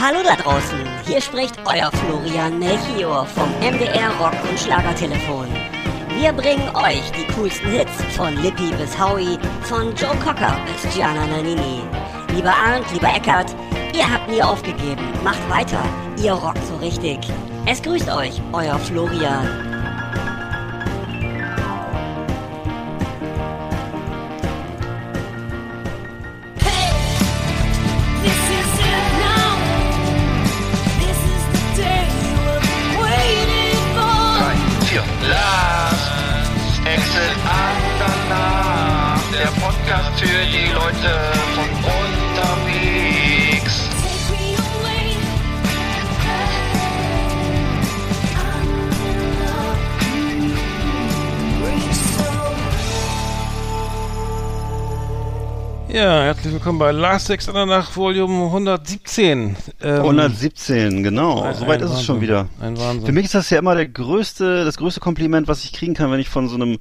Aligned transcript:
Hallo 0.00 0.20
da 0.22 0.36
draußen, 0.36 0.78
hier 1.08 1.20
spricht 1.20 1.56
euer 1.64 1.90
Florian 1.90 2.60
Melchior 2.60 3.26
vom 3.26 3.50
MDR 3.58 4.10
Rock 4.20 4.36
und 4.48 4.56
Schlagertelefon. 4.56 5.48
Wir 6.16 6.32
bringen 6.32 6.68
euch 6.76 7.02
die 7.10 7.26
coolsten 7.32 7.68
Hits 7.68 7.90
von 8.14 8.36
Lippi 8.40 8.70
bis 8.76 8.96
Howie, 8.96 9.36
von 9.62 9.92
Joe 9.96 10.14
Cocker 10.24 10.56
bis 10.66 10.94
Gianna 10.94 11.26
Nannini. 11.26 11.82
Lieber 12.32 12.54
Arndt, 12.54 12.86
lieber 12.92 13.08
Eckart, 13.08 13.52
ihr 13.92 14.08
habt 14.08 14.30
nie 14.30 14.40
aufgegeben. 14.40 15.02
Macht 15.24 15.50
weiter, 15.50 15.82
ihr 16.22 16.32
rockt 16.32 16.64
so 16.68 16.76
richtig. 16.76 17.18
Es 17.66 17.82
grüßt 17.82 18.08
euch, 18.08 18.40
euer 18.52 18.78
Florian. 18.78 19.77
Für 40.18 40.26
die 40.26 40.72
Leute 40.72 41.12
von 41.54 41.68
unterwegs. 41.84 43.74
Ja, 55.90 56.22
herzlich 56.22 56.52
willkommen 56.52 56.78
bei 56.78 56.92
Last 56.92 57.28
Six 57.28 57.46
nach 57.50 57.96
Volume 57.96 58.44
117. 58.44 59.56
Ähm, 59.82 59.96
117, 60.02 61.02
genau. 61.02 61.40
ein- 61.42 61.54
Soweit 61.54 61.80
ein 61.80 61.88
ist 61.88 61.94
es 61.94 62.04
schon 62.04 62.20
wieder. 62.20 62.46
Ein 62.60 62.78
Wahnsinn. 62.78 63.06
Für 63.06 63.12
mich 63.12 63.24
ist 63.24 63.34
das 63.34 63.48
ja 63.48 63.58
immer 63.58 63.74
der 63.74 63.88
größte, 63.88 64.66
das 64.66 64.76
größte 64.76 65.00
Kompliment, 65.00 65.48
was 65.48 65.64
ich 65.64 65.72
kriegen 65.72 65.94
kann, 65.94 66.10
wenn 66.10 66.20
ich 66.20 66.28
von 66.28 66.46
so 66.48 66.56
einem 66.56 66.78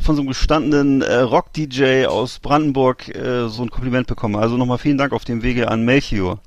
von 0.00 0.14
so 0.16 0.20
einem 0.22 0.28
gestandenen 0.28 1.02
äh, 1.02 1.16
Rock-DJ 1.16 2.06
aus 2.06 2.38
Brandenburg 2.38 3.08
äh, 3.14 3.48
so 3.48 3.62
ein 3.62 3.70
Kompliment 3.70 4.06
bekomme. 4.06 4.38
Also 4.38 4.56
nochmal 4.56 4.78
vielen 4.78 4.98
Dank 4.98 5.12
auf 5.12 5.24
dem 5.24 5.42
Wege 5.42 5.68
an 5.68 5.84
Melchior. 5.84 6.40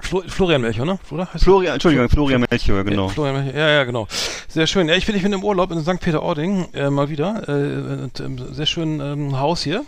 Flo 0.00 0.22
Florian 0.26 0.60
Melchior, 0.60 0.84
ne? 0.86 0.98
Oder? 1.10 1.32
Heißt 1.32 1.44
Florian, 1.44 1.74
Entschuldigung, 1.74 2.08
Florian 2.10 2.44
Melchior, 2.50 2.84
genau. 2.84 3.06
Ja, 3.06 3.12
Florian 3.12 3.36
Melchior. 3.36 3.56
Ja, 3.58 3.68
ja, 3.70 3.84
genau. 3.84 4.06
Sehr 4.48 4.66
schön. 4.66 4.88
Ja, 4.88 4.94
ich 4.96 5.06
bin, 5.06 5.16
ich 5.16 5.22
bin 5.22 5.32
im 5.32 5.42
Urlaub 5.42 5.70
in 5.70 5.80
St. 5.80 6.00
Peter-Ording, 6.00 6.66
äh, 6.74 6.90
mal 6.90 7.08
wieder. 7.08 7.48
Äh, 7.48 8.02
und, 8.04 8.20
ähm, 8.20 8.38
sehr 8.52 8.66
schön 8.66 9.00
ähm, 9.00 9.38
Haus 9.40 9.62
hier. 9.62 9.84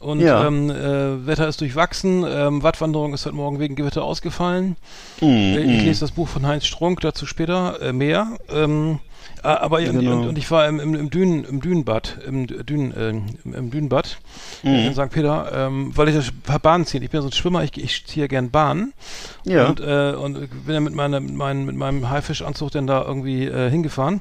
Und 0.00 0.18
Ja. 0.20 0.46
ähm, 0.48 0.68
äh, 0.68 1.26
Wetter 1.26 1.46
ist 1.46 1.60
durchwachsen. 1.60 2.24
Ähm, 2.26 2.64
Wattwanderung 2.64 3.14
ist 3.14 3.24
heute 3.24 3.36
Morgen 3.36 3.60
wegen 3.60 3.76
Gewitter 3.76 4.02
ausgefallen. 4.02 4.76
Mm, 5.20 5.24
Äh, 5.26 5.58
Ich 5.60 5.82
mm. 5.82 5.84
lese 5.86 6.00
das 6.00 6.10
Buch 6.10 6.26
von 6.26 6.44
Heinz 6.44 6.66
Strunk, 6.66 7.00
dazu 7.02 7.24
später 7.24 7.80
äh, 7.80 7.92
mehr. 7.92 8.36
Ähm, 8.52 8.98
äh, 8.98 8.98
aber 9.42 9.80
ja, 9.80 9.92
Genau. 9.92 10.20
und, 10.20 10.28
und 10.28 10.38
ich 10.38 10.50
war 10.50 10.68
im, 10.68 10.80
im, 10.80 10.94
im, 10.94 11.10
Dünen, 11.10 11.44
im 11.44 11.60
Dünenbad, 11.60 12.18
im, 12.26 12.46
Dünen, 12.46 12.92
äh, 12.92 13.10
im, 13.10 13.54
im 13.54 13.70
Dünenbad 13.70 14.18
äh, 14.64 14.86
in 14.86 14.94
St. 14.94 15.10
Peter, 15.10 15.50
ähm, 15.54 15.92
weil 15.94 16.08
ich 16.08 16.14
das 16.14 16.32
Bahn 16.60 16.86
ziehen. 16.86 17.02
Ich 17.02 17.10
bin 17.10 17.18
ja 17.18 17.22
so 17.22 17.28
ein 17.28 17.32
Schwimmer, 17.32 17.64
ich, 17.64 17.76
ich 17.76 18.06
ziehe 18.06 18.28
gern 18.28 18.50
Bahn. 18.50 18.92
Ja. 19.44 19.66
Und, 19.68 19.80
äh, 19.80 20.12
und 20.12 20.48
bin 20.64 20.74
ja 20.74 20.80
mit, 20.80 20.94
meiner, 20.94 21.20
mit, 21.20 21.34
meinem, 21.34 21.66
mit 21.66 21.76
meinem 21.76 22.08
Haifischanzug 22.08 22.70
dann 22.70 22.86
da 22.86 23.02
irgendwie 23.02 23.46
äh, 23.46 23.70
hingefahren. 23.70 24.20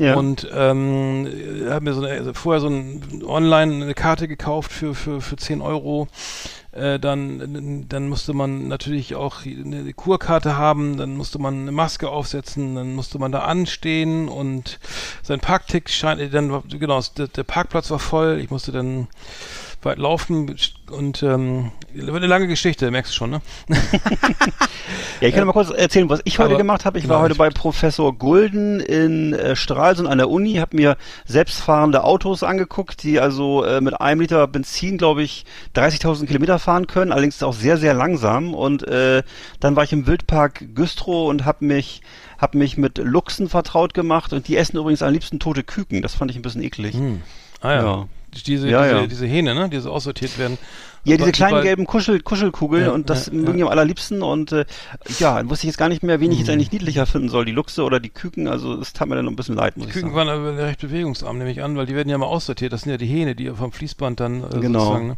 Ja. 0.00 0.14
Und 0.14 0.48
ähm, 0.54 1.28
habe 1.68 1.84
mir 1.84 1.92
so 1.92 2.02
eine, 2.02 2.12
also 2.14 2.32
vorher 2.32 2.60
so 2.60 2.68
ein 2.68 3.22
online 3.26 3.84
eine 3.84 3.94
Karte 3.94 4.26
gekauft 4.26 4.72
für, 4.72 4.94
für, 4.94 5.20
für 5.20 5.36
10 5.36 5.60
Euro. 5.60 6.08
Äh, 6.72 6.98
dann, 6.98 7.84
dann 7.88 8.08
musste 8.08 8.32
man 8.32 8.66
natürlich 8.68 9.14
auch 9.14 9.44
eine 9.44 9.92
Kurkarte 9.92 10.56
haben, 10.56 10.96
dann 10.96 11.16
musste 11.16 11.38
man 11.38 11.60
eine 11.60 11.72
Maske 11.72 12.08
aufsetzen, 12.08 12.74
dann 12.74 12.94
musste 12.94 13.18
man 13.18 13.30
da 13.30 13.40
anstehen 13.40 14.26
und 14.28 14.78
sein 15.22 15.40
Parktick 15.40 15.90
scheint, 15.90 16.32
dann 16.32 16.50
war, 16.50 16.62
genau, 16.66 17.02
der, 17.18 17.28
der 17.28 17.44
Parkplatz 17.44 17.90
war 17.90 17.98
voll, 17.98 18.40
ich 18.42 18.50
musste 18.50 18.72
dann 18.72 19.08
weit 19.84 19.98
laufen 19.98 20.54
und 20.90 21.22
ähm, 21.22 21.72
eine 21.96 22.26
lange 22.26 22.46
Geschichte, 22.46 22.90
merkst 22.90 23.12
du 23.12 23.16
schon, 23.16 23.30
ne? 23.30 23.40
Ja, 25.20 25.28
ich 25.28 25.34
kann 25.34 25.46
mal 25.46 25.52
kurz 25.52 25.70
erzählen, 25.70 26.08
was 26.08 26.20
ich 26.24 26.38
heute 26.40 26.56
gemacht 26.56 26.84
habe. 26.84 26.98
Ich 26.98 27.04
genau, 27.04 27.14
war 27.14 27.22
heute 27.22 27.32
ich- 27.32 27.38
bei 27.38 27.48
Professor 27.50 28.12
Gulden 28.12 28.80
in 28.80 29.32
äh, 29.34 29.54
Stralsund 29.54 30.08
an 30.08 30.18
der 30.18 30.28
Uni, 30.28 30.54
habe 30.54 30.74
mir 30.76 30.96
selbstfahrende 31.26 32.02
Autos 32.02 32.42
angeguckt, 32.42 33.02
die 33.04 33.20
also 33.20 33.64
äh, 33.64 33.80
mit 33.80 34.00
einem 34.00 34.20
Liter 34.20 34.46
Benzin, 34.48 34.98
glaube 34.98 35.22
ich, 35.22 35.44
30.000 35.76 36.26
Kilometer 36.26 36.58
fahren 36.58 36.86
können, 36.88 37.12
allerdings 37.12 37.42
auch 37.42 37.52
sehr, 37.54 37.76
sehr 37.78 37.94
langsam. 37.94 38.52
Und 38.54 38.82
äh, 38.88 39.22
dann 39.60 39.76
war 39.76 39.84
ich 39.84 39.92
im 39.92 40.06
Wildpark 40.08 40.74
Güstrow 40.74 41.28
und 41.30 41.44
habe 41.44 41.64
mich 41.64 42.02
hab 42.38 42.54
mich 42.56 42.76
mit 42.76 42.98
Luchsen 42.98 43.48
vertraut 43.48 43.94
gemacht 43.94 44.32
und 44.32 44.48
die 44.48 44.56
essen 44.56 44.76
übrigens 44.76 45.02
am 45.02 45.12
liebsten 45.12 45.38
tote 45.38 45.62
Küken. 45.62 46.02
Das 46.02 46.14
fand 46.16 46.30
ich 46.32 46.36
ein 46.36 46.42
bisschen 46.42 46.62
eklig. 46.62 46.96
Ah 47.60 47.72
ja. 47.72 47.82
Ja. 47.82 48.08
Diese, 48.46 48.68
Ja, 48.68 48.82
diese, 48.82 48.94
ja. 48.96 49.06
diese 49.06 49.26
Hähne, 49.26 49.54
ne? 49.54 49.68
Die 49.68 49.78
so 49.80 49.90
aussortiert 49.92 50.38
werden. 50.38 50.58
Ja, 51.04 51.16
diese 51.16 51.32
kleinen 51.32 51.54
weil- 51.56 51.62
gelben 51.64 51.86
Kuschel, 51.86 52.20
Kuschelkugeln 52.20 52.84
Ja, 52.86 52.90
und 52.92 53.10
das 53.10 53.26
ja, 53.26 53.32
mögen 53.32 53.46
ja. 53.50 53.56
die 53.56 53.62
am 53.64 53.68
allerliebsten 53.70 54.22
und 54.22 54.52
äh, 54.52 54.64
ja, 55.18 55.36
dann 55.36 55.50
wusste 55.50 55.66
ich 55.66 55.72
jetzt 55.72 55.78
gar 55.78 55.88
nicht 55.88 56.02
mehr, 56.04 56.20
wen 56.20 56.30
ich 56.30 56.38
jetzt 56.38 56.48
eigentlich 56.50 56.70
niedlicher 56.70 57.06
finden 57.06 57.28
soll, 57.28 57.44
die 57.44 57.50
Luchse 57.52 57.82
oder 57.82 57.98
die 57.98 58.08
Küken, 58.10 58.46
also 58.46 58.74
es 58.80 58.92
tat 58.92 59.08
mir 59.08 59.16
dann 59.16 59.24
noch 59.24 59.32
ein 59.32 59.36
bisschen 59.36 59.56
leid, 59.56 59.76
muss 59.76 59.88
ich 59.88 59.92
Küken 59.94 60.10
sagen. 60.14 60.28
waren 60.28 60.28
aber 60.28 60.56
recht 60.58 60.80
bewegungsarm, 60.80 61.38
nehme 61.38 61.50
ich 61.50 61.60
an, 61.62 61.76
weil 61.76 61.86
die 61.86 61.96
werden 61.96 62.08
ja 62.08 62.16
mal 62.18 62.26
aussortiert. 62.26 62.72
Das 62.72 62.82
sind 62.82 62.90
ja 62.92 62.98
die 62.98 63.06
Hähne, 63.06 63.34
die 63.34 63.50
vom 63.50 63.72
Fließband 63.72 64.20
dann 64.20 64.44
äh, 64.44 64.60
Genau. 64.60 64.78
sozusagen. 64.80 65.08
Ne? 65.08 65.16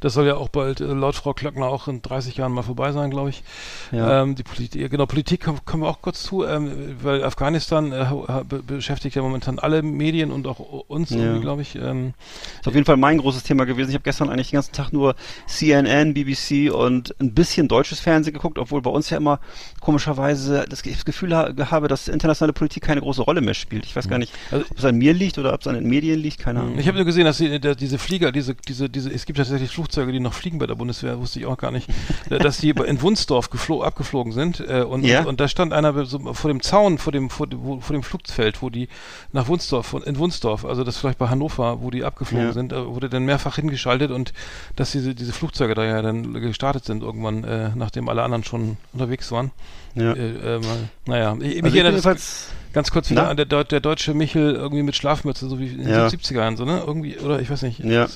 Das 0.00 0.14
soll 0.14 0.26
ja 0.26 0.34
auch 0.36 0.48
bald 0.48 0.80
äh, 0.80 0.84
laut 0.86 1.14
Frau 1.14 1.32
Klöckner 1.32 1.66
auch 1.66 1.86
in 1.86 2.02
30 2.02 2.36
Jahren 2.36 2.50
mal 2.52 2.62
vorbei 2.62 2.90
sein, 2.90 3.10
glaube 3.10 3.30
ich. 3.30 3.44
Ja. 3.92 4.22
Ähm, 4.22 4.34
die 4.34 4.42
Politik, 4.42 4.90
genau, 4.90 5.06
Politik 5.06 5.44
kommen, 5.44 5.60
kommen 5.64 5.84
wir 5.84 5.88
auch 5.90 6.02
kurz 6.02 6.24
zu, 6.24 6.44
ähm, 6.44 6.96
weil 7.02 7.22
Afghanistan 7.22 7.92
äh, 7.92 8.06
be 8.48 8.62
beschäftigt 8.64 9.14
ja 9.14 9.22
momentan 9.22 9.58
alle 9.60 9.82
Medien 9.82 10.32
und 10.32 10.46
auch 10.48 10.58
uns 10.88 11.10
Ja. 11.10 11.18
irgendwie, 11.18 11.40
glaube 11.40 11.62
ich. 11.62 11.76
Ähm, 11.76 12.14
Ist 12.60 12.66
auf 12.66 12.74
jeden 12.74 12.86
Fall 12.86 12.96
mein 12.96 13.18
großes 13.18 13.44
Thema 13.44 13.64
gewesen. 13.64 13.90
Ich 13.90 13.94
habe 13.94 14.02
gestern 14.04 14.28
eigentlich 14.28 14.50
den 14.50 14.56
ganzen 14.56 14.72
Tag 14.72 14.92
nur 14.92 15.14
CNN, 15.46 16.14
BBC 16.14 16.70
und 16.72 17.14
ein 17.20 17.32
bisschen 17.34 17.68
deutsches 17.68 18.00
Fernsehen 18.00 18.34
geguckt, 18.34 18.58
obwohl 18.58 18.82
bei 18.82 18.90
uns 18.90 19.10
ja 19.10 19.16
immer 19.16 19.40
komischerweise 19.80 20.64
das 20.68 20.82
Ge- 20.82 20.92
das 20.92 21.04
Gefühl 21.04 21.34
ha 21.34 21.50
habe, 21.70 21.88
dass 21.88 22.08
internationale 22.08 22.52
Politik 22.52 22.82
keine 22.84 23.00
große 23.00 23.22
Rolle 23.22 23.40
mehr 23.40 23.54
spielt. 23.54 23.84
Ich 23.86 23.96
weiß 23.96 24.08
gar 24.08 24.18
nicht, 24.18 24.32
Also- 24.50 24.64
ob 24.70 24.78
es 24.78 24.84
an 24.84 24.96
mir 24.96 25.12
liegt 25.14 25.38
oder 25.38 25.52
ob 25.54 25.60
es 25.60 25.66
an 25.66 25.74
den 25.74 25.86
Medien 25.88 26.20
liegt, 26.20 26.38
keine 26.38 26.60
Ahnung. 26.60 26.78
Ich 26.78 26.86
habe 26.86 26.96
nur 26.96 27.04
gesehen, 27.06 27.24
dass 27.24 27.38
die, 27.38 27.58
der, 27.60 27.74
diese 27.74 27.98
Flieger, 27.98 28.30
diese, 28.32 28.54
diese, 28.54 28.88
diese, 28.88 29.10
es 29.12 29.26
gibt 29.26 29.38
tatsächlich 29.38 29.70
Flugzeuge, 29.70 30.12
die 30.12 30.20
noch 30.20 30.34
fliegen 30.34 30.58
bei 30.58 30.66
der 30.66 30.74
Bundeswehr, 30.74 31.18
wusste 31.18 31.40
ich 31.40 31.46
auch 31.46 31.58
gar 31.58 31.70
nicht, 31.70 31.88
dass 32.28 32.58
die 32.58 32.70
in 32.70 33.02
Wunsdorf 33.02 33.50
geflo 33.50 33.82
abgeflogen 33.82 34.32
sind. 34.32 34.60
Äh, 34.60 34.82
und, 34.82 35.04
Ja. 35.04 35.20
und, 35.20 35.26
und 35.26 35.40
da 35.40 35.48
stand 35.48 35.72
einer 35.72 36.04
so 36.06 36.18
vor 36.34 36.50
dem 36.50 36.62
Zaun, 36.62 36.98
vor 36.98 37.12
dem, 37.12 37.30
vor, 37.30 37.46
dem- 37.46 37.62
wo, 37.64 37.80
vor 37.80 37.94
dem 37.94 38.02
Flugfeld, 38.02 38.62
wo 38.62 38.70
die 38.70 38.88
nach 39.32 39.48
Wunsdorf, 39.48 39.96
in 40.04 40.18
Wunsdorf, 40.18 40.64
also 40.64 40.84
das 40.84 40.96
vielleicht 40.98 41.18
bei 41.18 41.28
Hannover, 41.28 41.82
wo 41.82 41.90
die 41.90 42.04
abgeflogen 42.04 42.48
Ja. 42.48 42.52
sind, 42.52 42.72
äh, 42.72 42.86
wurde 42.86 43.08
dann 43.08 43.24
mehrfach 43.24 43.56
hingeschaltet 43.56 44.10
und 44.10 44.32
dass 44.76 44.92
diese, 44.92 45.09
diese 45.14 45.32
Flugzeuge 45.32 45.74
da 45.74 45.84
ja 45.84 46.02
dann 46.02 46.32
gestartet 46.34 46.84
sind 46.84 47.02
irgendwann, 47.02 47.44
äh, 47.44 47.70
nachdem 47.74 48.08
alle 48.08 48.22
anderen 48.22 48.44
schon 48.44 48.76
unterwegs 48.92 49.30
waren. 49.32 49.50
ja. 49.94 50.12
Äh, 50.12 50.56
äh, 50.56 50.60
naja, 51.06 51.36
ich, 51.40 51.62
mich 51.62 51.64
Also 51.64 51.76
erinnert 51.78 52.04
das 52.04 52.48
ganz 52.72 52.90
kurz 52.90 53.10
wieder 53.10 53.22
Na? 53.24 53.28
an 53.30 53.36
der, 53.36 53.64
der 53.64 53.80
deutsche 53.80 54.14
Michel 54.14 54.54
irgendwie 54.54 54.82
mit 54.82 54.94
Schlafmütze, 54.96 55.48
so 55.48 55.58
wie 55.58 55.68
in 55.68 55.78
den 55.78 55.88
Ja. 55.88 56.06
70er 56.06 56.36
Jahren, 56.38 56.56
so, 56.56 56.64
ne? 56.64 56.82
Irgendwie, 56.86 57.18
oder 57.18 57.40
ich 57.40 57.50
weiß 57.50 57.62
nicht. 57.62 57.80
Ja. 57.80 58.06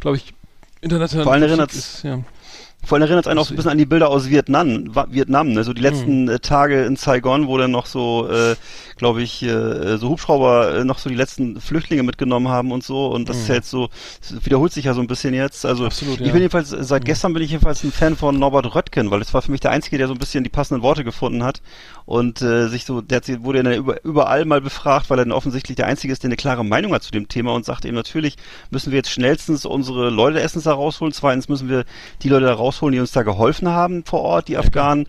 Glaube 0.00 0.16
ich, 0.16 0.32
international. 0.80 1.24
Vor 1.24 1.32
allem 1.34 1.42
erinnert's- 1.42 1.76
ist, 1.76 2.02
ja. 2.04 2.20
Vor 2.82 2.96
allem 2.96 3.02
erinnert 3.02 3.26
es 3.26 3.28
einen 3.30 3.38
auch 3.38 3.44
so 3.44 3.52
ein 3.52 3.56
bisschen 3.56 3.72
an 3.72 3.76
die 3.76 3.84
Bilder 3.84 4.08
aus 4.08 4.30
Vietnam, 4.30 4.90
Vietnam, 5.10 5.52
ne? 5.52 5.64
so 5.64 5.74
die 5.74 5.82
letzten 5.82 6.28
äh, 6.28 6.38
Tage 6.38 6.84
in 6.86 6.96
Saigon, 6.96 7.46
wo 7.46 7.58
dann 7.58 7.70
noch 7.70 7.84
so, 7.84 8.26
äh, 8.30 8.56
glaube 9.00 9.22
ich, 9.22 9.42
äh, 9.42 9.96
so 9.96 10.10
Hubschrauber 10.10 10.76
äh, 10.76 10.84
noch 10.84 10.98
so 10.98 11.08
die 11.08 11.16
letzten 11.16 11.58
Flüchtlinge 11.58 12.02
mitgenommen 12.02 12.48
haben 12.48 12.70
und 12.70 12.84
so. 12.84 13.06
Und 13.06 13.30
das 13.30 13.38
ist 13.38 13.48
ja 13.48 13.54
jetzt 13.54 13.70
so, 13.70 13.88
es 14.20 14.44
wiederholt 14.44 14.74
sich 14.74 14.84
ja 14.84 14.92
so 14.92 15.00
ein 15.00 15.06
bisschen 15.06 15.32
jetzt. 15.32 15.64
Also 15.64 15.86
Absolut, 15.86 16.20
ich 16.20 16.26
ja. 16.26 16.32
bin 16.32 16.42
jedenfalls, 16.42 16.70
äh, 16.72 16.84
seit 16.84 17.06
gestern 17.06 17.32
bin 17.32 17.42
ich 17.42 17.50
jedenfalls 17.50 17.82
ein 17.82 17.92
Fan 17.92 18.14
von 18.14 18.38
Norbert 18.38 18.74
Röttgen, 18.74 19.10
weil 19.10 19.18
das 19.18 19.32
war 19.32 19.40
für 19.40 19.50
mich 19.50 19.62
der 19.62 19.70
Einzige, 19.70 19.96
der 19.96 20.06
so 20.06 20.12
ein 20.12 20.18
bisschen 20.18 20.44
die 20.44 20.50
passenden 20.50 20.82
Worte 20.82 21.02
gefunden 21.02 21.42
hat. 21.42 21.62
Und 22.04 22.42
äh, 22.42 22.68
sich 22.68 22.84
so, 22.84 23.00
der 23.00 23.16
hat, 23.16 23.42
wurde 23.42 23.74
über, 23.74 24.04
überall 24.04 24.44
mal 24.44 24.60
befragt, 24.60 25.08
weil 25.08 25.18
er 25.18 25.24
dann 25.24 25.32
offensichtlich 25.32 25.76
der 25.76 25.86
Einzige 25.86 26.12
ist, 26.12 26.22
der 26.22 26.28
eine 26.28 26.36
klare 26.36 26.64
Meinung 26.64 26.92
hat 26.92 27.02
zu 27.02 27.10
dem 27.10 27.26
Thema 27.26 27.54
und 27.54 27.64
sagt 27.64 27.86
eben, 27.86 27.96
natürlich 27.96 28.36
müssen 28.70 28.90
wir 28.90 28.98
jetzt 28.98 29.10
schnellstens 29.10 29.64
unsere 29.64 30.10
Leute 30.10 30.40
erstens 30.40 30.64
da 30.64 30.74
rausholen, 30.74 31.14
zweitens 31.14 31.48
müssen 31.48 31.70
wir 31.70 31.86
die 32.22 32.28
Leute 32.28 32.44
da 32.44 32.52
rausholen, 32.52 32.92
die 32.92 33.00
uns 33.00 33.12
da 33.12 33.22
geholfen 33.22 33.68
haben 33.68 34.04
vor 34.04 34.20
Ort, 34.20 34.48
die 34.48 34.58
Afghanen. 34.58 35.06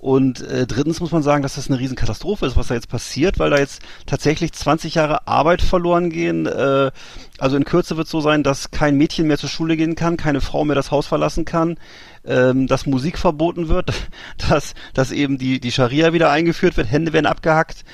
Und 0.00 0.40
äh, 0.40 0.66
drittens 0.66 0.98
muss 1.00 1.12
man 1.12 1.22
sagen, 1.22 1.42
dass 1.42 1.56
das 1.56 1.68
eine 1.68 1.78
Riesenkatastrophe 1.78 2.46
ist, 2.46 2.56
was 2.56 2.68
da 2.68 2.74
jetzt 2.74 2.88
passiert, 2.88 3.38
weil 3.38 3.50
da 3.50 3.58
jetzt 3.58 3.82
tatsächlich 4.06 4.52
20 4.54 4.94
Jahre 4.94 5.28
Arbeit 5.28 5.60
verloren 5.60 6.08
gehen. 6.08 6.46
Äh, 6.46 6.90
also 7.36 7.56
in 7.58 7.64
Kürze 7.64 7.98
wird 7.98 8.06
es 8.06 8.10
so 8.10 8.22
sein, 8.22 8.42
dass 8.42 8.70
kein 8.70 8.96
Mädchen 8.96 9.26
mehr 9.26 9.36
zur 9.36 9.50
Schule 9.50 9.76
gehen 9.76 9.96
kann, 9.96 10.16
keine 10.16 10.40
Frau 10.40 10.64
mehr 10.64 10.74
das 10.74 10.90
Haus 10.90 11.06
verlassen 11.06 11.44
kann, 11.44 11.76
ähm, 12.24 12.66
dass 12.66 12.86
Musik 12.86 13.18
verboten 13.18 13.68
wird, 13.68 13.92
dass, 14.48 14.72
dass 14.94 15.12
eben 15.12 15.36
die, 15.36 15.60
die 15.60 15.70
Scharia 15.70 16.14
wieder 16.14 16.30
eingeführt 16.30 16.78
wird, 16.78 16.90
Hände 16.90 17.12
werden 17.12 17.26
abgehackt. 17.26 17.84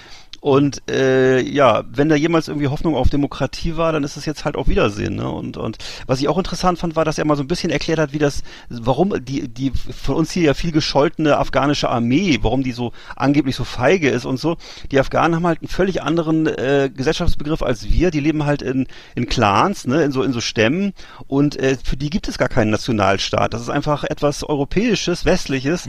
Und 0.41 0.83
äh, 0.91 1.41
ja, 1.41 1.85
wenn 1.91 2.09
da 2.09 2.15
jemals 2.15 2.49
irgendwie 2.49 2.69
Hoffnung 2.69 2.94
auf 2.94 3.09
Demokratie 3.09 3.77
war, 3.77 3.93
dann 3.93 4.05
ist 4.05 4.17
es 4.17 4.27
jetzt 4.27 4.44
halt 4.44 4.56
auf 4.56 4.69
Wiedersehen. 4.69 5.17
Ne? 5.17 5.29
Und, 5.29 5.56
und 5.56 5.79
was 6.06 6.21
ich 6.21 6.29
auch 6.29 6.38
interessant 6.38 6.79
fand, 6.79 6.97
war, 6.97 7.05
dass 7.05 7.19
er 7.19 7.25
mal 7.25 7.37
so 7.37 7.43
ein 7.43 7.49
bisschen 7.49 7.71
erklärt 7.71 7.99
hat, 7.99 8.12
wie 8.12 8.19
das, 8.19 8.43
warum 8.69 9.25
die, 9.25 9.49
die 9.49 9.71
von 9.71 10.17
uns 10.17 10.31
hier 10.31 10.44
ja 10.44 10.55
viel 10.55 10.73
gescholtene 10.73 11.38
afghanische 11.38 11.88
Armee, 11.88 12.38
warum 12.43 12.62
die 12.62 12.73
so 12.73 12.93
angeblich 13.17 13.56
so 13.56 13.65
feige 13.65 14.11
ist 14.11 14.25
und 14.25 14.38
so. 14.38 14.56
Die 14.91 15.00
Afghanen 15.00 15.37
haben 15.37 15.47
halt 15.47 15.61
einen 15.61 15.69
völlig 15.69 16.03
anderen 16.03 16.47
äh, 16.47 16.91
Gesellschaftsbegriff 16.94 17.62
als 17.62 17.91
wir. 17.91 18.11
Die 18.11 18.21
leben 18.21 18.44
halt 18.44 18.62
in, 18.62 18.87
in 19.15 19.27
Clans, 19.29 19.87
ne? 19.87 20.03
in 20.03 20.12
so 20.12 20.23
in 20.23 20.33
so 20.33 20.41
Stämmen. 20.41 20.93
Und 21.27 21.56
äh, 21.56 21.77
für 21.83 21.97
die 21.97 22.11
gibt 22.11 22.29
es 22.29 22.38
gar 22.38 22.49
keinen 22.49 22.71
Nationalstaat. 22.71 23.55
Das 23.55 23.62
ist 23.62 23.71
einfach 23.71 24.05
etwas 24.05 24.44
Europäisches, 24.44 25.25
Westliches, 25.25 25.88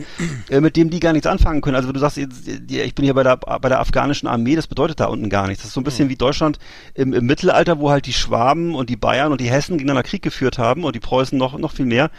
äh, 0.50 0.62
mit 0.62 0.76
dem 0.78 0.90
die 0.90 1.00
gar 1.00 1.14
nichts 1.14 1.28
anfangen 1.28 1.62
können. 1.62 1.76
Also 1.76 1.88
wenn 1.88 1.94
du 1.94 2.00
sagst, 2.00 2.18
ich 2.18 2.96
bin 2.96 3.04
hier 3.04 3.14
bei 3.14 3.24
der 3.24 3.38
bei 3.38 3.70
der 3.70 3.80
afghanischen 3.80 4.28
Armee, 4.28 4.37
das 4.56 4.68
bedeutet 4.68 5.00
da 5.00 5.06
unten 5.06 5.30
gar 5.30 5.48
nichts. 5.48 5.64
Das 5.64 5.70
ist 5.70 5.74
so 5.74 5.82
ein 5.82 5.84
bisschen 5.86 6.10
wie 6.10 6.16
Deutschland 6.16 6.60
im, 6.94 7.14
im 7.14 7.26
Mittelalter, 7.26 7.80
wo 7.80 7.90
halt 7.90 8.06
die 8.06 8.14
Schwaben 8.14 8.76
und 8.76 8.90
die 8.90 8.96
Bayern 8.96 9.32
und 9.32 9.42
die 9.42 9.50
Hessen 9.50 9.78
gegeneinander 9.78 10.08
Krieg 10.08 10.22
geführt 10.22 10.58
haben 10.58 10.84
und 10.84 10.96
die 10.96 11.00
Preußen 11.00 11.38
noch 11.38 11.58
noch 11.58 11.72
viel 11.72 11.86
mehr. 11.86 12.10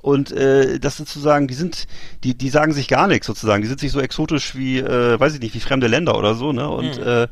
Und 0.00 0.30
äh, 0.32 0.78
das 0.78 0.96
sozusagen, 0.96 1.48
die 1.48 1.54
sind, 1.54 1.86
die, 2.22 2.36
die 2.36 2.48
sagen 2.50 2.72
sich 2.72 2.88
gar 2.88 3.08
nichts 3.08 3.26
sozusagen. 3.26 3.62
Die 3.62 3.68
sind 3.68 3.80
sich 3.80 3.90
so 3.92 4.00
exotisch 4.00 4.54
wie, 4.54 4.78
äh, 4.78 5.18
weiß 5.18 5.34
ich 5.34 5.40
nicht, 5.40 5.54
wie 5.54 5.60
fremde 5.60 5.88
Länder 5.88 6.16
oder 6.16 6.34
so, 6.34 6.52
ne? 6.52 6.68
Und 6.68 6.98
äh, 6.98 7.28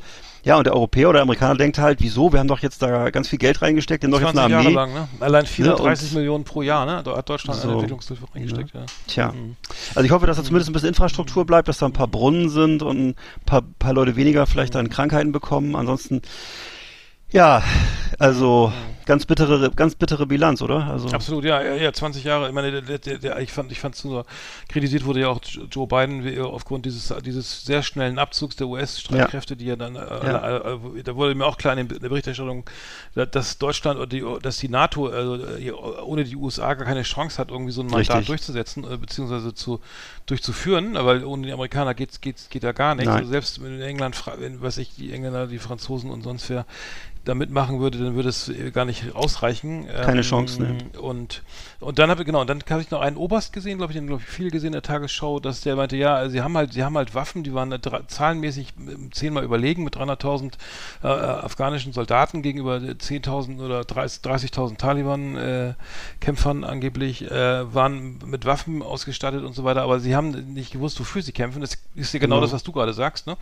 ja, 0.46 0.56
und 0.56 0.64
der 0.64 0.74
Europäer 0.74 1.08
oder 1.08 1.18
der 1.18 1.22
Amerikaner 1.22 1.56
denkt 1.56 1.76
halt, 1.78 2.00
wieso? 2.00 2.32
Wir 2.32 2.38
haben 2.38 2.46
doch 2.46 2.60
jetzt 2.60 2.80
da 2.80 3.10
ganz 3.10 3.26
viel 3.28 3.38
Geld 3.40 3.60
reingesteckt, 3.62 4.02
wir 4.02 4.06
haben 4.06 4.12
doch 4.12 4.20
jetzt 4.20 4.30
20 4.36 4.44
eine 4.44 4.52
Jahre 4.54 4.80
Armee. 4.80 4.92
lang, 4.94 4.94
ne? 4.94 5.08
Allein 5.18 5.44
34 5.44 6.10
und- 6.10 6.14
Millionen 6.18 6.44
pro 6.44 6.62
Jahr, 6.62 6.86
ne? 6.86 7.02
Da 7.04 7.16
hat 7.16 7.28
Deutschland 7.28 7.58
So. 7.58 7.64
eine 7.66 7.72
Entwicklungshilfe 7.74 8.24
reingesteckt, 8.32 8.70
ja. 8.72 8.86
Tja. 9.08 9.34
Also 9.96 10.06
ich 10.06 10.12
hoffe, 10.12 10.26
dass 10.26 10.36
da 10.36 10.44
zumindest 10.44 10.70
ein 10.70 10.72
bisschen 10.72 10.88
Infrastruktur 10.90 11.44
bleibt, 11.44 11.66
dass 11.66 11.78
da 11.78 11.86
ein 11.86 11.92
paar 11.92 12.06
Brunnen 12.08 12.48
sind 12.48 12.82
und 12.82 13.08
ein 13.08 13.14
paar, 13.44 13.62
paar 13.80 13.92
Leute 13.92 14.14
weniger 14.14 14.46
vielleicht 14.46 14.76
dann 14.76 14.88
Krankheiten 14.88 15.32
bekommen. 15.32 15.74
Ansonsten, 15.74 16.22
ja, 17.32 17.62
also 18.20 18.72
ganz 19.06 19.24
bittere, 19.24 19.70
ganz 19.74 19.94
bittere 19.94 20.26
Bilanz, 20.26 20.60
oder? 20.60 20.84
Also 20.86 21.08
Absolut, 21.08 21.44
ja, 21.44 21.62
ja, 21.62 21.74
ja, 21.76 21.92
20 21.92 22.24
Jahre. 22.24 22.48
Ich 22.48 22.52
meine, 22.54 22.82
der, 22.82 22.98
der, 22.98 23.18
der, 23.18 23.38
ich 23.40 23.50
fand, 23.52 23.72
ich 23.72 23.80
fand 23.80 23.94
es 23.94 24.04
nur 24.04 24.26
kritisiert 24.68 25.04
wurde 25.04 25.20
ja 25.20 25.28
auch 25.28 25.40
Joe 25.70 25.86
Biden 25.86 26.38
aufgrund 26.40 26.84
dieses, 26.84 27.14
dieses 27.24 27.64
sehr 27.64 27.82
schnellen 27.82 28.18
Abzugs 28.18 28.56
der 28.56 28.66
US-Streitkräfte, 28.66 29.56
die 29.56 29.64
ja 29.66 29.76
dann, 29.76 29.96
äh, 29.96 30.00
Ja. 30.00 30.58
Äh, 30.74 31.02
da 31.04 31.16
wurde 31.16 31.34
mir 31.34 31.46
auch 31.46 31.56
klar 31.56 31.76
in 31.78 31.88
der 31.88 32.08
Berichterstattung, 32.08 32.64
da- 33.14 33.24
dass 33.26 33.58
Deutschland 33.58 33.98
oder 33.98 34.06
die, 34.08 34.24
dass 34.42 34.58
die 34.58 34.68
NATO, 34.68 35.06
also 35.06 35.36
äh, 35.56 35.70
ohne 35.70 36.24
die 36.24 36.36
USA 36.36 36.74
gar 36.74 36.84
keine 36.86 37.02
Chance 37.02 37.38
hat, 37.38 37.50
irgendwie 37.50 37.72
so 37.72 37.80
ein 37.82 37.86
Mandat 37.86 38.10
Richtig. 38.10 38.26
durchzusetzen, 38.26 38.84
äh, 38.84 38.96
beziehungsweise 38.98 39.54
zu, 39.54 39.80
durchzuführen, 40.26 40.94
weil 40.94 41.24
ohne 41.24 41.46
die 41.46 41.52
Amerikaner 41.52 41.94
geht's, 41.94 42.20
geht's, 42.20 42.48
geht 42.48 42.64
da 42.64 42.72
gar 42.72 42.94
nichts. 42.94 43.10
Also 43.12 43.30
selbst 43.30 43.58
in 43.58 43.80
England, 43.80 44.20
was 44.60 44.78
ich, 44.78 44.94
die 44.96 45.12
Engländer, 45.12 45.46
die 45.46 45.58
Franzosen 45.58 46.10
und 46.10 46.22
sonst 46.22 46.50
wer 46.50 46.66
da 47.24 47.34
mitmachen 47.34 47.80
würde, 47.80 47.98
dann 47.98 48.14
würde 48.14 48.28
es 48.28 48.48
äh, 48.48 48.70
gar 48.70 48.84
nicht 48.84 48.95
ausreichen. 49.14 49.86
Keine 49.86 50.22
Chance, 50.22 50.62
ne. 50.62 50.78
Und, 51.00 51.42
und 51.80 51.98
dann 51.98 52.10
habe 52.10 52.22
ich, 52.22 52.26
genau, 52.26 52.40
und 52.42 52.48
dann 52.48 52.62
habe 52.70 52.82
ich 52.82 52.90
noch 52.90 53.00
einen 53.00 53.16
Oberst 53.16 53.52
gesehen, 53.52 53.78
glaube 53.78 53.92
ich, 53.92 53.98
den 53.98 54.06
glaube 54.06 54.22
ich 54.22 54.28
viel 54.28 54.50
gesehen 54.50 54.68
in 54.68 54.72
der 54.74 54.82
Tagesschau, 54.82 55.40
dass 55.40 55.60
der 55.62 55.76
meinte, 55.76 55.96
ja, 55.96 56.28
sie 56.28 56.42
haben 56.42 56.56
halt, 56.56 56.72
sie 56.72 56.84
haben 56.84 56.96
halt 56.96 57.14
Waffen, 57.14 57.42
die 57.42 57.52
waren 57.54 57.72
äh, 57.72 57.80
zahlenmäßig 58.06 58.74
ähm, 58.78 59.10
zehnmal 59.12 59.44
überlegen 59.44 59.84
mit 59.84 59.96
300.000 59.96 60.52
äh, 61.02 61.06
äh, 61.06 61.08
afghanischen 61.08 61.92
Soldaten 61.92 62.42
gegenüber 62.42 62.76
äh, 62.76 62.92
10.000 62.92 63.64
oder 63.64 63.84
30 63.84 64.22
30.000 64.22 64.76
Taliban-Kämpfern 64.76 66.64
angeblich, 66.64 67.30
äh, 67.30 67.74
waren 67.74 68.18
mit 68.24 68.44
Waffen 68.44 68.82
ausgestattet 68.82 69.44
und 69.44 69.54
so 69.54 69.64
weiter, 69.64 69.82
aber 69.82 70.00
sie 70.00 70.14
haben 70.14 70.30
nicht 70.54 70.72
gewusst, 70.72 70.98
wofür 71.00 71.22
sie 71.22 71.32
kämpfen. 71.32 71.60
Das 71.60 71.78
ist 71.94 72.12
ja 72.14 72.20
genau, 72.20 72.36
Genau. 72.36 72.44
das, 72.44 72.52
was 72.52 72.62
du 72.62 72.72
gerade 72.72 72.92
sagst, 72.92 73.26
ne? 73.26 73.36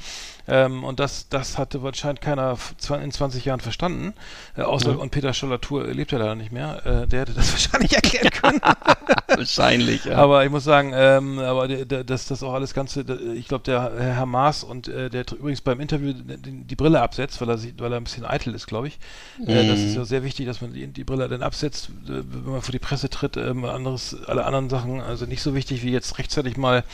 Ähm, 0.47 0.85
und 0.85 1.01
das, 1.01 1.29
das 1.29 1.59
hatte 1.59 1.83
wahrscheinlich 1.83 2.21
keiner 2.21 2.57
in 3.03 3.11
20 3.11 3.45
Jahren 3.45 3.61
verstanden. 3.61 4.15
Äh, 4.57 4.63
außer, 4.63 4.99
und 4.99 5.11
Peter 5.11 5.33
Schollatur 5.45 5.87
lebt 5.89 6.13
ja 6.13 6.19
leider 6.19 6.35
nicht 6.35 6.53
mehr. 6.53 6.85
Äh, 6.87 7.07
der 7.07 7.21
hätte 7.21 7.35
das 7.35 7.53
wahrscheinlich 7.53 7.93
erklären 7.95 8.31
können. 8.31 8.61
wahrscheinlich, 9.29 10.05
ja. 10.05 10.17
Aber 10.17 10.45
ich 10.45 10.51
muss 10.51 10.65
sagen, 10.65 10.93
ähm, 10.95 11.39
aber 11.39 11.69
der, 11.69 11.85
der, 11.85 12.05
dass 12.05 12.27
das 12.27 12.43
auch 12.43 12.55
alles 12.55 12.75
Ganze, 12.75 13.05
der, 13.05 13.21
ich 13.21 13.47
glaube, 13.49 13.65
der 13.65 13.93
Herr 13.99 14.27
Maas 14.27 14.65
und 14.65 14.89
äh, 14.89 15.11
der 15.11 15.25
übrigens 15.33 15.61
beim 15.61 15.81
Interview 15.81 16.13
die, 16.13 16.65
die 16.65 16.77
Brille 16.77 17.03
absetzt, 17.03 17.41
weil 17.41 17.49
er 17.49 17.59
sich, 17.59 17.75
weil 17.79 17.93
er 17.93 17.99
ein 17.99 18.05
bisschen 18.05 18.25
eitel 18.25 18.55
ist, 18.55 18.67
glaube 18.67 18.89
ich. 18.89 18.99
Äh, 19.47 19.67
das 19.69 19.81
ist 19.81 19.95
ja 19.95 20.05
sehr 20.05 20.25
wichtig, 20.25 20.47
dass 20.47 20.61
man 20.61 20.73
die, 20.73 20.87
die 20.87 21.05
Brille 21.05 21.29
dann 21.29 21.43
absetzt, 21.43 21.91
äh, 22.07 22.23
wenn 22.25 22.53
man 22.53 22.63
vor 22.63 22.73
die 22.73 22.79
Presse 22.79 23.11
tritt. 23.11 23.37
Ähm, 23.37 23.65
anderes, 23.65 24.17
alle 24.27 24.45
anderen 24.45 24.71
Sachen, 24.71 25.01
also 25.01 25.27
nicht 25.27 25.43
so 25.43 25.55
wichtig 25.55 25.83
wie 25.83 25.91
jetzt 25.91 26.19
rechtzeitig 26.19 26.57
mal 26.57 26.85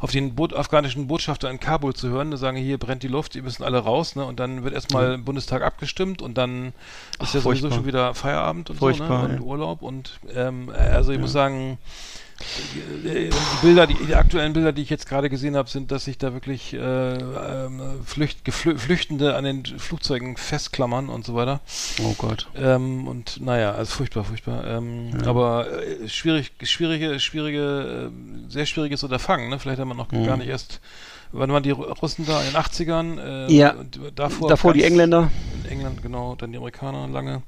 auf 0.00 0.10
den 0.10 0.34
Bo 0.34 0.46
afghanischen 0.46 1.06
Botschafter 1.06 1.50
in 1.50 1.60
Kabul 1.60 1.94
zu 1.94 2.08
hören, 2.08 2.30
da 2.30 2.36
sagen 2.36 2.56
hier 2.56 2.78
brennt 2.78 3.02
die 3.02 3.08
Luft, 3.08 3.34
die 3.34 3.42
müssen 3.42 3.62
alle 3.62 3.78
raus, 3.78 4.16
ne? 4.16 4.24
Und 4.24 4.40
dann 4.40 4.64
wird 4.64 4.74
erstmal 4.74 5.14
im 5.14 5.24
Bundestag 5.24 5.62
abgestimmt 5.62 6.22
und 6.22 6.36
dann 6.38 6.68
ist 6.68 6.74
Ach, 7.18 7.34
ja 7.34 7.40
sowieso 7.40 7.42
furchtbar. 7.42 7.72
schon 7.72 7.86
wieder 7.86 7.99
Feierabend 8.14 8.70
und 8.70 8.76
Furchtbar, 8.76 9.22
so, 9.22 9.26
ne? 9.28 9.34
ja. 9.34 9.40
Und 9.40 9.46
Urlaub 9.46 9.82
und 9.82 10.18
ähm, 10.34 10.70
also 10.76 11.12
ich 11.12 11.18
muss 11.18 11.32
sagen, 11.32 11.78
die 13.04 13.28
Bilder, 13.60 13.86
die, 13.86 13.94
die 14.06 14.14
aktuellen 14.14 14.54
Bilder, 14.54 14.72
die 14.72 14.80
ich 14.80 14.88
jetzt 14.88 15.06
gerade 15.06 15.28
gesehen 15.28 15.56
habe, 15.56 15.68
sind, 15.68 15.90
dass 15.90 16.06
sich 16.06 16.16
da 16.16 16.32
wirklich 16.32 16.72
äh, 16.72 16.78
ähm, 16.78 17.82
Flücht, 18.06 18.46
Geflü 18.46 18.78
Flüchtende 18.78 19.36
an 19.36 19.44
den 19.44 19.64
Flugzeugen 19.66 20.38
festklammern 20.38 21.10
und 21.10 21.26
so 21.26 21.34
weiter. 21.34 21.60
Oh 22.02 22.14
Gott. 22.16 22.48
Ähm, 22.56 23.06
und 23.08 23.40
naja, 23.44 23.72
also 23.72 23.92
furchtbar, 23.94 24.24
furchtbar. 24.24 24.66
Ähm, 24.66 25.10
Aber 25.26 25.66
äh, 25.82 26.08
schwierig, 26.08 26.52
schwierige, 26.62 27.20
schwierige, 27.20 28.10
äh, 28.10 28.50
sehr 28.50 28.64
schwieriges 28.64 29.02
Unterfangen. 29.04 29.50
Ne? 29.50 29.58
Vielleicht 29.58 29.78
hat 29.78 29.86
man 29.86 29.98
noch 29.98 30.08
gar 30.08 30.38
nicht 30.38 30.48
erst. 30.48 30.80
Wann 31.32 31.52
waren 31.52 31.62
die 31.62 31.72
Ru- 31.74 31.92
Russen 32.00 32.24
da? 32.26 32.40
In 32.40 32.46
den 32.52 32.56
80ern? 32.56 33.20
Äh, 33.48 33.52
Ja. 33.52 33.74
davor, 34.14 34.48
Davor 34.48 34.72
die 34.72 34.82
Engländer. 34.82 35.30
In 35.64 35.70
England, 35.70 36.02
genau. 36.02 36.34
Dann 36.36 36.50
die 36.52 36.56
Amerikaner 36.58 37.06
lange. 37.06 37.42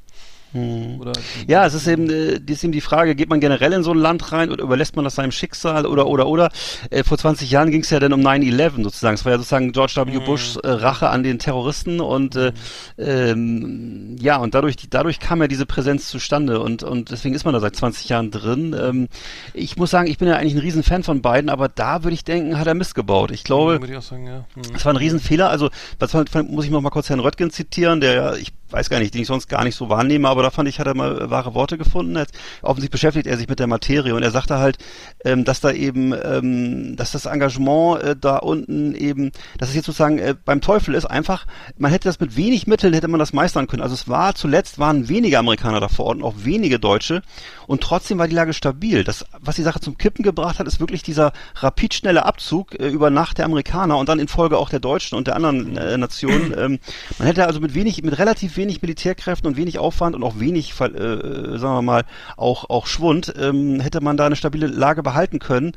Hm. 0.52 1.00
Ja, 1.46 1.66
es 1.66 1.75
ist 1.75 1.87
eben, 1.87 2.10
äh, 2.10 2.38
die 2.38 2.52
ist 2.52 2.62
eben 2.62 2.72
die 2.72 2.81
Frage, 2.81 3.14
geht 3.14 3.31
man 3.31 3.40
generell 3.40 3.72
in 3.72 3.82
so 3.82 3.93
ein 3.93 3.99
Land 3.99 4.32
rein 4.32 4.50
oder 4.50 4.62
überlässt 4.62 4.96
man 4.96 5.04
das 5.04 5.14
seinem 5.14 5.32
Schicksal 5.32 5.86
oder, 5.86 6.06
oder, 6.06 6.27
oder? 6.27 6.50
Äh, 6.91 7.05
vor 7.05 7.17
20 7.17 7.50
Jahren 7.50 7.70
ging 7.70 7.81
es 7.81 7.91
ja 7.91 7.98
dann 8.00 8.12
um 8.12 8.20
9-11 8.20 8.82
sozusagen. 8.82 9.15
Es 9.15 9.24
war 9.24 9.32
ja 9.32 9.38
sozusagen 9.38 9.72
George 9.72 9.94
W. 9.96 10.19
Mhm. 10.19 10.24
Bushs 10.24 10.56
äh, 10.56 10.69
Rache 10.69 11.08
an 11.08 11.22
den 11.22 11.38
Terroristen 11.38 12.00
und 12.00 12.36
äh, 12.36 12.53
ähm, 12.98 14.17
ja, 14.20 14.36
und 14.36 14.55
dadurch, 14.55 14.77
dadurch 14.91 15.20
kam 15.20 15.41
ja 15.41 15.48
diese 15.48 15.67
Präsenz 15.67 16.08
zustande 16.08 16.60
und, 16.60 16.82
und 16.82 17.10
deswegen 17.10 17.34
ist 17.34 17.44
man 17.44 17.55
da 17.55 17.60
seit 17.60 17.77
20 17.77 18.08
Jahren 18.08 18.31
drin. 18.31 18.77
Ähm, 18.79 19.08
ich 19.55 19.77
muss 19.77 19.91
sagen, 19.91 20.08
ich 20.08 20.19
bin 20.19 20.29
ja 20.29 20.36
eigentlich 20.36 20.55
ein 20.55 20.60
Riesenfan 20.60 21.03
von 21.03 21.22
beiden, 21.22 21.48
aber 21.48 21.69
da 21.69 22.05
würde 22.05 22.15
ich 22.15 22.24
denken, 22.24 22.58
hat 22.58 22.67
er 22.67 22.74
Mist 22.74 22.94
gebaut. 22.94 23.31
Ich 23.31 23.44
glaube, 23.44 23.81
würde 23.81 23.94
ich 23.94 24.05
sagen, 24.05 24.27
ja. 24.27 24.44
Hm. 24.55 24.72
das 24.72 24.84
war 24.84 24.93
ein 24.93 24.96
Riesenfehler. 24.96 25.48
Also, 25.48 25.70
war, 25.98 26.43
muss 26.43 26.65
ich 26.65 26.70
noch 26.70 26.81
mal 26.81 26.91
kurz 26.91 27.08
Herrn 27.08 27.20
Röttgen 27.20 27.50
zitieren, 27.50 28.00
der 28.00 28.15
ja, 28.15 28.34
ich 28.34 28.53
weiß 28.72 28.91
gar 28.91 28.98
nicht, 28.98 29.14
den 29.14 29.22
ich 29.22 29.29
sonst 29.29 29.48
gar 29.48 29.64
nicht 29.64 29.76
so 29.76 29.88
wahrnehme, 29.88 30.29
aber 30.29 30.43
da 30.43 30.50
fand 30.50 30.69
ich, 30.69 30.79
hat 30.79 30.86
er 30.86 30.94
mal 30.94 31.31
wahre 31.31 31.55
Worte 31.55 31.79
gefunden. 31.79 32.17
Jetzt, 32.17 32.34
offensichtlich 32.62 32.91
beschäftigt 32.91 33.26
er 33.26 33.36
sich 33.36 33.48
mit 33.48 33.58
der 33.58 33.67
Materie 33.67 34.14
und 34.14 34.22
er 34.22 34.31
sagte 34.31 34.58
halt, 34.58 34.79
ähm, 35.24 35.44
dass 35.44 35.60
da 35.60 35.70
eben, 35.72 36.12
ähm, 36.12 36.96
dass 36.96 37.12
das 37.12 37.26
Engagement 37.26 38.02
äh, 38.02 38.17
da 38.17 38.38
unten 38.38 38.94
eben, 38.94 39.32
dass 39.58 39.69
es 39.69 39.74
jetzt 39.74 39.86
sozusagen 39.86 40.19
äh, 40.19 40.34
beim 40.44 40.60
Teufel 40.60 40.94
ist, 40.94 41.06
einfach, 41.06 41.46
man 41.76 41.91
hätte 41.91 42.08
das 42.08 42.20
mit 42.20 42.36
wenig 42.36 42.67
Mitteln, 42.67 42.94
hätte 42.94 43.08
man 43.08 43.20
das 43.20 43.32
meistern 43.32 43.67
können. 43.67 43.82
Also 43.82 43.94
es 43.94 44.08
war 44.08 44.34
zuletzt, 44.34 44.79
waren 44.79 45.08
wenige 45.08 45.38
Amerikaner 45.38 45.81
da 45.81 45.88
vor 45.88 46.06
Ort 46.06 46.19
und 46.19 46.24
auch 46.24 46.34
wenige 46.38 46.79
Deutsche 46.79 47.22
und 47.67 47.82
trotzdem 47.82 48.19
war 48.19 48.29
die 48.29 48.34
Lage 48.34 48.52
stabil. 48.52 49.05
Das, 49.05 49.24
was 49.41 49.56
die 49.56 49.62
Sache 49.62 49.81
zum 49.81 49.98
Kippen 49.98 50.22
gebracht 50.22 50.58
hat, 50.58 50.67
ist 50.67 50.81
wirklich 50.81 51.02
dieser 51.02 51.32
rapid 51.56 51.94
schnelle 51.94 52.24
Abzug 52.24 52.79
äh, 52.79 52.88
über 52.88 53.10
Nacht 53.10 53.38
der 53.38 53.44
Amerikaner 53.44 53.98
und 53.98 54.08
dann 54.08 54.19
in 54.19 54.29
Folge 54.29 54.58
auch 54.58 54.70
der 54.70 54.81
Deutschen 54.81 55.17
und 55.17 55.26
der 55.26 55.36
anderen 55.36 55.76
äh, 55.76 55.96
Nationen. 55.96 56.52
Ähm, 56.62 56.79
man 57.19 57.26
hätte 57.26 57.46
also 57.46 57.60
mit 57.60 57.74
wenig, 57.74 58.02
mit 58.02 58.19
relativ 58.19 58.56
wenig 58.56 58.61
wenig 58.62 58.81
Militärkräften 58.82 59.48
und 59.48 59.56
wenig 59.56 59.78
Aufwand 59.78 60.14
und 60.14 60.22
auch 60.22 60.38
wenig, 60.38 60.70
äh, 60.81 61.58
sagen 61.58 61.74
wir 61.74 61.82
mal, 61.82 62.04
auch, 62.36 62.70
auch 62.70 62.86
Schwund, 62.86 63.34
ähm, 63.38 63.81
hätte 63.81 64.00
man 64.00 64.16
da 64.16 64.26
eine 64.26 64.36
stabile 64.36 64.69
Lage 64.69 65.02
behalten 65.02 65.38
können. 65.40 65.72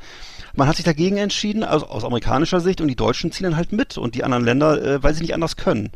Man 0.57 0.67
hat 0.69 0.77
sich 0.77 0.85
dagegen 0.85 1.17
entschieden, 1.17 1.63
also 1.65 1.87
aus 1.87 2.05
amerikanischer 2.05 2.61
Sicht, 2.61 2.79
und 2.79 2.87
die 2.87 2.95
Deutschen 2.95 3.31
ziehen 3.31 3.43
dann 3.45 3.57
halt 3.57 3.73
mit 3.73 3.97
und 3.97 4.15
die 4.15 4.23
anderen 4.23 4.45
Länder, 4.45 4.81
äh, 4.81 5.03
weil 5.03 5.13
sie 5.13 5.21
nicht 5.21 5.33
anders 5.33 5.57
können. 5.57 5.91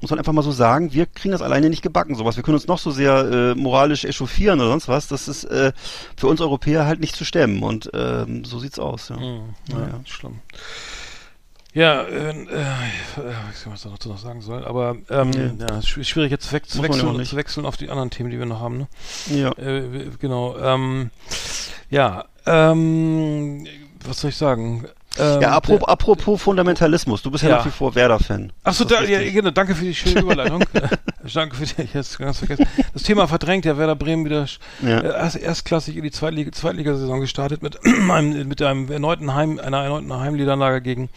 Muss 0.00 0.10
man 0.10 0.18
einfach 0.18 0.32
mal 0.32 0.42
so 0.42 0.50
sagen, 0.50 0.92
wir 0.92 1.06
kriegen 1.06 1.30
das 1.30 1.42
alleine 1.42 1.70
nicht 1.70 1.82
gebacken, 1.82 2.16
sowas. 2.16 2.34
Wir 2.36 2.42
können 2.42 2.56
uns 2.56 2.66
noch 2.66 2.78
so 2.78 2.90
sehr 2.90 3.30
äh, 3.30 3.54
moralisch 3.54 4.04
echauffieren 4.04 4.58
oder 4.60 4.70
sonst 4.70 4.88
was. 4.88 5.06
Das 5.06 5.28
ist 5.28 5.44
äh, 5.44 5.72
für 6.16 6.26
uns 6.26 6.40
Europäer 6.40 6.86
halt 6.86 7.00
nicht 7.00 7.14
zu 7.14 7.24
stemmen. 7.24 7.62
Und 7.62 7.90
ähm, 7.94 8.44
so 8.44 8.58
sieht's 8.58 8.78
aus. 8.80 9.10
Ja. 9.10 9.16
Ja, 9.20 9.40
Naja. 9.68 10.00
schlimm. 10.06 10.40
Ja, 11.72 12.02
äh, 12.02 12.30
äh, 12.30 12.34
ich 12.34 13.16
weiß 13.16 13.66
nicht, 13.66 13.84
was 13.84 14.00
ich 14.00 14.06
noch 14.06 14.18
sagen 14.18 14.40
soll, 14.40 14.64
aber 14.64 14.96
ähm, 15.08 15.32
Ja. 15.32 15.66
ja, 15.68 15.78
schw- 15.80 16.02
schwierig 16.04 16.30
jetzt 16.32 16.52
weg, 16.52 16.66
zu, 16.68 16.82
wechseln, 16.82 17.24
zu 17.24 17.36
wechseln 17.36 17.64
auf 17.66 17.76
die 17.76 17.90
anderen 17.90 18.10
Themen, 18.10 18.30
die 18.30 18.38
wir 18.38 18.46
noch 18.46 18.60
haben. 18.60 18.78
Ne? 18.78 18.88
ja. 19.30 19.52
Äh, 19.56 20.10
genau. 20.18 20.56
Ähm, 20.58 21.10
ja, 21.90 22.24
ähm, 22.46 23.66
was 24.04 24.20
soll 24.20 24.30
ich 24.30 24.36
sagen? 24.36 24.86
Ähm, 25.18 25.40
Ja, 25.42 25.50
apropos, 25.52 25.88
apropos 25.88 26.42
Fundamentalismus, 26.42 27.22
du 27.22 27.30
bist 27.30 27.42
ja, 27.44 27.50
Ja. 27.50 27.56
nach 27.58 27.66
wie 27.66 27.70
vor 27.70 27.94
Werder-Fan. 27.94 28.52
Achso, 28.64 28.84
da, 28.84 29.02
ja, 29.02 29.20
genau, 29.30 29.50
danke 29.50 29.74
für 29.74 29.84
die 29.84 29.94
schöne 29.94 30.20
Überleitung. 30.20 30.64
danke 31.34 31.54
für 31.56 31.66
die, 31.66 31.82
ich 31.82 31.94
hab's 31.96 32.16
ganz 32.18 32.38
vergessen. 32.38 32.66
Das 32.92 33.02
Thema 33.04 33.26
verdrängt, 33.28 33.64
ja, 33.64 33.76
Werder 33.78 33.96
Bremen 33.96 34.24
wieder 34.24 34.46
Ja. 34.82 34.98
äh, 35.00 35.06
erst, 35.12 35.36
erstklassig 35.36 35.96
in 35.96 36.02
die 36.04 36.10
Zweitliga, 36.10 36.50
Zweitligasaison 36.52 37.20
gestartet 37.20 37.62
mit 37.62 37.78
einem, 38.10 38.48
mit 38.48 38.60
einem 38.62 38.90
erneuten 38.90 39.34
Heim, 39.34 39.58
einer 39.60 39.82
erneuten 39.82 40.12
Heimniederlage 40.12 40.80
gegen, 40.80 41.08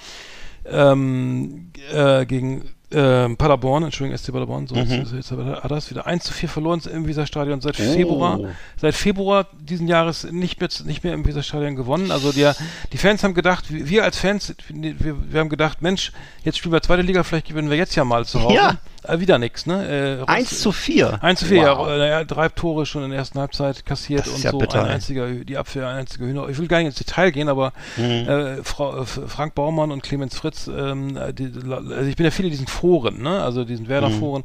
ähm, 0.66 1.72
äh, 1.94 2.26
gegen 2.26 2.64
äh, 2.92 3.28
Paderborn, 3.36 3.84
Entschuldigung, 3.84 4.18
SC 4.18 4.32
Paderborn, 4.32 4.68
so 4.68 4.76
Mhm. 4.76 4.82
jetzt, 4.82 5.12
jetzt 5.14 5.32
hat 5.32 5.72
das 5.72 5.90
wieder 5.90 6.06
1 6.06 6.26
zu 6.26 6.34
4 6.34 6.48
verloren 6.48 6.80
im 6.94 7.08
Weserstadion 7.08 7.60
seit 7.60 7.80
Oh. 7.80 7.84
Februar, 7.84 8.40
seit 8.80 8.94
Februar 8.94 9.48
diesen 9.60 9.88
Jahres 9.88 10.26
nicht 10.32 10.60
mehr, 10.60 10.70
nicht 10.86 11.04
mehr 11.04 11.14
im 11.14 11.26
Weserstadion 11.26 11.76
gewonnen. 11.76 12.12
Also 12.12 12.32
die, 12.32 12.50
die 12.92 12.98
Fans 12.98 13.24
haben 13.24 13.34
gedacht, 13.34 13.72
wir 13.74 13.90
wir 13.90 14.04
als 14.04 14.18
Fans, 14.20 14.54
wir, 14.70 15.00
wir 15.32 15.40
haben 15.40 15.50
gedacht, 15.50 15.82
Mensch, 15.82 16.12
jetzt 16.44 16.60
spielen 16.60 16.72
wir 16.74 16.82
zweite 16.84 17.02
Liga, 17.02 17.24
vielleicht 17.24 17.48
gewinnen 17.48 17.70
wir 17.72 17.78
jetzt 17.78 17.96
ja 17.96 18.04
mal 18.06 18.26
zu 18.26 18.42
Hause. 18.44 18.56
Ja. 18.56 18.78
Äh, 19.06 19.20
wieder 19.20 19.38
nix, 19.38 19.66
ne? 19.66 19.86
Äh, 19.88 20.20
Ross- 20.20 20.28
1 20.30 20.60
zu 20.62 20.72
4. 20.72 21.22
1 21.24 21.40
zu 21.40 21.46
4, 21.46 21.62
Wow. 21.64 21.88
ja, 21.88 21.96
äh, 21.96 22.10
ja, 22.10 22.24
drei 22.24 22.50
Tore 22.50 22.86
schon 22.86 23.04
in 23.04 23.10
der 23.10 23.20
ersten 23.20 23.40
Halbzeit 23.40 23.86
kassiert 23.86 24.28
und 24.28 24.42
ja 24.44 24.52
so 24.52 24.58
bitter, 24.58 24.84
ein 24.84 24.90
einziger, 24.92 25.28
die 25.30 25.58
Abwehr 25.58 25.88
ein 25.90 25.98
einziger 25.98 26.26
Hühner. 26.26 26.48
Ich 26.50 26.58
will 26.58 26.68
gar 26.68 26.78
nicht 26.78 26.88
ins 26.88 26.96
Detail 26.96 27.32
gehen, 27.32 27.50
aber 27.50 27.74
Mhm. 27.98 28.04
äh, 28.04 28.64
Frau, 28.64 29.02
äh, 29.02 29.06
Frank 29.06 29.56
Baumann 29.56 29.92
und 29.92 30.04
Clemens 30.04 30.36
Fritz, 30.38 30.68
ähm, 30.68 31.18
äh, 31.18 31.34
die, 31.34 31.52
also 31.70 32.02
ich 32.10 32.16
bin 32.16 32.26
ja 32.26 32.32
viele 32.32 32.50
diesen 32.50 32.68
Foren, 32.68 33.22
ne? 33.22 33.42
Also 33.44 33.64
diesen 33.66 33.88
Werder-Foren. 33.88 34.44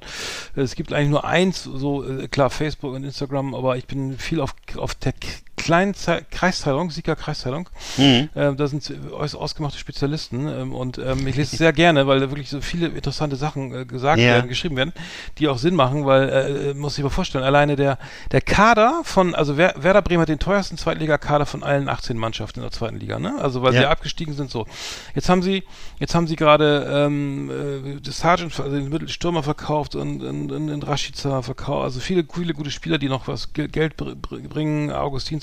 Mhm. 0.54 0.62
Es 0.62 0.74
gibt 0.74 0.92
eigentlich 0.92 1.10
nur 1.10 1.24
eins, 1.24 1.62
so 1.64 2.04
äh, 2.04 2.28
klar 2.28 2.50
Facebook 2.50 2.94
und 2.94 3.04
Instagram, 3.04 3.54
aber 3.54 3.76
ich 3.76 3.86
bin 3.86 4.18
viel 4.18 4.40
auf, 4.40 4.54
auf 4.76 4.94
der 4.94 5.12
kleinen 5.58 5.94
Ze 5.94 6.22
Kreisteilung, 6.30 6.90
Sieger 6.90 7.16
Kreisteilung. 7.16 7.68
Mhm. 7.96 8.28
Ähm, 8.34 8.56
da 8.56 8.66
sind 8.66 8.90
äußerst 9.12 9.36
ausgemachte 9.36 9.78
Spezialisten 9.78 10.48
ähm, 10.48 10.72
und 10.74 10.98
ähm, 10.98 11.26
ich 11.26 11.36
lese 11.36 11.52
es 11.52 11.58
sehr 11.58 11.72
gerne, 11.72 12.06
weil 12.06 12.20
da 12.20 12.30
wirklich 12.30 12.48
so 12.50 12.60
viele 12.60 12.86
interessante 12.88 13.36
Sachen 13.36 13.74
äh, 13.74 13.84
gesagt 13.84 14.18
Ja. 14.18 14.34
werden, 14.34 14.48
geschrieben 14.48 14.76
werden, 14.76 14.92
die 15.38 15.48
auch 15.48 15.58
Sinn 15.58 15.74
machen, 15.74 16.06
weil 16.06 16.28
äh, 16.28 16.70
äh, 16.70 16.74
muss 16.74 16.96
ich 16.98 17.04
mir 17.04 17.10
vorstellen, 17.10 17.44
alleine 17.44 17.76
der 17.76 17.98
der 18.32 18.40
Kader 18.40 19.00
von, 19.04 19.34
also 19.34 19.56
Wer, 19.56 19.74
Werder 19.76 20.02
Bremen 20.02 20.22
hat 20.22 20.28
den 20.28 20.38
teuersten 20.38 20.76
Zweitligakader 20.78 21.46
von 21.46 21.62
allen 21.62 21.88
18 21.88 22.16
Mannschaften 22.16 22.60
in 22.60 22.62
der 22.64 22.72
zweiten 22.72 22.98
Liga, 22.98 23.18
ne? 23.18 23.34
Also 23.40 23.62
weil 23.62 23.74
Ja. 23.74 23.80
sie 23.80 23.86
abgestiegen 23.86 24.34
sind 24.34 24.50
so. 24.50 24.66
Jetzt 25.14 25.28
haben 25.28 25.42
sie, 25.42 25.64
jetzt 25.98 26.14
haben 26.14 26.26
sie 26.26 26.36
gerade 26.36 26.86
ähm, 26.90 27.50
äh, 27.96 28.00
das 28.00 28.18
Sargent, 28.18 28.58
also 28.58 28.74
den 28.76 28.88
Mittelstürmer 28.88 29.42
verkauft 29.42 29.94
und, 29.94 30.22
und, 30.22 30.52
und, 30.52 30.70
und 30.70 30.86
Rashica 30.86 31.42
verkauft, 31.42 31.84
also 31.84 32.00
viele 32.00 32.24
viele 32.32 32.54
gute 32.54 32.70
Spieler, 32.70 32.98
die 32.98 33.08
noch 33.08 33.28
was 33.28 33.52
Ge- 33.52 33.68
Geld 33.68 33.96
br 33.96 34.14
br 34.14 34.36
bringen, 34.38 34.90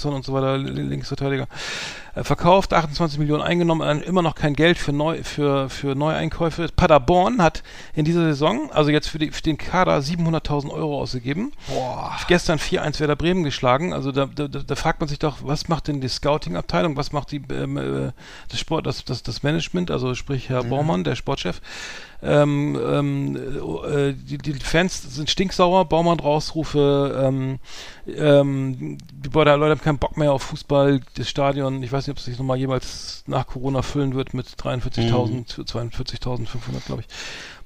Augustinsson 0.06 0.14
und 0.14 0.26
so 0.26 0.34
weiter, 0.34 0.58
Linksverteidiger, 0.58 1.48
äh, 2.16 2.24
verkauft, 2.24 2.74
28 2.74 3.20
Millionen 3.20 3.42
eingenommen, 3.42 4.02
immer 4.04 4.22
noch 4.22 4.36
kein 4.36 4.54
Geld 4.54 4.78
für 4.78 4.94
neu 4.94 5.24
für 5.24 5.70
für 5.70 5.96
Neueinkäufe. 5.96 6.68
Paderborn 6.76 7.42
hat 7.42 7.64
in 7.94 8.06
dieser 8.06 8.24
Saison, 8.24 8.72
also 8.72 8.92
jetzt 8.92 9.08
für, 9.08 9.20
die, 9.20 9.32
für 9.32 9.42
den 9.42 9.58
Kader 9.58 9.98
700.000 9.98 10.70
Euro 10.72 11.02
ausgegeben. 11.02 11.52
Gestern 12.28 12.60
4-1 12.60 13.00
Werder 13.00 13.16
Bremen 13.16 13.44
geschlagen. 13.44 13.94
Also 13.94 14.12
da, 14.12 14.26
da, 14.26 14.48
da 14.48 14.76
fragt 14.76 15.00
man 15.00 15.10
sich 15.10 15.20
doch, 15.20 15.38
was 15.42 15.68
macht 15.68 15.88
denn 15.88 16.02
die 16.02 16.08
Scouting-Abteilung, 16.08 16.96
was 16.96 17.12
macht 17.12 17.32
die 17.32 17.42
ähm, 17.52 17.78
äh, 17.78 18.12
das 18.50 18.60
Sport, 18.60 18.86
das, 18.86 19.04
das, 19.06 19.24
das 19.24 19.44
Management, 19.44 19.92
also 19.92 20.16
sprich 20.16 20.50
Herr 20.50 20.64
Baumann, 20.64 21.04
der 21.04 21.16
Sportchef. 21.16 21.62
Ähm, 22.26 22.80
ähm, 22.84 23.36
äh, 23.36 24.14
die, 24.14 24.38
die 24.40 24.54
Fans 24.54 25.16
sind 25.16 25.30
stinksauer, 25.30 25.86
Baumann 25.86 26.20
rausrufe, 26.20 27.22
ähm, 27.24 27.60
ähm, 28.08 28.98
die 29.14 29.30
Leute 29.30 29.56
Leute 29.56 29.72
haben 29.72 29.82
keinen 29.82 30.00
Bock 30.00 30.18
mehr 30.18 30.34
auf 30.34 30.42
Fußball, 30.44 31.02
das 31.16 31.30
Stadion, 31.30 31.84
ich 31.84 31.92
weiß 31.92 32.08
nicht, 32.08 32.14
ob 32.14 32.18
es 32.18 32.26
sich 32.26 32.40
nochmal 32.40 32.58
jemals 32.58 33.24
nach 33.28 33.46
Corona 33.46 33.84
füllen 33.84 34.16
wird 34.16 34.34
mit 34.34 34.48
43.000, 34.48 35.68
42.500 35.68 36.48
glaube 36.86 37.02
ich. 37.02 37.08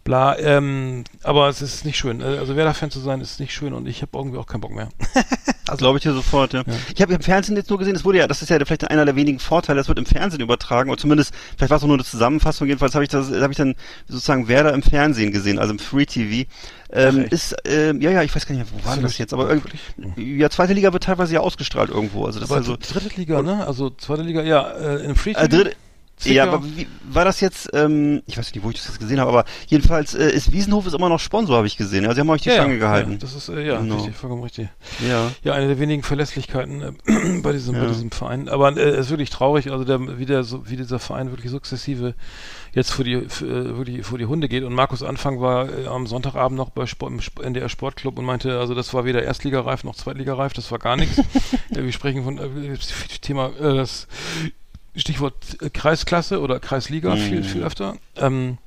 Bla, 0.03 0.38
ähm, 0.39 1.03
aber 1.24 1.50
es 1.50 1.62
ist 1.62 1.86
nicht 1.86 1.98
schön. 1.98 2.22
Äh, 2.22 2.38
Also 2.39 2.56
Werder-Fan 2.56 2.89
zu 2.89 3.00
sein, 3.00 3.22
ist 3.22 3.39
nicht 3.39 3.53
schön 3.53 3.74
und 3.74 3.88
ich 3.88 4.01
habe 4.01 4.18
irgendwie 4.18 4.38
auch 4.38 4.48
keinen 4.48 4.62
Bock 4.62 4.72
mehr. 4.72 4.89
Das 5.70 5.77
glaube 5.77 6.00
ich 6.00 6.03
dir 6.03 6.13
sofort, 6.13 6.53
ja. 6.53 6.63
Ich 6.96 7.00
habe 7.00 7.13
im 7.13 7.22
Fernsehen 7.22 7.56
jetzt 7.56 7.70
nur 7.70 7.77
gesehen, 7.77 7.94
das 7.94 8.03
wurde 8.03 8.18
ja, 8.18 8.25
das 8.25 8.41
ist 8.41 8.50
ja 8.50 8.58
vielleicht 8.58 8.89
einer 8.89 9.06
der 9.06 9.15
wenigen 9.15 9.38
Vorteile, 9.38 9.77
das 9.77 9.88
wird 9.88 10.00
im 10.00 10.08
Fernsehen 10.08 10.41
übertragen, 10.41 10.89
oder 10.89 11.00
zumindest, 11.00 11.32
vielleicht 11.58 11.70
war 11.70 11.77
es 11.77 11.84
auch 11.84 11.88
nur 11.88 11.98
eine 11.98 12.03
Zusammenfassung, 12.03 12.68
jedenfalls 12.68 12.96
habe 12.96 13.03
ich 13.03 13.10
das, 13.12 13.32
habe 13.32 13.51
ich 13.53 13.58
dann 13.58 13.75
sozusagen 14.08 14.48
Werder 14.48 14.74
im 14.74 14.82
Fernsehen 14.82 15.32
gesehen, 15.32 15.60
also 15.60 15.74
im 15.74 15.77
Free 15.77 16.08
TV. 16.08 16.50
Ähm, 16.91 17.20
echt? 17.20 17.34
ist, 17.34 17.56
ähm, 17.65 18.01
ja, 18.01 18.10
ja, 18.10 18.24
ich 18.24 18.36
weiß 18.36 18.48
gar 18.48 18.56
nicht 18.56 18.72
mehr, 18.72 18.82
wo 18.82 18.88
war 18.88 18.96
das 18.96 19.03
das 19.03 19.18
jetzt, 19.20 19.32
aber 19.32 19.48
irgendwie, 19.48 20.38
ja, 20.39 20.50
zweite 20.50 20.74
Liga 20.74 20.91
wird 20.91 21.03
teilweise 21.03 21.36
ja 21.36 21.41
ausgestrahlt 21.41 21.91
irgendwo, 21.91 22.25
also 22.25 22.39
das 22.39 22.50
Aber 22.50 22.60
ist 22.62 22.68
also, 22.68 22.77
dritte 23.00 23.15
Liga, 23.15 23.44
ne? 23.44 23.68
Also 23.68 23.91
zweite 23.91 24.24
Liga, 24.24 24.41
ja, 24.41 24.72
äh, 24.72 25.06
in 25.06 25.13
Free 25.13 25.34
äh, 25.34 25.48
dritte, 25.48 25.75
Zwickau. 26.19 26.35
ja, 26.35 26.43
aber 26.43 26.63
wie, 26.63 26.85
war 27.09 27.23
das 27.25 27.39
jetzt, 27.39 27.69
ähm, 27.73 28.21
ich 28.27 28.38
weiß 28.38 28.53
nicht, 28.53 28.63
wo 28.63 28.69
ich 28.69 28.75
das 28.75 28.88
jetzt 28.88 28.99
gesehen 28.99 29.19
habe, 29.21 29.29
aber 29.31 29.45
jedenfalls 29.67 30.13
äh, 30.13 30.29
ist 30.29 30.51
Wiesenhof 30.51 30.85
ist 30.85 30.93
immer 30.93 31.07
noch 31.09 31.19
Sponsor, 31.19 31.55
habe 31.57 31.67
ich 31.67 31.77
gesehen. 31.77 32.03
Also 32.05 32.15
sie 32.15 32.21
haben 32.21 32.29
euch 32.29 32.41
die 32.41 32.49
ja, 32.49 32.55
Stange 32.55 32.73
ja, 32.73 32.79
gehalten. 32.79 33.11
Ja, 33.13 33.17
das 33.19 33.35
ist, 33.35 33.47
äh, 33.49 33.65
ja, 33.65 33.79
Genau. 33.79 33.95
richtig, 33.95 34.15
vollkommen 34.15 34.43
richtig. 34.43 34.67
Ja. 35.07 35.31
Ja, 35.43 35.53
eine 35.53 35.67
der 35.67 35.79
wenigen 35.79 36.03
Verlässlichkeiten 36.03 36.81
äh, 36.81 37.39
bei, 37.41 37.53
diesem, 37.53 37.73
bei 37.75 37.85
diesem 37.88 38.11
Verein. 38.11 38.49
Aber 38.49 38.75
äh, 38.75 38.81
es 38.81 39.05
ist 39.05 39.09
wirklich 39.11 39.29
traurig, 39.29 39.71
also 39.71 39.85
der, 39.85 40.19
wie, 40.19 40.25
der, 40.25 40.43
so, 40.43 40.69
wie 40.69 40.75
dieser 40.75 40.99
Verein 40.99 41.31
wirklich 41.31 41.51
sukzessive 41.51 42.13
jetzt 42.73 42.91
vor 42.91 43.03
die, 43.05 43.13
f- 43.13 43.41
äh, 43.41 43.77
wirklich 43.77 44.05
vor 44.05 44.17
die 44.17 44.25
Hunde 44.25 44.47
geht. 44.49 44.63
Und 44.63 44.73
Markus 44.73 45.01
Anfang 45.01 45.39
war 45.41 45.69
äh, 45.69 45.88
am 45.88 46.05
Sonntagabend 46.05 46.57
noch 46.57 46.69
bei 46.69 46.85
Sport, 46.85 47.13
im 47.13 47.43
NDR 47.43 47.69
Sportclub 47.69 48.19
und 48.19 48.25
meinte, 48.25 48.59
also 48.59 48.75
das 48.75 48.93
war 48.93 49.05
weder 49.05 49.23
Erstligareif 49.23 49.83
noch 49.83 49.95
Zweitligareif, 49.95 50.53
das 50.53 50.69
war 50.69 50.79
gar 50.79 50.95
nichts. 50.97 51.19
wir 51.69 51.91
sprechen 51.93 52.23
von 52.25 52.38
äh, 52.38 52.77
Thema, 53.21 53.47
äh, 53.59 53.75
das 53.75 54.07
Stichwort 55.00 55.62
äh, 55.62 55.70
Kreisklasse 55.70 56.41
oder 56.41 56.60
Kreisliga 56.60 57.15
viel, 57.15 57.44
viel 57.44 57.63
öfter. 57.63 57.96
Ähm, 58.18 58.58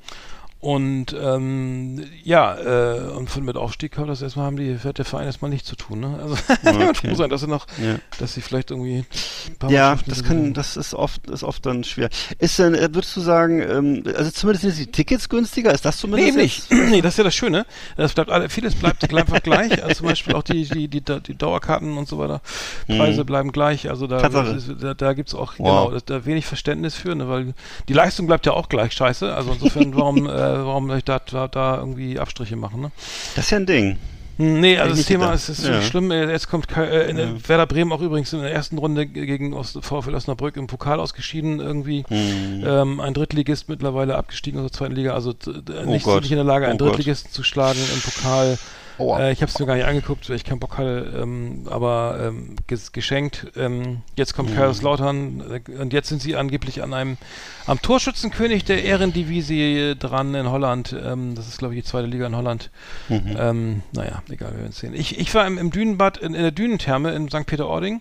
und 0.63 1.07
ähm, 1.21 2.05
ja, 2.23 2.57
äh, 2.57 3.01
und 3.11 3.29
von 3.29 3.45
mit 3.45 3.57
Aufstieg 3.57 3.99
hat 3.99 4.09
das 4.09 4.23
erstmal 4.23 4.47
haben 4.47 4.57
die, 4.57 4.79
hat 4.79 4.97
der 4.99 5.05
Verein 5.05 5.27
erstmal 5.27 5.51
nichts 5.51 5.69
zu 5.69 5.75
tun, 5.75 5.99
ne? 6.01 6.19
Also 6.23 6.35
Okay. 6.65 7.09
froh 7.09 7.15
sein, 7.17 7.31
dass 7.31 7.41
sie 7.41 7.49
noch, 7.49 7.67
Ja. 7.83 7.97
dass 8.21 8.35
sie 8.35 8.41
vielleicht 8.43 8.71
irgendwie 8.71 9.05
ein 9.49 9.55
paar 9.59 9.71
Ja, 9.73 9.89
Mannschaften 9.89 10.11
das 10.11 10.23
kann, 10.25 10.55
das 10.55 10.77
ist 10.77 10.95
oft, 10.95 11.29
ist 11.29 11.43
oft 11.43 11.67
dann 11.67 11.83
schwer. 11.83 12.09
Ist 12.39 12.61
denn, 12.61 12.75
äh, 12.75 12.89
würdest 12.95 13.17
du 13.17 13.21
sagen, 13.21 13.61
ähm, 13.61 14.05
also 14.17 14.31
zumindest 14.31 14.63
sind 14.63 14.79
die 14.79 14.87
Tickets 14.93 15.29
günstiger? 15.29 15.73
Ist 15.75 15.85
das 15.85 15.97
Nee, 15.97 16.01
zumindest? 16.01 16.29
eben 16.29 16.37
nicht. 16.39 16.71
nee, 16.91 17.03
das 17.03 17.15
ist 17.15 17.19
ja 17.19 17.25
das 17.25 17.35
Schöne. 17.35 17.67
Das 17.97 18.13
bleibt 18.13 18.31
alle, 18.31 18.49
vieles 18.49 18.77
bleibt 18.77 19.13
einfach 19.13 19.43
gleich. 19.43 19.83
Also 19.83 19.97
zum 19.97 20.07
Beispiel 20.07 20.35
auch 20.35 20.45
die, 20.45 20.65
die, 20.65 20.87
die, 20.87 21.01
die 21.01 21.35
Dauerkarten 21.37 21.99
und 21.99 22.07
so 22.09 22.19
weiter. 22.19 22.41
Preise 22.87 23.25
bleiben 23.25 23.51
gleich. 23.51 23.91
Also 23.91 24.07
da, 24.07 24.29
Mhm. 24.29 24.79
Da, 24.81 24.95
da 24.95 25.13
gibt's 25.13 25.35
auch, 25.35 25.55
Wow. 25.59 25.89
genau, 25.89 25.91
da, 25.91 25.99
da 26.19 26.25
wenig 26.25 26.47
Verständnis 26.47 26.95
für, 26.95 27.15
ne, 27.17 27.29
weil 27.29 27.55
die 27.89 27.93
Leistung 27.93 28.27
bleibt 28.29 28.47
ja 28.47 28.53
auch 28.53 28.69
gleich 28.69 28.93
scheiße. 28.93 29.35
Also 29.35 29.53
insofern, 29.53 29.95
warum, 29.97 30.27
äh, 30.29 30.52
warum 30.55 30.89
soll 30.89 30.99
ich 30.99 31.05
da, 31.05 31.19
da, 31.19 31.49
da 31.49 31.79
irgendwie 31.79 32.19
Abstriche 32.19 32.57
machen, 32.57 32.81
ne? 32.81 32.91
Das 33.35 33.45
ist 33.47 33.51
ja 33.51 33.59
ein 33.59 33.67
Ding. 33.67 33.97
Hm, 34.39 34.61
Nee, 34.61 34.79
also 34.79 34.97
das 34.97 35.05
Thema 35.05 35.27
gedacht. 35.27 35.49
ist, 35.49 35.49
ist 35.51 35.67
Ja. 35.69 35.83
schlimm. 35.83 36.11
Äh, 36.11 36.31
Jetzt 36.31 36.49
kommt 36.49 36.67
Ke- 36.67 36.89
äh, 36.89 37.11
in 37.11 37.17
der 37.17 37.49
Werder 37.49 37.67
Bremen 37.67 37.93
auch 37.93 38.01
übrigens 38.01 38.33
in 38.33 38.41
der 38.41 38.51
ersten 38.51 38.79
Runde 38.79 39.07
gegen 39.07 39.53
Ost 39.53 39.79
VfL 39.83 40.15
Osnabrück 40.15 40.57
im 40.57 40.67
Pokal 40.69 41.01
ausgeschieden 41.01 41.61
irgendwie. 41.61 42.05
Hm. 42.09 42.65
Ähm, 42.67 43.01
ein 43.01 43.13
Drittligist 43.13 43.69
mittlerweile 43.69 44.17
abgestiegen 44.17 44.59
aus 44.61 44.71
der 44.71 44.79
zweiten 44.79 44.95
Liga, 44.95 45.13
also 45.13 45.35
Oh 45.47 45.85
nicht, 45.91 46.05
Gott. 46.05 46.23
nicht 46.23 46.31
in 46.33 46.37
der 46.39 46.45
Lage, 46.47 46.67
einen 46.67 46.81
Oh 46.81 46.85
Gott. 46.87 46.97
Drittligisten 46.97 47.31
zu 47.31 47.43
schlagen 47.43 47.79
im 47.95 48.01
Pokal. 48.01 48.59
Aua. 48.99 49.21
Äh, 49.21 49.33
ich 49.33 49.43
habe 49.43 49.51
es 49.51 49.59
mir 49.59 49.67
gar 49.67 49.75
nicht 49.77 49.87
angeguckt, 49.87 50.29
weil 50.29 50.37
ich 50.37 50.45
keinen 50.45 50.61
Bock 50.61 50.79
hatte, 50.79 51.13
ähm, 51.21 51.67
aber 51.71 52.19
ähm, 52.21 52.57
ges 52.67 52.93
geschenkt. 52.93 53.47
Ähm, 53.57 54.03
jetzt 54.17 54.35
kommt 54.35 54.51
Mhm. 54.51 54.57
Kaiserslautern 54.57 55.63
äh, 55.67 55.79
und 55.79 55.93
jetzt 55.93 56.09
sind 56.09 56.21
sie 56.23 56.37
angeblich 56.37 56.83
an 56.83 56.93
einem 56.95 57.17
am 57.67 57.81
Torschützenkönig 57.81 58.65
der 58.65 58.85
Ehrendivisie 58.85 59.95
dran 59.99 60.35
in 60.35 60.51
Holland. 60.51 60.95
Ähm, 61.01 61.35
das 61.35 61.49
ist 61.49 61.59
glaube 61.59 61.75
ich 61.75 61.83
die 61.83 61.89
zweite 61.89 62.07
Liga 62.07 62.27
in 62.27 62.37
Holland. 62.37 62.71
Ähm, 63.39 63.83
naja, 63.93 64.23
egal, 64.31 64.53
wir 64.53 64.61
werden 64.61 64.73
sehen. 64.73 64.95
Ich, 64.95 65.19
ich 65.19 65.35
war 65.35 65.47
im, 65.47 65.59
im 65.59 65.71
Dünenbad, 65.71 66.19
in, 66.19 66.35
in 66.35 66.43
der 66.43 66.51
Dünentherme 66.51 67.13
in 67.13 67.29
St. 67.29 67.47
Peter-Ording. 67.47 68.01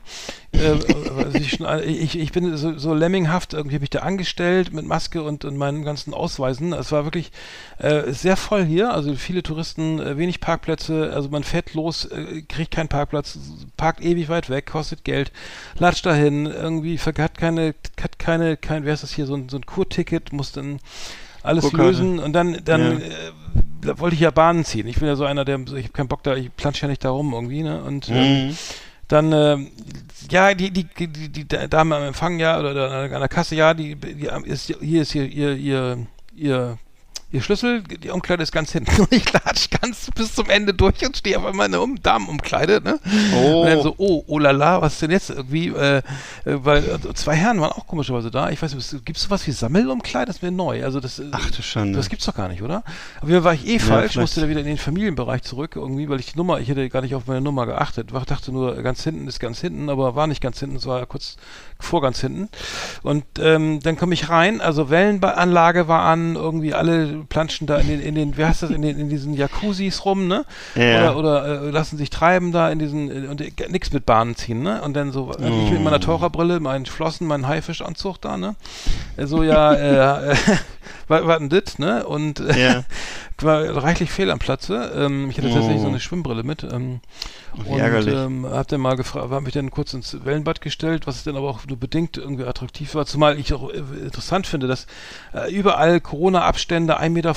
Äh, 0.62 0.74
äh, 0.74 1.38
ich, 1.40 1.52
schon- 1.54 1.68
ich, 1.84 2.18
ich 2.20 2.32
bin 2.32 2.56
so, 2.58 2.78
so 2.78 2.94
lemminghaft, 2.94 3.54
irgendwie 3.54 3.76
habe 3.76 3.84
ich 3.84 3.90
da 3.90 4.00
angestellt 4.00 4.74
mit 4.74 4.86
Maske 4.86 5.24
und, 5.24 5.44
und 5.46 5.58
meinen 5.58 5.84
ganzen 5.84 6.14
Ausweisen. 6.14 6.74
Es 6.74 6.92
war 6.92 7.04
wirklich 7.06 7.32
äh, 7.80 8.12
sehr 8.12 8.38
voll 8.38 8.64
hier, 8.64 8.94
also 8.94 9.16
viele 9.16 9.44
Touristen, 9.44 10.00
äh, 10.00 10.18
wenig 10.18 10.40
Parkplätze, 10.40 11.12
also 11.14 11.30
man 11.30 11.44
fährt 11.44 11.74
los, 11.74 12.06
äh, 12.06 12.42
kriegt 12.48 12.72
keinen 12.72 12.90
Parkplatz, 12.90 13.38
parkt 13.78 14.02
ewig 14.02 14.30
weit 14.30 14.50
weg, 14.50 14.68
kostet 14.68 15.04
Geld, 15.04 15.32
latscht 15.78 16.06
dahin, 16.06 16.46
irgendwie 16.46 16.98
hat 17.00 17.38
keine, 17.38 17.74
hat 18.02 18.20
keine, 18.20 18.58
kein, 18.58 18.86
wer 18.86 18.94
ist 18.94 19.04
das 19.04 19.12
hier, 19.14 19.26
so 19.26 19.36
ein, 19.36 19.50
so 19.50 19.58
ein 19.58 19.66
Kurticket, 19.66 20.32
muss 20.34 20.52
dann 20.52 20.80
alles 21.44 21.64
Kurkarte. 21.64 21.84
lösen 21.84 22.20
und 22.20 22.34
dann, 22.34 22.60
dann 22.66 22.82
Ja. 22.82 23.08
äh, 23.08 23.32
da 23.82 23.98
wollte 24.00 24.14
ich 24.14 24.22
ja 24.22 24.30
Bahnen 24.30 24.64
ziehen. 24.64 24.88
Ich 24.88 25.00
bin 25.00 25.08
ja 25.08 25.16
so 25.16 25.26
einer, 25.26 25.44
der, 25.44 25.60
ich 25.60 25.86
habe 25.86 25.90
keinen 25.94 26.08
Bock 26.08 26.22
da, 26.22 26.36
ich 26.36 26.56
plansche 26.56 26.84
ja 26.84 26.88
nicht 26.88 27.04
da 27.04 27.10
rum 27.10 27.34
irgendwie, 27.34 27.64
ne? 27.64 27.82
Und 27.84 28.10
ähm, 28.10 28.48
Mhm. 28.50 28.58
dann, 29.08 29.32
ähm, 29.34 29.68
ja, 30.30 30.54
die, 30.54 30.72
die, 30.72 30.86
die, 30.86 31.30
die 31.30 31.48
Dame 31.48 31.96
am 31.96 32.04
Empfang, 32.04 32.40
ja, 32.40 32.60
oder, 32.60 32.72
oder 32.72 32.92
an 32.92 33.10
der 33.10 33.28
Kasse, 33.28 33.56
ja, 33.56 33.74
die, 33.74 33.96
die 33.96 34.30
ist, 34.46 34.74
hier 34.80 35.02
ist 35.02 35.12
hier 35.12 35.26
ihr, 35.26 35.56
ihr, 35.56 36.08
ihr, 36.36 36.78
ihr 37.32 37.42
Schlüssel, 37.42 37.82
die 37.84 38.10
Umkleide 38.10 38.44
ist 38.44 38.52
ganz 38.52 38.72
hinten. 38.72 38.92
Und 39.02 39.12
ich 39.12 39.32
latsch 39.32 39.70
ganz 39.70 40.10
bis 40.16 40.36
zum 40.36 40.50
Ende 40.50 40.74
durch 40.74 41.06
und 41.06 41.18
stehe 41.18 41.38
auf 41.38 41.46
einmal 41.46 41.68
in 41.68 41.72
der 41.72 41.82
um 41.82 42.02
Damenumkleide, 42.02 42.82
ne? 42.82 43.00
Oh. 43.36 43.62
Und 43.62 43.68
dann 43.68 43.82
so, 43.82 43.96
oh, 43.98 44.24
oh 44.28 44.40
la 44.40 44.52
la, 44.52 44.82
was 44.82 44.94
ist 44.94 45.02
denn 45.02 45.12
jetzt 45.12 45.30
irgendwie? 45.30 45.70
Äh, 45.70 45.98
äh, 45.98 46.02
weil 46.44 46.84
äh, 46.84 47.14
zwei 47.14 47.36
Herren 47.36 47.62
waren 47.62 47.72
auch 47.72 47.88
komischerweise 47.88 48.32
da. 48.32 48.50
Ich 48.50 48.62
weiß 48.62 48.76
nicht, 48.76 49.06
gibt 49.06 49.18
es 49.18 49.24
sowas 49.24 49.46
wie 49.48 49.52
Sammelumkleide? 49.52 50.28
Das 50.28 50.42
wäre 50.42 50.52
neu. 50.52 50.84
Also 50.84 51.00
das, 51.00 51.20
äh, 51.20 51.28
Ach 51.32 51.50
du 51.52 51.62
Schande. 51.62 51.98
das 51.98 52.10
gibt's 52.10 52.26
doch 52.26 52.36
gar 52.36 52.48
nicht, 52.50 52.62
oder? 52.62 52.84
Auf 53.22 53.30
jeden 53.30 53.42
Fall 53.42 53.44
war 53.44 53.54
ich 53.54 53.66
eh 53.66 53.80
falsch, 53.80 54.14
vielleicht. 54.14 54.18
musste 54.18 54.42
da 54.42 54.50
wieder 54.50 54.60
in 54.60 54.66
den 54.66 54.78
Familienbereich 54.78 55.44
zurück, 55.44 55.76
irgendwie, 55.76 56.10
weil 56.10 56.20
ich 56.20 56.34
die 56.34 56.38
Nummer, 56.38 56.60
ich 56.60 56.70
hätte 56.70 56.88
gar 56.90 57.02
nicht 57.02 57.16
auf 57.16 57.28
meine 57.28 57.42
Nummer 57.42 57.66
geachtet. 57.66 58.10
Ich 58.16 58.26
dachte 58.26 58.52
nur, 58.52 58.82
ganz 58.84 59.04
hinten 59.04 59.28
ist 59.28 59.40
ganz 59.40 59.60
hinten, 59.60 59.90
aber 59.90 60.16
war 60.16 60.28
nicht 60.28 60.42
ganz 60.42 60.60
hinten, 60.60 60.76
es 60.76 60.86
war 60.86 61.00
ja 61.00 61.06
kurz 61.06 61.38
vor 61.82 62.02
ganz 62.02 62.22
hinten. 62.22 62.50
Und 63.04 63.24
ähm, 63.40 63.80
dann 63.82 63.98
komme 63.98 64.14
ich 64.14 64.30
rein, 64.30 64.62
also 64.62 64.90
Wellenanlage 64.90 65.88
war 65.88 66.04
an, 66.04 66.36
irgendwie 66.36 66.74
alle 66.74 67.24
planschen 67.28 67.68
da 67.68 67.78
in 67.78 67.88
den, 67.88 68.02
in 68.02 68.16
den, 68.16 68.38
wie 68.38 68.46
heißt 68.46 68.64
das, 68.64 68.70
in, 68.70 68.82
den, 68.82 69.00
in 69.00 69.10
diesen 69.10 69.34
Jacuzzis 69.34 70.06
rum, 70.06 70.28
ne? 70.28 70.46
Ja. 70.76 71.14
Oder, 71.14 71.18
oder 71.18 71.64
äh, 71.64 71.70
lassen 71.70 71.98
sich 71.98 72.10
treiben 72.10 72.52
da 72.52 72.70
in 72.70 72.80
diesen, 72.80 73.26
äh, 73.26 73.28
und 73.28 73.42
äh, 73.42 73.52
nix 73.70 73.92
mit 73.92 74.06
Bahnen 74.06 74.36
ziehen, 74.36 74.62
ne? 74.62 74.82
Und 74.82 74.96
dann 74.96 75.12
so, 75.12 75.32
äh, 75.34 75.48
ich 75.66 75.72
mit 75.72 75.84
meiner 75.84 76.00
Taucherbrille, 76.00 76.60
meinen 76.60 76.86
Flossen, 76.86 77.28
meinen 77.28 77.48
Haifischanzug 77.48 78.20
da, 78.22 78.38
ne? 78.38 78.56
Äh, 79.18 79.26
So, 79.26 79.44
ja, 79.44 79.74
äh, 79.74 80.32
äh, 80.32 80.36
was 81.08 81.26
war 81.26 81.40
denn 81.40 81.50
das, 81.50 81.80
ne? 81.80 82.06
Und 82.06 82.40
äh, 82.40 82.62
Ja. 82.62 82.84
war 83.42 83.64
reichlich 83.84 84.12
fehl 84.12 84.30
am 84.30 84.38
Platze. 84.38 84.92
Ähm, 84.96 85.32
ich 85.32 85.38
hatte 85.40 85.48
tatsächlich 85.50 85.82
so 85.82 85.88
eine 85.88 86.00
Schwimmbrille 86.00 86.44
mit. 86.44 86.64
Ähm, 86.64 87.00
wie 87.56 87.70
und 87.72 88.06
ähm, 88.16 88.46
hab 88.46 88.68
dann 88.68 88.80
mal 88.82 88.96
gefragt, 88.96 89.32
habe 89.32 89.42
mich 89.42 89.54
dann 89.54 89.72
kurz 89.72 89.94
ins 89.96 90.24
Wellenbad 90.24 90.62
gestellt, 90.62 91.08
was 91.08 91.24
dann 91.24 91.36
aber 91.36 91.50
auch 91.50 91.66
nur 91.68 91.78
bedingt 91.78 92.18
irgendwie 92.18 92.44
attraktiv 92.46 92.94
war. 92.94 93.06
Zumal 93.08 93.40
ich 93.40 93.52
auch 93.54 93.72
äh, 93.72 93.78
interessant 93.78 94.46
finde, 94.46 94.68
dass 94.68 94.86
äh, 95.34 95.52
überall 95.52 96.00
Corona-Abstände, 96.00 97.00
1,50 97.02 97.10
Meter, 97.10 97.34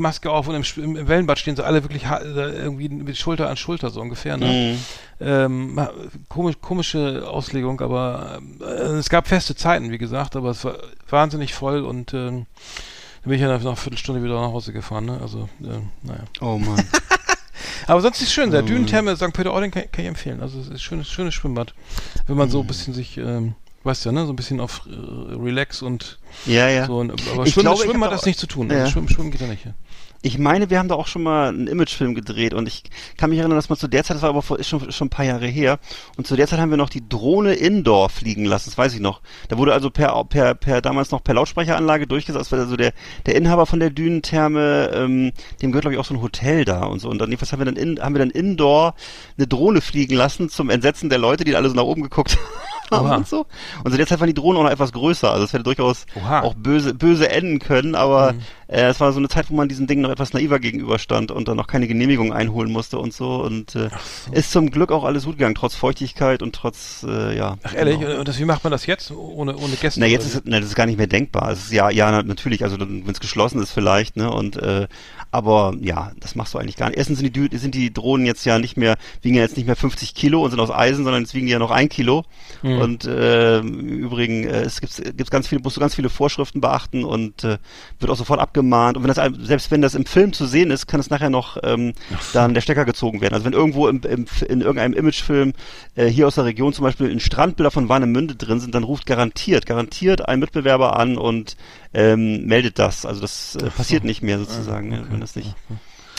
Maske 0.00 0.30
auf 0.30 0.46
und 0.48 0.54
im, 0.56 0.84
im, 0.84 0.96
im 0.96 1.08
Wellenbad 1.08 1.38
stehen 1.38 1.56
sie 1.56 1.64
alle 1.64 1.82
wirklich 1.82 2.04
irgendwie 2.04 2.88
mit 2.90 3.16
Schulter 3.16 3.48
an 3.48 3.56
Schulter 3.56 3.88
so 3.90 4.00
ungefähr. 4.02 4.36
Ne? 4.36 4.76
Ähm, 5.20 5.74
ma- 5.74 5.90
komisch, 6.28 6.56
komische 6.60 7.26
Auslegung, 7.26 7.80
aber 7.80 8.40
äh, 8.60 8.64
es 8.98 9.08
gab 9.08 9.26
feste 9.26 9.56
Zeiten, 9.56 9.90
wie 9.90 9.96
gesagt, 9.98 10.36
aber 10.36 10.50
es 10.50 10.62
war 10.66 10.76
wahnsinnig 11.08 11.54
voll 11.54 11.80
und 11.82 12.12
ähm, 12.12 12.44
bin 13.26 13.34
ich 13.34 13.40
ja 13.42 13.48
nach 13.48 13.60
einer 13.60 13.76
Viertelstunde 13.76 14.22
wieder 14.22 14.34
nach 14.40 14.52
Hause 14.52 14.72
gefahren. 14.72 15.04
Ne? 15.06 15.18
Also, 15.20 15.48
äh, 15.62 15.78
naja. 16.02 16.24
Oh 16.40 16.58
Mann. 16.58 16.82
Aber 17.86 18.00
sonst 18.00 18.20
ist 18.20 18.28
es 18.28 18.32
schön. 18.34 18.50
Der 18.50 18.62
Oh. 18.62 18.66
Dünentherme 18.66 19.16
St. 19.16 19.32
Peter-Ording 19.32 19.70
kann, 19.70 19.84
kann 19.92 20.02
ich 20.04 20.08
empfehlen. 20.08 20.40
Also 20.40 20.58
es 20.58 20.66
ist 20.66 20.72
ein 20.72 20.78
schönes, 20.78 21.08
schönes 21.08 21.34
Schwimmbad. 21.34 21.74
Wenn 22.26 22.36
man 22.36 22.50
so 22.50 22.58
Mhm. 22.58 22.64
ein 22.64 22.66
bisschen 22.68 22.94
sich, 22.94 23.16
ähm, 23.18 23.54
weißt 23.84 24.04
ja, 24.06 24.12
ne, 24.12 24.26
so 24.26 24.32
ein 24.32 24.36
bisschen 24.36 24.60
auf 24.60 24.82
äh, 24.90 25.34
Relax 25.34 25.82
und 25.82 26.18
Ja, 26.46 26.68
ja. 26.68 26.86
so. 26.86 27.00
Aber 27.00 27.12
Ich 27.46 27.52
Schwimmen, 27.52 27.76
glaube, 27.76 28.04
hat 28.06 28.12
das 28.12 28.22
da- 28.22 28.26
nichts 28.26 28.40
zu 28.40 28.46
tun. 28.46 28.70
Ja. 28.70 28.78
Also 28.80 28.92
Schwimmen, 28.92 29.08
Schwimmen 29.08 29.30
geht 29.30 29.40
ja 29.40 29.46
nicht. 29.46 29.64
Ja. 29.64 29.72
Ich 30.26 30.40
meine, 30.40 30.70
wir 30.70 30.80
haben 30.80 30.88
da 30.88 30.96
auch 30.96 31.06
schon 31.06 31.22
mal 31.22 31.50
einen 31.50 31.68
Imagefilm 31.68 32.16
gedreht 32.16 32.52
und 32.52 32.66
ich 32.66 32.82
kann 33.16 33.30
mich 33.30 33.38
erinnern, 33.38 33.56
dass 33.56 33.68
man 33.68 33.78
zu 33.78 33.86
der 33.86 34.02
Zeit, 34.02 34.16
das 34.16 34.22
war 34.22 34.30
aber 34.30 34.42
vor, 34.42 34.58
ist 34.58 34.68
schon, 34.68 34.90
schon 34.90 35.06
ein 35.06 35.10
paar 35.10 35.24
Jahre 35.24 35.46
her, 35.46 35.78
und 36.16 36.26
zu 36.26 36.34
der 36.34 36.48
Zeit 36.48 36.58
haben 36.58 36.70
wir 36.70 36.76
noch 36.76 36.88
die 36.88 37.08
Drohne 37.08 37.54
indoor 37.54 38.08
fliegen 38.08 38.44
lassen, 38.44 38.68
das 38.70 38.76
weiß 38.76 38.92
ich 38.94 38.98
noch. 38.98 39.20
Da 39.48 39.56
wurde 39.56 39.72
also 39.72 39.88
per, 39.88 40.24
per, 40.24 40.56
per 40.56 40.82
damals 40.82 41.12
noch 41.12 41.22
per 41.22 41.34
Lautsprecheranlage 41.34 42.08
durchgesetzt, 42.08 42.50
weil 42.50 42.58
also 42.58 42.74
der, 42.74 42.92
der 43.26 43.36
Inhaber 43.36 43.66
von 43.66 43.78
der 43.78 43.90
Dünentherme, 43.90 44.90
ähm, 44.92 45.30
dem 45.62 45.70
gehört 45.70 45.82
glaube 45.82 45.94
ich 45.94 46.00
auch 46.00 46.04
so 46.04 46.14
ein 46.14 46.22
Hotel 46.22 46.64
da 46.64 46.86
und 46.86 46.98
so. 46.98 47.08
Und 47.08 47.18
dann 47.20 47.30
jedenfalls 47.30 47.52
haben 47.52 47.60
wir 47.60 47.66
dann 47.66 47.76
in, 47.76 48.00
haben 48.00 48.16
wir 48.16 48.18
dann 48.18 48.30
indoor 48.30 48.96
eine 49.38 49.46
Drohne 49.46 49.80
fliegen 49.80 50.16
lassen 50.16 50.48
zum 50.48 50.70
Entsetzen 50.70 51.08
der 51.08 51.18
Leute, 51.18 51.44
die 51.44 51.54
alle 51.54 51.68
so 51.68 51.76
nach 51.76 51.84
oben 51.84 52.02
geguckt 52.02 52.36
haben 52.36 52.75
Oha. 52.90 53.16
und 53.16 53.26
so. 53.28 53.46
Und 53.84 53.90
zu 53.90 53.96
der 53.96 54.06
Zeit 54.06 54.20
waren 54.20 54.26
die 54.28 54.34
Drohnen 54.34 54.58
auch 54.58 54.64
noch 54.64 54.70
etwas 54.70 54.92
größer, 54.92 55.30
also 55.30 55.44
es 55.44 55.52
hätte 55.52 55.64
durchaus 55.64 56.06
Oha. 56.16 56.40
auch 56.42 56.54
böse, 56.54 56.94
böse 56.94 57.30
enden 57.30 57.58
können, 57.58 57.94
aber 57.94 58.34
äh, 58.68 58.82
es 58.86 59.00
war 59.00 59.12
so 59.12 59.18
eine 59.18 59.28
Zeit, 59.28 59.50
wo 59.50 59.54
man 59.54 59.68
diesen 59.68 59.86
Dingen 59.86 60.02
noch 60.02 60.10
etwas 60.10 60.32
naiver 60.32 60.58
gegenüberstand 60.58 61.30
und 61.30 61.48
dann 61.48 61.56
noch 61.56 61.66
keine 61.66 61.86
Genehmigung 61.88 62.32
einholen 62.32 62.70
musste 62.72 62.98
und 62.98 63.12
so 63.12 63.42
und 63.42 63.74
äh, 63.74 63.88
ist 64.32 64.52
zum 64.52 64.70
Glück 64.70 64.90
auch 64.92 65.04
alles 65.04 65.24
gut 65.24 65.38
gegangen, 65.38 65.54
trotz 65.54 65.74
Feuchtigkeit 65.74 66.42
und 66.42 66.54
trotz, 66.54 67.04
äh, 67.08 67.36
ja. 67.36 67.56
Ach 67.62 67.74
ehrlich? 67.74 67.98
Genau. 68.00 68.18
Und 68.18 68.28
das, 68.28 68.38
wie 68.38 68.44
macht 68.44 68.64
man 68.64 68.70
das 68.70 68.86
jetzt? 68.86 69.10
Ohne, 69.10 69.56
ohne 69.56 69.74
Gäste? 69.76 70.00
Na, 70.00 70.06
jetzt 70.06 70.26
ist, 70.26 70.42
na, 70.44 70.58
das 70.60 70.68
ist 70.68 70.74
gar 70.74 70.86
nicht 70.86 70.98
mehr 70.98 71.06
denkbar. 71.06 71.50
Es 71.50 71.64
ist 71.64 71.72
ja, 71.72 71.90
ja, 71.90 72.10
na- 72.10 72.22
natürlich, 72.22 72.62
also 72.64 72.78
wenn 72.80 73.04
es 73.08 73.20
geschlossen 73.20 73.60
ist 73.62 73.70
vielleicht, 73.72 74.16
ne, 74.16 74.30
und, 74.30 74.56
äh, 74.56 74.86
aber 75.32 75.74
ja, 75.80 76.12
das 76.20 76.34
machst 76.34 76.54
du 76.54 76.58
eigentlich 76.58 76.76
gar 76.76 76.88
nicht. 76.88 76.98
Erstens 76.98 77.18
sind 77.18 77.34
die, 77.36 77.56
sind 77.58 77.74
die 77.74 77.92
Drohnen 77.92 78.26
jetzt 78.26 78.44
ja 78.46 78.58
nicht 78.58 78.76
mehr, 78.76 78.96
wiegen 79.22 79.36
ja 79.36 79.42
jetzt 79.42 79.56
nicht 79.56 79.66
mehr 79.66 79.76
50 79.76 80.14
Kilo 80.14 80.42
und 80.42 80.50
sind 80.50 80.60
aus 80.60 80.70
Eisen, 80.70 81.04
sondern 81.04 81.22
jetzt 81.22 81.34
wiegen 81.34 81.46
die 81.46 81.52
ja 81.52 81.58
noch 81.58 81.70
ein 81.70 81.88
Kilo. 81.88 82.24
Hm. 82.76 82.82
Und 82.82 83.04
äh, 83.04 83.58
im 83.58 83.88
Übrigen, 83.88 84.44
äh, 84.44 84.62
es 84.62 84.80
gibt, 84.80 85.16
gibt 85.16 85.30
ganz 85.30 85.48
viele, 85.48 85.60
musst 85.60 85.76
du 85.76 85.80
ganz 85.80 85.94
viele 85.94 86.08
Vorschriften 86.08 86.60
beachten 86.60 87.04
und 87.04 87.44
äh, 87.44 87.58
wird 87.98 88.10
auch 88.10 88.16
sofort 88.16 88.40
abgemahnt. 88.40 88.96
Und 88.96 89.02
wenn 89.02 89.12
das 89.12 89.46
selbst 89.46 89.70
wenn 89.70 89.82
das 89.82 89.94
im 89.94 90.06
Film 90.06 90.32
zu 90.32 90.46
sehen 90.46 90.70
ist, 90.70 90.86
kann 90.86 91.00
es 91.00 91.10
nachher 91.10 91.30
noch 91.30 91.56
ähm, 91.62 91.94
dann 92.32 92.54
der 92.54 92.60
Stecker 92.60 92.84
gezogen 92.84 93.20
werden. 93.20 93.34
Also 93.34 93.44
wenn 93.44 93.52
irgendwo 93.52 93.88
im, 93.88 94.00
im, 94.02 94.26
in 94.48 94.60
irgendeinem 94.60 94.94
Imagefilm 94.94 95.52
äh, 95.94 96.06
hier 96.06 96.26
aus 96.26 96.36
der 96.36 96.44
Region 96.44 96.72
zum 96.72 96.84
Beispiel 96.84 97.10
in 97.10 97.20
Strandbilder 97.20 97.70
von 97.70 97.88
Warnemünde 97.88 98.36
drin 98.36 98.60
sind, 98.60 98.74
dann 98.74 98.84
ruft 98.84 99.06
garantiert, 99.06 99.66
garantiert 99.66 100.28
ein 100.28 100.38
Mitbewerber 100.38 100.98
an 100.98 101.16
und 101.16 101.56
ähm, 101.94 102.44
meldet 102.46 102.78
das. 102.78 103.06
Also 103.06 103.20
das 103.20 103.56
äh, 103.56 103.70
passiert 103.70 104.04
nicht 104.04 104.22
mehr 104.22 104.38
sozusagen, 104.38 104.88
ne, 104.88 105.06
wenn 105.10 105.20
das 105.20 105.36
nicht. 105.36 105.54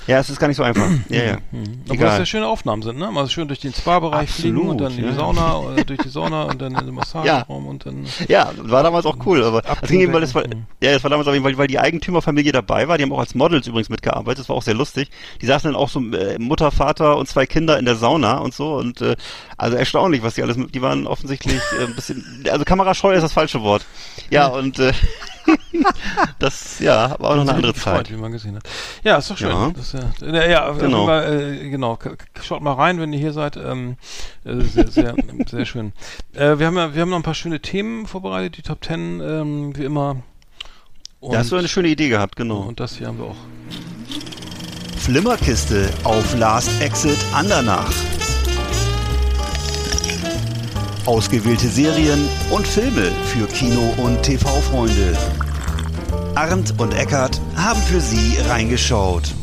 Ja, 0.07 0.19
es 0.19 0.29
ist 0.29 0.39
gar 0.39 0.47
nicht 0.47 0.57
so 0.57 0.63
einfach. 0.63 0.87
ja, 1.09 1.23
ja. 1.23 1.37
Obwohl 1.51 1.67
das 1.85 1.95
Egal. 1.95 2.19
ja 2.19 2.25
schöne 2.25 2.47
Aufnahmen 2.47 2.81
sind, 2.81 2.97
ne? 2.97 3.11
Mal 3.11 3.27
schön 3.29 3.47
durch 3.47 3.59
den 3.59 3.73
Spa-Bereich 3.73 4.29
fliegen 4.29 4.57
und 4.69 4.79
dann 4.79 4.91
in 4.93 4.97
die 4.99 5.03
ja. 5.09 5.13
Sauna, 5.13 5.57
oder 5.57 5.83
durch 5.85 5.99
die 5.99 6.09
Sauna 6.09 6.43
und 6.43 6.61
dann 6.61 6.73
in 6.75 6.85
den 6.85 6.95
Massageraum 6.95 7.67
und 7.67 7.85
dann. 7.85 8.05
Ja, 8.27 8.51
war 8.57 8.83
damals 8.83 9.05
auch 9.05 9.17
cool, 9.25 9.43
aber 9.43 9.61
das 9.61 9.89
ging 9.89 9.99
eben, 10.01 10.13
weil 10.13 10.21
das 10.21 10.33
war, 10.33 10.43
Abzudecken. 10.43 10.67
ja, 10.81 10.93
das 10.93 11.03
war 11.03 11.09
damals 11.09 11.27
auch 11.27 11.33
eben, 11.35 11.43
weil, 11.43 11.57
weil 11.57 11.67
die 11.67 11.79
Eigentümerfamilie 11.79 12.51
dabei 12.51 12.87
war, 12.87 12.97
die 12.97 13.03
haben 13.03 13.11
auch 13.13 13.19
als 13.19 13.35
Models 13.35 13.67
übrigens 13.67 13.89
mitgearbeitet, 13.89 14.39
das 14.39 14.49
war 14.49 14.55
auch 14.55 14.63
sehr 14.63 14.73
lustig. 14.75 15.09
Die 15.41 15.45
saßen 15.45 15.71
dann 15.71 15.79
auch 15.79 15.89
so 15.89 15.99
äh, 15.99 16.39
Mutter, 16.39 16.71
Vater 16.71 17.17
und 17.17 17.27
zwei 17.27 17.45
Kinder 17.45 17.77
in 17.77 17.85
der 17.85 17.95
Sauna 17.95 18.37
und 18.37 18.53
so 18.53 18.75
und 18.75 19.01
äh, 19.01 19.15
also 19.57 19.75
erstaunlich, 19.75 20.23
was 20.23 20.35
die 20.35 20.43
alles, 20.43 20.55
mit- 20.57 20.73
die 20.73 20.81
waren 20.81 21.05
offensichtlich 21.05 21.59
äh, 21.79 21.83
ein 21.85 21.95
bisschen, 21.95 22.45
also 22.49 22.63
kamerascheu 22.63 23.13
ist 23.13 23.23
das 23.23 23.33
falsche 23.33 23.61
Wort. 23.61 23.85
Ja 24.29 24.47
und 24.47 24.79
äh, 24.79 24.93
das, 26.39 26.79
ja, 26.79 27.15
war 27.19 27.31
auch 27.31 27.35
noch 27.35 27.41
eine 27.43 27.53
andere 27.53 27.73
Zeit. 27.73 28.11
wie 28.11 28.15
man 28.17 28.31
gesehen 28.31 28.55
hat. 28.57 28.63
Ja, 29.03 29.17
ist 29.17 29.29
doch 29.31 29.37
schön. 29.37 29.49
Ja. 29.49 29.71
Das, 29.75 29.93
ist 29.97 30.21
ja, 30.21 30.71
Genau. 30.71 31.05
Fall, 31.05 31.57
äh, 31.63 31.69
genau. 31.69 31.97
Schaut 32.41 32.61
mal 32.61 32.73
rein, 32.73 32.99
wenn 32.99 33.13
ihr 33.13 33.19
hier 33.19 33.33
seid. 33.33 33.57
Ähm, 33.57 33.97
äh, 34.45 34.61
sehr, 34.61 34.87
sehr, 34.87 35.15
sehr 35.49 35.65
schön. 35.65 35.93
Äh, 36.33 36.59
wir 36.59 36.67
haben 36.67 36.77
ja, 36.77 36.93
wir 36.93 37.01
haben 37.01 37.09
noch 37.09 37.17
ein 37.17 37.23
paar 37.23 37.33
schöne 37.33 37.59
Themen 37.59 38.07
vorbereitet, 38.07 38.57
die 38.57 38.61
Top 38.61 38.81
Ten, 38.81 39.21
ähm, 39.21 39.75
wie 39.75 39.83
immer. 39.83 40.17
Und, 41.19 41.33
Da 41.33 41.39
hast 41.39 41.51
du 41.51 41.55
eine 41.55 41.67
schöne 41.67 41.87
Idee 41.87 42.09
gehabt, 42.09 42.35
genau. 42.35 42.59
und 42.59 42.79
das 42.79 42.97
hier 42.97 43.07
haben 43.07 43.17
wir 43.17 43.25
auch. 43.25 43.35
Flimmerkiste 44.97 45.89
auf 46.03 46.37
Last 46.37 46.69
Exit 46.81 47.17
Andernach. 47.33 47.91
Ausgewählte 51.05 51.67
Serien 51.67 52.27
und 52.51 52.67
Filme 52.67 53.11
für 53.25 53.47
Kino- 53.47 53.93
und 53.97 54.21
TV-Freunde. 54.23 55.17
Arndt 56.35 56.73
und 56.77 56.93
Eckart 56.93 57.39
haben 57.55 57.81
für 57.81 58.01
Sie 58.01 58.37
reingeschaut. 58.49 59.33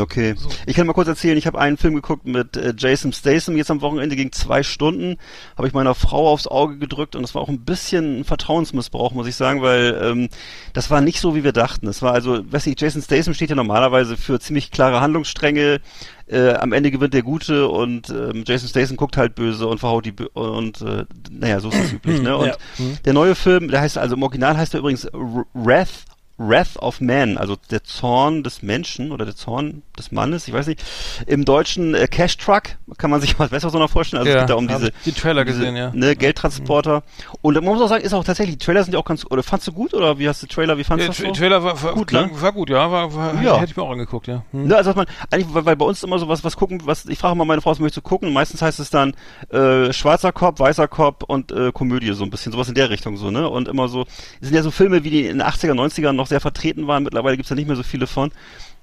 Okay. 0.00 0.34
Ich 0.66 0.74
kann 0.76 0.86
mal 0.86 0.92
kurz 0.92 1.08
erzählen, 1.08 1.36
ich 1.38 1.46
habe 1.46 1.58
einen 1.58 1.76
Film 1.76 1.94
geguckt 1.94 2.26
mit 2.26 2.56
äh, 2.56 2.74
Jason 2.76 3.12
Statham, 3.12 3.56
jetzt 3.56 3.70
am 3.70 3.80
Wochenende 3.80 4.16
ging 4.16 4.32
zwei 4.32 4.62
Stunden, 4.62 5.16
habe 5.56 5.68
ich 5.68 5.74
meiner 5.74 5.94
Frau 5.94 6.28
aufs 6.28 6.46
Auge 6.46 6.78
gedrückt 6.78 7.16
und 7.16 7.24
es 7.24 7.34
war 7.34 7.42
auch 7.42 7.48
ein 7.48 7.60
bisschen 7.60 8.20
ein 8.20 8.24
Vertrauensmissbrauch, 8.24 9.12
muss 9.12 9.26
ich 9.26 9.36
sagen, 9.36 9.62
weil 9.62 9.98
ähm, 10.02 10.28
das 10.72 10.90
war 10.90 11.00
nicht 11.00 11.20
so, 11.20 11.34
wie 11.34 11.44
wir 11.44 11.52
dachten. 11.52 11.86
Es 11.88 12.02
war 12.02 12.12
also, 12.12 12.40
weiß 12.50 12.66
ich, 12.66 12.80
Jason 12.80 13.02
Statham 13.02 13.34
steht 13.34 13.50
ja 13.50 13.56
normalerweise 13.56 14.16
für 14.16 14.40
ziemlich 14.40 14.70
klare 14.70 15.00
Handlungsstränge, 15.00 15.80
äh, 16.28 16.54
am 16.54 16.72
Ende 16.72 16.90
gewinnt 16.90 17.14
der 17.14 17.22
Gute 17.22 17.68
und 17.68 18.10
ähm, 18.10 18.44
Jason 18.46 18.68
Statham 18.68 18.96
guckt 18.96 19.16
halt 19.16 19.34
böse 19.34 19.66
und 19.66 19.78
verhaut 19.78 20.06
die 20.06 20.12
Bö 20.12 20.26
und 20.34 20.80
äh, 20.82 21.04
naja, 21.30 21.60
so 21.60 21.68
ist 21.68 21.78
das 21.78 21.92
üblich, 21.92 22.20
ne? 22.20 22.36
Und 22.36 22.46
Ja. 22.46 22.56
Mhm. 22.78 22.98
der 23.04 23.12
neue 23.12 23.34
Film, 23.34 23.68
der 23.68 23.80
heißt 23.80 23.96
also 23.96 24.16
im 24.16 24.22
Original 24.22 24.56
heißt 24.56 24.74
er 24.74 24.80
übrigens 24.80 25.06
Wrath 25.54 26.04
Wrath 26.38 26.76
of 26.80 27.00
Man, 27.00 27.38
also 27.38 27.56
der 27.70 27.82
Zorn 27.82 28.42
des 28.42 28.62
Menschen 28.62 29.10
oder 29.10 29.24
der 29.24 29.36
Zorn 29.36 29.82
des 29.98 30.12
Mannes, 30.12 30.46
ich 30.48 30.54
weiß 30.54 30.66
nicht. 30.66 30.82
Im 31.26 31.44
Deutschen 31.44 31.94
äh, 31.94 32.06
Cash 32.08 32.36
Truck 32.36 32.62
kann 32.98 33.10
man 33.10 33.20
sich 33.20 33.38
was 33.38 33.50
besser 33.50 33.70
so 33.70 33.78
noch 33.78 33.90
vorstellen. 33.90 34.20
Also 34.20 34.30
Ja, 34.30 34.36
es 34.38 34.42
geht 34.42 34.50
da 34.50 34.54
um 34.54 34.68
diese 34.68 34.92
die 35.04 35.12
Trailer 35.12 35.44
diese, 35.44 35.58
gesehen, 35.58 35.76
ja. 35.76 35.90
Ne, 35.94 36.14
Geldtransporter. 36.16 37.02
Und 37.42 37.54
man 37.54 37.64
muss 37.64 37.80
auch 37.82 37.88
sagen, 37.88 38.04
ist 38.04 38.12
auch 38.12 38.24
tatsächlich, 38.24 38.58
die 38.58 38.64
Trailer 38.64 38.84
sind 38.84 38.92
ja 38.92 38.98
auch 38.98 39.04
ganz, 39.04 39.24
oder 39.28 39.42
fandst 39.42 39.66
du 39.66 39.72
gut 39.72 39.94
oder 39.94 40.18
wie 40.18 40.28
hast 40.28 40.42
du 40.42 40.46
Trailer, 40.46 40.78
wie 40.78 40.84
fandst 40.84 41.02
Der 41.06 41.08
du 41.08 41.12
das 41.12 41.18
so? 41.18 41.24
Tra 41.24 41.32
Trailer 41.32 41.62
war, 41.64 41.82
war 41.82 41.94
Gut, 41.94 42.12
ne? 42.12 42.30
war 42.32 42.52
gut, 42.52 42.70
ja, 42.70 42.90
war, 42.90 43.14
war 43.14 43.42
Ja. 43.42 43.56
hätte 43.58 43.70
ich 43.70 43.76
mir 43.76 43.82
auch 43.82 43.90
angeguckt, 43.90 44.26
ja. 44.26 44.42
Hm. 44.52 44.66
Ne, 44.66 44.76
also 44.76 44.90
was 44.90 44.96
man, 44.96 45.06
eigentlich, 45.30 45.52
weil, 45.54 45.64
weil 45.64 45.76
bei 45.76 45.84
uns 45.86 46.02
immer 46.02 46.18
so 46.18 46.28
was, 46.28 46.44
was 46.44 46.56
gucken, 46.56 46.82
was, 46.84 47.06
ich 47.06 47.18
frage 47.18 47.34
mal 47.34 47.44
meine 47.44 47.60
Frau, 47.62 47.70
was 47.70 47.78
möchtest 47.78 47.98
du 47.98 48.08
gucken? 48.08 48.32
Meistens 48.32 48.62
heißt 48.62 48.78
es 48.80 48.90
dann, 48.90 49.14
äh, 49.50 49.92
schwarzer 49.92 50.32
Kopf, 50.32 50.60
weißer 50.60 50.88
Kopf 50.88 51.22
und, 51.24 51.52
äh, 51.52 51.72
Komödie, 51.72 52.12
so 52.12 52.24
ein 52.24 52.30
bisschen, 52.30 52.52
sowas 52.52 52.68
in 52.68 52.74
der 52.74 52.90
Richtung, 52.90 53.16
so, 53.16 53.30
ne? 53.30 53.48
Und 53.48 53.68
immer 53.68 53.88
so, 53.88 54.02
es 54.40 54.48
sind 54.48 54.54
ja 54.54 54.62
so 54.62 54.70
Filme, 54.70 55.04
wie 55.04 55.10
die 55.10 55.26
in 55.26 55.38
den 55.38 55.46
80er, 55.46 55.72
90ern 55.72 56.12
noch 56.12 56.26
sehr 56.26 56.40
vertreten 56.40 56.86
waren, 56.86 57.02
mittlerweile 57.02 57.36
gibt's 57.36 57.50
ja 57.50 57.56
nicht 57.56 57.66
mehr 57.66 57.76
so 57.76 57.82
viele 57.82 58.06
von. 58.06 58.30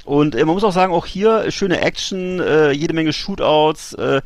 Und 0.05 0.35
äh, 0.35 0.45
man 0.45 0.55
muss 0.55 0.63
auch 0.63 0.73
sagen, 0.73 0.93
auch 0.93 1.05
hier 1.05 1.45
äh, 1.45 1.51
schöne 1.51 1.81
Action, 1.81 2.39
äh, 2.39 2.71
jede 2.71 2.93
Menge 2.93 3.13
Shootouts, 3.13 3.93
äh, 3.93 4.21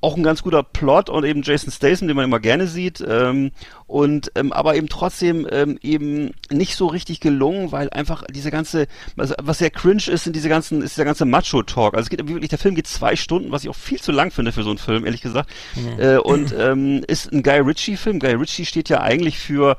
auch 0.00 0.16
ein 0.16 0.22
ganz 0.22 0.42
guter 0.42 0.62
Plot 0.62 1.10
und 1.10 1.24
eben 1.24 1.42
Jason 1.42 1.72
Statham, 1.72 2.06
den 2.06 2.16
man 2.16 2.24
immer 2.24 2.38
gerne 2.38 2.66
sieht, 2.66 3.04
ähm, 3.06 3.50
und 3.86 4.30
ähm, 4.36 4.52
aber 4.52 4.76
eben 4.76 4.88
trotzdem 4.88 5.46
ähm, 5.50 5.78
eben 5.82 6.30
nicht 6.50 6.76
so 6.76 6.86
richtig 6.86 7.20
gelungen, 7.20 7.72
weil 7.72 7.90
einfach 7.90 8.22
diese 8.30 8.50
ganze, 8.50 8.86
was, 9.16 9.34
was 9.42 9.58
sehr 9.58 9.70
cringe 9.70 10.04
ist, 10.08 10.24
sind 10.24 10.36
diese 10.36 10.48
ganzen, 10.48 10.82
ist 10.82 10.98
der 10.98 11.04
ganze 11.04 11.24
Macho-Talk. 11.24 11.94
Also 11.94 12.04
es 12.06 12.10
geht 12.10 12.28
wirklich, 12.28 12.50
der 12.50 12.58
Film 12.58 12.74
geht 12.74 12.86
zwei 12.86 13.16
Stunden, 13.16 13.50
was 13.50 13.64
ich 13.64 13.70
auch 13.70 13.76
viel 13.76 14.00
zu 14.00 14.12
lang 14.12 14.30
finde 14.30 14.52
für 14.52 14.62
so 14.62 14.70
einen 14.70 14.78
Film, 14.78 15.04
ehrlich 15.04 15.22
gesagt. 15.22 15.50
Äh, 15.98 16.18
und 16.18 16.54
ähm, 16.56 17.02
ist 17.08 17.32
ein 17.32 17.42
Guy 17.42 17.58
Ritchie-Film. 17.58 18.20
Guy 18.20 18.34
Ritchie 18.34 18.66
steht 18.66 18.88
ja 18.88 19.00
eigentlich 19.00 19.38
für 19.38 19.76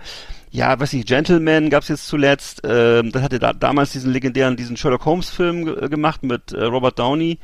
ja, 0.51 0.79
weiß 0.79 0.93
ich, 0.93 1.05
Gentleman 1.05 1.69
gab's 1.69 1.89
jetzt 1.89 2.07
zuletzt. 2.07 2.61
Ähm, 2.63 3.11
dann 3.11 3.21
hat 3.23 3.33
er 3.33 3.39
da, 3.39 3.53
damals 3.53 3.91
diesen 3.91 4.11
legendären, 4.11 4.57
diesen 4.57 4.77
Sherlock 4.77 5.05
Holmes-Film 5.05 5.65
ge 5.65 5.89
gemacht 5.89 6.23
mit 6.23 6.51
äh, 6.51 6.63
Robert 6.63 6.97
Downey 6.97 7.39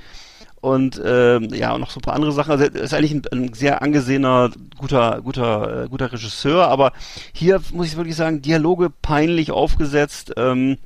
und 0.65 1.00
ähm, 1.06 1.54
ja 1.54 1.74
und 1.74 1.82
noch 1.82 1.91
so 1.91 2.00
ein 2.00 2.02
paar 2.02 2.15
andere 2.15 2.32
Sachen. 2.32 2.52
Also 2.52 2.63
er 2.63 2.74
ist 2.74 2.94
eigentlich 2.94 3.13
ein, 3.13 3.22
ein 3.32 3.54
sehr 3.54 3.84
angesehener, 3.84 4.50
guter, 4.78 5.22
guter, 5.22 5.84
äh, 5.84 5.88
guter 5.89 6.12
Regisseur, 6.12 6.68
aber 6.68 6.94
hier 7.34 7.62
muss 7.72 7.88
ich 7.88 7.98
wirklich 7.98 8.15
sagen, 8.15 8.41
Dialoge 8.41 8.89
peinlich 8.89 9.52
aufgesetzt. 9.52 10.34
Ähm, 10.38 10.78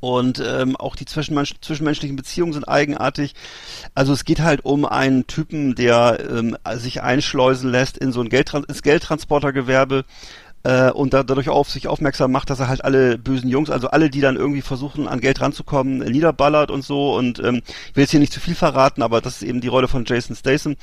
und 0.00 0.40
ähm, 0.46 0.76
auch 0.76 0.94
die 0.94 1.06
zwischenmensch 1.06 1.54
zwischenmenschlichen 1.60 2.14
Beziehungen 2.14 2.52
sind 2.52 2.68
eigenartig. 2.68 3.34
Also 3.96 4.12
es 4.12 4.24
geht 4.24 4.40
halt 4.40 4.64
um 4.64 4.84
einen 4.84 5.26
Typen, 5.26 5.74
der 5.74 6.18
ähm, 6.30 6.56
sich 6.76 7.02
einschleusen 7.02 7.70
lässt 7.70 7.98
in 7.98 8.12
so 8.12 8.20
ein 8.20 8.28
Geldtran 8.28 8.62
ins 8.62 8.82
Geldtransportergewerbe 8.82 10.04
äh, 10.64 10.90
und 10.90 11.14
da, 11.14 11.22
dadurch 11.22 11.48
auf 11.48 11.70
sich 11.70 11.88
aufmerksam 11.88 12.32
macht, 12.32 12.50
dass 12.50 12.60
er 12.60 12.68
halt 12.68 12.84
alle 12.84 13.18
bösen 13.18 13.48
Jungs, 13.48 13.70
also 13.70 13.88
alle, 13.88 14.10
die 14.10 14.20
dann 14.20 14.36
irgendwie 14.36 14.62
versuchen, 14.62 15.06
an 15.08 15.20
Geld 15.20 15.40
ranzukommen, 15.40 15.98
niederballert 15.98 16.70
und 16.70 16.84
so. 16.84 17.14
Und 17.14 17.38
ähm, 17.38 17.62
ich 17.90 17.96
will 17.96 18.02
jetzt 18.02 18.10
hier 18.10 18.20
nicht 18.20 18.32
zu 18.32 18.40
viel 18.40 18.54
verraten, 18.54 19.02
aber 19.02 19.20
das 19.20 19.36
ist 19.36 19.42
eben 19.42 19.60
die 19.60 19.68
Rolle 19.68 19.88
von 19.88 20.04
Jason 20.04 20.36
Statham. 20.36 20.76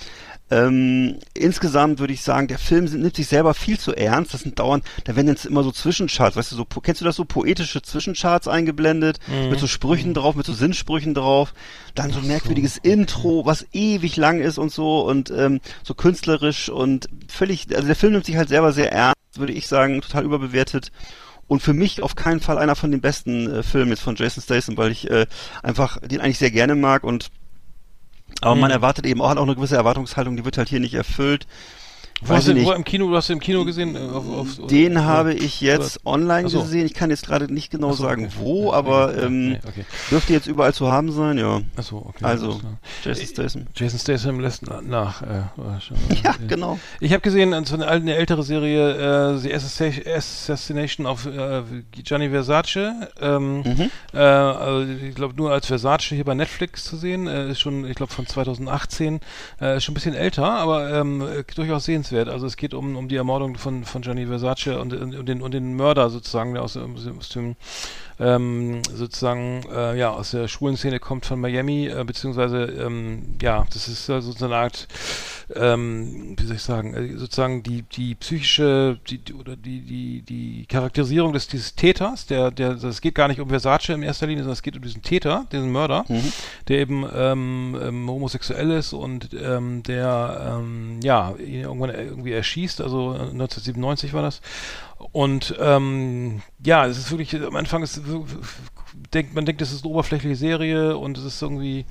Ähm, 0.52 1.16
insgesamt 1.34 1.98
würde 1.98 2.14
ich 2.14 2.22
sagen, 2.22 2.48
der 2.48 2.60
Film 2.60 2.86
nimmt 2.86 3.16
sich 3.16 3.28
selber 3.28 3.56
viel 3.56 3.80
zu 3.80 3.96
ernst. 3.96 4.34
Das 4.34 4.42
sind 4.42 4.60
dauernd, 4.60 4.84
da 5.06 5.16
werden 5.16 5.28
jetzt 5.28 5.46
immer 5.46 5.64
so 5.64 5.72
Zwischencharts, 5.72 6.36
weißt 6.36 6.52
du, 6.52 6.56
so 6.56 6.66
kennst 6.66 7.02
du 7.02 7.06
das 7.06 7.16
so 7.16 7.26
poetische 7.26 7.82
Zwischencharts 7.82 8.48
eingeblendet 8.48 9.20
mit 9.50 9.60
so 9.60 9.66
Sprüchen 9.66 10.14
drauf, 10.14 10.36
mit 10.36 10.46
so 10.46 10.54
Sinnsprüchen 10.54 11.16
drauf, 11.16 11.54
dann 11.96 12.12
so 12.12 12.20
ein 12.20 12.28
merkwürdiges 12.28 12.78
Intro, 12.78 13.46
was 13.46 13.66
ewig 13.74 14.18
lang 14.18 14.40
ist 14.40 14.60
und 14.60 14.72
so 14.72 15.02
und 15.02 15.32
ähm, 15.32 15.62
so 15.84 15.96
künstlerisch 15.96 16.70
und 16.70 17.10
völlig, 17.28 17.68
also 17.76 17.88
der 17.88 17.96
Film 17.96 18.14
nimmt 18.14 18.26
sich 18.26 18.38
halt 18.38 18.50
selber 18.50 18.72
sehr 18.72 18.92
ernst, 18.92 19.16
würde 19.36 19.54
ich 19.54 19.68
sagen, 19.68 20.02
total 20.02 20.26
überbewertet. 20.26 20.92
Und 21.48 21.62
für 21.62 21.74
mich 21.74 22.02
auf 22.02 22.16
keinen 22.16 22.40
Fall 22.40 22.58
einer 22.58 22.76
von 22.76 22.92
den 22.92 23.02
besten 23.02 23.52
äh, 23.52 23.64
Filmen 23.64 23.92
jetzt 23.92 24.02
von 24.02 24.16
Jason 24.16 24.42
Statham, 24.42 24.78
weil 24.78 24.92
ich 24.92 25.10
äh, 25.10 25.28
einfach 25.62 26.00
den 26.02 26.20
eigentlich 26.20 26.40
sehr 26.40 26.52
gerne 26.52 26.76
mag 26.76 27.04
und 27.04 27.30
aber 28.42 28.56
man 28.56 28.72
erwartet 28.72 29.06
eben 29.06 29.22
auch, 29.22 29.30
hat 29.30 29.38
auch 29.38 29.44
eine 29.44 29.56
gewisse 29.56 29.76
Erwartungshaltung, 29.76 30.36
die 30.36 30.46
wird 30.46 30.58
halt 30.58 30.70
hier 30.70 30.80
nicht 30.80 30.94
erfüllt. 30.94 31.48
Wo 32.22 32.30
Weiß 32.30 32.38
hast 32.38 32.48
du 32.48 32.64
wo 32.64 32.72
im 32.72 32.84
Kino, 32.86 33.08
du 33.10 33.16
hast 33.16 33.28
du 33.30 33.34
im 33.34 33.40
Kino 33.42 33.66
gesehen? 33.66 33.96
äh, 33.96 34.00
Auf, 34.00 34.24
auf, 34.30 34.68
Den 34.68 34.94
oder- 34.94 35.04
habe 35.04 35.34
ich 35.34 35.60
jetzt 35.60 36.00
oder- 36.06 36.14
online 36.16 36.50
so. 36.50 36.62
gesehen. 36.62 36.86
Ich 36.86 36.94
kann 36.94 37.10
jetzt 37.10 37.28
gerade 37.28 37.54
nicht 37.54 37.72
genau 37.72 37.92
so, 37.92 38.04
sagen, 38.04 38.26
okay. 38.28 38.36
wo, 38.40 38.72
aber 38.74 39.10
okay. 39.10 39.26
ähm, 39.26 39.58
okay. 39.68 39.86
dürfte 40.10 40.32
jetzt 40.34 40.48
überall 40.48 40.74
zu 40.74 40.90
haben 40.92 41.12
sein, 41.12 41.38
ja. 41.38 41.62
Achso, 41.76 41.98
okay. 41.98 42.24
Also. 42.24 42.62
Jason 43.04 43.26
Statham. 43.28 43.68
Jason 43.76 44.00
Statham 44.00 44.40
lässt 44.40 44.64
na- 44.66 44.82
nach. 44.82 45.22
Äh, 45.24 45.26
Ja, 46.24 46.32
äh, 46.32 46.48
genau. 46.48 46.80
Ich 47.02 47.12
habe 47.12 47.22
gesehen, 47.22 47.52
äh, 47.52 47.66
so 47.66 47.76
eine, 47.76 47.88
eine 47.88 48.16
ältere 48.16 48.44
Serie, 48.44 49.34
äh, 49.34 49.38
The 49.38 49.54
Assassi- 49.54 50.10
Assassination 50.10 51.06
of 51.06 51.26
äh, 51.26 51.64
Gianni 51.92 52.30
Versace. 52.30 52.94
Ähm, 53.20 53.58
Mhm. 53.58 53.92
äh, 54.14 54.18
also 54.20 54.90
ich 55.06 55.16
glaube 55.16 55.36
nur 55.36 55.52
als 55.52 55.68
Versace 55.68 56.06
hier 56.16 56.24
bei 56.24 56.34
Netflix 56.34 56.86
zu 56.86 56.96
sehen. 56.96 57.28
Äh, 57.28 57.50
ist 57.52 57.60
schon, 57.60 57.86
ich 57.86 57.96
glaube 57.96 58.14
von 58.14 58.26
2018. 58.26 59.20
Äh, 59.62 59.78
ist 59.78 59.84
schon 59.84 59.92
ein 59.92 59.96
bisschen 59.96 60.16
älter, 60.16 60.46
aber 60.50 60.90
ähm, 60.92 61.22
äh, 61.22 61.44
sehenswert. 62.06 62.30
Also 62.30 62.46
es 62.46 62.58
geht 62.58 62.74
um, 62.74 62.96
um 62.96 63.08
die 63.08 63.16
Ermordung 63.16 63.56
von, 63.58 63.84
von 63.84 64.02
Gianni 64.02 64.26
Versace 64.28 64.80
und, 64.80 64.94
und, 64.94 65.28
den, 65.28 65.42
und 65.42 65.54
den 65.54 65.76
Mörder 65.76 66.10
sozusagen, 66.10 66.54
der 66.54 66.64
aus, 66.64 66.78
aus 66.78 67.30
dem 67.30 67.56
ähm, 68.20 68.82
sozusagen 68.94 69.64
äh, 69.72 69.98
ja 69.98 70.12
aus 70.12 70.32
der 70.32 70.48
schwulen 70.48 70.78
Szene 70.78 71.00
kommt 71.00 71.26
von 71.26 71.40
Miami, 71.40 71.88
äh, 71.88 72.04
beziehungsweise 72.06 72.64
ähm, 72.64 73.36
ja, 73.42 73.66
das 73.74 73.88
ist 73.88 74.08
äh, 74.10 74.22
so 74.22 74.46
eine 74.46 74.56
Art 74.56 74.88
ähm, 75.54 76.36
wie 76.38 76.46
soll 76.46 76.56
ich 76.56 76.62
sagen, 76.62 76.94
äh, 76.94 77.18
sozusagen 77.18 77.62
die, 77.64 77.84
die 77.84 78.16
psychische, 78.16 79.00
die, 79.08 79.20
die, 79.20 79.34
oder 79.34 79.56
die, 79.56 79.82
die, 79.82 80.22
die 80.22 80.66
Charakterisierung 80.68 81.34
des, 81.34 81.48
dieses 81.48 81.76
Täters, 81.76 82.26
der, 82.26 82.52
der, 82.52 82.72
es 82.72 83.02
geht 83.02 83.16
gar 83.16 83.28
nicht 83.28 83.40
um 83.40 83.50
Versace 83.50 83.90
in 83.90 84.04
erster 84.04 84.28
Linie, 84.28 84.44
sondern 84.44 84.54
es 84.54 84.64
geht 84.64 84.76
um 84.76 84.82
diesen 84.82 85.02
Täter, 85.02 85.46
diesen 85.52 85.72
Mörder, 85.72 86.06
der 86.68 86.80
eben 86.80 87.06
ähm, 87.14 87.78
ähm, 87.82 88.10
homosexuell 88.10 88.72
ist 88.72 88.94
und 88.94 89.30
ähm, 89.34 89.84
der, 89.84 90.58
ähm, 90.60 91.00
ja, 91.04 91.36
ihn 91.36 91.62
irgendwann 91.62 91.92
irgendwie 91.92 92.32
erschießt, 92.32 92.82
also 92.82 93.14
äh, 93.14 93.20
1997 93.20 94.14
war 94.14 94.24
das. 94.24 94.42
Und 95.12 95.56
ähm, 95.60 96.42
ja, 96.64 96.86
es 96.88 96.98
ist 96.98 97.12
wirklich, 97.12 97.36
am 97.36 97.56
Anfang 97.56 97.84
ist 97.84 98.02
denkt, 99.14 99.34
man 99.34 99.46
denkt, 99.46 99.62
es 99.62 99.72
ist 99.72 99.84
eine 99.84 99.94
oberflächliche 99.94 100.36
Serie 100.36 100.98
und 100.98 101.18
es 101.18 101.24
ist 101.24 101.42
irgendwie, 101.42 101.86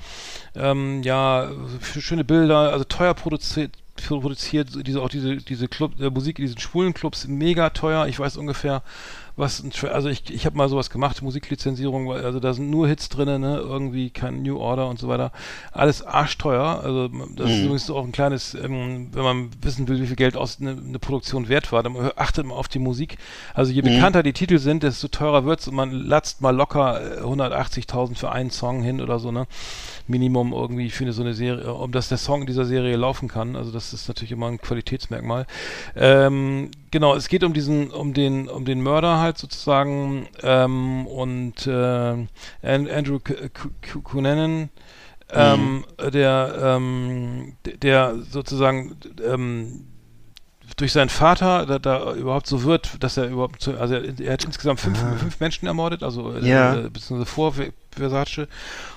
ähm, 0.55 1.03
ja, 1.03 1.51
schöne 1.83 2.25
Bilder, 2.25 2.73
also 2.73 2.85
teuer 2.85 3.15
produziert, 3.15 3.73
produziert 3.97 4.69
diese 4.87 5.01
auch 5.01 5.09
diese 5.09 5.37
diese 5.37 5.69
Club 5.69 6.01
äh, 6.01 6.11
Musik 6.11 6.39
in 6.39 6.47
diesen 6.47 6.59
schwulen 6.59 6.95
Clubs 6.95 7.27
mega 7.29 7.71
teuer. 7.71 8.07
Ich 8.07 8.19
weiß 8.19 8.37
ungefähr, 8.37 8.83
was 9.37 9.65
also 9.85 10.09
ich 10.09 10.31
ich 10.31 10.47
habe 10.47 10.57
mal 10.57 10.69
sowas 10.69 10.91
gemacht, 10.91 11.21
Musiklizenzierung, 11.21 12.13
also 12.13 12.39
da 12.39 12.55
sind 12.55 12.71
nur 12.71 12.87
Hits 12.87 13.09
drin, 13.09 13.41
ne, 13.41 13.59
irgendwie 13.59 14.11
kein 14.11 14.43
New 14.43 14.59
Order 14.59 14.89
und 14.89 14.99
so 14.99 15.09
weiter. 15.09 15.33
Alles 15.73 16.03
arschteuer. 16.03 16.81
Also 16.83 17.09
das 17.09 17.51
ist 17.51 17.63
übrigens 17.63 17.91
auch 17.91 18.05
ein 18.05 18.13
kleines, 18.13 18.55
ähm, 18.55 19.09
wenn 19.13 19.23
man 19.23 19.51
wissen 19.61 19.89
will, 19.89 20.01
wie 20.01 20.07
viel 20.07 20.17
Geld 20.17 20.37
aus 20.37 20.59
eine, 20.61 20.73
eine 20.73 20.99
Produktion 20.99 21.49
wert 21.49 21.73
war, 21.73 21.83
dann 21.83 21.97
achtet 22.17 22.47
man 22.47 22.57
auf 22.57 22.69
die 22.69 22.79
Musik. 22.79 23.19
Also 23.55 23.73
je 23.73 23.83
bekannter 23.83 24.23
die 24.23 24.33
Titel 24.33 24.59
sind, 24.59 24.83
desto 24.83 25.09
teurer 25.09 25.45
wird's 25.45 25.67
und 25.67 25.75
man 25.75 25.91
latzt 25.91 26.41
mal 26.41 26.55
locker 26.55 27.19
äh, 27.19 27.23
180.000 27.23 28.17
für 28.17 28.31
einen 28.31 28.51
Song 28.51 28.83
hin 28.83 29.01
oder 29.01 29.19
so, 29.19 29.33
ne? 29.33 29.47
Minimum 30.07 30.53
irgendwie 30.53 30.91
für 30.91 31.05
eine, 31.05 31.13
so 31.13 31.23
eine 31.23 31.35
Serie, 31.35 31.73
um 31.73 31.93
dass 31.93 32.09
der 32.09 32.19
Song 32.19 32.43
in 32.43 32.47
dieser 32.47 32.65
Serie 32.65 32.97
laufen 32.97 33.29
kann. 33.29 33.57
Also 33.57 33.71
das 33.73 33.93
ist 33.93 34.09
natürlich 34.09 34.33
immer 34.33 34.49
ein 34.49 34.61
Qualitätsmerkmal. 34.61 35.47
Ähm, 35.97 36.71
genau, 36.91 37.15
es 37.15 37.29
geht 37.29 37.45
um 37.45 37.53
diesen, 37.55 37.91
um 37.91 38.13
den, 38.13 38.49
um 38.49 38.65
den 38.65 38.83
Mörder 38.83 39.19
halt 39.19 39.39
sozusagen 39.39 40.27
ähm, 40.43 41.07
und 41.07 41.67
äh, 41.67 41.71
An- 41.71 42.29
Andrew 42.63 43.19
Cunanan, 44.03 44.69
ähm, 45.31 45.85
der, 46.13 46.55
ähm, 46.63 47.57
der 47.83 48.17
sozusagen 48.31 48.97
ähm, 49.27 49.87
durch 50.77 50.93
seinen 50.93 51.09
Vater 51.09 51.67
da, 51.67 51.79
da 51.79 52.13
überhaupt 52.15 52.47
so 52.47 52.65
wird, 52.65 53.03
dass 53.03 53.17
er 53.17 53.29
überhaupt, 53.29 53.61
zu, 53.63 53.79
also 53.79 53.95
er, 53.95 54.19
er 54.21 54.33
hat 54.33 54.45
insgesamt 54.45 54.81
fünf, 54.81 54.99
fünf 55.19 55.39
Menschen 55.41 55.67
ermordet, 55.67 56.03
also 56.03 56.33
äh, 56.35 56.47
Ja. 56.49 56.75
äh, 56.75 56.91
beziehungsweise 56.91 57.31
vor 57.31 57.53
Ver- 57.53 57.73
Versace. 57.97 58.49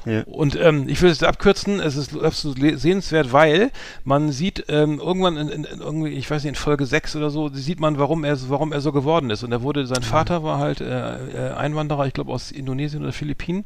Ja. 0.06 0.24
Und 0.24 0.56
ähm, 0.60 0.90
ich 0.90 1.00
will 1.04 1.12
es 1.12 1.22
abkürzen, 1.22 1.80
es 1.80 1.96
ist 1.96 2.20
absolut 2.20 2.58
sehenswert, 2.80 3.32
weil 3.32 3.70
man 4.04 4.32
sieht 4.32 4.66
ähm, 4.70 5.00
irgendwann 5.00 5.38
in, 5.38 5.50
in, 5.50 5.64
in 5.66 5.80
irgendwie, 5.82 6.10
ich 6.14 6.32
weiß 6.32 6.42
nicht, 6.44 6.50
in 6.50 6.56
Folge 6.56 6.88
6 6.88 7.16
oder 7.16 7.30
so, 7.30 7.50
sieht 7.50 7.80
man, 7.80 8.00
warum 8.00 8.24
er, 8.24 8.36
warum 8.50 8.74
er 8.74 8.82
so 8.82 8.92
geworden 8.92 9.30
ist. 9.30 9.44
Und 9.44 9.52
er 9.52 9.62
wurde, 9.62 9.86
sein 9.86 10.02
Vater 10.02 10.42
war 10.42 10.58
halt 10.58 10.82
äh, 10.82 11.50
äh, 11.50 11.54
Einwanderer, 11.54 12.08
ich 12.08 12.14
glaube 12.14 12.32
aus 12.32 12.52
Indonesien 12.52 13.04
oder 13.04 13.14
Philippinen 13.14 13.66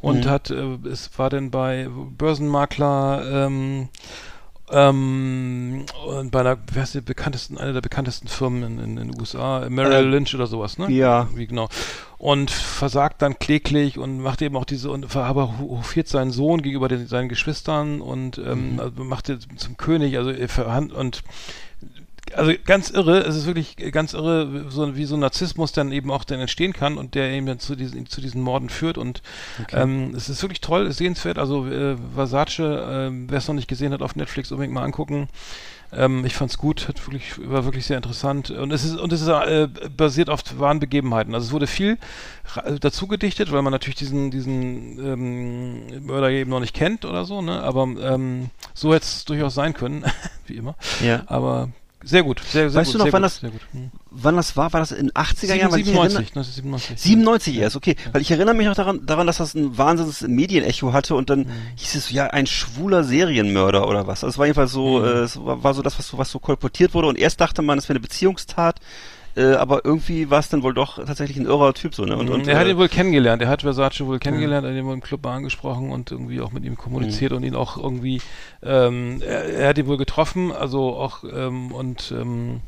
und 0.00 0.26
hat, 0.26 0.50
äh, 0.50 0.78
es 0.90 1.10
war 1.18 1.28
dann 1.28 1.50
bei 1.50 1.86
Börsenmakler, 2.16 3.46
ähm, 3.46 3.88
ähm, 4.72 5.84
und 6.06 6.30
bei 6.30 6.40
einer, 6.40 6.58
wer 6.72 6.82
ist 6.84 6.94
die 6.94 7.00
bekanntesten, 7.00 7.58
eine 7.58 7.72
der 7.72 7.80
bekanntesten 7.80 8.28
Firmen 8.28 8.78
in, 8.78 8.96
den 8.96 9.20
USA, 9.20 9.66
Merrill 9.68 10.04
Ähm, 10.04 10.10
Lynch 10.10 10.34
oder 10.34 10.46
sowas, 10.46 10.78
ne? 10.78 10.90
ja. 10.90 11.28
Wie 11.34 11.46
genau. 11.46 11.68
Und 12.18 12.50
versagt 12.50 13.22
dann 13.22 13.38
kläglich 13.38 13.98
und 13.98 14.20
macht 14.20 14.42
eben 14.42 14.56
auch 14.56 14.64
diese, 14.66 14.90
und 14.90 15.06
ver- 15.10 15.24
aber 15.24 15.58
hofiert 15.58 16.06
seinen 16.08 16.30
Sohn 16.30 16.60
gegenüber 16.62 16.88
den, 16.88 17.06
seinen 17.06 17.28
Geschwistern 17.28 18.00
und 18.00 18.38
ähm, 18.38 18.74
Mhm. 18.74 18.80
also 18.80 19.04
macht 19.04 19.28
ihn 19.28 19.38
zum 19.56 19.76
König, 19.76 20.16
also 20.18 20.30
er 20.30 20.48
verhand, 20.48 20.92
und 20.92 21.22
also 22.34 22.52
ganz 22.64 22.90
irre, 22.90 23.20
es 23.20 23.36
ist 23.36 23.46
wirklich 23.46 23.76
ganz 23.92 24.12
irre, 24.12 24.66
so, 24.68 24.96
wie 24.96 25.04
so 25.04 25.14
ein 25.16 25.20
Narzissmus 25.20 25.72
dann 25.72 25.92
eben 25.92 26.10
auch 26.10 26.24
dann 26.24 26.40
entstehen 26.40 26.72
kann 26.72 26.96
und 26.98 27.14
der 27.14 27.30
eben 27.30 27.46
dann 27.46 27.58
zu 27.58 27.76
diesen, 27.76 28.06
zu 28.06 28.20
diesen 28.20 28.42
Morden 28.42 28.68
führt 28.68 28.98
und 28.98 29.22
ähm, 29.72 30.14
es 30.16 30.28
ist 30.28 30.42
wirklich 30.42 30.60
toll, 30.60 30.90
sehenswert, 30.92 31.38
also 31.38 31.66
äh, 31.66 31.96
Versace, 32.14 32.58
äh, 32.60 33.10
wer 33.28 33.38
es 33.38 33.48
noch 33.48 33.54
nicht 33.54 33.68
gesehen 33.68 33.92
hat 33.92 34.02
auf 34.02 34.16
Netflix, 34.16 34.50
unbedingt 34.52 34.74
mal 34.74 34.84
angucken. 34.84 35.28
Ähm, 35.92 36.24
ich 36.24 36.34
fand's 36.36 36.56
gut, 36.56 36.86
hat 36.86 37.04
wirklich, 37.04 37.32
war 37.50 37.64
wirklich 37.64 37.84
sehr 37.84 37.96
interessant. 37.96 38.50
Und 38.52 38.70
es 38.70 38.84
ist, 38.84 38.96
und 38.96 39.12
es 39.12 39.22
ist 39.22 39.28
äh, 39.28 39.66
basiert 39.96 40.30
auf 40.30 40.42
wahren 40.60 40.78
Begebenheiten. 40.78 41.34
Also 41.34 41.48
es 41.48 41.52
wurde 41.52 41.66
viel 41.66 41.98
ra- 42.54 42.62
dazu 42.80 43.08
gedichtet, 43.08 43.50
weil 43.50 43.62
man 43.62 43.72
natürlich 43.72 43.96
diesen, 43.96 44.30
diesen 44.30 45.04
ähm, 45.04 46.06
Mörder 46.06 46.30
eben 46.30 46.48
noch 46.50 46.60
nicht 46.60 46.76
kennt 46.76 47.04
oder 47.04 47.24
so, 47.24 47.42
ne? 47.42 47.60
Aber 47.64 47.82
ähm, 47.82 48.50
so 48.72 48.94
hätte 48.94 49.02
es 49.04 49.24
durchaus 49.24 49.54
sein 49.54 49.74
können, 49.74 50.04
wie 50.46 50.54
immer. 50.54 50.76
Ja. 51.04 51.24
Aber 51.26 51.70
sehr 52.02 52.22
gut, 52.22 52.40
sehr, 52.40 52.70
sehr 52.70 52.80
Weißt 52.80 52.92
gut. 52.92 53.00
du 53.00 53.04
noch, 53.06 53.12
wann 53.12 53.22
gut, 53.22 53.30
das-. 53.30 53.42
Hm. 53.72 53.90
Wann 54.10 54.36
das 54.36 54.56
war? 54.56 54.72
War 54.72 54.80
das 54.80 54.92
in 54.92 55.10
80er 55.12 55.54
Jahren? 55.54 55.70
Weil 55.72 55.80
ich 55.80 55.86
erinnere- 55.88 56.10
97, 56.10 56.36
1997. 56.36 57.00
97 57.00 57.56
erst, 57.58 57.76
okay. 57.76 57.96
Weil 58.12 58.22
ich 58.22 58.30
erinnere 58.30 58.54
mich 58.54 58.66
noch 58.66 58.74
daran, 58.74 59.04
daran 59.06 59.26
dass 59.26 59.36
das 59.38 59.54
ein 59.54 59.76
wahnsinniges 59.78 60.22
Medienecho 60.22 60.92
hatte 60.92 61.14
und 61.14 61.30
dann 61.30 61.46
hieß 61.76 61.94
es 61.94 62.10
ja 62.10 62.26
ein 62.28 62.46
schwuler 62.46 63.04
Serienmörder 63.04 63.86
oder 63.86 64.06
was. 64.06 64.24
Also 64.24 64.28
es 64.34 64.38
war 64.38 64.46
jedenfalls 64.46 64.72
so, 64.72 65.04
äh, 65.04 65.18
es 65.20 65.36
war, 65.44 65.62
war 65.62 65.74
so 65.74 65.82
das, 65.82 65.98
was 65.98 66.08
so, 66.08 66.18
was 66.18 66.30
so 66.30 66.38
kolportiert 66.38 66.94
wurde 66.94 67.08
und 67.08 67.18
erst 67.18 67.40
dachte 67.40 67.62
man, 67.62 67.78
es 67.78 67.84
wäre 67.84 67.96
eine 67.96 68.00
Beziehungstat, 68.00 68.80
äh, 69.36 69.52
aber 69.54 69.84
irgendwie 69.84 70.30
war 70.30 70.40
es 70.40 70.48
dann 70.48 70.62
wohl 70.62 70.74
doch 70.74 70.96
tatsächlich 71.04 71.38
ein 71.38 71.46
irrer 71.46 71.72
Typ 71.74 71.94
so, 71.94 72.04
ne? 72.04 72.16
Und, 72.16 72.28
und 72.28 72.48
er 72.48 72.58
hat 72.58 72.66
äh, 72.66 72.70
ihn 72.70 72.78
wohl 72.78 72.88
kennengelernt. 72.88 73.42
Er 73.42 73.48
hat 73.48 73.62
Versace 73.62 74.06
wohl 74.06 74.18
kennengelernt, 74.18 74.64
er 74.64 74.72
hat 74.72 74.78
ihn 74.78 74.86
wohl 74.86 74.94
im 74.94 75.00
Club 75.00 75.22
mal 75.24 75.36
angesprochen 75.36 75.90
und 75.90 76.10
irgendwie 76.10 76.40
auch 76.40 76.52
mit 76.52 76.64
ihm 76.64 76.76
kommuniziert 76.76 77.32
und 77.32 77.44
ihn 77.44 77.54
auch 77.54 77.76
irgendwie, 77.76 78.20
ähm, 78.62 79.20
er, 79.22 79.44
er 79.44 79.68
hat 79.68 79.78
ihn 79.78 79.86
wohl 79.86 79.98
getroffen, 79.98 80.52
also 80.52 80.96
auch 80.96 81.24
ähm, 81.24 81.72
und 81.72 82.12
ähm, 82.16 82.60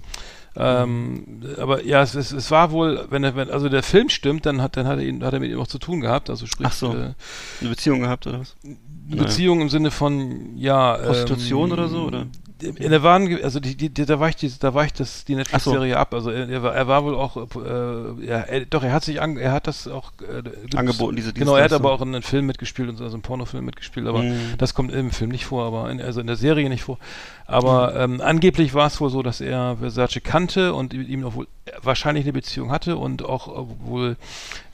ähm, 0.54 1.42
aber 1.58 1.84
ja, 1.84 2.02
es, 2.02 2.14
es, 2.14 2.30
es 2.30 2.50
war 2.50 2.72
wohl, 2.72 3.06
wenn 3.08 3.24
er, 3.24 3.34
wenn, 3.36 3.50
also 3.50 3.70
der 3.70 3.82
Film 3.82 4.10
stimmt, 4.10 4.44
dann 4.44 4.60
hat, 4.60 4.76
dann 4.76 4.86
hat 4.86 4.98
er 4.98 5.04
ihn, 5.04 5.24
hat 5.24 5.32
er 5.32 5.40
mit 5.40 5.50
ihm 5.50 5.58
auch 5.58 5.66
zu 5.66 5.78
tun 5.78 6.00
gehabt, 6.00 6.28
also 6.28 6.46
sprich, 6.46 6.66
Ach 6.68 6.72
so. 6.72 6.92
äh, 6.92 7.14
eine 7.60 7.70
Beziehung 7.70 8.00
gehabt 8.00 8.26
oder 8.26 8.40
was? 8.40 8.54
eine 8.64 9.22
Beziehung 9.22 9.60
im 9.60 9.68
Sinne 9.68 9.90
von, 9.90 10.56
ja, 10.56 10.94
Prostitution 10.94 11.68
ähm, 11.68 11.72
oder 11.72 11.88
so, 11.88 12.02
oder? 12.02 12.26
In 12.62 12.90
der 12.90 13.02
waren, 13.02 13.42
also 13.42 13.60
die, 13.60 13.76
die, 13.76 13.90
da 13.92 14.20
weicht 14.20 14.42
die, 14.42 14.52
da 14.58 14.74
weicht 14.74 15.00
das 15.00 15.24
die 15.24 15.34
Netflix-Serie 15.34 15.96
ab. 15.96 16.14
Also 16.14 16.30
er, 16.30 16.62
war, 16.62 16.74
er 16.74 16.88
war 16.88 17.04
wohl 17.04 17.14
auch, 17.14 17.36
äh, 17.36 18.26
ja, 18.26 18.40
er, 18.40 18.66
doch 18.66 18.82
er 18.82 18.92
hat 18.92 19.04
sich, 19.04 19.20
an, 19.20 19.36
er 19.36 19.52
hat 19.52 19.66
das 19.66 19.88
auch 19.88 20.12
äh, 20.20 20.76
Angeboten, 20.76 21.16
diese 21.16 21.32
Genau, 21.32 21.56
er 21.56 21.64
hat 21.64 21.72
aber 21.72 21.92
auch 21.92 22.00
in 22.02 22.08
einem 22.08 22.22
Film 22.22 22.46
mitgespielt 22.46 22.88
und 22.88 22.96
so, 22.96 23.04
also 23.04 23.16
im 23.16 23.22
Pornofilm 23.22 23.64
mitgespielt, 23.64 24.06
aber 24.06 24.22
Mhm. 24.22 24.54
das 24.58 24.74
kommt 24.74 24.92
im 24.92 25.10
Film 25.10 25.30
nicht 25.30 25.46
vor, 25.46 25.66
aber 25.66 25.90
in, 25.90 26.00
also 26.00 26.20
in 26.20 26.26
der 26.26 26.36
Serie 26.36 26.68
nicht 26.68 26.84
vor. 26.84 26.98
Aber 27.46 27.96
ähm, 27.96 28.20
angeblich 28.20 28.72
war 28.72 28.86
es 28.86 29.00
wohl 29.00 29.10
so, 29.10 29.22
dass 29.22 29.40
er 29.40 29.76
Versace 29.78 30.20
kannte 30.22 30.74
und 30.74 30.92
mit 30.92 31.08
ihm 31.08 31.24
auch 31.24 31.34
wohl 31.34 31.48
wahrscheinlich 31.82 32.24
eine 32.24 32.32
Beziehung 32.32 32.70
hatte 32.70 32.96
und 32.96 33.24
auch 33.24 33.48
äh, 33.48 33.66
wohl 33.84 34.16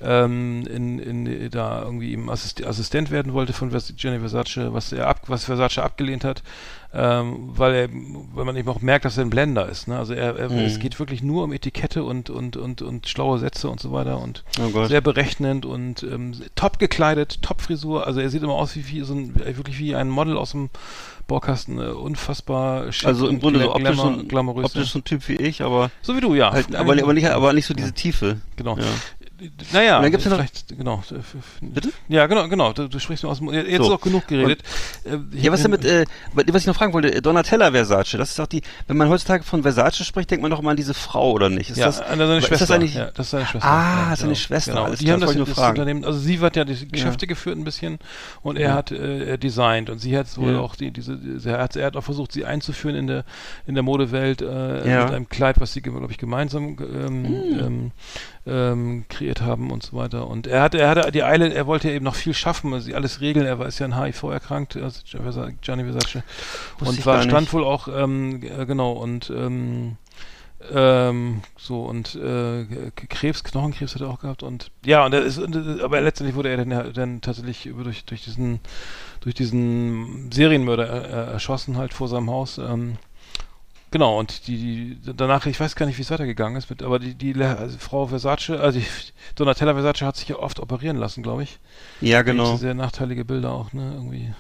ähm, 0.01 0.67
in, 0.67 0.99
in 0.99 1.51
da 1.51 1.83
irgendwie 1.83 2.13
ihm 2.13 2.29
Assist 2.29 2.65
Assistent 2.65 3.11
werden 3.11 3.33
wollte 3.33 3.53
von 3.53 3.71
Vers 3.71 3.93
Gianni 3.97 4.21
Versace, 4.21 4.73
was 4.73 4.93
er 4.93 5.09
ab, 5.09 5.23
was 5.27 5.45
Versace 5.45 5.79
abgelehnt 5.79 6.25
hat, 6.25 6.43
ähm, 6.95 7.51
weil 7.57 7.75
er, 7.75 7.89
weil 8.35 8.45
man 8.47 8.57
eben 8.57 8.69
auch 8.69 8.81
merkt, 8.81 9.05
dass 9.05 9.19
er 9.19 9.25
ein 9.25 9.31
Blender 9.31 9.69
ist. 9.69 9.89
Ne? 9.89 9.99
Also 9.99 10.15
er, 10.15 10.37
er 10.37 10.49
Mhm. 10.51 10.59
es 10.61 10.79
geht 10.79 10.99
wirklich 10.99 11.23
nur 11.23 11.45
um 11.45 11.53
Etikette 11.53 12.03
und 12.03 12.31
und 12.31 12.57
und 12.57 12.81
und 12.83 13.07
schlaue 13.09 13.39
Sätze 13.39 13.69
und 13.69 13.79
so 13.81 13.93
weiter 13.93 14.21
und 14.21 14.43
Oh 14.59 14.85
sehr 14.87 15.01
berechnend 15.03 15.67
und 15.67 16.03
ähm, 16.03 16.33
top 16.55 16.79
gekleidet, 16.79 17.43
top 17.43 17.61
Frisur. 17.61 18.07
Also 18.07 18.21
er 18.21 18.31
sieht 18.31 18.43
immer 18.43 18.55
aus 18.55 18.75
wie, 18.77 18.89
wie 18.89 19.03
so 19.03 19.13
ein 19.15 19.35
wirklich 19.37 19.79
wie 19.79 19.95
ein 19.95 20.09
Model 20.09 20.37
aus 20.39 20.53
dem 20.53 20.71
Baukasten, 21.27 21.79
äh, 21.79 21.89
unfassbar 21.89 22.91
schick 22.91 23.07
Also 23.07 23.27
im 23.29 23.35
und 23.35 23.41
Grunde 23.41 23.61
so 23.61 23.75
optisch 23.75 23.97
so, 23.97 24.03
glamour- 24.03 24.19
ein, 24.21 24.29
glamourös. 24.29 24.65
optisch 24.65 24.91
so 24.91 24.99
ein 25.01 25.05
Typ 25.05 25.29
wie 25.29 25.37
ich, 25.37 25.61
aber 25.63 25.91
so 26.01 26.17
wie 26.17 26.21
du, 26.23 26.35
ja. 26.35 26.53
halt, 26.53 26.75
aber, 26.75 26.93
aber 27.03 27.13
nicht, 27.13 27.29
aber 27.29 27.53
nicht 27.53 27.67
so 27.67 27.75
diese 27.75 27.93
Tiefe. 27.93 28.41
Genau. 28.57 28.79
Ja. 28.79 28.85
Naja, 29.73 29.97
Und 29.99 30.03
dann 30.03 30.11
gibt's 30.11 30.25
ja 30.25 30.31
noch- 30.31 30.39
vielleicht, 30.39 30.69
genau. 30.77 31.03
Bitte? 31.61 31.91
Ja, 32.09 32.27
genau, 32.27 32.49
genau. 32.49 32.73
Du, 32.73 32.89
du 32.89 32.99
sprichst 32.99 33.23
mir 33.23 33.31
aus 33.31 33.39
dem 33.39 33.45
Mund. 33.47 33.57
Jetzt 33.57 33.77
So. 33.77 33.85
ist 33.85 33.91
auch 33.91 34.01
genug 34.01 34.27
geredet. 34.27 34.63
Äh, 35.05 35.19
ich 35.33 35.45
Ja, 35.45 35.53
was 35.53 35.63
damit, 35.63 35.85
äh, 35.85 36.05
was 36.35 36.63
ich 36.63 36.67
noch 36.67 36.75
fragen 36.75 36.93
wollte, 36.93 37.15
äh, 37.15 37.21
Donatella 37.23 37.71
Versace, 37.71 38.13
das 38.19 38.31
ist 38.31 38.39
doch 38.39 38.47
die, 38.47 38.63
wenn 38.89 38.97
man 38.97 39.09
heutzutage 39.09 39.45
von 39.45 39.63
Versace 39.63 40.05
spricht, 40.05 40.31
denkt 40.31 40.43
man 40.43 40.51
doch 40.51 40.61
mal 40.63 40.73
an 40.73 40.77
diese 40.77 40.95
Frau, 40.95 41.31
oder 41.33 41.49
nicht? 41.51 41.71
Ist 41.71 41.77
ja, 41.77 41.87
das, 41.87 42.01
äh, 42.01 42.05
seine 42.17 42.39
ist 42.39 42.47
Schwester. 42.47 42.67
das 42.67 42.71
eigentlich, 42.73 42.95
ja, 42.95 43.11
das 43.13 43.27
ist 43.27 43.31
seine 43.31 43.47
Schwester. 43.47 43.69
Ah, 43.69 44.11
ja, 44.11 44.17
seine 44.17 44.37
Schwester, 44.37 44.73
Genau. 44.73 44.85
alles 44.85 44.99
Die 44.99 45.05
klar, 45.05 45.15
haben 45.15 45.21
das 45.21 45.31
das, 45.31 45.37
nur 45.37 45.47
das. 45.47 45.69
Unternehmen, 45.71 46.05
also 46.05 46.19
sie 46.19 46.41
hat 46.41 46.57
ja 46.57 46.65
die 46.65 46.89
Geschäfte 46.89 47.27
geführt 47.27 47.57
ein 47.57 47.65
bisschen 47.65 47.99
und 48.43 48.57
er 48.59 48.75
hat 48.75 48.91
äh, 48.91 49.37
designt 49.39 49.89
und 49.91 49.99
sie 50.01 50.17
hat 50.17 50.27
wohl 50.37 50.53
Ja. 50.55 50.61
auch 50.61 50.75
die, 50.75 50.91
diese, 50.91 51.19
er, 51.45 51.59
hat, 51.63 51.77
er 51.77 51.87
hat 51.87 51.97
auch 51.97 52.03
versucht, 52.05 52.33
sie 52.33 52.45
einzuführen 52.45 52.97
in 52.97 53.07
der 53.07 53.25
in 53.67 53.75
der 53.75 53.83
Modewelt 53.83 54.43
äh, 54.43 54.89
Ja. 54.91 55.05
mit 55.05 55.15
einem 55.15 55.29
Kleid, 55.29 55.61
was 55.61 55.73
sie, 55.75 55.81
glaube 55.83 56.09
ich, 56.11 56.19
gemeinsam 56.19 56.77
ähm, 56.81 57.25
Hm. 57.27 57.59
ähm, 57.61 57.91
ähm, 58.47 59.05
kreiert 59.09 59.28
haben 59.41 59.71
und 59.71 59.83
so 59.83 59.97
weiter. 59.97 60.27
Und 60.29 60.47
er 60.47 60.63
hatte, 60.63 60.79
er 60.79 60.89
hatte 60.91 61.13
die 61.13 61.23
Eile, 61.23 61.53
er 61.53 61.67
wollte 61.67 61.91
eben 61.91 62.05
noch 62.05 62.15
viel 62.15 62.35
schaffen, 62.35 62.73
also 62.75 62.93
alles 62.95 63.21
regeln. 63.21 63.47
Er 63.47 63.59
war 63.59 63.67
ist 63.67 63.79
ja 63.79 63.87
an 63.87 63.97
HIV 64.03 64.23
erkrankt, 64.25 64.77
also 64.77 65.01
Gianni 65.61 65.85
Versace, 65.85 66.23
und 66.81 67.07
war 67.07 67.17
stand 67.31 67.53
wohl 67.53 67.65
auch 67.65 67.89
ähm, 67.89 68.43
äh, 68.43 68.67
genau 68.67 68.93
und 68.93 69.31
ähm, 69.31 69.97
ähm, 70.73 71.43
so 71.57 71.83
und 71.85 72.17
äh, 72.17 72.65
Krebs, 73.09 73.45
Knochenkrebs 73.45 73.95
hat 73.95 74.03
er 74.03 74.09
auch 74.11 74.21
gehabt 74.21 74.43
und 74.43 74.73
ja 74.85 75.05
und 75.07 75.15
er 75.15 75.23
ist, 75.23 75.39
äh, 75.39 75.83
aber 75.83 76.01
letztendlich 76.01 76.35
wurde 76.37 76.49
er 76.49 76.57
dann, 76.57 76.71
ja- 76.73 76.83
dann 76.83 77.21
tatsächlich 77.21 77.67
über 77.67 77.85
durch 77.85 78.05
durch 78.07 78.25
diesen 78.25 78.59
durch 79.21 79.35
diesen 79.37 80.31
Serienmörder 80.33 81.29
äh, 81.29 81.33
erschossen 81.33 81.77
halt 81.77 81.95
vor 81.95 82.09
seinem 82.09 82.31
Haus. 82.31 82.59
Ähm, 82.59 82.97
Genau, 83.91 84.19
und 84.19 84.47
die, 84.47 84.97
die 85.03 85.13
danach, 85.17 85.47
ich 85.47 85.59
weiß 85.59 85.75
gar 85.75 85.87
nicht, 85.87 85.97
wie 85.97 86.03
es 86.03 86.11
weitergegangen 86.11 86.57
ist, 86.59 86.69
mit, 86.69 86.83
aber 86.83 86.99
die, 86.99 87.15
die 87.15 87.35
also 87.43 87.79
Frau 87.79 88.07
Versace, 88.07 88.51
also 88.51 88.79
die, 88.79 88.87
Donatella 89.35 89.73
Versace 89.73 90.03
hat 90.03 90.17
sich 90.17 90.29
ja 90.29 90.37
oft 90.37 90.61
operieren 90.61 90.97
lassen, 90.99 91.23
glaube 91.23 91.43
ich. 91.45 91.59
ja, 92.01 92.23
genau. 92.23 92.57
Sehr 92.57 92.75
nachteilige 92.75 93.25
Bilder 93.25 93.53
auch, 93.53 93.73
ne, 93.73 93.93
irgendwie. 93.95 94.33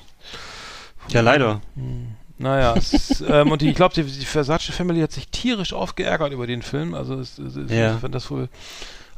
Ja, 1.08 1.22
leider. 1.22 1.60
Hm. 1.74 2.08
Naja, 2.38 2.74
es 2.76 3.20
ähm, 3.28 3.50
und 3.50 3.62
die, 3.62 3.70
ich 3.70 3.74
glaube, 3.74 3.94
die, 3.94 4.04
die 4.04 4.24
Versace 4.26 4.70
Family 4.70 5.00
hat 5.00 5.12
sich 5.12 5.28
tierisch 5.28 5.72
aufgeärgert 5.72 6.32
über 6.32 6.46
den 6.46 6.62
Film. 6.62 6.94
Also 6.94 7.14
es, 7.18 7.38
es, 7.38 7.56
es, 7.56 7.70
Ja. 7.70 7.98
fand 7.98 8.14
das 8.14 8.30
wohl 8.30 8.48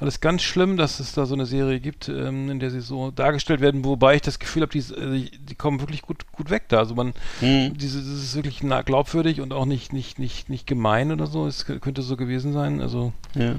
alles 0.01 0.21
ganz 0.21 0.43
schlimm, 0.43 0.77
dass 0.77 0.99
es 0.99 1.13
da 1.13 1.27
so 1.27 1.35
eine 1.35 1.45
Serie 1.47 1.79
gibt, 1.79 2.09
ähm, 2.09 2.51
in 2.51 2.59
der 2.59 2.71
sie 2.71 2.81
so 2.81 3.11
dargestellt 3.11 3.61
werden, 3.61 3.85
wobei 3.85 4.15
ich 4.17 4.23
das 4.23 4.39
Gefühl 4.39 4.63
habe, 4.63 4.73
die, 4.73 4.79
äh, 4.79 5.13
die, 5.31 5.39
die 5.39 5.55
kommen 5.55 5.81
wirklich 5.81 6.03
gut, 6.03 6.25
gut 6.33 6.49
weg 6.51 6.65
da. 6.69 6.79
Also 6.79 6.95
man, 6.95 7.13
Hm. 7.41 7.77
diese, 7.77 7.99
das 7.99 8.09
ist 8.09 8.35
wirklich 8.35 8.61
glaubwürdig 8.87 9.41
und 9.41 9.53
auch 9.53 9.67
nicht, 9.67 9.93
nicht, 9.93 10.19
nicht, 10.19 10.49
nicht 10.49 10.67
gemein 10.67 11.13
oder 11.13 11.27
so. 11.27 11.47
Es 11.47 11.67
könnte 11.67 12.03
so 12.03 12.17
gewesen 12.17 12.53
sein. 12.53 12.81
Also, 12.81 13.13
Ja. 13.35 13.57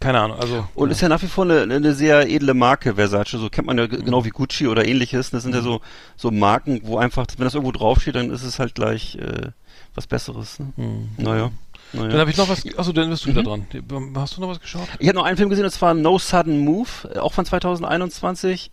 keine 0.00 0.20
Ahnung. 0.20 0.38
Also, 0.38 0.66
Und 0.74 0.90
ist 0.90 1.00
ja 1.02 1.08
nach 1.08 1.22
wie 1.22 1.26
vor 1.28 1.44
eine, 1.44 1.62
eine 1.74 1.94
sehr 1.94 2.28
edle 2.30 2.54
Marke, 2.54 2.94
Versace. 2.94 3.32
So 3.32 3.48
kennt 3.50 3.66
man 3.66 3.76
ja 3.78 3.84
Mhm. 3.84 4.04
genau 4.04 4.24
wie 4.24 4.30
Gucci 4.30 4.66
oder 4.68 4.86
ähnliches. 4.86 5.30
Das 5.30 5.42
sind 5.42 5.54
ja 5.54 5.60
so, 5.60 5.80
so 6.16 6.30
Marken, 6.30 6.80
wo 6.84 6.96
einfach, 6.98 7.26
wenn 7.36 7.44
das 7.44 7.54
irgendwo 7.54 7.72
draufsteht, 7.72 8.14
dann 8.16 8.30
ist 8.30 8.42
es 8.42 8.58
halt 8.58 8.74
gleich 8.74 9.16
äh, 9.16 9.50
was 9.94 10.06
Besseres. 10.06 10.58
Ne? 10.58 10.72
hm. 10.76 11.08
Naja. 11.18 11.50
Dann 11.92 12.08
naja. 12.08 12.20
habe 12.20 12.30
ich 12.30 12.36
noch 12.36 12.48
was. 12.48 12.64
Achso, 12.76 12.92
dann 12.92 13.10
bist 13.10 13.24
du 13.24 13.30
Mhm. 13.30 13.36
wieder 13.36 13.42
dran. 13.42 14.12
Hast 14.16 14.36
du 14.36 14.40
noch 14.40 14.48
was 14.48 14.60
geschaut? 14.60 14.88
Ich 14.98 15.08
habe 15.08 15.18
noch 15.18 15.24
einen 15.24 15.36
Film 15.36 15.48
gesehen, 15.50 15.64
das 15.64 15.80
war 15.82 15.94
No 15.94 16.18
Sudden 16.18 16.60
Move, 16.60 16.88
äh, 17.14 17.18
auch 17.18 17.32
von 17.32 17.44
2021. 17.44 18.70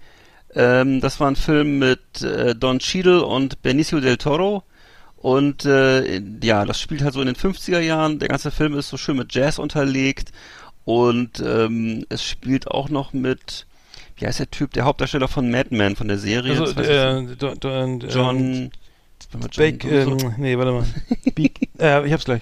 Ähm, 0.56 1.00
das 1.02 1.20
war 1.20 1.30
ein 1.30 1.36
Film 1.36 1.80
mit 1.80 2.22
äh, 2.22 2.56
Don 2.56 2.80
Cheadle 2.80 3.24
und 3.26 3.62
Benicio 3.62 4.00
del 4.00 4.18
Toro. 4.18 4.64
Und 5.18 5.66
äh, 5.66 6.22
ja, 6.42 6.64
das 6.66 6.80
spielt 6.80 7.02
halt 7.02 7.14
so 7.14 7.20
in 7.22 7.28
den 7.28 7.36
50er 7.36 7.80
Jahren. 7.80 8.20
Der 8.20 8.30
ganze 8.30 8.52
Film 8.52 8.74
ist 8.78 8.90
so 8.90 8.98
schön 8.98 9.18
mit 9.18 9.34
Jazz 9.34 9.60
unterlegt. 9.60 10.32
Und 10.86 11.40
ähm, 11.46 12.06
es 12.10 12.24
spielt 12.24 12.68
auch 12.70 12.90
noch 12.90 13.14
mit, 13.14 13.68
wie 14.16 14.26
heißt 14.26 14.40
der 14.40 14.50
Typ, 14.50 14.72
der 14.74 14.86
Hauptdarsteller 14.86 15.28
von 15.28 15.52
Mad 15.52 15.76
Men, 15.76 15.96
von 15.96 16.08
der 16.08 16.18
Serie. 16.18 16.60
Also, 16.60 16.82
äh, 16.82 17.20
ähm, 17.20 18.00
John, 18.10 18.72
Bake, 19.58 19.86
ähm, 19.86 20.18
nee, 20.38 20.58
warte 20.58 20.72
mal. 20.72 20.86
Beak, 21.36 21.70
äh, 21.80 22.06
ich 22.06 22.14
hab's 22.14 22.26
gleich. 22.26 22.42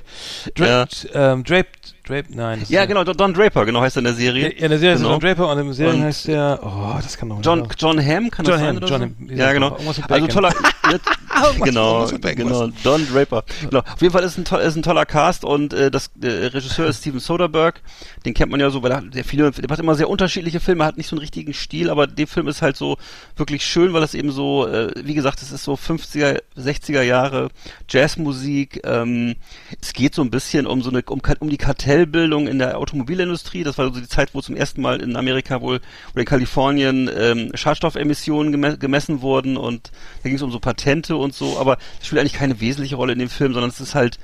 Draped, 0.56 1.10
ähm, 1.14 1.44
Draped, 1.44 1.96
Draped, 2.08 2.34
nein. 2.34 2.64
ja, 2.70 2.86
genau, 2.86 3.04
Don 3.04 3.34
Draper, 3.34 3.66
genau 3.66 3.82
heißt 3.82 3.98
er 3.98 4.00
in 4.00 4.06
der 4.06 4.14
Serie. 4.14 4.44
Ja, 4.44 4.66
in 4.66 4.70
der 4.70 4.80
Serie 4.80 4.98
genau. 4.98 5.10
ist 5.10 5.14
John 5.14 5.20
Draper 5.20 5.52
und 5.52 5.60
im 5.60 5.74
Serien 5.74 6.04
heißt 6.04 6.28
der, 6.28 6.60
oh, 6.64 7.00
das 7.02 7.18
kann 7.18 7.30
doch 7.30 7.38
nicht 7.38 7.46
John, 7.46 7.60
sein. 7.60 7.70
John 7.78 8.06
Hamm, 8.06 8.32
kann 8.32 8.46
John 8.46 8.54
das 8.54 8.62
sein? 8.62 8.68
Hamm, 8.70 8.78
oder 8.78 8.88
John 8.88 9.02
so? 9.02 9.28
Hamm, 9.28 9.38
ja, 9.38 9.54
genau. 9.54 9.78
Also 10.10 10.28
toller, 10.28 10.54
genau, 11.64 12.08
genau, 12.08 12.68
Don 12.84 13.08
Draper. 13.08 13.44
Genau. 13.62 13.80
Auf 13.80 14.02
jeden 14.02 14.14
Fall 14.14 14.24
ist 14.24 14.38
ein, 14.38 14.46
to 14.46 14.58
ist 14.58 14.76
ein 14.76 14.84
toller 14.84 15.06
Cast 15.06 15.44
und 15.44 15.74
äh, 15.74 15.92
das 15.92 16.12
der 16.16 16.54
Regisseur 16.54 16.88
ist 16.88 17.02
Steven 17.02 17.20
Soderbergh. 17.20 17.80
Den 18.26 18.34
kennt 18.34 18.52
man 18.52 18.60
ja 18.60 18.70
so, 18.70 18.84
weil 18.84 18.92
er 18.92 19.04
sehr 19.12 19.24
viele, 19.24 19.52
der 19.52 19.70
macht 19.70 19.80
immer 19.80 19.96
sehr 19.96 20.10
unterschiedliche 20.10 20.60
Filme, 20.60 20.86
hat 20.86 20.98
nicht 20.98 21.08
so 21.08 21.16
einen 21.16 21.22
richtigen 21.22 21.54
Stil, 21.54 21.90
aber 21.90 22.08
der 22.08 22.28
Film 22.28 22.48
ist 22.48 22.62
halt 22.62 22.78
so 22.78 22.98
wirklich 23.36 23.66
schön, 23.66 23.94
weil 23.94 24.04
es 24.04 24.14
eben 24.14 24.32
so, 24.32 24.68
äh, 24.68 24.92
wie 25.04 25.14
gesagt, 25.14 25.42
es 25.42 25.52
ist 25.52 25.64
so 25.64 25.74
50er, 25.74 26.42
60er 26.58 27.02
Jahre 27.02 27.50
Jazzmusik. 27.90 28.82
Ähm, 28.84 29.36
es 29.82 29.94
geht 29.94 30.16
so 30.16 30.22
ein 30.22 30.32
bisschen 30.32 30.68
um 30.68 30.82
so 30.82 30.90
eine, 30.90 31.04
um, 31.04 31.22
um 31.40 31.50
die 31.50 31.58
Kartellbildung 31.98 32.48
in 32.48 32.60
der 32.60 32.78
Automobilindustrie. 32.78 33.64
Das 33.64 33.78
war 33.78 33.86
so 33.86 34.00
die 34.00 34.08
Zeit, 34.08 34.34
wo 34.34 34.42
zum 34.42 34.56
ersten 34.56 34.82
Mal 34.82 35.02
in 35.02 35.16
Amerika 35.16 35.62
wohl 35.62 35.80
oder 36.12 36.22
in 36.22 36.26
Kalifornien 36.26 37.10
ähm, 37.16 37.52
Schadstoffemissionen 37.56 38.52
geme 38.52 38.78
gemessen 38.78 39.22
wurden 39.22 39.58
und 39.58 39.92
da 40.22 40.30
ging 40.30 40.36
es 40.36 40.44
um 40.44 40.52
so 40.52 40.60
Patente 40.60 41.16
und 41.16 41.34
so, 41.34 41.58
aber 41.60 41.78
das 41.98 42.08
spielt 42.08 42.20
eigentlich 42.20 42.34
keine 42.34 42.60
wesentliche 42.60 42.96
Rolle 42.96 43.14
in 43.14 43.20
dem 43.20 43.30
Film, 43.30 43.54
sondern 43.54 43.72
es 43.72 43.80
ist 43.80 43.96
halt 43.96 44.20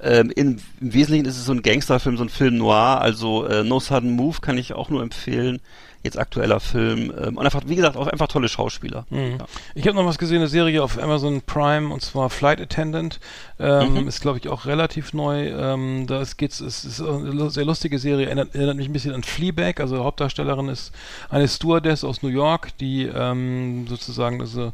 Ähm, 0.00 0.32
in, 0.34 0.60
Im 0.80 0.94
Wesentlichen 0.94 1.26
ist 1.26 1.36
es 1.36 1.44
so 1.44 1.52
ein 1.52 1.62
Gangsterfilm, 1.62 2.16
so 2.16 2.24
ein 2.24 2.30
Film 2.30 2.56
noir, 2.56 3.00
also 3.00 3.46
äh, 3.46 3.62
No 3.62 3.78
Sudden 3.78 4.16
Move 4.16 4.38
kann 4.40 4.58
ich 4.58 4.72
auch 4.72 4.90
nur 4.90 5.02
empfehlen. 5.02 5.60
Jetzt 6.04 6.18
aktueller 6.18 6.58
Film. 6.60 7.12
Ähm, 7.22 7.36
und 7.36 7.44
einfach, 7.44 7.62
wie 7.66 7.76
gesagt, 7.76 7.96
auch 7.96 8.06
einfach 8.08 8.26
tolle 8.28 8.48
Schauspieler. 8.48 9.06
Mhm. 9.10 9.36
Ja. 9.38 9.46
Ich 9.74 9.86
habe 9.86 9.96
noch 9.96 10.04
was 10.04 10.18
gesehen, 10.18 10.38
eine 10.38 10.48
Serie 10.48 10.82
auf 10.82 11.00
Amazon 11.00 11.42
Prime 11.42 11.92
und 11.94 12.02
zwar 12.02 12.28
Flight 12.30 12.60
Attendant. 12.60 13.20
Ähm, 13.60 13.94
Mhm. 13.94 14.08
Ist, 14.08 14.20
glaube 14.20 14.38
ich, 14.38 14.48
auch 14.48 14.66
relativ 14.66 15.12
neu. 15.12 15.48
Ähm, 15.48 16.06
da 16.08 16.20
ist- 16.20 16.36
geht's, 16.38 16.60
es 16.60 16.84
ist 16.84 17.00
eine 17.00 17.50
sehr 17.50 17.64
lustige 17.64 17.98
Serie, 18.00 18.26
erinnert, 18.26 18.54
erinnert 18.54 18.76
mich 18.78 18.88
ein 18.88 18.92
bisschen 18.92 19.14
an 19.14 19.22
Fleabag. 19.22 19.78
Also 19.80 20.02
Hauptdarstellerin 20.02 20.68
ist 20.68 20.92
eine 21.30 21.46
Stewardess 21.46 22.02
aus 22.02 22.22
New 22.22 22.28
York, 22.30 22.76
die 22.78 23.04
ähm, 23.06 23.86
sozusagen 23.88 24.40
also, 24.40 24.72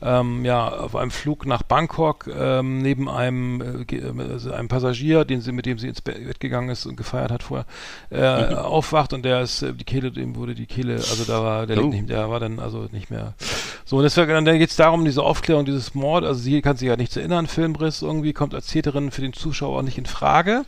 ähm, 0.00 0.44
ja, 0.44 0.68
auf 0.68 0.94
einem 0.94 1.10
Flug 1.10 1.46
nach 1.46 1.62
Bangkok 1.64 2.28
ähm, 2.32 2.78
neben 2.82 3.08
einem, 3.08 3.84
äh, 3.90 4.22
also 4.30 4.52
einem 4.52 4.68
Passagier, 4.68 5.24
den 5.24 5.40
sie, 5.40 5.50
mit 5.50 5.66
dem 5.66 5.78
sie 5.80 5.88
ins 5.88 6.00
Be- 6.00 6.12
Bett 6.12 6.38
gegangen 6.38 6.68
ist 6.68 6.86
und 6.86 6.96
gefeiert 6.96 7.32
hat 7.32 7.42
vorher, 7.42 7.66
äh, 8.10 8.54
aufwacht 8.54 9.12
und 9.12 9.24
der 9.24 9.40
ist, 9.40 9.62
äh, 9.62 9.72
die 9.74 9.84
Kehle, 9.84 10.12
dem 10.12 10.36
wurde 10.36 10.54
die 10.54 10.66
Kehle, 10.68 10.94
also 10.94 11.24
da 11.24 11.42
war, 11.42 11.66
der, 11.66 11.82
Oh. 11.82 11.88
nicht, 11.88 12.08
der 12.08 12.30
war 12.30 12.40
dann 12.40 12.58
also 12.60 12.88
nicht 12.92 13.10
mehr. 13.10 13.34
So, 13.84 13.96
und 13.96 14.02
deswegen, 14.02 14.44
dann 14.44 14.58
geht 14.58 14.68
es 14.70 14.76
darum, 14.76 15.04
diese 15.04 15.22
Aufklärung 15.22 15.64
dieses 15.64 15.94
Mord, 15.94 16.24
also 16.24 16.38
sie 16.38 16.60
kann 16.60 16.76
sich 16.76 16.88
ja 16.88 16.96
nichts 16.96 17.16
erinnern, 17.16 17.46
Filmriss 17.46 18.02
irgendwie, 18.02 18.34
kommt 18.34 18.54
als 18.54 18.66
Täterin 18.66 19.10
für 19.10 19.22
den 19.22 19.32
Zuschauer 19.32 19.78
auch 19.78 19.82
nicht 19.82 19.96
in 19.96 20.04
Frage. 20.06 20.64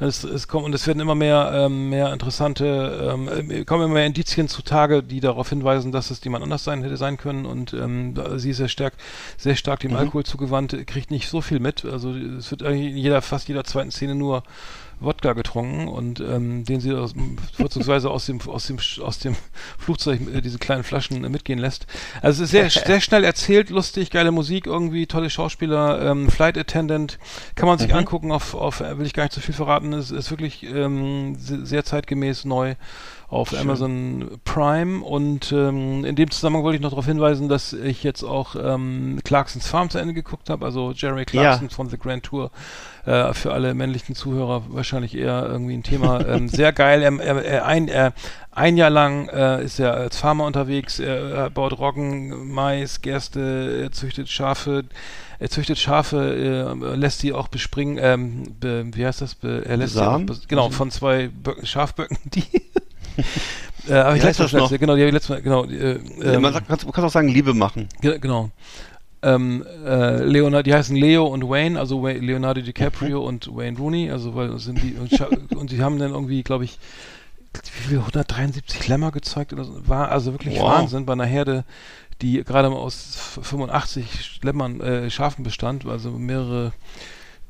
Es, 0.00 0.22
es 0.22 0.48
kommt, 0.48 0.66
und 0.66 0.74
es 0.74 0.86
werden 0.86 1.00
immer 1.00 1.14
mehr, 1.14 1.50
ähm, 1.54 1.88
mehr 1.88 2.12
interessante, 2.12 3.10
ähm, 3.14 3.50
äh, 3.50 3.64
kommen 3.64 3.84
immer 3.84 3.94
mehr 3.94 4.06
Indizien 4.06 4.48
zutage, 4.48 5.02
die 5.02 5.20
darauf 5.20 5.48
hinweisen, 5.48 5.92
dass 5.92 6.10
es 6.10 6.22
jemand 6.22 6.44
anders 6.44 6.64
sein 6.64 6.82
hätte 6.82 6.98
sein 6.98 7.16
können 7.16 7.46
und 7.46 7.72
ähm, 7.72 8.14
sie 8.36 8.50
ist 8.50 8.58
sehr 8.58 8.68
stark, 8.68 8.94
sehr 9.38 9.56
stark 9.56 9.80
dem 9.80 9.96
Alkohol 9.96 10.24
zugewandt, 10.24 10.76
kriegt 10.86 11.10
nicht 11.10 11.28
so 11.28 11.40
viel 11.40 11.60
mit. 11.60 11.84
Also 11.84 12.14
es 12.14 12.50
wird 12.50 12.62
eigentlich 12.62 12.90
in 12.90 12.96
jeder, 12.98 13.22
fast 13.22 13.48
jeder 13.48 13.64
zweiten 13.64 13.90
Szene 13.90 14.14
nur 14.14 14.42
Wodka 15.00 15.32
getrunken 15.32 15.86
und 15.88 16.20
ähm, 16.20 16.64
den 16.64 16.80
sie 16.80 16.92
aus, 16.92 17.14
vorzugsweise 17.56 18.10
aus 18.10 18.26
dem 18.26 18.40
aus 18.48 18.66
dem 18.66 18.78
aus 19.02 19.18
dem 19.18 19.36
Flugzeug 19.78 20.20
äh, 20.34 20.40
diese 20.40 20.58
kleinen 20.58 20.82
Flaschen 20.82 21.24
äh, 21.24 21.28
mitgehen 21.28 21.58
lässt. 21.58 21.86
Also 22.20 22.42
es 22.42 22.52
ist 22.52 22.72
sehr 22.72 22.84
sehr 22.86 23.00
schnell 23.00 23.24
erzählt, 23.24 23.70
lustig, 23.70 24.10
geile 24.10 24.32
Musik 24.32 24.66
irgendwie, 24.66 25.06
tolle 25.06 25.30
Schauspieler, 25.30 26.02
ähm, 26.10 26.30
Flight 26.30 26.58
Attendant 26.58 27.18
kann 27.54 27.68
man 27.68 27.78
sich 27.78 27.94
angucken. 27.94 28.32
Auf 28.32 28.54
auf 28.54 28.80
äh, 28.80 28.98
will 28.98 29.06
ich 29.06 29.14
gar 29.14 29.24
nicht 29.24 29.32
zu 29.32 29.40
viel 29.40 29.54
verraten. 29.54 29.92
Es 29.92 30.10
ist 30.10 30.30
wirklich 30.30 30.64
ähm, 30.64 31.36
se- 31.38 31.64
sehr 31.64 31.84
zeitgemäß 31.84 32.44
neu 32.44 32.74
auf 33.28 33.52
Amazon 33.58 34.38
Prime 34.44 35.04
und 35.04 35.52
ähm, 35.52 36.04
in 36.06 36.16
dem 36.16 36.30
Zusammenhang 36.30 36.64
wollte 36.64 36.76
ich 36.76 36.82
noch 36.82 36.90
darauf 36.90 37.04
hinweisen, 37.04 37.50
dass 37.50 37.74
ich 37.74 38.02
jetzt 38.02 38.22
auch 38.22 38.56
ähm, 38.56 39.20
Clarksons 39.22 39.68
Farm 39.68 39.90
zu 39.90 39.98
Ende 39.98 40.14
geguckt 40.14 40.48
habe, 40.48 40.64
also 40.64 40.92
Jerry 40.92 41.26
Clarkson 41.26 41.68
von 41.68 41.90
The 41.90 41.98
Grand 41.98 42.22
Tour 42.22 42.50
äh, 43.04 43.34
für 43.34 43.52
alle 43.52 43.74
männlichen 43.74 44.14
Zuhörer 44.14 44.62
wahrscheinlich 44.68 45.14
eher 45.14 45.46
irgendwie 45.46 45.74
ein 45.74 45.82
Thema. 45.82 46.26
ähm, 46.26 46.48
sehr 46.48 46.72
geil. 46.72 47.02
Er, 47.02 47.20
er, 47.20 47.44
er, 47.44 47.66
ein, 47.66 47.88
er, 47.88 48.14
ein 48.50 48.78
Jahr 48.78 48.90
lang 48.90 49.28
äh, 49.28 49.62
ist 49.62 49.78
er 49.78 49.94
als 49.94 50.16
Farmer 50.18 50.46
unterwegs. 50.46 50.98
Er, 50.98 51.50
baut 51.50 51.78
Roggen, 51.78 52.52
Mais, 52.52 53.02
Gerste, 53.02 53.82
er 53.82 53.92
züchtet 53.92 54.30
Schafe. 54.30 54.84
Er 55.38 55.50
züchtet 55.50 55.78
Schafe, 55.78 56.74
äh, 56.74 56.96
lässt 56.96 57.20
sie 57.20 57.34
auch 57.34 57.48
bespringen. 57.48 57.98
Ähm, 58.00 58.54
be, 58.58 58.86
wie 58.92 59.06
heißt 59.06 59.20
das? 59.20 59.34
Be, 59.34 59.64
er 59.66 59.76
lässt 59.76 59.94
sie 59.94 60.06
auch, 60.06 60.20
genau 60.48 60.70
von 60.70 60.90
zwei 60.90 61.28
Böcken, 61.28 61.66
Schafböcken, 61.66 62.16
die. 62.24 62.44
Äh, 63.88 63.92
aber 63.94 64.16
ich 64.16 64.22
letztes 64.22 64.52
Mal, 64.52 64.68
genau, 64.78 64.96
die 64.96 65.02
letztes 65.02 65.28
Mal, 65.30 65.42
genau. 65.42 65.64
Äh, 65.64 65.98
ähm, 66.22 66.42
man 66.42 66.52
sagt, 66.52 66.68
kannst, 66.68 66.84
kannst 66.84 66.98
auch 67.06 67.10
sagen, 67.10 67.28
Liebe 67.28 67.54
machen. 67.54 67.88
Ge 68.00 68.18
genau. 68.18 68.50
Ähm, 69.20 69.64
äh, 69.84 70.22
Leonardo, 70.22 70.62
die 70.62 70.74
heißen 70.74 70.94
Leo 70.94 71.26
und 71.26 71.48
Wayne, 71.48 71.78
also 71.78 72.02
Wa- 72.04 72.10
Leonardo 72.12 72.60
DiCaprio 72.60 73.20
und 73.20 73.48
Wayne 73.54 73.76
Rooney, 73.76 74.10
also 74.12 74.36
weil 74.36 74.56
sind 74.60 74.80
die 74.80 74.94
und, 74.94 75.10
und 75.56 75.72
die 75.72 75.82
haben 75.82 75.98
dann 75.98 76.12
irgendwie, 76.12 76.42
glaube 76.44 76.64
ich, 76.64 76.78
wie 77.52 77.88
viel 77.88 77.98
173 77.98 78.86
Lämmer 78.86 79.10
gezeugt 79.10 79.52
oder 79.52 79.64
so. 79.64 79.76
War 79.88 80.10
also 80.12 80.32
wirklich 80.32 80.56
Wow. 80.60 80.68
Wahnsinn 80.70 81.04
bei 81.04 81.14
einer 81.14 81.24
Herde, 81.26 81.64
die 82.22 82.44
gerade 82.44 82.70
mal 82.70 82.76
aus 82.76 83.16
f- 83.16 83.40
85 83.44 84.40
Lämmern, 84.44 84.80
äh, 84.80 85.10
Schafen 85.10 85.42
bestand, 85.42 85.84
also 85.86 86.10
mehrere 86.12 86.72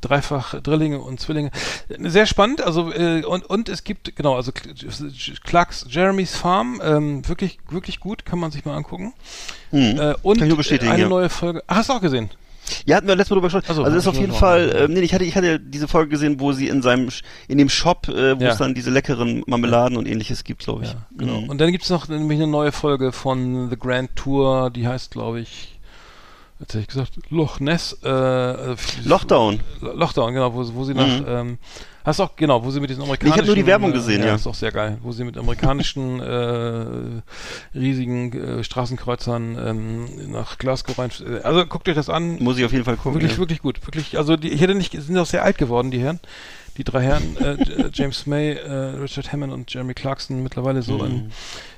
dreifach 0.01 0.61
Drillinge 0.61 1.01
und 1.01 1.21
Zwillinge. 1.21 1.51
Sehr 1.99 2.27
spannend, 2.27 2.63
also 2.63 2.93
äh, 2.93 3.25
und, 3.25 3.45
und 3.47 3.69
es 3.69 3.85
gibt, 3.85 4.15
genau, 4.17 4.37
also 4.37 4.53
Cl- 4.53 5.43
Clarks 5.45 5.87
Jeremy's 5.89 6.37
Farm, 6.37 6.81
ähm, 6.83 7.29
wirklich, 7.29 7.59
wirklich 7.71 8.01
gut, 8.01 8.25
kann 8.25 8.39
man 8.39 8.51
sich 8.51 8.65
mal 8.65 8.77
angucken. 8.77 9.13
Hm. 9.71 9.99
Äh, 9.99 10.15
und 10.23 10.39
Kann 10.39 10.49
ich 10.51 10.57
bestätigen, 10.57 10.91
äh, 10.91 10.95
eine 10.95 11.03
ja. 11.05 11.09
neue 11.09 11.29
Folge. 11.29 11.63
Ach, 11.67 11.77
hast 11.77 11.89
du 11.89 11.95
auch 11.95 12.01
gesehen? 12.01 12.31
Ja, 12.85 12.97
hatten 12.97 13.09
wir 13.09 13.17
letztes 13.17 13.31
Mal 13.31 13.37
drüber 13.37 13.47
gesprochen. 13.49 13.65
Ach 13.71 13.75
so, 13.77 13.83
also 13.83 13.97
ist 13.97 14.07
hab 14.07 14.13
auf 14.15 14.21
jeden 14.21 14.35
Fall, 14.35 14.77
ähm, 14.79 14.93
nee, 14.93 15.01
ich 15.01 15.15
hatte, 15.15 15.25
ich 15.25 15.35
hatte 15.37 15.59
diese 15.59 15.89
Folge 15.89 16.11
gesehen, 16.11 16.39
wo 16.39 16.53
sie 16.53 16.69
in 16.69 16.83
seinem, 16.83 17.09
in 17.49 17.57
dem 17.57 17.71
Shop, 17.71 18.09
äh, 18.09 18.39
wo 18.39 18.45
Ja. 18.45 18.51
es 18.51 18.59
dann 18.59 18.75
diese 18.75 18.91
leckeren 18.91 19.43
Marmeladen 19.47 19.97
und 19.97 20.07
ähnliches 20.07 20.45
gibt, 20.45 20.65
glaube 20.65 20.85
ich. 20.85 20.91
Ja, 20.91 21.07
genau. 21.17 21.41
Mhm. 21.41 21.49
Und 21.49 21.63
dann 21.63 21.73
gibt 21.73 21.85
es 21.85 21.91
noch 21.91 22.09
nämlich 22.09 22.39
eine 22.39 22.47
neue 22.47 22.71
Folge 22.71 23.13
von 23.13 23.71
The 23.71 23.79
Grand 23.79 24.15
Tour, 24.17 24.69
die 24.71 24.87
heißt, 24.87 25.11
glaube 25.13 25.41
ich, 25.41 25.78
jetzt 26.61 26.71
hätte 26.75 26.81
ich 26.81 26.87
gesagt, 26.89 27.13
Loch 27.31 27.61
Ness. 27.61 27.97
Äh, 28.03 28.09
äh, 28.09 28.77
Lochdown. 29.05 29.61
Lo- 29.81 29.93
Lochdown, 29.95 30.35
genau, 30.35 30.53
wo, 30.55 30.75
wo 30.75 30.85
sie 30.85 30.95
nach, 30.95 31.07
Mhm. 31.21 31.25
ähm, 31.29 31.59
hast 32.05 32.19
du 32.19 32.25
auch, 32.25 32.37
genau, 32.37 32.65
wo 32.65 32.71
sie 32.71 32.81
mit 32.81 32.91
diesen 32.91 33.03
amerikanischen... 33.03 33.35
ich 33.37 33.41
hab 33.41 33.47
nur 33.47 33.57
die 33.57 33.67
Werbung 33.67 33.93
gesehen, 33.93 34.23
äh, 34.23 34.27
ja. 34.29 34.35
ist 34.35 34.47
auch 34.47 34.55
sehr 34.55 34.73
geil, 34.73 34.99
wo 35.03 35.13
sie 35.13 35.25
mit 35.25 35.37
amerikanischen 35.37 36.21
äh, 36.21 37.23
riesigen 37.79 38.33
äh, 38.33 38.65
Straßenkreuzern 38.65 39.59
ähm, 39.65 40.31
nach 40.33 40.59
Glasgow 40.59 40.99
rein... 40.99 41.11
äh, 41.27 41.41
Also 41.41 41.65
guckt 41.67 41.89
euch 41.89 41.95
das 41.95 42.09
an, 42.09 42.43
Muss 42.43 42.59
ich 42.59 42.65
auf 42.65 42.73
jeden 42.73 42.85
Fall 42.85 42.97
gucken. 42.97 43.15
Wirklich, 43.15 43.33
ja. 43.33 43.39
wirklich 43.39 43.61
gut. 43.63 43.87
Wirklich, 43.87 44.17
also 44.19 44.37
die, 44.37 44.49
ich 44.49 44.61
hätte 44.61 44.75
nicht, 44.75 44.93
sind 45.01 45.17
auch 45.19 45.27
sehr 45.27 45.45
alt 45.45 45.59
geworden, 45.59 45.91
die 45.91 46.01
Herren. 46.01 46.21
Die 46.77 46.85
drei 46.85 47.03
Herren, 47.03 47.37
äh, 47.39 47.55
J- 47.65 47.91
James 47.93 48.27
May, 48.27 48.53
äh, 48.53 48.73
Richard 49.01 49.33
Hammond 49.33 49.53
und 49.53 49.73
Jeremy 49.73 49.95
Clarkson, 49.95 50.43
mittlerweile 50.45 50.83
so 50.83 51.03
an, 51.03 51.33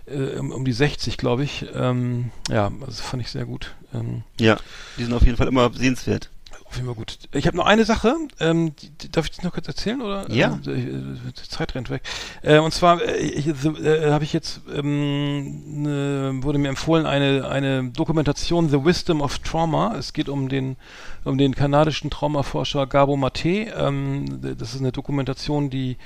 äh, 0.07 0.39
um, 0.39 0.53
um 0.53 0.65
die 0.65 0.73
60, 0.73 1.17
glaube 1.17 1.43
ich. 1.43 1.65
Ähm, 1.75 2.31
ja, 2.51 2.71
das 2.85 3.01
fand 3.01 3.23
ich 3.23 3.31
sehr 3.31 3.47
gut. 3.47 3.75
Ähm, 3.95 4.23
Ja, 4.39 4.59
die 4.99 5.05
sind 5.05 5.13
auf 5.13 5.25
jeden 5.25 5.37
Fall 5.37 5.49
immer 5.49 5.73
sehenswert. 5.73 6.31
auf 6.67 6.77
jeden 6.77 6.87
Fall 6.87 6.95
gut. 6.95 7.19
Ich 7.33 7.47
habe 7.49 7.57
noch 7.57 7.67
eine 7.67 7.85
Sache. 7.85 8.15
Ähm, 8.39 8.77
die, 8.77 8.91
die, 8.91 9.11
darf 9.11 9.25
ich 9.25 9.33
das 9.33 9.43
noch 9.43 9.53
kurz 9.53 9.67
erzählen? 9.67 10.01
Oder? 10.01 10.31
Ja. 10.31 10.59
Ähm, 10.67 11.19
äh, 11.27 11.33
die 11.33 11.49
Zeit 11.49 11.75
rennt 11.75 11.91
weg. 11.91 12.03
Äh, 12.43 12.59
und 12.59 12.73
zwar 12.73 13.03
äh, 13.03 13.27
äh, 13.29 14.11
habe 14.13 14.23
ich 14.23 14.33
jetzt, 14.33 14.61
ähm, 14.73 15.83
ne, 15.83 16.31
wurde 16.43 16.59
mir 16.59 16.69
empfohlen, 16.69 17.07
eine, 17.07 17.49
eine 17.49 17.91
Dokumentation 17.91 18.69
The 18.69 18.85
Wisdom 18.85 19.21
of 19.21 19.41
Trauma. 19.41 19.97
Es 19.99 20.13
geht 20.13 20.29
um 20.29 20.49
den, 20.49 20.77
um 21.25 21.39
den 21.39 21.55
kanadischen 21.57 22.09
Traumaforscher 22.11 22.87
Gabo 22.87 23.17
Mate. 23.17 23.49
Ähm, 23.77 24.41
das 24.57 24.75
ist 24.75 24.81
eine 24.81 24.93
Dokumentation, 24.93 25.71
die 25.71 25.97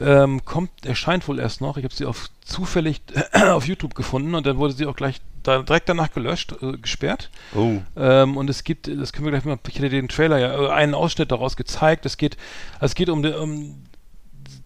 ähm, 0.00 0.44
kommt, 0.44 0.84
erscheint 0.84 1.26
wohl 1.28 1.38
erst 1.38 1.60
noch. 1.60 1.76
Ich 1.76 1.84
habe 1.84 1.94
sie 1.94 2.06
auf 2.06 2.28
zufällig 2.44 3.02
auf 3.32 3.66
YouTube 3.68 3.94
gefunden 3.94 4.34
und 4.34 4.46
dann 4.46 4.56
wurde 4.58 4.74
sie 4.74 4.86
auch 4.86 4.96
gleich 4.96 5.20
da, 5.42 5.62
direkt 5.62 5.88
danach 5.88 6.12
gelöscht, 6.12 6.54
äh, 6.62 6.78
gesperrt. 6.78 7.30
Oh. 7.54 7.78
Ähm, 7.96 8.36
und 8.36 8.50
es 8.50 8.64
gibt, 8.64 8.88
das 8.88 9.12
können 9.12 9.26
wir 9.26 9.32
gleich 9.32 9.44
mal, 9.44 9.58
ich 9.66 9.76
hätte 9.76 9.88
den 9.88 10.08
Trailer 10.08 10.38
ja, 10.38 10.66
äh, 10.66 10.70
einen 10.70 10.94
Ausschnitt 10.94 11.32
daraus 11.32 11.56
gezeigt. 11.56 12.06
Es 12.06 12.16
geht, 12.16 12.36
es 12.80 12.94
geht 12.94 13.08
um, 13.08 13.24
um 13.24 13.82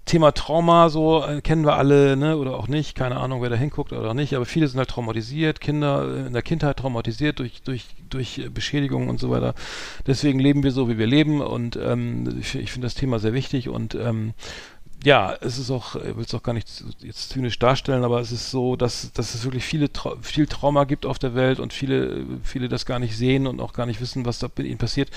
Thema 0.05 0.33
Trauma, 0.33 0.89
so 0.89 1.25
äh, 1.25 1.41
kennen 1.43 1.65
wir 1.65 1.77
alle, 1.77 2.17
ne, 2.17 2.37
oder 2.37 2.57
auch 2.59 2.67
nicht, 2.67 2.97
keine 2.97 3.17
Ahnung, 3.19 3.41
wer 3.41 3.51
da 3.51 3.57
hinguckt 3.57 3.93
oder 3.93 4.15
nicht, 4.15 4.35
aber 4.35 4.45
viele 4.45 4.67
sind 4.67 4.79
halt 4.79 4.91
traumatisiert, 4.91 5.61
Kinder 5.61 6.07
äh, 6.07 6.27
in 6.27 6.33
der 6.33 6.43
Kindheit 6.43 6.79
traumatisiert 6.79 7.39
durch, 7.39 7.63
durch, 7.63 7.87
durch 8.11 8.39
äh, 8.39 8.49
Beschädigungen 8.49 9.09
und 9.09 9.21
so 9.21 9.31
weiter. 9.31 9.55
Deswegen 10.07 10.41
leben 10.41 10.65
wir 10.65 10.73
so, 10.73 10.89
wie 10.89 10.99
wir 10.99 11.07
leben 11.07 11.41
und 11.41 11.77
ähm, 11.77 12.37
ich, 12.41 12.57
ich 12.57 12.73
finde 12.73 12.87
das 12.87 12.95
Thema 12.95 13.21
sehr 13.21 13.33
wichtig 13.33 13.69
und 13.69 13.95
ähm, 13.95 14.35
ja, 15.05 15.37
es 15.41 15.59
ist 15.59 15.71
auch, 15.71 15.97
ich 15.97 16.17
will 16.17 16.25
es 16.25 16.35
auch 16.35 16.43
gar 16.43 16.53
nicht 16.53 16.69
jetzt 17.01 17.31
zynisch 17.31 17.59
darstellen, 17.59 18.05
aber 18.05 18.21
es 18.21 18.31
ist 18.31 18.51
so, 18.51 18.77
dass, 18.77 19.13
dass 19.13 19.35
es 19.35 19.45
wirklich 19.45 19.65
viele 19.65 19.89
viel 20.21 20.47
Trauma 20.47 20.85
gibt 20.85 21.07
auf 21.07 21.19
der 21.19 21.35
Welt 21.35 21.59
und 21.59 21.73
viele, 21.73 22.25
viele 22.45 22.69
das 22.69 22.87
gar 22.87 22.99
nicht 22.99 23.17
sehen 23.17 23.47
und 23.47 23.61
auch 23.61 23.73
gar 23.73 23.87
nicht 23.87 24.01
wissen, 24.01 24.25
was 24.27 24.39
da 24.39 24.49
mit 24.57 24.67
ihnen 24.67 24.79
passiert. 24.79 25.11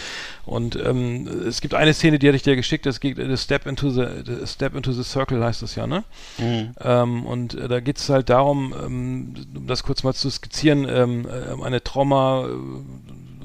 Und 0.46 0.76
ähm, 0.76 1.28
es 1.48 1.62
gibt 1.62 1.74
eine 1.74 1.94
Szene, 1.94 2.20
die 2.20 2.28
hatte 2.28 2.38
ich 2.38 2.44
dir 2.44 2.56
geschickt, 2.56 2.86
das 2.86 3.00
geht 3.00 3.18
the 3.18 3.38
Step 3.38 3.68
into 3.68 3.90
the, 3.90 4.06
the 4.26 4.48
Step 4.48 4.76
into 4.76 4.92
the 4.92 5.04
Circle 5.04 5.44
heißt 5.44 5.62
das 5.62 5.76
ja, 5.76 5.86
ne? 5.86 6.04
Mhm. 6.38 6.76
Ähm, 6.80 7.26
und 7.26 7.54
äh, 7.54 7.68
da 7.68 7.80
geht 7.80 7.98
es 7.98 8.10
halt 8.10 8.30
darum, 8.30 8.74
ähm, 8.74 9.34
um 9.56 9.68
das 9.68 9.84
kurz 9.84 10.04
mal 10.04 10.14
zu 10.14 10.30
skizzieren, 10.30 10.88
ähm, 10.90 11.28
äh, 11.28 11.64
eine 11.64 11.84
Trauma 11.84 12.48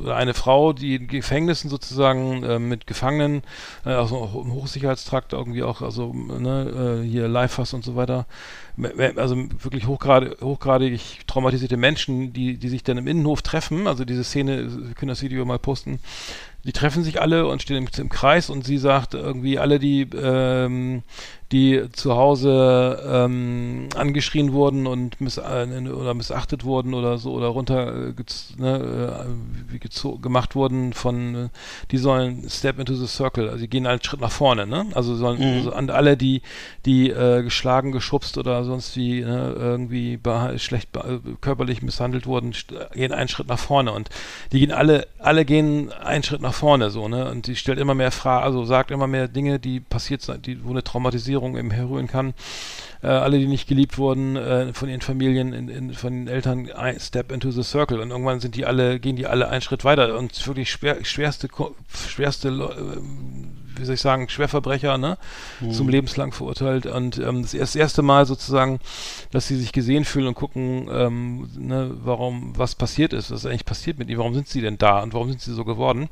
eine 0.07 0.35
Frau, 0.35 0.73
die 0.73 0.97
in 0.97 1.07
Gefängnissen 1.07 1.71
sozusagen 1.71 2.43
äh, 2.43 2.59
mit 2.59 2.87
Gefangenen, 2.87 3.43
äh, 3.85 3.91
also 3.91 4.17
auch 4.17 4.35
im 4.35 4.53
Hochsicherheitstrakt 4.53 5.33
irgendwie 5.33 5.63
auch, 5.63 5.83
also 5.83 6.13
ne, 6.13 7.03
äh, 7.03 7.09
hier 7.09 7.29
Lifehouse 7.29 7.75
und 7.75 7.85
so 7.85 7.97
weiter, 7.97 8.27
also 9.17 9.37
wirklich 9.37 9.87
hochgradig, 9.87 10.41
hochgradig 10.41 11.27
traumatisierte 11.27 11.77
Menschen, 11.77 12.33
die, 12.33 12.57
die 12.57 12.69
sich 12.69 12.83
dann 12.83 12.99
im 12.99 13.07
Innenhof 13.07 13.43
treffen, 13.43 13.87
also 13.87 14.05
diese 14.05 14.25
Szene, 14.25 14.87
wir 14.89 14.95
können 14.95 15.11
das 15.11 15.23
Video 15.23 15.45
mal 15.45 15.59
posten, 15.59 16.01
die 16.65 16.73
treffen 16.73 17.03
sich 17.03 17.21
alle 17.21 17.47
und 17.47 17.63
stehen 17.63 17.77
im, 17.77 17.89
im 17.97 18.09
Kreis 18.09 18.51
und 18.51 18.65
sie 18.65 18.79
sagt 18.79 19.15
irgendwie 19.15 19.59
alle, 19.59 19.79
die, 19.79 20.09
ähm, 20.15 21.03
die 21.53 21.83
zu 21.93 22.15
Hause 22.15 23.03
ähm, 23.05 23.89
angeschrien 23.97 24.53
wurden 24.53 24.87
und 24.87 25.21
miss 25.21 25.37
äh, 25.37 25.67
oder 25.93 26.15
missachtet 26.15 26.65
wurden 26.65 26.95
oder 26.95 27.19
so 27.19 27.33
oder 27.33 27.49
runter 27.49 28.11
äh, 28.11 28.15
ne, 28.57 29.27
äh, 29.73 30.19
gemacht 30.23 30.55
wurden 30.55 30.93
von 30.93 31.51
die 31.91 31.99
sollen 31.99 32.49
step 32.49 32.79
into 32.79 32.95
the 32.95 33.09
circle, 33.09 33.49
also 33.49 33.61
die 33.61 33.69
gehen 33.69 33.87
einen 33.87 34.03
Schritt 34.03 34.21
nach 34.21 34.31
vorne, 34.31 34.67
ne? 34.67 34.87
Also 34.95 35.17
sollen 35.17 35.43
also 35.43 35.73
an 35.73 35.91
alle 35.91 36.17
die 36.17 36.43
die 36.87 37.11
äh, 37.11 37.43
geschlagen, 37.43 37.91
geschubst 37.91 38.39
oder 38.39 38.63
sonst 38.63 38.97
wie 38.97 39.23
ne, 39.23 39.55
irgendwie 39.59 40.21
schlecht 40.57 40.91
körperlich 41.41 41.83
misshandelt 41.83 42.27
wurden, 42.27 42.55
gehen 42.92 43.13
einen 43.13 43.29
Schritt 43.29 43.48
nach 43.48 43.59
vorne 43.59 43.90
und 43.92 44.09
die 44.53 44.61
gehen 44.61 44.73
alle 44.73 45.09
alle 45.19 45.44
gehen 45.44 45.92
einen 45.92 46.23
Schritt 46.23 46.42
nach 46.42 46.55
vorne 46.55 46.90
so, 46.90 47.09
ne? 47.09 47.29
Und 47.29 47.48
die 47.48 47.57
stellt 47.57 47.81
immer 47.81 47.94
mehr 47.94 48.13
Fragen, 48.13 48.44
also 48.44 48.65
sagt 48.65 48.92
immer 48.92 49.09
mehr 49.09 49.27
Dinge, 49.27 49.59
die 49.59 49.81
passiert 49.81 50.23
sind, 50.23 50.46
die 50.46 50.65
wo 50.65 50.71
eine 50.71 50.85
Traumatisierung 50.85 51.40
eben 51.57 51.71
herrühren 51.71 52.07
kann. 52.07 52.35
Äh, 53.03 53.09
alle, 53.09 53.38
die 53.38 53.47
nicht 53.47 53.69
geliebt 53.69 53.99
wurden 53.99 54.37
äh, 54.37 54.73
von 54.75 54.88
ihren 54.88 55.01
Familien, 55.01 55.53
in, 55.53 55.69
in, 55.69 55.95
von 55.95 56.13
den 56.13 56.29
Eltern, 56.29 56.69
Step 56.99 57.33
into 57.33 57.51
the 57.51 57.63
Circle. 57.63 58.01
Und 58.01 58.11
irgendwann 58.11 58.41
sind 58.41 58.57
die 58.57 58.67
alle, 58.67 59.01
gehen 59.01 59.17
die 59.17 59.27
alle 59.27 59.49
einen 59.49 59.63
Schritt 59.63 59.85
weiter 59.85 60.19
und 60.19 60.47
wirklich 60.47 60.71
schwer, 60.71 61.05
schwerste, 61.05 61.49
schwerste, 61.95 62.49
äh, 62.49 63.01
wie 63.77 63.85
soll 63.85 63.94
ich 63.94 64.00
sagen, 64.00 64.29
Schwerverbrecher, 64.29 64.98
ne, 64.98 65.18
zum 65.71 65.88
lebenslang 65.88 66.33
verurteilt. 66.33 66.87
Und 66.87 67.18
ähm, 67.18 67.42
das, 67.42 67.54
erst, 67.54 67.75
das 67.75 67.81
erste 67.81 68.02
Mal 68.02 68.27
sozusagen, 68.27 68.81
dass 69.31 69.46
sie 69.48 69.56
sich 69.56 69.73
gesehen 69.73 70.04
fühlen 70.04 70.29
und 70.29 70.35
gucken, 70.35 70.88
ähm, 70.92 71.48
ne, 71.56 71.90
warum, 72.02 72.52
was 72.56 72.75
passiert 72.75 73.12
ist, 73.12 73.31
was 73.31 73.40
ist 73.40 73.46
eigentlich 73.46 73.64
passiert 73.64 73.98
mit 73.98 74.08
ihnen, 74.08 74.18
warum 74.18 74.35
sind 74.35 74.48
sie 74.48 74.60
denn 74.60 74.79
da 74.79 75.00
und 75.00 75.14
warum 75.14 75.29
sind 75.29 75.40
sie 75.40 75.52
so 75.52 75.64
geworden. 75.64 76.08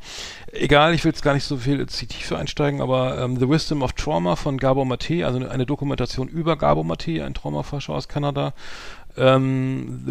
Egal, 0.52 0.94
ich 0.94 1.04
will 1.04 1.11
jetzt 1.11 1.22
gar 1.22 1.34
nicht 1.34 1.44
so 1.44 1.56
viel 1.56 1.80
in 1.80 1.86
die 1.86 2.06
Tiefe 2.06 2.38
einsteigen, 2.38 2.80
aber 2.80 3.18
ähm, 3.18 3.38
The 3.38 3.48
Wisdom 3.48 3.82
of 3.82 3.92
Trauma 3.92 4.36
von 4.36 4.59
Gabor 4.59 4.84
Mate, 4.84 5.26
also 5.26 5.46
eine, 5.46 5.66
Dokumentation 5.66 6.28
über 6.28 6.56
Gabor 6.56 6.84
Mate, 6.84 7.24
ein 7.24 7.34
Traumaforscher 7.34 7.94
aus 7.94 8.09
Kanada. 8.09 8.52
Ähm, 9.18 10.04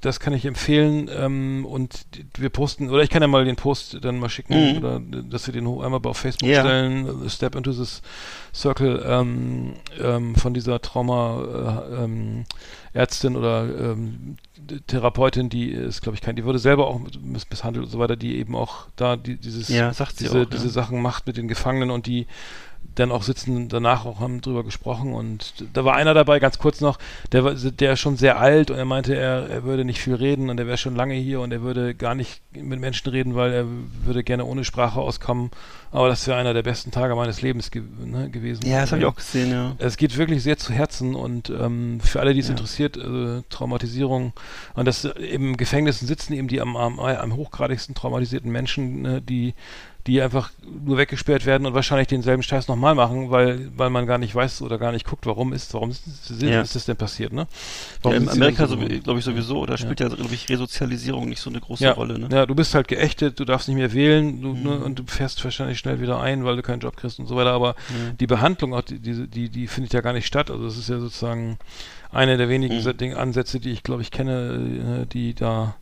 das 0.00 0.20
kann 0.20 0.32
ich 0.32 0.44
empfehlen 0.44 1.10
ähm, 1.14 1.66
und 1.66 2.06
wir 2.38 2.48
posten, 2.50 2.90
oder 2.90 3.02
ich 3.02 3.10
kann 3.10 3.22
ja 3.22 3.28
mal 3.28 3.44
den 3.44 3.56
Post 3.56 3.98
dann 4.02 4.18
mal 4.18 4.28
schicken, 4.28 4.76
oder 4.78 5.00
dass 5.00 5.46
wir 5.46 5.52
den 5.52 5.66
einmal 5.66 6.00
auf 6.04 6.16
Facebook 6.18 6.48
Ja. 6.48 6.60
stellen, 6.60 7.28
Step 7.28 7.56
into 7.56 7.72
this 7.72 8.02
Circle 8.54 9.02
ähm, 9.06 9.74
ähm, 10.00 10.34
von 10.36 10.54
dieser 10.54 10.80
Trauma 10.80 11.84
äh, 11.92 12.04
ähm, 12.04 12.44
oder 13.36 13.64
ähm, 13.64 14.36
Therapeutin, 14.86 15.48
die 15.48 15.70
ist, 15.70 16.02
glaube 16.02 16.16
ich, 16.16 16.22
kein, 16.22 16.36
die 16.36 16.44
wurde 16.44 16.58
selber 16.58 16.86
auch 16.86 17.00
miss 17.22 17.48
misshandelt 17.50 17.86
und 17.86 17.90
so 17.90 17.98
weiter, 17.98 18.16
die 18.16 18.36
eben 18.36 18.54
auch 18.54 18.86
da 18.96 19.16
die, 19.16 19.36
dieses, 19.36 19.68
Ja, 19.68 19.90
diese, 19.90 20.30
auch, 20.30 20.34
ja. 20.34 20.44
diese 20.44 20.68
Sachen 20.68 21.00
macht 21.02 21.26
mit 21.26 21.36
den 21.36 21.48
Gefangenen 21.48 21.90
und 21.90 22.06
die 22.06 22.26
dann 22.94 23.10
auch 23.10 23.22
sitzen 23.22 23.68
danach 23.68 24.04
auch 24.04 24.20
haben 24.20 24.40
drüber 24.40 24.64
gesprochen 24.64 25.14
und 25.14 25.54
da 25.72 25.84
war 25.84 25.94
einer 25.94 26.14
dabei, 26.14 26.38
ganz 26.40 26.58
kurz 26.58 26.80
noch, 26.80 26.98
der 27.32 27.44
war 27.44 27.54
der 27.54 27.92
ist 27.92 28.00
schon 28.00 28.16
sehr 28.16 28.38
alt 28.38 28.70
und 28.70 28.78
er 28.78 28.84
meinte, 28.84 29.14
er, 29.14 29.48
er 29.48 29.64
würde 29.64 29.84
nicht 29.84 30.00
viel 30.00 30.14
reden 30.14 30.50
und 30.50 30.58
er 30.58 30.66
wäre 30.66 30.76
schon 30.76 30.94
lange 30.94 31.14
hier 31.14 31.40
und 31.40 31.52
er 31.52 31.62
würde 31.62 31.94
gar 31.94 32.14
nicht 32.14 32.42
mit 32.52 32.80
Menschen 32.80 33.10
reden, 33.10 33.34
weil 33.34 33.52
er 33.52 33.66
würde 34.04 34.22
gerne 34.22 34.44
ohne 34.44 34.64
Sprache 34.64 35.00
auskommen. 35.00 35.50
Aber 35.90 36.08
das 36.08 36.26
wäre 36.26 36.38
einer 36.38 36.54
der 36.54 36.62
besten 36.62 36.90
Tage 36.90 37.14
meines 37.14 37.42
Lebens 37.42 37.70
ge 37.70 37.82
ne, 38.04 38.30
gewesen. 38.30 38.66
Ja, 38.66 38.80
das 38.80 38.92
habe 38.92 39.02
ich 39.02 39.06
auch 39.06 39.14
gesehen, 39.14 39.50
ja. 39.50 39.76
Es 39.78 39.98
geht 39.98 40.16
wirklich 40.16 40.42
sehr 40.42 40.56
zu 40.56 40.72
Herzen 40.72 41.14
und 41.14 41.50
ähm, 41.50 42.00
für 42.00 42.20
alle, 42.20 42.32
die 42.32 42.40
es 42.40 42.48
interessiert, 42.48 42.96
äh, 42.96 43.42
Traumatisierung 43.50 44.32
und 44.74 44.84
das 44.86 45.04
äh, 45.04 45.10
im 45.10 45.56
Gefängnissen 45.58 46.08
sitzen 46.08 46.32
eben 46.32 46.48
die 46.48 46.60
am, 46.60 46.76
am, 46.76 46.98
am 46.98 47.36
hochgradigsten 47.36 47.94
traumatisierten 47.94 48.50
Menschen, 48.50 49.02
ne, 49.02 49.22
die 49.22 49.54
die 50.08 50.20
einfach 50.20 50.50
nur 50.84 50.98
weggesperrt 50.98 51.46
werden 51.46 51.64
und 51.64 51.74
wahrscheinlich 51.74 52.08
denselben 52.08 52.42
Scheiß 52.42 52.66
nochmal 52.66 52.94
machen, 52.96 53.30
weil, 53.30 53.70
weil 53.76 53.88
man 53.88 54.06
gar 54.06 54.18
nicht 54.18 54.34
weiß 54.34 54.62
oder 54.62 54.76
gar 54.78 54.90
nicht 54.90 55.06
guckt, 55.06 55.26
warum 55.26 55.52
ist, 55.52 55.72
warum 55.74 55.90
ist, 55.90 56.02
ist, 56.28 56.42
Ja. 56.42 56.60
ist 56.60 56.74
das 56.74 56.86
denn 56.86 56.96
passiert, 56.96 57.32
ne? 57.32 57.42
ja 57.42 57.46
Warum 58.02 58.16
in 58.16 58.22
sie 58.22 58.32
denn 58.34 58.42
Amerika, 58.42 58.66
so 58.66 58.76
glaube 58.76 59.18
ich, 59.20 59.24
sowieso, 59.24 59.64
da 59.64 59.76
spielt 59.78 60.00
ja, 60.00 60.08
glaube 60.08 60.34
ich, 60.34 60.48
Resozialisierung 60.48 61.28
nicht 61.28 61.40
so 61.40 61.50
eine 61.50 61.60
große 61.60 61.84
ja, 61.84 61.92
Rolle, 61.92 62.18
ne? 62.18 62.28
ja, 62.32 62.46
du 62.46 62.54
bist 62.56 62.74
halt 62.74 62.88
geächtet, 62.88 63.38
du 63.38 63.44
darfst 63.44 63.68
nicht 63.68 63.76
mehr 63.76 63.92
wählen 63.92 64.40
du, 64.42 64.48
Mhm. 64.54 64.62
ne, 64.62 64.80
und 64.80 64.98
du 64.98 65.04
fährst 65.06 65.42
wahrscheinlich 65.44 65.78
schnell 65.78 66.00
wieder 66.00 66.20
ein, 66.20 66.44
weil 66.44 66.56
du 66.56 66.62
keinen 66.62 66.80
Job 66.80 66.96
kriegst 66.96 67.20
und 67.20 67.26
so 67.26 67.36
weiter, 67.36 67.52
aber 67.52 67.76
die 68.18 68.26
Behandlung, 68.26 68.74
auch 68.74 68.82
die, 68.82 68.98
die, 68.98 69.28
die, 69.28 69.48
die 69.50 69.66
findet 69.68 69.92
ja 69.92 70.00
gar 70.00 70.12
nicht 70.14 70.26
statt. 70.26 70.50
Also 70.50 70.66
es 70.66 70.76
ist 70.78 70.88
ja 70.88 70.98
sozusagen 70.98 71.58
eine 72.10 72.36
der 72.36 72.48
wenigen 72.48 72.74
Mhm. 72.76 73.16
Ansätze, 73.16 73.60
die 73.60 73.70
ich 73.70 73.82
glaube 73.84 74.02
ich 74.02 74.10
kenne, 74.10 75.02
äh, 75.02 75.06
die 75.06 75.34
da 75.34 75.76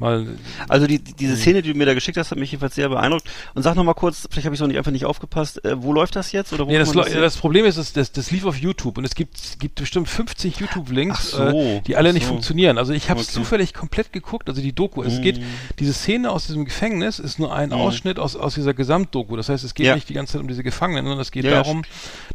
mal 0.00 0.26
Also 0.68 0.86
die, 0.86 0.98
die- 0.98 1.12
diese 1.14 1.36
Szene, 1.36 1.62
die 1.62 1.72
du 1.72 1.78
mir 1.78 1.86
da 1.86 1.94
geschickt 1.94 2.16
hast, 2.18 2.30
hat 2.30 2.38
mich 2.38 2.50
jedenfalls 2.52 2.74
sehr 2.74 2.88
beeindruckt. 2.88 3.24
Und 3.54 3.62
sag 3.62 3.74
noch 3.76 3.84
mal 3.84 3.94
kurz, 3.94 4.26
vielleicht 4.30 4.44
habe 4.46 4.54
ich 4.54 4.58
so 4.58 4.66
nicht 4.66 4.76
einfach 4.78 4.92
nicht 4.92 5.04
aufgepasst, 5.04 5.64
äh, 5.64 5.82
wo 5.82 5.92
läuft 5.92 6.16
das 6.16 6.32
jetzt? 6.32 6.52
Oder 6.52 6.66
wo 6.66 6.70
Nee, 6.70 6.78
das, 6.78 6.92
das, 6.92 7.12
das 7.12 7.36
Problem 7.36 7.64
ist, 7.64 7.78
dass 7.78 7.92
das, 7.92 8.12
das 8.12 8.30
lief 8.30 8.44
auf 8.44 8.56
YouTube 8.56 8.98
und 8.98 9.04
es 9.04 9.14
gibt, 9.14 9.58
gibt 9.60 9.76
bestimmt 9.76 10.08
50 10.08 10.58
YouTube-Links, 10.60 11.30
so, 11.32 11.42
äh, 11.42 11.80
die 11.86 11.96
alle 11.96 12.10
ach 12.10 12.12
nicht 12.14 12.24
so. 12.26 12.30
funktionieren. 12.32 12.78
Also 12.78 12.92
ich 12.92 13.10
habe 13.10 13.20
es 13.20 13.28
Okay. 13.28 13.38
Mhm. 13.38 13.42
zufällig 13.44 13.74
komplett 13.74 14.12
geguckt, 14.12 14.48
also 14.48 14.60
die 14.62 14.72
Doku. 14.72 15.02
Es 15.02 15.20
geht, 15.20 15.40
diese 15.78 15.92
Szene 15.92 16.30
aus 16.30 16.46
diesem 16.46 16.64
Gefängnis 16.64 17.18
ist 17.18 17.38
nur 17.38 17.54
ein 17.54 17.72
Ausschnitt 17.72 18.18
aus, 18.18 18.36
aus 18.36 18.54
dieser 18.54 18.74
Gesamtdoku. 18.74 19.36
Das 19.36 19.48
heißt, 19.48 19.64
es 19.64 19.74
geht 19.74 19.86
Ja. 19.86 19.94
nicht 19.94 20.08
die 20.08 20.14
ganze 20.14 20.32
Zeit 20.34 20.40
um 20.42 20.48
diese 20.48 20.62
Gefangenen, 20.62 21.04
sondern 21.04 21.20
es 21.20 21.30
geht 21.30 21.44
Ja, 21.44 21.50
darum, 21.62 21.82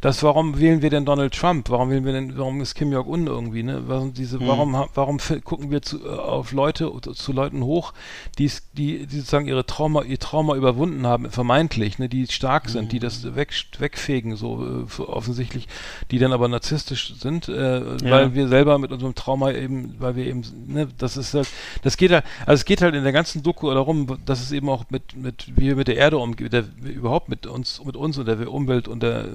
dass 0.01 0.21
warum 0.23 0.59
wählen 0.59 0.81
wir 0.81 0.89
denn 0.89 1.05
Donald 1.05 1.33
Trump? 1.33 1.69
Warum 1.69 1.89
wählen 1.89 2.05
wir 2.05 2.13
denn, 2.13 2.37
warum 2.37 2.61
ist 2.61 2.75
Kim 2.75 2.91
Jong-un 2.91 3.27
irgendwie, 3.27 3.63
ne? 3.63 3.83
Warum, 3.87 4.13
diese, 4.13 4.37
Mhm. 4.39 4.47
warum, 4.47 4.85
warum 4.93 5.17
gucken 5.43 5.71
wir 5.71 5.81
zu, 5.81 6.05
äh, 6.05 6.09
auf 6.09 6.51
Leute, 6.51 6.91
zu 7.13 7.31
Leuten 7.33 7.52
hoch, 7.61 7.93
die, 8.37 8.49
die, 8.77 9.05
die 9.05 9.17
sozusagen 9.17 9.47
ihre 9.47 9.65
Trauma, 9.65 10.03
ihr 10.03 10.19
Trauma 10.19 10.55
überwunden 10.55 11.05
haben, 11.05 11.29
vermeintlich, 11.29 11.99
ne, 11.99 12.09
die 12.09 12.25
stark 12.27 12.69
sind, 12.69 12.91
die 12.91 12.99
das 12.99 13.35
weg, 13.35 13.53
wegfegen, 13.77 14.35
so 14.35 14.85
äh, 14.87 15.01
offensichtlich, 15.01 15.67
die 16.09 16.19
dann 16.19 16.31
aber 16.31 16.47
narzisstisch 16.47 17.15
sind, 17.19 17.49
äh, 17.49 18.01
weil 18.09 18.33
wir 18.33 18.47
selber 18.47 18.77
mit 18.77 18.91
unserem 18.91 19.15
Trauma 19.15 19.51
eben, 19.51 19.95
weil 19.99 20.15
wir 20.15 20.25
eben, 20.25 20.43
ne, 20.67 20.87
das 20.97 21.17
ist 21.17 21.33
halt, 21.33 21.47
das 21.83 21.97
geht 21.97 22.11
halt, 22.11 22.23
also 22.45 22.53
es 22.53 22.65
geht 22.65 22.81
halt 22.81 22.95
in 22.95 23.03
der 23.03 23.13
ganzen 23.13 23.43
Doku 23.43 23.69
darum, 23.71 24.17
dass 24.25 24.41
es 24.41 24.51
eben 24.51 24.69
auch 24.69 24.85
mit, 24.89 25.15
mit, 25.15 25.51
wie 25.55 25.67
wir 25.67 25.75
mit 25.75 25.87
der 25.87 25.97
Erde 25.97 26.17
umgehen, 26.17 26.49
überhaupt 26.83 27.29
mit 27.29 27.45
uns, 27.45 27.83
mit 27.83 27.97
uns 27.97 28.17
und 28.17 28.27
der 28.27 28.51
Umwelt 28.51 28.87
und 28.87 29.03
der, 29.03 29.25
äh, 29.25 29.27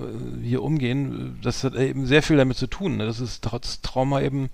hier 0.42 0.62
umgehen, 0.62 1.38
das 1.42 1.62
hat 1.62 1.74
eben 1.74 2.06
sehr 2.06 2.22
viel 2.22 2.36
damit 2.36 2.56
zu 2.56 2.66
tun, 2.66 2.96
ne, 2.96 3.06
das 3.06 3.20
ist 3.20 3.44
trotz 3.44 3.80
Trauma 3.82 4.20
eben, 4.22 4.48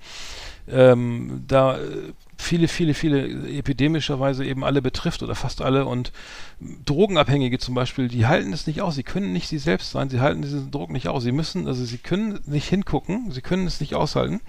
ähm, 0.68 1.44
da 1.46 1.78
äh, 1.78 2.12
viele, 2.36 2.68
viele, 2.68 2.94
viele 2.94 3.28
epidemischerweise 3.58 4.44
eben 4.44 4.64
alle 4.64 4.82
betrifft 4.82 5.22
oder 5.22 5.34
fast 5.34 5.62
alle 5.62 5.86
und 5.86 6.12
Drogenabhängige 6.84 7.58
zum 7.58 7.74
Beispiel, 7.74 8.08
die 8.08 8.26
halten 8.26 8.52
es 8.52 8.66
nicht 8.66 8.82
aus, 8.82 8.94
sie 8.94 9.02
können 9.02 9.32
nicht 9.32 9.48
sie 9.48 9.58
selbst 9.58 9.90
sein, 9.90 10.10
sie 10.10 10.20
halten 10.20 10.42
diesen 10.42 10.70
Druck 10.70 10.90
nicht 10.90 11.08
aus, 11.08 11.22
sie 11.22 11.32
müssen, 11.32 11.66
also 11.66 11.84
sie 11.84 11.98
können 11.98 12.40
nicht 12.46 12.68
hingucken, 12.68 13.30
sie 13.30 13.42
können 13.42 13.66
es 13.66 13.80
nicht 13.80 13.94
aushalten, 13.94 14.40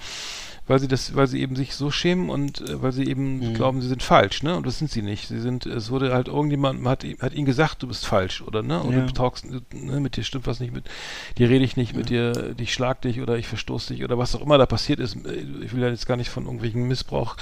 weil 0.67 0.79
sie 0.79 0.87
das, 0.87 1.15
weil 1.15 1.27
sie 1.27 1.41
eben 1.41 1.55
sich 1.55 1.75
so 1.75 1.91
schämen 1.91 2.29
und 2.29 2.61
äh, 2.61 2.81
weil 2.81 2.91
sie 2.91 3.07
eben 3.07 3.53
glauben, 3.53 3.81
sie 3.81 3.87
sind 3.87 4.01
falsch, 4.01 4.41
ne? 4.41 4.55
Und 4.55 4.65
das 4.65 4.79
sind 4.79 4.89
sie 4.89 5.01
nicht. 5.01 5.27
Sie 5.27 5.39
sind, 5.39 5.65
es 5.65 5.91
wurde 5.91 6.13
halt 6.13 6.27
irgendjemand 6.27 6.85
hat, 6.87 7.05
hat 7.21 7.33
ihnen 7.33 7.45
gesagt, 7.45 7.83
du 7.83 7.87
bist 7.87 8.05
falsch, 8.05 8.41
oder 8.41 8.63
ne? 8.63 8.81
Und 8.81 8.95
Ja. 8.95 9.05
du 9.05 9.13
talkst, 9.13 9.45
ne, 9.45 9.99
mit 9.99 10.17
dir 10.17 10.23
stimmt 10.23 10.47
was 10.47 10.59
nicht, 10.59 10.73
mit 10.73 10.85
dir 11.37 11.49
rede 11.49 11.63
ich 11.63 11.77
nicht, 11.77 11.95
mit 11.95 12.09
dir, 12.09 12.55
ich 12.57 12.73
schlag 12.73 13.01
dich 13.01 13.21
oder 13.21 13.37
ich 13.37 13.47
verstoß 13.47 13.87
dich 13.87 14.03
oder 14.03 14.17
was 14.17 14.35
auch 14.35 14.41
immer 14.41 14.57
da 14.57 14.65
passiert 14.65 14.99
ist. 14.99 15.15
Ich 15.61 15.73
will 15.73 15.81
ja 15.81 15.89
jetzt 15.89 16.07
gar 16.07 16.17
nicht 16.17 16.29
von 16.29 16.45
irgendwelchen 16.45 16.87
Missbrauch. 16.87 17.35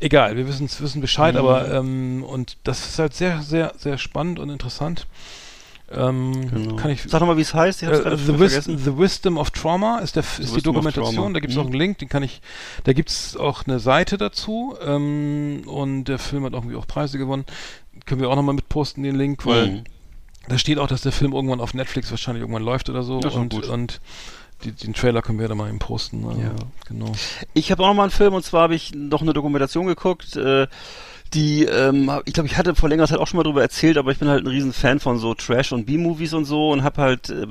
Egal, 0.00 0.36
wir 0.36 0.48
wissen 0.48 0.68
wissen 0.78 1.00
Bescheid, 1.00 1.36
aber 1.36 1.70
ähm, 1.72 2.24
und 2.24 2.56
das 2.64 2.86
ist 2.86 2.98
halt 2.98 3.14
sehr, 3.14 3.42
sehr, 3.42 3.74
sehr 3.76 3.96
spannend 3.98 4.38
und 4.38 4.50
interessant. 4.50 5.06
Ähm, 5.96 6.50
Genau. 6.50 6.76
Kann 6.76 6.90
ich 6.90 7.02
Sag 7.02 7.20
noch 7.20 7.26
mal, 7.28 7.36
wie 7.36 7.42
es 7.42 7.54
heißt, 7.54 7.82
ich 7.82 7.88
hab's 7.88 8.00
äh, 8.00 8.16
The, 8.16 8.38
Wis. 8.38 8.64
The 8.64 8.98
Wisdom 8.98 9.38
of 9.38 9.50
Trauma 9.50 9.98
ist, 10.00 10.16
der, 10.16 10.22
ist 10.22 10.38
die 10.38 10.42
Wisdom 10.44 10.74
Dokumentation. 10.74 11.34
Da 11.34 11.40
gibt 11.40 11.50
es 11.52 11.56
Mhm. 11.56 11.62
auch 11.62 11.66
einen 11.66 11.74
Link, 11.78 11.98
den 11.98 12.08
kann 12.08 12.22
ich. 12.22 12.40
Da 12.84 12.92
gibt 12.92 13.10
es 13.10 13.36
auch 13.36 13.64
eine 13.66 13.78
Seite 13.78 14.18
dazu. 14.18 14.76
Ähm, 14.84 15.62
und 15.66 16.04
der 16.04 16.18
Film 16.18 16.44
hat 16.44 16.52
irgendwie 16.52 16.76
auch 16.76 16.86
Preise 16.86 17.18
gewonnen. 17.18 17.44
Können 18.06 18.20
wir 18.20 18.28
auch 18.30 18.36
nochmal 18.36 18.54
mitposten, 18.54 19.02
den 19.02 19.14
Link, 19.16 19.46
weil 19.46 19.66
Mhm. 19.68 19.84
da 20.48 20.58
steht 20.58 20.78
auch, 20.78 20.88
dass 20.88 21.02
der 21.02 21.12
Film 21.12 21.32
irgendwann 21.32 21.60
auf 21.60 21.74
Netflix 21.74 22.10
wahrscheinlich 22.10 22.42
irgendwann 22.42 22.64
läuft 22.64 22.88
oder 22.90 23.02
so. 23.02 23.20
Das 23.20 23.34
und 23.34 23.52
gut. 23.54 23.68
und 23.68 24.00
die, 24.62 24.72
den 24.72 24.94
Trailer 24.94 25.20
können 25.22 25.38
wir 25.38 25.48
da 25.48 25.54
mal 25.54 25.68
eben 25.68 25.78
posten. 25.78 26.24
Also, 26.26 26.40
Ja. 26.40 26.50
Genau. 26.88 27.12
Ich 27.54 27.70
habe 27.70 27.82
auch 27.82 27.88
noch 27.88 27.94
mal 27.94 28.02
einen 28.04 28.10
Film 28.12 28.34
und 28.34 28.44
zwar 28.44 28.62
habe 28.62 28.74
ich 28.74 28.94
noch 28.94 29.20
eine 29.22 29.32
Dokumentation 29.32 29.86
geguckt, 29.86 30.36
äh, 30.36 30.66
die, 31.34 31.64
ähm, 31.64 32.10
hab- 32.10 32.26
ich 32.26 32.32
glaube, 32.34 32.46
ich 32.48 32.56
hatte 32.56 32.74
vor 32.74 32.88
längerer 32.88 33.08
Zeit 33.08 33.18
auch 33.18 33.26
schon 33.26 33.38
mal 33.38 33.42
drüber 33.44 33.60
erzählt, 33.62 33.98
aber 33.98 34.12
ich 34.12 34.18
bin 34.18 34.28
halt 34.28 34.44
ein 34.44 34.46
riesen 34.46 34.72
Fan 34.72 35.00
von 35.00 35.18
so 35.18 35.34
Trash- 35.34 35.72
und 35.72 35.84
B-Movies 35.86 36.32
und 36.32 36.44
so 36.44 36.70
und 36.70 36.82
habe 36.84 37.02
halt, 37.02 37.28
äh, 37.30 37.46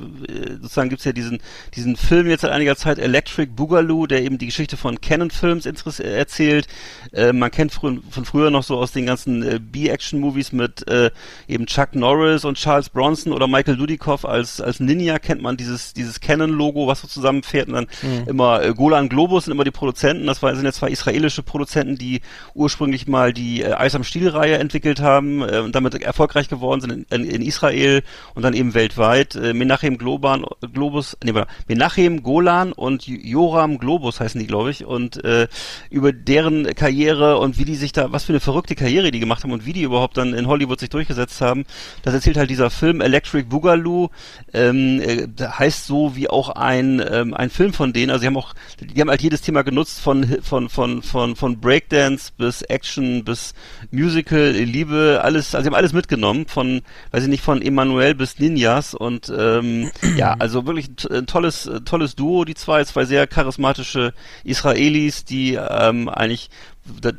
sozusagen 0.61 0.89
gibt's 0.89 1.03
ja 1.05 1.11
diesen, 1.11 1.39
diesen 1.75 1.95
Film 1.97 2.27
jetzt 2.27 2.41
seit 2.41 2.51
einiger 2.51 2.75
Zeit, 2.75 2.97
Electric 2.99 3.51
Boogaloo, 3.55 4.07
der 4.07 4.23
eben 4.23 4.37
die 4.37 4.45
Geschichte 4.45 4.77
von 4.77 5.01
Canon 5.01 5.29
Films 5.31 5.65
interess- 5.65 6.01
äh, 6.01 6.17
erzählt. 6.17 6.67
Äh, 7.11 7.33
man 7.33 7.51
kennt 7.51 7.73
frü 7.73 7.97
von 8.09 8.25
früher 8.25 8.49
noch 8.49 8.63
so 8.63 8.77
aus 8.77 8.91
den 8.93 9.05
ganzen 9.05 9.43
äh, 9.43 9.59
B-Action-Movies 9.59 10.51
mit 10.53 10.87
äh, 10.87 11.11
eben 11.47 11.65
Chuck 11.65 11.93
Norris 11.95 12.45
und 12.45 12.57
Charles 12.57 12.89
Bronson 12.89 13.33
oder 13.33 13.47
Michael 13.47 13.75
Dudikoff 13.77 14.25
als, 14.25 14.61
als 14.61 14.79
Ninja 14.79 15.19
kennt 15.19 15.41
man 15.41 15.57
dieses, 15.57 15.93
dieses 15.93 16.19
Canon-Logo, 16.21 16.87
was 16.87 17.01
so 17.01 17.07
zusammenfährt 17.07 17.67
und 17.67 17.73
dann 17.73 17.87
immer 18.27 18.63
äh, 18.63 18.73
Golan 18.73 19.09
Globus 19.09 19.45
sind 19.45 19.51
immer 19.53 19.63
die 19.65 19.71
Produzenten, 19.71 20.25
das 20.25 20.39
sind 20.39 20.63
ja 20.63 20.71
zwei 20.71 20.89
israelische 20.89 21.43
Produzenten, 21.43 21.97
die 21.97 22.21
ursprünglich 22.53 23.07
mal 23.07 23.33
die 23.33 23.61
äh, 23.61 23.72
Eis 23.79 23.95
am 23.95 24.03
Stiel-Reihe 24.03 24.57
entwickelt 24.57 25.01
haben 25.01 25.41
äh, 25.41 25.59
und 25.59 25.75
damit 25.75 26.01
erfolgreich 26.01 26.49
geworden 26.49 26.81
sind 26.81 26.91
in, 26.91 27.05
in, 27.09 27.29
in 27.29 27.41
Israel 27.41 28.03
und 28.35 28.43
dann 28.43 28.53
eben 28.53 28.73
weltweit. 28.73 29.35
Äh, 29.35 29.53
Menachem 29.53 29.97
Globan, 29.97 30.45
Globus, 30.73 31.17
nee, 31.23 31.33
Menachem 31.67 32.23
Golan 32.23 32.71
und 32.71 33.07
Joram 33.07 33.77
Globus 33.77 34.19
heißen 34.19 34.39
die, 34.39 34.47
glaube 34.47 34.71
ich. 34.71 34.85
Und 34.85 35.23
äh, 35.23 35.47
über 35.89 36.11
deren 36.11 36.73
Karriere 36.75 37.37
und 37.37 37.57
wie 37.57 37.65
die 37.65 37.75
sich 37.75 37.91
da, 37.91 38.11
was 38.11 38.25
für 38.25 38.33
eine 38.33 38.39
verrückte 38.39 38.75
Karriere 38.75 39.11
die 39.11 39.19
gemacht 39.19 39.43
haben 39.43 39.51
und 39.51 39.65
wie 39.65 39.73
die 39.73 39.83
überhaupt 39.83 40.17
dann 40.17 40.33
in 40.33 40.47
Hollywood 40.47 40.79
sich 40.79 40.89
durchgesetzt 40.89 41.41
haben, 41.41 41.65
das 42.03 42.13
erzählt 42.13 42.37
halt 42.37 42.49
dieser 42.49 42.69
Film 42.69 43.01
Electric 43.01 43.47
Boogaloo. 43.47 44.09
Ähm, 44.53 45.01
äh, 45.01 45.27
heißt 45.39 45.85
so 45.85 46.15
wie 46.15 46.29
auch 46.29 46.49
ein, 46.49 47.03
ähm, 47.09 47.33
ein 47.33 47.49
Film 47.49 47.73
von 47.73 47.93
denen. 47.93 48.11
Also 48.11 48.21
sie 48.21 48.27
haben 48.27 48.37
auch, 48.37 48.53
die 48.79 48.99
haben 48.99 49.09
halt 49.09 49.21
jedes 49.21 49.41
Thema 49.41 49.63
genutzt 49.63 49.99
von, 50.01 50.41
von, 50.41 50.69
von, 50.69 51.01
von, 51.01 51.35
von 51.35 51.59
Breakdance 51.59 52.31
bis 52.37 52.61
Action 52.63 53.23
bis 53.23 53.53
Musical, 53.91 54.51
Liebe, 54.51 55.21
alles, 55.23 55.53
also 55.55 55.63
sie 55.63 55.67
haben 55.67 55.77
alles 55.77 55.93
mitgenommen, 55.93 56.47
von, 56.47 56.81
weiß 57.11 57.23
ich 57.23 57.29
nicht, 57.29 57.43
von 57.43 57.61
Emanuel 57.61 58.15
bis 58.15 58.39
Ninjas 58.39 58.93
und 58.93 59.31
ähm, 59.35 59.91
ja, 60.17 60.35
also 60.39 60.65
wirklich 60.65 60.89
ein, 60.89 61.17
ein 61.17 61.25
tolles, 61.27 61.65
äh, 61.65 61.81
tolles 61.81 62.15
Duo, 62.15 62.45
die 62.45 62.55
zwei, 62.55 62.83
zwei 62.83 63.05
sehr 63.05 63.27
charismatische 63.27 64.13
Israelis, 64.43 65.25
die 65.25 65.55
ähm, 65.55 66.09
eigentlich 66.09 66.49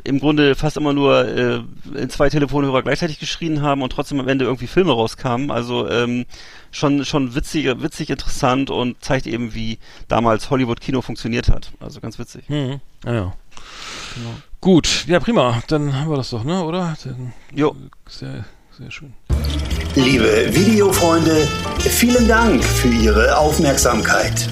im 0.05 0.21
Grunde 0.21 0.55
fast 0.55 0.77
immer 0.77 0.93
nur 0.93 1.27
äh, 1.27 1.61
in 1.95 2.11
zwei 2.11 2.29
Telefonhörer 2.29 2.83
gleichzeitig 2.83 3.19
geschrien 3.19 3.63
haben 3.63 3.81
und 3.81 3.91
trotzdem 3.91 4.21
am 4.21 4.29
Ende 4.29 4.45
irgendwie 4.45 4.67
Filme 4.67 4.93
rauskamen. 4.93 5.51
Also 5.51 5.89
ähm, 5.89 6.27
schon 6.71 7.05
schon 7.05 7.35
witzig, 7.35 7.67
witzig 7.81 8.11
interessant 8.11 8.71
und 8.71 9.03
zeigt 9.03 9.27
eben, 9.27 9.55
wie 9.55 9.79
damals 10.09 10.51
Hollywood-Kino 10.51 11.01
funktioniert 11.01 11.49
hat. 11.49 11.73
Also 11.81 12.01
ganz 12.01 12.19
witzig. 12.19 12.49
Mhm. 12.49 12.81
Ja, 13.07 13.15
ja. 13.15 13.33
Gut, 14.61 15.05
ja 15.07 15.21
prima. 15.21 15.63
Dann 15.69 15.95
haben 15.95 16.11
wir 16.11 16.17
das 16.17 16.31
doch, 16.31 16.45
ne? 16.45 16.63
Oder? 16.65 16.97
Dann, 17.05 17.33
Jo. 17.53 17.75
Sehr, 18.09 18.45
sehr 18.79 18.91
schön. 18.91 19.13
Liebe 19.95 20.49
Videofreunde, 20.55 21.47
vielen 21.79 22.27
Dank 22.27 22.65
für 22.65 22.89
Ihre 22.89 23.37
Aufmerksamkeit. 23.37 24.49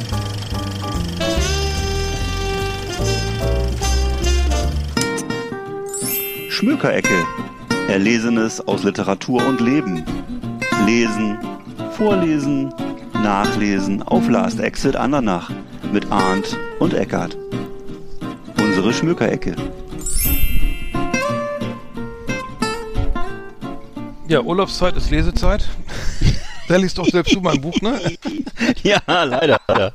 Schmökerecke. 6.49 7.27
Erlesenes 7.89 8.61
aus 8.69 8.85
Literatur 8.85 9.45
und 9.45 9.61
Leben. 9.61 10.05
Lesen, 10.87 11.39
vorlesen, 11.97 12.73
nachlesen 13.15 14.03
auf 14.03 14.29
Last 14.29 14.61
Exit 14.61 14.95
Andernach 14.95 15.51
mit 15.93 16.11
Arndt 16.13 16.57
und 16.79 16.95
Eckart. 16.95 17.37
Unsere 18.83 18.99
Schmökerecke. 18.99 19.55
Ja, 24.27 24.41
Urlaubszeit 24.41 24.97
ist 24.97 25.09
Lesezeit. 25.09 25.69
da 26.69 26.77
liest 26.79 26.99
doch 26.99 27.07
selbst 27.07 27.33
du 27.33 27.41
mein 27.41 27.61
Buch, 27.61 27.81
ne? 27.81 28.01
Ja, 28.83 28.99
leider. 29.07 29.61
leider. 29.69 29.93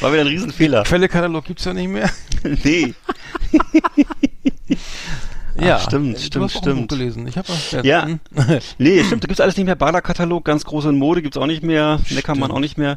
War 0.00 0.12
wieder 0.12 0.20
ein 0.20 0.28
Riesenfehler. 0.28 0.84
Quellekatalog 0.84 1.44
gibt's 1.44 1.64
ja 1.64 1.74
nicht 1.74 1.88
mehr. 1.88 2.08
Nee. 2.62 2.94
ja, 5.60 5.80
stimmt, 5.80 6.18
du 6.18 6.20
stimmt, 6.20 6.44
hast 6.44 6.56
auch 6.58 6.62
ein 6.62 6.62
stimmt. 6.62 6.80
Buch 6.82 6.96
gelesen. 6.96 7.26
Ich 7.26 7.36
habe 7.36 7.48
Ja. 7.82 8.06
Nee, 8.78 9.02
stimmt, 9.02 9.24
da 9.24 9.26
gibt's 9.26 9.40
alles 9.40 9.56
nicht 9.56 9.66
mehr. 9.66 9.74
Bader-Katalog, 9.74 10.44
ganz 10.44 10.64
groß 10.64 10.84
in 10.84 10.98
Mode, 10.98 11.20
gibt's 11.20 11.36
auch 11.36 11.46
nicht 11.46 11.64
mehr. 11.64 11.98
Neckermann 12.10 12.52
auch 12.52 12.60
nicht 12.60 12.78
mehr. 12.78 12.96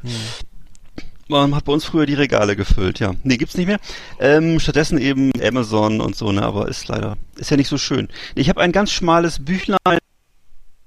Man 1.32 1.56
hat 1.56 1.64
bei 1.64 1.72
uns 1.72 1.86
früher 1.86 2.06
die 2.06 2.14
Regale 2.14 2.58
gefüllt, 2.58 3.00
ja. 3.00 3.14
Nee, 3.24 3.38
gibt's 3.38 3.56
nicht 3.56 3.68
mehr. 3.68 3.80
Ähm, 4.20 4.60
stattdessen 4.60 4.98
eben 4.98 5.32
Amazon 5.42 6.02
und 6.02 6.16
so, 6.16 6.32
ne, 6.34 6.44
aber 6.44 6.68
ist 6.68 6.90
leider, 6.90 7.18
ist 7.38 7.50
ja 7.50 7.58
nicht 7.58 7.70
so 7.70 7.78
schön. 7.78 8.10
Ich 8.36 8.50
habe 8.50 8.60
ein 8.60 8.74
ganz 8.74 8.92
schmales 8.92 9.44
Büchlein 9.44 10.00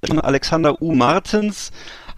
von 0.06 0.20
Alexander 0.20 0.82
U. 0.82 0.94
Martens. 0.94 1.72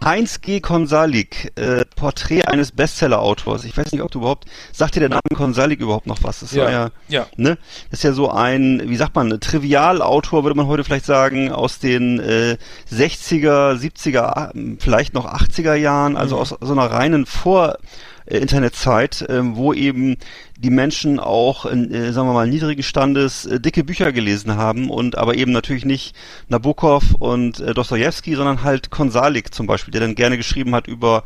Heinz 0.04 0.42
G. 0.42 0.60
Konsalik, 0.60 1.52
äh, 1.56 1.86
Porträt 1.96 2.42
eines 2.42 2.70
Bestseller-Autors. 2.70 3.64
Ich 3.64 3.74
weiß 3.74 3.92
nicht, 3.92 4.02
ob 4.02 4.10
du 4.10 4.18
überhaupt, 4.18 4.44
sagt 4.70 4.94
dir 4.94 5.00
der 5.00 5.08
Name 5.08 5.22
Konsalik 5.32 5.80
überhaupt 5.80 6.06
noch 6.06 6.22
was? 6.22 6.40
Das 6.40 6.54
war 6.54 6.70
ja, 6.70 6.90
ja. 7.08 7.26
ne? 7.36 7.56
Das 7.90 8.00
ist 8.00 8.02
ja 8.02 8.12
so 8.12 8.30
ein, 8.30 8.82
wie 8.84 8.96
sagt 8.96 9.14
man, 9.14 9.40
Trivialautor, 9.40 10.44
würde 10.44 10.54
man 10.54 10.66
heute 10.66 10.84
vielleicht 10.84 11.06
sagen, 11.06 11.50
aus 11.50 11.78
den 11.78 12.20
äh, 12.20 12.58
60er, 12.92 13.72
70er, 13.80 14.18
ah, 14.20 14.52
vielleicht 14.80 15.14
noch 15.14 15.24
80er 15.24 15.74
Jahren, 15.74 16.18
also 16.18 16.36
aus 16.36 16.54
so 16.60 16.72
einer 16.72 16.90
reinen 16.90 17.24
Vor- 17.24 17.78
äh, 18.26 18.38
Internetzeit, 18.38 19.24
ähm, 19.28 19.56
wo 19.56 19.72
eben 19.72 20.16
die 20.58 20.70
Menschen 20.70 21.18
auch, 21.18 21.66
in, 21.66 21.92
äh, 21.92 22.12
sagen 22.12 22.28
wir 22.28 22.34
mal, 22.34 22.48
niedrigen 22.48 22.82
Standes 22.82 23.46
äh, 23.46 23.60
dicke 23.60 23.84
Bücher 23.84 24.12
gelesen 24.12 24.56
haben 24.56 24.90
und 24.90 25.18
aber 25.18 25.36
eben 25.36 25.52
natürlich 25.52 25.84
nicht 25.84 26.14
Nabokov 26.48 27.14
und 27.18 27.60
äh, 27.60 27.74
Dostoevsky, 27.74 28.34
sondern 28.34 28.62
halt 28.62 28.90
Konsalik 28.90 29.54
zum 29.54 29.66
Beispiel, 29.66 29.92
der 29.92 30.00
dann 30.00 30.14
gerne 30.14 30.36
geschrieben 30.36 30.74
hat 30.74 30.86
über 30.86 31.24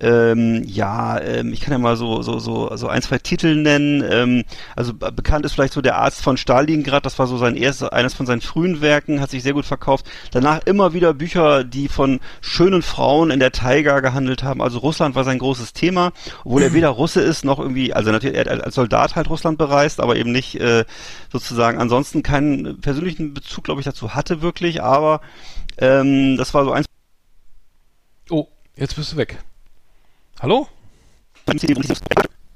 ähm, 0.00 0.64
ja, 0.66 1.20
ähm, 1.20 1.52
ich 1.52 1.60
kann 1.60 1.72
ja 1.72 1.78
mal 1.78 1.96
so 1.96 2.20
so 2.22 2.38
so 2.40 2.76
so 2.76 2.88
ein 2.88 3.02
zwei 3.02 3.18
Titel 3.18 3.54
nennen. 3.54 4.04
Ähm, 4.08 4.44
also 4.74 4.92
bekannt 4.92 5.44
ist 5.44 5.52
vielleicht 5.52 5.72
so 5.72 5.80
der 5.80 5.98
Arzt 5.98 6.20
von 6.20 6.36
Stalingrad. 6.36 7.06
Das 7.06 7.18
war 7.18 7.26
so 7.26 7.38
sein 7.38 7.56
erstes, 7.56 7.88
eines 7.88 8.14
von 8.14 8.26
seinen 8.26 8.40
frühen 8.40 8.80
Werken, 8.80 9.20
hat 9.20 9.30
sich 9.30 9.42
sehr 9.42 9.52
gut 9.52 9.64
verkauft. 9.64 10.06
Danach 10.32 10.60
immer 10.64 10.94
wieder 10.94 11.14
Bücher, 11.14 11.62
die 11.62 11.88
von 11.88 12.20
schönen 12.40 12.82
Frauen 12.82 13.30
in 13.30 13.38
der 13.38 13.52
Taiga 13.52 14.00
gehandelt 14.00 14.42
haben. 14.42 14.60
Also 14.60 14.78
Russland 14.78 15.14
war 15.14 15.24
sein 15.24 15.38
großes 15.38 15.72
Thema, 15.74 16.12
obwohl 16.44 16.62
er 16.62 16.72
weder 16.72 16.88
Russe 16.88 17.20
ist 17.20 17.44
noch 17.44 17.60
irgendwie, 17.60 17.92
also 17.92 18.10
natürlich 18.10 18.36
er 18.36 18.52
hat 18.52 18.64
als 18.64 18.74
Soldat 18.74 19.14
halt 19.14 19.30
Russland 19.30 19.58
bereist, 19.58 20.00
aber 20.00 20.16
eben 20.16 20.32
nicht 20.32 20.56
äh, 20.56 20.84
sozusagen 21.30 21.78
ansonsten 21.78 22.22
keinen 22.22 22.80
persönlichen 22.80 23.32
Bezug, 23.32 23.64
glaube 23.64 23.80
ich, 23.80 23.84
dazu 23.84 24.14
hatte 24.14 24.42
wirklich. 24.42 24.82
Aber 24.82 25.20
ähm, 25.78 26.36
das 26.36 26.52
war 26.52 26.64
so 26.64 26.72
eins 26.72 26.86
Oh, 28.30 28.48
jetzt 28.76 28.96
bist 28.96 29.12
du 29.12 29.16
weg. 29.18 29.38
Hallo? 30.44 30.68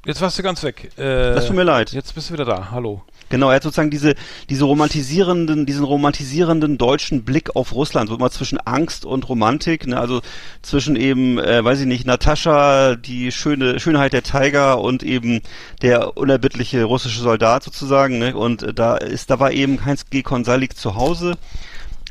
Jetzt 0.05 0.21
warst 0.21 0.39
du 0.39 0.43
ganz 0.43 0.63
weg. 0.63 0.91
Äh, 0.99 1.33
Das 1.33 1.47
tut 1.47 1.57
mir 1.57 1.63
leid. 1.63 1.93
Jetzt 1.93 2.15
bist 2.15 2.29
du 2.29 2.35
wieder 2.35 2.45
da. 2.45 2.71
Hallo. 2.71 3.03
Genau, 3.31 3.49
er 3.49 3.57
hat 3.57 3.63
sozusagen 3.63 3.89
diese, 3.89 4.15
diese 4.51 4.67
romantisierenden, 4.67 5.65
diesen 5.65 5.85
romantisierenden 5.85 6.77
deutschen 6.77 7.25
Blick 7.25 7.57
auf 7.57 7.75
Russland, 7.75 8.11
so 8.11 8.17
immer 8.17 8.31
zwischen 8.31 8.59
Angst 8.61 9.07
und 9.07 9.27
Romantik, 9.31 9.87
ne, 9.87 9.99
also 9.99 10.21
zwischen 10.61 10.97
eben, 10.97 11.39
äh, 11.39 11.65
weiß 11.65 11.81
ich 11.81 11.87
nicht, 11.87 12.07
Natascha, 12.07 12.95
die 12.95 13.33
schöne 13.33 13.81
Schönheit 13.81 14.13
der 14.13 14.23
Tiger 14.23 14.83
und 14.83 15.03
eben 15.03 15.41
der 15.81 16.19
unerbittliche 16.19 16.85
russische 16.85 17.23
Soldat 17.23 17.63
sozusagen, 17.63 18.19
ne, 18.19 18.37
und 18.37 18.65
äh, 18.65 18.75
da 18.75 18.99
ist, 18.99 19.31
da 19.31 19.41
war 19.41 19.51
eben 19.51 19.87
Heinz 19.87 20.11
G. 20.11 20.23
Konsalik 20.23 20.77
zu 20.77 20.95
Hause, 20.95 21.39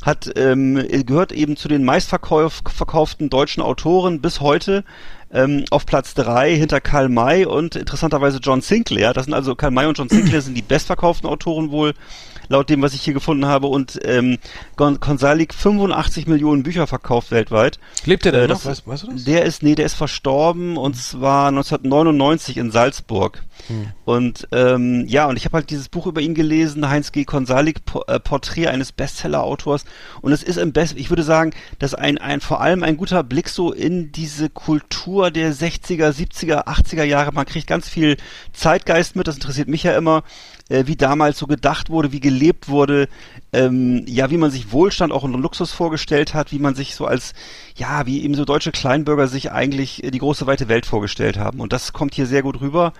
hat 0.02 0.30
ähm, 0.36 0.86
gehört 1.06 1.32
eben 1.32 1.56
zu 1.56 1.68
den 1.68 1.84
meistverkauften 1.84 3.30
deutschen 3.30 3.62
Autoren 3.62 4.20
bis 4.20 4.40
heute 4.40 4.84
ähm, 5.32 5.64
auf 5.70 5.86
Platz 5.86 6.14
drei 6.14 6.54
hinter 6.54 6.80
Karl 6.80 7.08
May 7.08 7.44
und 7.44 7.76
interessanterweise 7.76 8.38
John 8.38 8.60
Sinclair. 8.60 9.12
Das 9.12 9.24
sind 9.24 9.34
also 9.34 9.54
Karl 9.54 9.70
May 9.70 9.86
und 9.86 9.98
John 9.98 10.08
Sinclair 10.08 10.40
sind 10.40 10.54
die 10.54 10.62
bestverkauften 10.62 11.28
Autoren 11.28 11.70
wohl 11.70 11.94
laut 12.48 12.68
dem, 12.70 12.82
was 12.82 12.94
ich 12.94 13.02
hier 13.02 13.14
gefunden 13.14 13.46
habe 13.46 13.66
und 13.66 13.98
ähm, 14.04 14.38
Gon- 14.76 15.00
Konsalik 15.00 15.54
85 15.54 16.26
Millionen 16.26 16.62
Bücher 16.62 16.86
verkauft 16.86 17.30
weltweit. 17.30 17.78
Lebt 18.04 18.24
der 18.24 18.32
denn 18.32 18.42
Äh, 18.44 18.48
noch? 18.48 18.56
das- 18.62 18.66
Weißt, 18.66 18.86
weißt 18.86 19.02
du 19.04 19.12
das? 19.12 19.24
Der 19.24 19.44
ist, 19.44 19.62
nee, 19.62 19.74
der 19.74 19.86
ist 19.86 19.94
verstorben 19.94 20.76
und 20.76 20.96
zwar 20.96 21.48
1999 21.48 22.56
in 22.56 22.70
Salzburg. 22.70 23.42
Und 24.04 24.46
ähm, 24.52 25.04
ja, 25.08 25.26
und 25.26 25.36
ich 25.36 25.44
habe 25.44 25.56
halt 25.56 25.70
dieses 25.70 25.88
Buch 25.88 26.06
über 26.06 26.20
ihn 26.20 26.34
gelesen, 26.34 26.88
Heinz 26.88 27.10
G. 27.10 27.24
Konsalik, 27.24 27.84
Po- 27.84 28.04
äh, 28.06 28.20
Porträt 28.20 28.68
eines 28.68 28.92
Bestseller-Autors. 28.92 29.84
Und 30.22 30.30
es 30.32 30.42
ist 30.44 30.56
im 30.58 30.72
Best, 30.72 30.96
ich 30.96 31.10
würde 31.10 31.24
sagen, 31.24 31.52
dass 31.80 31.92
ein, 31.94 32.18
ein 32.18 32.40
vor 32.40 32.60
allem 32.60 32.82
ein 32.84 32.96
guter 32.96 33.22
Blick 33.24 33.48
so 33.48 33.72
in 33.72 34.12
diese 34.12 34.48
Kultur 34.48 35.30
der 35.32 35.52
60er, 35.52 36.10
70er, 36.12 36.66
80er 36.66 37.02
Jahre. 37.02 37.32
Man 37.32 37.46
kriegt 37.46 37.66
ganz 37.66 37.88
viel 37.88 38.16
Zeitgeist 38.52 39.16
mit, 39.16 39.26
das 39.26 39.34
interessiert 39.34 39.68
mich 39.68 39.82
ja 39.82 39.96
immer 39.98 40.22
äh, 40.68 40.84
wie 40.86 40.96
damals 40.96 41.38
so 41.38 41.46
gedacht 41.46 41.90
wurde, 41.90 42.12
wie 42.12 42.20
gelebt 42.20 42.68
wurde, 42.68 43.08
ähm, 43.52 44.04
ja, 44.06 44.30
wie 44.30 44.36
man 44.36 44.50
sich 44.50 44.72
Wohlstand 44.72 45.12
auch 45.12 45.22
und 45.22 45.34
Luxus 45.34 45.72
vorgestellt 45.72 46.34
hat, 46.34 46.52
wie 46.52 46.58
man 46.58 46.74
sich 46.74 46.94
so 46.94 47.06
als, 47.06 47.34
ja, 47.76 48.06
wie 48.06 48.22
eben 48.22 48.34
so 48.34 48.44
deutsche 48.44 48.72
Kleinbürger 48.72 49.28
sich 49.28 49.52
eigentlich 49.52 50.04
äh, 50.04 50.10
die 50.10 50.18
große 50.18 50.46
weite 50.46 50.68
Welt 50.68 50.86
vorgestellt 50.86 51.38
haben. 51.38 51.60
Und 51.60 51.72
das 51.72 51.92
kommt 51.92 52.14
hier 52.14 52.26
sehr 52.26 52.42
gut 52.42 52.60
rüber. 52.60 52.92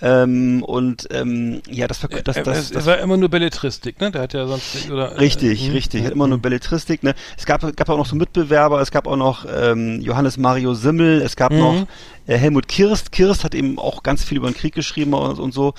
Ähm, 0.00 0.62
und 0.62 1.08
ähm, 1.10 1.60
ja, 1.68 1.88
das, 1.88 2.00
das, 2.00 2.10
das, 2.24 2.42
das, 2.44 2.70
er 2.70 2.86
war 2.86 2.98
immer 2.98 3.16
nur 3.16 3.28
Belletristik, 3.28 4.00
ne? 4.00 4.10
Der 4.12 4.22
hat 4.22 4.32
ja 4.32 4.46
sonst 4.46 4.74
nicht, 4.74 4.90
oder? 4.90 5.18
Richtig, 5.18 5.68
äh, 5.68 5.72
richtig. 5.72 6.00
hm, 6.00 6.06
Hat 6.06 6.12
immer 6.12 6.28
nur 6.28 6.38
Belletristik. 6.38 7.02
Ne? 7.02 7.14
Es 7.36 7.46
gab, 7.46 7.60
gab 7.76 7.88
auch 7.88 7.96
noch 7.98 8.06
so 8.06 8.14
Mitbewerber. 8.14 8.80
Es 8.80 8.90
gab 8.90 9.06
auch 9.06 9.16
noch 9.16 9.44
ähm, 9.52 10.00
Johannes 10.00 10.36
Mario 10.36 10.74
Simmel. 10.74 11.20
Es 11.20 11.34
gab 11.36 11.50
Mhm. 11.52 11.58
noch 11.58 11.86
äh, 12.26 12.36
Helmut 12.36 12.68
Kirst. 12.68 13.10
Kirst 13.10 13.42
hat 13.42 13.54
eben 13.54 13.78
auch 13.78 14.02
ganz 14.02 14.22
viel 14.22 14.36
über 14.38 14.48
den 14.50 14.54
Krieg 14.54 14.74
geschrieben 14.74 15.14
und, 15.14 15.38
und 15.40 15.52
so. 15.52 15.74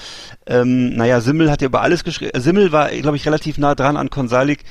Ähm, 0.48 0.96
naja, 0.96 1.22
Simmel 1.22 1.50
hat 1.52 1.62
ja 1.62 1.68
über 1.68 1.82
alles 1.82 2.04
geschrieben. 2.04 2.32
Simmel 2.42 2.72
war, 2.72 2.90
glaube 2.90 3.16
ich, 3.18 3.26
relativ 3.26 3.58
nah 3.58 3.76
dran 3.76 3.96
an 3.98 4.10
Konsalik. 4.10 4.64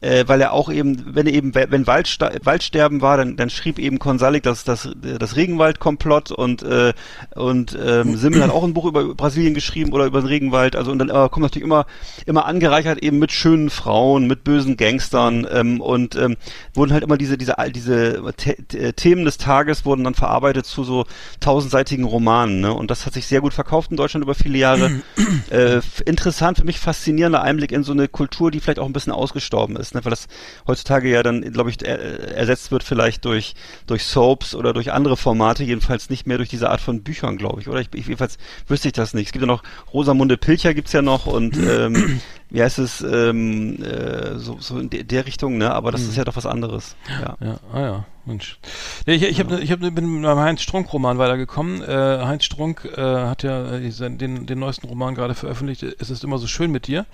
Äh, 0.00 0.24
weil 0.26 0.40
er 0.40 0.52
auch 0.52 0.70
eben, 0.70 1.14
wenn 1.14 1.26
er 1.26 1.32
eben, 1.32 1.54
wenn 1.54 1.86
Waldsta 1.86 2.30
Waldsterben 2.42 3.00
war, 3.00 3.16
dann, 3.16 3.36
dann 3.36 3.50
schrieb 3.50 3.78
eben 3.78 3.98
Konsalik 3.98 4.42
das, 4.42 4.64
das, 4.64 4.88
das 5.00 5.36
Regenwaldkomplott 5.36 6.30
und, 6.30 6.62
äh, 6.62 6.92
und 7.34 7.76
ähm, 7.82 8.16
Simmel 8.16 8.42
hat 8.42 8.50
auch 8.50 8.64
ein 8.64 8.74
Buch 8.74 8.84
über 8.84 9.14
Brasilien 9.14 9.54
geschrieben 9.54 9.92
oder 9.92 10.06
über 10.06 10.20
den 10.20 10.26
Regenwald, 10.26 10.76
also 10.76 10.90
und 10.90 10.98
dann 10.98 11.08
äh, 11.08 11.28
kommt 11.28 11.42
natürlich 11.42 11.64
immer, 11.64 11.86
immer 12.26 12.46
angereichert 12.46 13.02
eben 13.02 13.18
mit 13.18 13.32
schönen 13.32 13.70
Frauen, 13.70 14.26
mit 14.26 14.44
bösen 14.44 14.76
Gangstern 14.76 15.46
ähm, 15.50 15.80
und 15.80 16.16
ähm, 16.16 16.36
wurden 16.74 16.92
halt 16.92 17.02
immer 17.02 17.16
diese, 17.16 17.38
diese, 17.38 17.54
diese 17.74 18.22
The 18.38 18.92
Themen 18.92 19.24
des 19.24 19.38
Tages 19.38 19.84
wurden 19.84 20.04
dann 20.04 20.14
verarbeitet 20.14 20.66
zu 20.66 20.84
so 20.84 21.06
tausendseitigen 21.40 22.04
Romanen, 22.04 22.60
ne? 22.60 22.72
Und 22.72 22.90
das 22.90 23.06
hat 23.06 23.14
sich 23.14 23.26
sehr 23.26 23.40
gut 23.40 23.54
verkauft 23.54 23.90
in 23.90 23.96
Deutschland 23.96 24.22
über 24.22 24.34
viele 24.34 24.58
Jahre. 24.58 25.02
äh, 25.50 25.80
interessant, 26.04 26.58
für 26.58 26.64
mich 26.64 26.78
faszinierender 26.78 27.42
Einblick 27.42 27.72
in 27.72 27.82
so 27.82 27.92
eine 27.92 28.08
Kultur, 28.08 28.50
die 28.50 28.60
vielleicht 28.60 28.78
auch 28.78 28.86
ein 28.86 28.92
bisschen 28.92 29.12
ausgestorben 29.12 29.76
ist, 29.76 29.85
ne? 29.94 30.04
weil 30.04 30.10
das 30.10 30.28
heutzutage 30.66 31.08
ja 31.08 31.22
dann, 31.22 31.42
glaube 31.52 31.70
ich, 31.70 31.84
er, 31.84 31.98
ersetzt 32.36 32.70
wird 32.70 32.82
vielleicht 32.82 33.24
durch, 33.24 33.54
durch 33.86 34.04
Soaps 34.04 34.54
oder 34.54 34.72
durch 34.72 34.92
andere 34.92 35.16
Formate, 35.16 35.64
jedenfalls 35.64 36.10
nicht 36.10 36.26
mehr 36.26 36.36
durch 36.36 36.48
diese 36.48 36.70
Art 36.70 36.80
von 36.80 37.02
Büchern, 37.02 37.36
glaube 37.36 37.60
ich, 37.60 37.68
oder? 37.68 37.80
Ich, 37.80 37.88
ich, 37.92 38.06
jedenfalls 38.06 38.38
wüsste 38.66 38.88
ich 38.88 38.94
das 38.94 39.14
nicht. 39.14 39.26
Es 39.26 39.32
gibt 39.32 39.42
ja 39.42 39.46
noch 39.46 39.62
Rosamunde 39.92 40.36
Pilcher 40.36 40.74
gibt's 40.74 40.92
ja 40.92 41.02
noch 41.02 41.26
und 41.26 41.56
ähm, 41.56 42.20
wie 42.50 42.62
heißt 42.62 42.78
es, 42.78 43.00
ähm, 43.00 43.82
äh, 43.82 44.38
so, 44.38 44.58
so 44.60 44.78
in 44.78 44.90
de 44.90 45.02
der 45.02 45.26
Richtung, 45.26 45.58
ne? 45.58 45.72
Aber 45.72 45.92
das 45.92 46.02
ist 46.02 46.16
ja 46.16 46.24
doch 46.24 46.36
was 46.36 46.46
anderes. 46.46 46.96
Ja. 47.08 47.36
Ja, 47.40 47.60
ah 47.72 47.80
ja, 47.80 48.04
Mensch. 48.26 48.58
Ich 49.06 49.22
ich, 49.22 49.40
hab, 49.40 49.50
ich 49.52 49.70
hab, 49.70 49.80
bin 49.80 49.94
mit 49.94 50.22
meinem 50.22 50.38
Heinz 50.38 50.62
Strunk-Roman 50.62 51.18
weitergekommen. 51.18 51.82
Äh, 51.82 51.86
Heinz 52.24 52.44
Strunk 52.44 52.84
äh, 52.96 53.00
hat 53.00 53.42
ja 53.42 53.76
äh, 53.76 53.90
den, 53.90 54.46
den 54.46 54.58
neuesten 54.58 54.88
Roman 54.88 55.14
gerade 55.14 55.34
veröffentlicht. 55.34 55.82
Es 55.82 56.10
ist 56.10 56.24
immer 56.24 56.38
so 56.38 56.46
schön 56.46 56.72
mit 56.72 56.86
dir. 56.88 57.06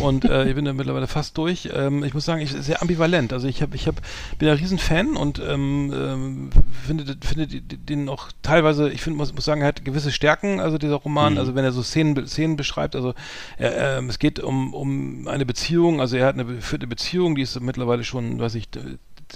Und 0.00 0.24
äh, 0.24 0.48
ich 0.48 0.54
bin 0.54 0.64
da 0.64 0.72
mittlerweile 0.72 1.06
fast 1.06 1.36
durch. 1.38 1.68
Ähm, 1.74 2.04
ich 2.04 2.14
muss 2.14 2.24
sagen, 2.24 2.40
ich 2.40 2.52
sehr 2.52 2.82
ambivalent. 2.82 3.32
Also 3.32 3.48
ich 3.48 3.62
habe, 3.62 3.74
ich 3.74 3.88
hab, 3.88 3.96
bin 4.38 4.48
ein 4.48 4.56
Riesenfan 4.56 5.16
und 5.16 5.40
ähm, 5.40 5.92
ähm, 5.94 6.50
finde, 6.86 7.16
finde 7.20 7.46
den 7.46 8.08
auch 8.08 8.30
teilweise, 8.42 8.90
ich 8.90 9.02
finde, 9.02 9.18
muss, 9.18 9.34
muss 9.34 9.44
sagen, 9.44 9.62
er 9.62 9.68
hat 9.68 9.84
gewisse 9.84 10.12
Stärken, 10.12 10.60
also 10.60 10.78
dieser 10.78 10.96
Roman, 10.96 11.38
also 11.38 11.54
wenn 11.54 11.64
er 11.64 11.72
so 11.72 11.82
Szenen, 11.82 12.26
Szenen 12.26 12.56
beschreibt, 12.56 12.94
also 12.94 13.14
er, 13.58 13.98
ähm, 13.98 14.08
es 14.08 14.18
geht 14.18 14.40
um, 14.40 14.72
um 14.74 15.28
eine 15.28 15.46
Beziehung, 15.46 16.00
also 16.00 16.16
er 16.16 16.26
hat 16.26 16.34
eine 16.34 16.44
geführte 16.44 16.86
Beziehung, 16.86 17.34
die 17.34 17.42
ist 17.42 17.60
mittlerweile 17.60 18.04
schon, 18.04 18.38
weiß 18.38 18.54
ich, 18.54 18.68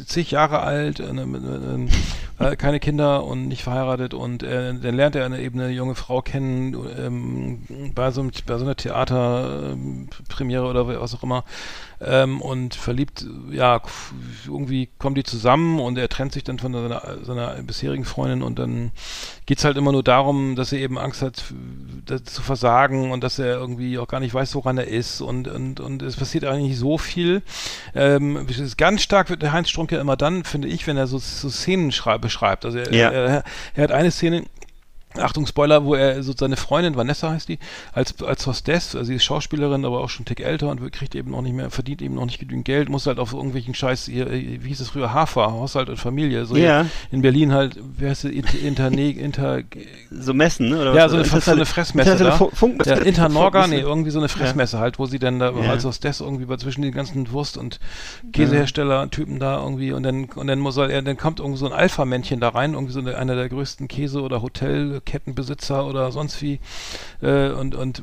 zig 0.06 0.30
Jahre 0.30 0.60
alt, 0.60 1.00
eine, 1.00 1.22
eine, 1.22 1.88
eine, 2.38 2.56
keine 2.56 2.80
Kinder 2.80 3.24
und 3.24 3.48
nicht 3.48 3.62
verheiratet 3.62 4.14
und 4.14 4.42
äh, 4.42 4.74
dann 4.74 4.94
lernt 4.94 5.16
er 5.16 5.26
eine, 5.26 5.40
eben 5.40 5.60
eine 5.60 5.70
junge 5.70 5.94
Frau 5.94 6.22
kennen 6.22 6.76
ähm, 6.98 7.92
bei, 7.94 8.10
so, 8.10 8.28
bei 8.46 8.58
so 8.58 8.64
einer 8.64 8.76
Theaterpremiere 8.76 10.66
oder 10.66 10.86
was 11.00 11.14
auch 11.14 11.22
immer 11.22 11.44
ähm, 12.00 12.40
und 12.40 12.74
verliebt, 12.74 13.26
ja, 13.50 13.80
irgendwie 14.46 14.88
kommen 14.98 15.14
die 15.14 15.24
zusammen 15.24 15.80
und 15.80 15.98
er 15.98 16.08
trennt 16.08 16.32
sich 16.32 16.44
dann 16.44 16.58
von 16.58 16.72
seiner, 16.72 17.02
seiner 17.22 17.62
bisherigen 17.62 18.04
Freundin 18.04 18.42
und 18.42 18.58
dann 18.58 18.92
geht's 19.46 19.64
halt 19.64 19.76
immer 19.76 19.92
nur 19.92 20.02
darum, 20.04 20.54
dass 20.54 20.72
er 20.72 20.78
eben 20.78 20.98
Angst 20.98 21.22
hat 21.22 21.42
zu 22.24 22.42
versagen 22.42 23.10
und 23.10 23.22
dass 23.24 23.38
er 23.38 23.56
irgendwie 23.56 23.98
auch 23.98 24.08
gar 24.08 24.20
nicht 24.20 24.34
weiß, 24.34 24.54
woran 24.54 24.78
er 24.78 24.86
ist 24.88 25.20
und, 25.20 25.48
und, 25.48 25.80
und 25.80 26.02
es 26.02 26.16
passiert 26.16 26.44
eigentlich 26.44 26.78
so 26.78 26.98
viel. 26.98 27.42
Ähm, 27.94 28.46
ganz 28.76 29.02
stark 29.02 29.30
wird 29.30 29.42
der 29.42 29.52
Heinz 29.52 29.68
Strunk 29.70 29.92
ja 29.92 30.00
immer 30.00 30.16
dann, 30.16 30.44
finde 30.44 30.68
ich, 30.68 30.86
wenn 30.86 30.96
er 30.96 31.06
so, 31.06 31.18
so 31.18 31.48
Szenen 31.50 31.92
schrei- 31.92 32.18
beschreibt. 32.18 32.64
Also 32.64 32.78
er, 32.78 32.92
Ja. 32.92 33.10
er, 33.10 33.44
er 33.74 33.82
hat 33.84 33.92
eine 33.92 34.10
Szene, 34.10 34.44
Achtung, 35.18 35.46
Spoiler, 35.46 35.84
wo 35.84 35.94
er 35.94 36.22
so 36.22 36.32
seine 36.36 36.56
Freundin, 36.56 36.96
Vanessa 36.96 37.30
heißt 37.30 37.48
die, 37.48 37.58
als, 37.92 38.20
als 38.22 38.46
Hostess, 38.46 38.94
also 38.94 39.04
sie 39.06 39.14
ist 39.16 39.24
Schauspielerin, 39.24 39.84
aber 39.84 40.00
auch 40.00 40.08
schon 40.08 40.20
einen 40.20 40.26
Tick 40.36 40.40
älter 40.40 40.68
und 40.68 40.92
kriegt 40.92 41.14
eben 41.14 41.34
auch 41.34 41.42
nicht 41.42 41.54
mehr, 41.54 41.70
verdient 41.70 42.02
eben 42.02 42.14
noch 42.14 42.24
nicht 42.26 42.38
genügend 42.38 42.64
Geld, 42.64 42.88
muss 42.88 43.06
halt 43.06 43.18
auf 43.18 43.32
irgendwelchen 43.32 43.74
Scheiß, 43.74 44.06
hier, 44.06 44.26
äh, 44.30 44.58
wie 44.62 44.68
hieß 44.68 44.80
es 44.80 44.90
früher, 44.90 45.12
Hafer, 45.12 45.52
Haushalt 45.52 45.88
und 45.88 45.96
Familie, 45.98 46.46
so 46.46 46.56
Ja. 46.56 46.86
in 47.10 47.22
Berlin 47.22 47.52
halt, 47.52 47.78
wie 47.98 48.06
heißt 48.06 48.24
es, 48.24 48.32
Inter, 48.32 48.90
Inter, 48.90 49.60
So 50.10 50.34
Messen, 50.34 50.68
ne? 50.68 50.80
Oder 50.80 50.94
ja, 50.94 51.04
was? 51.04 51.10
so 51.12 51.16
eine, 51.18 51.40
so 51.42 51.50
eine 51.52 51.66
Fressmesse 51.66 52.16
da. 52.16 52.32
Funk, 52.32 52.84
ja, 52.86 52.94
Internorga, 52.98 53.66
nee, 53.66 53.80
irgendwie 53.80 54.10
so 54.10 54.18
eine 54.18 54.28
Fressmesse 54.28 54.78
halt, 54.78 54.98
wo 54.98 55.06
sie 55.06 55.18
dann 55.18 55.38
da 55.38 55.50
Ja. 55.50 55.70
als 55.70 55.84
Hostess 55.84 56.20
irgendwie 56.20 56.44
bei 56.44 56.56
zwischen 56.56 56.82
den 56.82 56.92
ganzen 56.92 57.30
Wurst- 57.32 57.56
und 57.56 57.80
Käsehersteller-Typen 58.32 59.38
da 59.38 59.62
irgendwie 59.62 59.92
und 59.92 60.02
dann 60.02 60.24
und 60.34 60.46
dann 60.46 60.58
muss 60.58 60.76
er, 60.76 61.02
dann 61.02 61.16
kommt 61.16 61.40
irgendwie 61.40 61.58
so 61.58 61.66
ein 61.66 61.72
Alpha-Männchen 61.72 62.40
da 62.40 62.50
rein, 62.50 62.74
irgendwie 62.74 62.92
so 62.92 63.00
eine, 63.00 63.16
einer 63.16 63.34
der 63.34 63.48
größten 63.48 63.88
Käse- 63.88 64.22
oder 64.22 64.42
Hotelkettenbesitzer 65.08 65.86
oder 65.86 66.12
sonst 66.12 66.40
wie 66.42 66.60
äh, 67.22 67.50
und 67.50 67.74
und 67.74 68.02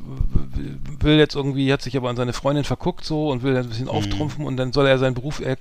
will 1.00 1.16
jetzt 1.16 1.34
irgendwie, 1.34 1.72
hat 1.72 1.82
sich 1.82 1.96
aber 1.96 2.10
an 2.10 2.16
seine 2.16 2.32
Freundin 2.32 2.64
verguckt 2.64 3.04
so 3.04 3.30
und 3.30 3.42
will 3.42 3.56
ein 3.56 3.68
bisschen 3.68 3.88
auftrumpfen 3.88 4.44
und 4.44 4.56
dann 4.56 4.72
soll 4.72 4.86
er 4.86 4.98
seinen 4.98 5.14
Beruf 5.14 5.40
äh, 5.40 5.56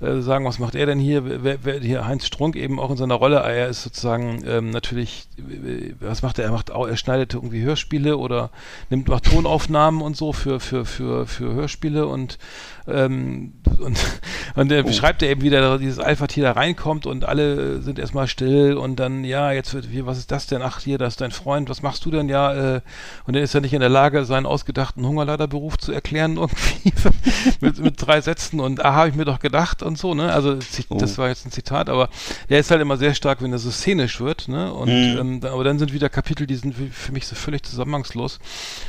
sagen, 0.00 0.44
was 0.44 0.58
macht 0.58 0.74
er 0.74 0.86
denn 0.86 0.98
hier? 0.98 1.42
Wer, 1.42 1.64
wer, 1.64 1.80
hier 1.80 2.06
Heinz 2.06 2.26
Strunk 2.26 2.56
eben 2.56 2.78
auch 2.78 2.90
in 2.90 2.96
seiner 2.96 3.14
Rolle, 3.14 3.36
er 3.36 3.68
ist 3.68 3.82
sozusagen 3.82 4.42
ähm, 4.46 4.70
natürlich, 4.70 5.28
äh, 5.38 5.94
was 6.00 6.22
macht 6.22 6.38
er? 6.38 6.44
Er 6.44 6.52
macht 6.52 6.70
auch, 6.70 6.86
er 6.86 6.96
schneidet 6.96 7.34
irgendwie 7.34 7.62
Hörspiele 7.62 8.16
oder 8.16 8.50
nimmt 8.90 9.08
macht 9.08 9.24
Tonaufnahmen 9.24 10.02
und 10.02 10.16
so 10.16 10.32
für 10.32 10.60
für 10.60 10.84
für 10.84 11.26
für 11.26 11.52
Hörspiele 11.54 12.06
und 12.06 12.38
ähm, 12.88 13.54
und 13.78 13.98
und 14.54 14.70
er 14.72 14.82
beschreibt 14.82 15.22
er 15.22 15.30
eben, 15.30 15.42
wie 15.42 15.50
der, 15.50 15.78
dieses 15.78 15.98
Alpha-Tier 15.98 16.44
da 16.44 16.52
reinkommt 16.52 17.06
und 17.06 17.24
alle 17.24 17.80
sind 17.80 17.98
erstmal 17.98 18.26
still 18.28 18.74
und 18.76 18.96
dann, 18.96 19.24
ja, 19.24 19.50
jetzt 19.52 19.72
wird, 19.74 19.86
was 20.06 20.18
ist 20.18 20.30
das 20.30 20.46
denn? 20.46 20.60
Ach, 20.62 20.80
hier, 20.80 20.98
das 20.98 21.14
ist 21.14 21.20
dein 21.20 21.30
Freund, 21.30 21.68
was 21.70 21.82
machst 21.82 22.04
du 22.04 22.10
denn? 22.10 22.28
Ja, 22.28 22.76
äh, 22.76 22.80
und 23.26 23.34
er 23.36 23.42
ist 23.42 23.54
ja 23.54 23.60
nicht 23.60 23.72
in 23.72 23.80
der 23.80 23.88
Lage, 23.88 24.24
seinen 24.24 24.46
ausgedachten 24.46 25.06
Hungerleiderberuf 25.06 25.78
zu 25.78 25.92
erklären 25.92 26.36
irgendwie 26.36 26.92
mit, 27.60 27.78
mit 27.78 27.94
drei 28.06 28.20
Sätzen 28.20 28.60
und 28.60 28.84
ah, 28.84 28.92
habe 28.94 29.08
ich 29.08 29.14
mir 29.14 29.24
doch 29.24 29.38
gedacht 29.40 29.82
und 29.82 29.96
so, 29.98 30.14
ne? 30.14 30.32
Also 30.32 30.56
zi- 30.56 30.84
das 30.90 31.18
war 31.18 31.28
jetzt 31.28 31.46
ein 31.46 31.50
Zitat, 31.52 31.88
aber 31.88 32.08
der 32.50 32.58
ist 32.60 32.70
halt 32.70 32.80
immer 32.82 32.96
sehr 32.96 33.14
stark, 33.14 33.42
wenn 33.42 33.52
er 33.52 33.58
so 33.58 33.70
szenisch 33.70 34.20
wird, 34.20 34.48
ne? 34.48 34.72
Und 34.72 34.88
ähm, 35.18 35.40
da, 35.40 35.52
aber 35.52 35.64
dann 35.64 35.78
sind 35.78 35.92
wieder 35.92 36.08
Kapitel, 36.08 36.46
die 36.46 36.56
sind 36.56 36.74
für- 36.74 37.12
mich 37.12 37.26
so 37.26 37.34
völlig 37.36 37.62
zusammenhangslos. 37.62 38.38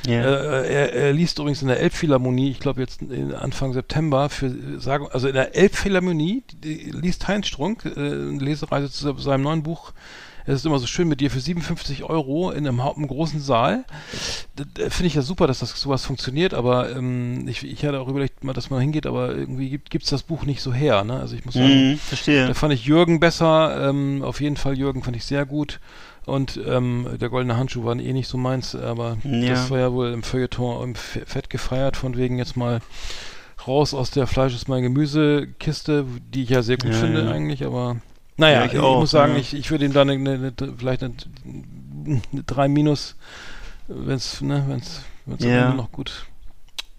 Ja. 0.07 0.21
Äh, 0.21 0.73
er, 0.73 0.93
er 0.93 1.13
liest 1.13 1.39
übrigens 1.39 1.61
in 1.61 1.67
der 1.67 1.79
Elbphilharmonie, 1.79 2.51
ich 2.51 2.59
glaube 2.59 2.81
jetzt 2.81 3.01
in 3.01 3.33
Anfang 3.33 3.71
September, 3.73 3.82
für 4.29 4.79
sagen, 4.79 5.07
also 5.11 5.27
in 5.27 5.34
der 5.34 5.55
Elbphilharmonie 5.55 6.43
die, 6.63 6.91
liest 6.91 7.27
Heinz 7.27 7.47
Strunk, 7.47 7.86
äh, 7.86 7.89
eine 7.99 8.39
Lesereise 8.39 8.89
zu 8.91 9.15
seinem 9.17 9.43
neuen 9.43 9.63
Buch. 9.63 9.93
Es 10.45 10.55
ist 10.55 10.65
immer 10.65 10.77
so 10.79 10.88
schön 10.88 11.07
mit 11.07 11.21
dir 11.21 11.31
für 11.31 11.39
57 11.39 12.03
Euro 12.03 12.51
in 12.51 12.67
einem, 12.67 12.81
einem 12.81 13.07
großen 13.07 13.39
Saal. 13.39 13.86
Finde 14.89 15.05
ich 15.07 15.13
ja 15.15 15.21
super, 15.21 15.47
dass 15.47 15.59
das 15.59 15.69
sowas 15.79 16.03
funktioniert, 16.05 16.53
aber 16.53 16.93
ähm, 16.93 17.47
ich, 17.47 17.63
ich 17.63 17.86
hatte 17.86 18.01
auch 18.01 18.09
überlegt, 18.09 18.43
mal, 18.43 18.51
dass 18.51 18.69
man 18.69 18.81
hingeht, 18.81 19.05
aber 19.07 19.34
irgendwie 19.34 19.69
gibt 19.69 20.03
es 20.03 20.09
das 20.09 20.23
Buch 20.23 20.43
nicht 20.43 20.61
so 20.61 20.73
her. 20.73 21.05
Ne? 21.05 21.17
Also 21.17 21.36
ich 21.38 21.45
muss 21.45 21.53
sagen, 21.53 21.91
Mhm, 21.91 21.97
verstehe. 21.97 22.45
da 22.47 22.53
fand 22.53 22.73
ich 22.73 22.84
Jürgen 22.86 23.21
besser. 23.21 23.89
Ähm, 23.89 24.21
auf 24.21 24.41
jeden 24.41 24.57
Fall 24.57 24.77
Jürgen 24.77 25.01
fand 25.01 25.15
ich 25.15 25.23
sehr 25.23 25.45
gut. 25.45 25.79
Und 26.25 26.59
ähm, 26.67 27.07
der 27.21 27.29
goldene 27.29 27.55
Handschuh 27.55 27.86
war 27.86 27.97
eh 27.97 28.11
nicht 28.13 28.27
so 28.27 28.38
meins, 28.38 28.75
aber 28.75 29.17
Ja. 29.23 29.49
das 29.51 29.69
war 29.69 29.79
ja 29.79 29.93
wohl 29.93 30.11
im 30.11 30.23
Feuilleton 30.23 30.84
im 30.84 30.95
Fe- 30.95 31.23
Fett 31.25 31.49
gefeiert, 31.49 31.95
von 31.97 32.17
wegen 32.17 32.38
jetzt 32.38 32.57
mal 32.57 32.79
raus 33.68 33.93
aus 33.93 34.11
der 34.11 34.28
Fleisch 34.28 34.53
ist 34.53 34.68
mein 34.68 34.84
Gemüsekiste, 34.84 36.05
die 36.34 36.43
ich 36.43 36.49
ja 36.49 36.61
sehr 36.61 36.78
gut 36.78 36.91
Ja, 36.93 36.99
finde 36.99 37.26
ja. 37.26 37.32
eigentlich, 37.32 37.66
aber 37.66 37.97
naja, 38.38 38.59
Ja, 38.61 38.66
ich, 38.66 38.74
ich 38.74 38.80
auch, 38.80 38.99
muss 38.99 39.11
sagen, 39.11 39.36
ich, 39.36 39.53
ich 39.53 39.70
würde 39.72 39.86
ihm 39.86 39.93
da 39.93 40.01
eine, 40.01 40.14
eine, 40.14 40.53
vielleicht 40.78 41.03
eine, 41.03 41.14
eine 42.05 42.22
3 42.45 42.68
minus, 42.68 43.16
wenn 43.88 44.16
es 44.16 44.41
ne, 44.41 44.64
wenn's, 44.68 45.01
wenn's 45.26 45.43
am 45.43 45.49
Ja. 45.49 45.66
Ende 45.66 45.78
noch 45.78 45.91
gut. 45.91 46.26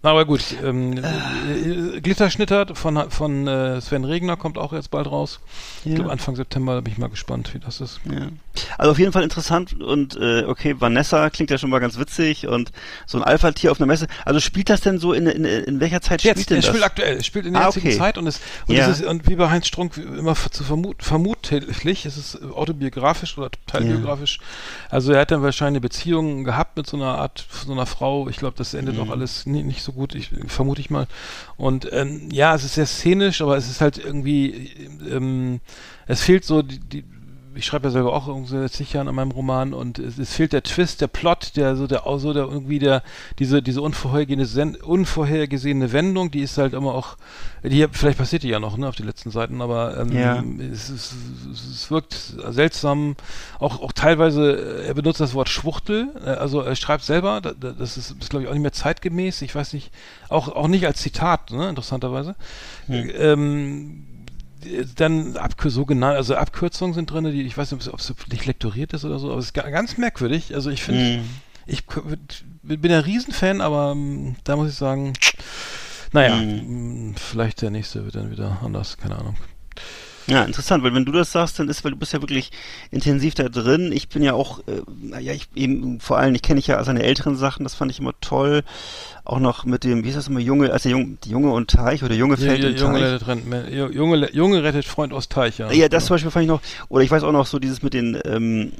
Na, 0.04 0.10
aber 0.10 0.26
gut, 0.26 0.42
ähm, 0.62 0.98
äh, 0.98 1.98
Glitterschnitter 2.02 2.74
von, 2.74 3.10
von 3.10 3.46
äh, 3.48 3.80
Sven 3.80 4.04
Regner 4.04 4.36
kommt 4.36 4.58
auch 4.58 4.74
jetzt 4.74 4.90
bald 4.90 5.06
raus. 5.10 5.40
Ich 5.82 5.86
Ja. 5.92 5.94
glaube 5.96 6.12
Anfang 6.12 6.36
September, 6.36 6.74
da 6.74 6.82
bin 6.82 6.92
ich 6.92 6.98
mal 6.98 7.08
gespannt, 7.08 7.54
wie 7.54 7.58
das 7.58 7.80
ist. 7.80 8.00
Ja. 8.04 8.28
Also 8.76 8.92
auf 8.92 8.98
jeden 8.98 9.12
Fall 9.12 9.22
interessant 9.22 9.80
und 9.80 10.14
äh, 10.16 10.44
okay, 10.44 10.76
Vanessa 10.78 11.30
klingt 11.30 11.50
ja 11.50 11.56
schon 11.56 11.70
mal 11.70 11.78
ganz 11.78 11.98
witzig 11.98 12.46
und 12.46 12.70
so 13.06 13.16
ein 13.16 13.24
Alpha-Tier 13.24 13.72
auf 13.72 13.80
einer 13.80 13.86
Messe. 13.86 14.06
Also 14.26 14.40
spielt 14.40 14.68
das 14.68 14.82
denn 14.82 14.98
so 14.98 15.14
in, 15.14 15.26
in, 15.26 15.44
in 15.46 15.80
welcher 15.80 16.02
Zeit 16.02 16.20
spielt 16.20 16.36
Jetzt, 16.36 16.50
denn 16.50 16.58
es 16.58 16.66
das? 16.66 16.72
spielt 16.74 16.84
aktuell, 16.84 17.16
es 17.16 17.24
spielt 17.26 17.46
in 17.46 17.54
der 17.54 17.62
Ah, 17.62 17.66
jetzigen 17.68 17.88
okay. 17.88 17.96
Zeit 17.96 18.18
und 18.18 18.26
es 18.26 18.40
und, 18.66 18.76
Ja. 18.76 18.88
ist, 18.88 19.02
und 19.02 19.26
wie 19.26 19.36
bei 19.36 19.48
Heinz 19.48 19.66
Strunk 19.68 19.96
immer 19.96 20.34
zu 20.36 20.64
vermut, 20.64 21.02
vermutlich, 21.02 22.04
es 22.04 22.18
ist 22.18 22.42
autobiografisch 22.42 23.38
oder 23.38 23.50
teilbiografisch. 23.66 24.38
Also 24.90 25.12
er 25.12 25.20
hat 25.22 25.30
dann 25.30 25.40
wahrscheinlich 25.42 25.72
eine 25.78 25.80
Beziehung 25.80 26.44
gehabt 26.44 26.76
mit 26.76 26.86
so 26.86 26.98
einer 26.98 27.16
Art, 27.18 27.46
so 27.66 27.72
einer 27.72 27.86
Frau. 27.86 28.28
Ich 28.28 28.36
glaube, 28.36 28.54
das 28.58 28.74
endet 28.74 28.96
Mhm. 28.96 29.00
auch 29.00 29.08
alles 29.10 29.46
nie, 29.46 29.62
nicht 29.62 29.82
so 29.82 29.93
gut, 29.94 30.14
ich 30.14 30.30
vermute 30.46 30.80
ich 30.80 30.90
mal. 30.90 31.06
Und 31.56 31.88
ähm, 31.92 32.28
ja, 32.30 32.54
es 32.54 32.64
ist 32.64 32.74
sehr 32.74 32.86
szenisch, 32.86 33.40
aber 33.40 33.56
es 33.56 33.70
ist 33.70 33.80
halt 33.80 33.98
irgendwie, 33.98 34.70
ähm, 35.10 35.60
es 36.06 36.22
fehlt 36.22 36.44
so 36.44 36.62
die, 36.62 36.80
die 36.80 37.04
ich 37.56 37.66
schreibe 37.66 37.88
ja 37.88 37.90
selber 37.90 38.12
auch 38.12 38.28
irgendwie 38.28 38.50
seit 38.50 38.72
zig 38.72 38.92
Jahren 38.92 39.08
an 39.08 39.14
meinem 39.14 39.30
Roman 39.30 39.72
und 39.72 39.98
es, 39.98 40.18
es 40.18 40.34
fehlt 40.34 40.52
der 40.52 40.62
Twist, 40.62 41.00
der 41.00 41.06
Plot, 41.06 41.56
der 41.56 41.76
so 41.76 41.86
der 41.86 42.06
auch 42.06 42.18
so 42.18 42.32
der 42.32 42.44
irgendwie 42.44 42.78
der 42.78 43.02
diese 43.38 43.62
diese 43.62 43.82
unvorhergesehene 43.82 44.78
unvorhergesehene 44.78 45.92
Wendung, 45.92 46.30
die 46.30 46.40
ist 46.40 46.58
halt 46.58 46.72
immer 46.74 46.94
auch 46.94 47.16
die 47.62 47.86
vielleicht 47.90 48.18
passiert 48.18 48.42
die 48.42 48.48
ja 48.48 48.60
noch 48.60 48.76
ne 48.76 48.88
auf 48.88 48.96
den 48.96 49.06
letzten 49.06 49.30
Seiten, 49.30 49.62
aber 49.62 49.96
ähm, 49.98 50.12
Ja. 50.12 50.42
es, 50.72 50.88
es, 50.88 51.14
es, 51.52 51.90
wirkt 51.90 52.14
seltsam, 52.50 53.16
auch 53.58 53.80
auch 53.80 53.92
teilweise 53.92 54.82
äh, 54.82 54.86
er 54.86 54.94
benutzt 54.94 55.20
das 55.20 55.34
Wort 55.34 55.48
Schwuchtel, 55.48 56.08
äh, 56.24 56.30
also 56.30 56.60
er 56.60 56.76
schreibt 56.76 57.04
selber, 57.04 57.40
da, 57.40 57.52
da, 57.52 57.72
das 57.72 57.96
ist, 57.96 58.10
ist 58.20 58.30
glaube 58.30 58.44
ich 58.44 58.48
auch 58.48 58.54
nicht 58.54 58.62
mehr 58.62 58.72
zeitgemäß, 58.72 59.42
ich 59.42 59.54
weiß 59.54 59.72
nicht, 59.72 59.90
auch 60.28 60.48
auch 60.48 60.68
nicht 60.68 60.86
als 60.86 61.00
Zitat, 61.00 61.50
ne 61.50 61.68
interessanterweise. 61.68 62.34
Ähm, 62.88 64.06
dann 64.96 65.36
Abkür 65.36 65.70
so 65.70 65.84
genannt, 65.84 66.16
also 66.16 66.34
Abkürzungen 66.36 66.94
sind 66.94 67.10
drin, 67.10 67.24
die 67.24 67.42
ich 67.42 67.56
weiß 67.56 67.72
nicht, 67.72 67.88
ob 67.88 67.98
es 68.00 68.14
nicht 68.30 68.46
lektoriert 68.46 68.92
ist 68.92 69.04
oder 69.04 69.18
so, 69.18 69.30
aber 69.30 69.38
es 69.38 69.46
ist 69.46 69.54
ga- 69.54 69.68
ganz 69.70 69.96
merkwürdig. 69.98 70.54
Also 70.54 70.70
ich 70.70 70.82
finde, 70.82 71.02
Mhm. 71.04 71.24
ich 71.66 71.84
bin 72.62 72.90
ja 72.90 73.00
Riesenfan, 73.00 73.60
aber 73.60 73.92
ähm, 73.92 74.36
da 74.44 74.56
muss 74.56 74.68
ich 74.70 74.76
sagen, 74.76 75.12
naja, 76.12 76.36
mh, 76.36 77.14
vielleicht 77.16 77.62
der 77.62 77.70
nächste 77.70 78.04
wird 78.04 78.14
dann 78.14 78.30
wieder 78.30 78.58
anders, 78.62 78.96
keine 78.98 79.16
Ahnung. 79.18 79.36
Ja, 80.26 80.42
interessant, 80.44 80.82
weil 80.82 80.94
wenn 80.94 81.04
du 81.04 81.12
das 81.12 81.32
sagst, 81.32 81.58
dann 81.58 81.68
ist, 81.68 81.84
weil 81.84 81.90
du 81.90 81.98
bist 81.98 82.14
ja 82.14 82.22
wirklich 82.22 82.50
intensiv 82.90 83.34
da 83.34 83.50
drin. 83.50 83.92
Ich 83.92 84.08
bin 84.08 84.22
ja 84.22 84.32
auch, 84.32 84.60
äh, 84.60 84.80
naja, 85.02 85.34
ich 85.34 85.48
eben 85.54 86.00
vor 86.00 86.16
allem, 86.16 86.34
ich 86.34 86.40
kenne 86.40 86.60
ich 86.60 86.66
ja 86.68 86.82
seine 86.82 87.02
älteren 87.02 87.36
Sachen, 87.36 87.62
das 87.64 87.74
fand 87.74 87.90
ich 87.90 87.98
immer 87.98 88.14
toll. 88.22 88.62
Auch 89.26 89.38
noch 89.38 89.64
mit 89.64 89.84
dem, 89.84 90.04
wie 90.04 90.08
ist 90.10 90.16
das 90.18 90.28
immer, 90.28 90.38
Junge, 90.40 90.70
als 90.70 90.82
der 90.82 90.92
Junge, 90.92 91.16
die 91.24 91.30
Junge 91.30 91.50
und 91.50 91.70
Teich 91.70 92.04
oder 92.04 92.14
Junge 92.14 92.36
fällt 92.36 92.62
Ja, 92.62 92.68
im 92.68 92.76
Junge, 92.76 93.18
Teich. 93.18 93.26
rettet, 93.26 93.94
Junge, 93.94 94.30
Junge 94.34 94.62
rettet 94.62 94.84
Freund 94.84 95.14
aus 95.14 95.30
Teich, 95.30 95.56
ja. 95.56 95.72
Ja, 95.72 95.88
das 95.88 96.04
zum 96.04 96.14
Beispiel 96.14 96.30
fand 96.30 96.42
ich 96.42 96.48
noch, 96.50 96.60
oder 96.90 97.02
ich 97.04 97.10
weiß 97.10 97.22
auch 97.22 97.32
noch 97.32 97.46
so 97.46 97.58
dieses 97.58 97.82
mit 97.82 97.94
den, 97.94 98.20
ähm, 98.26 98.72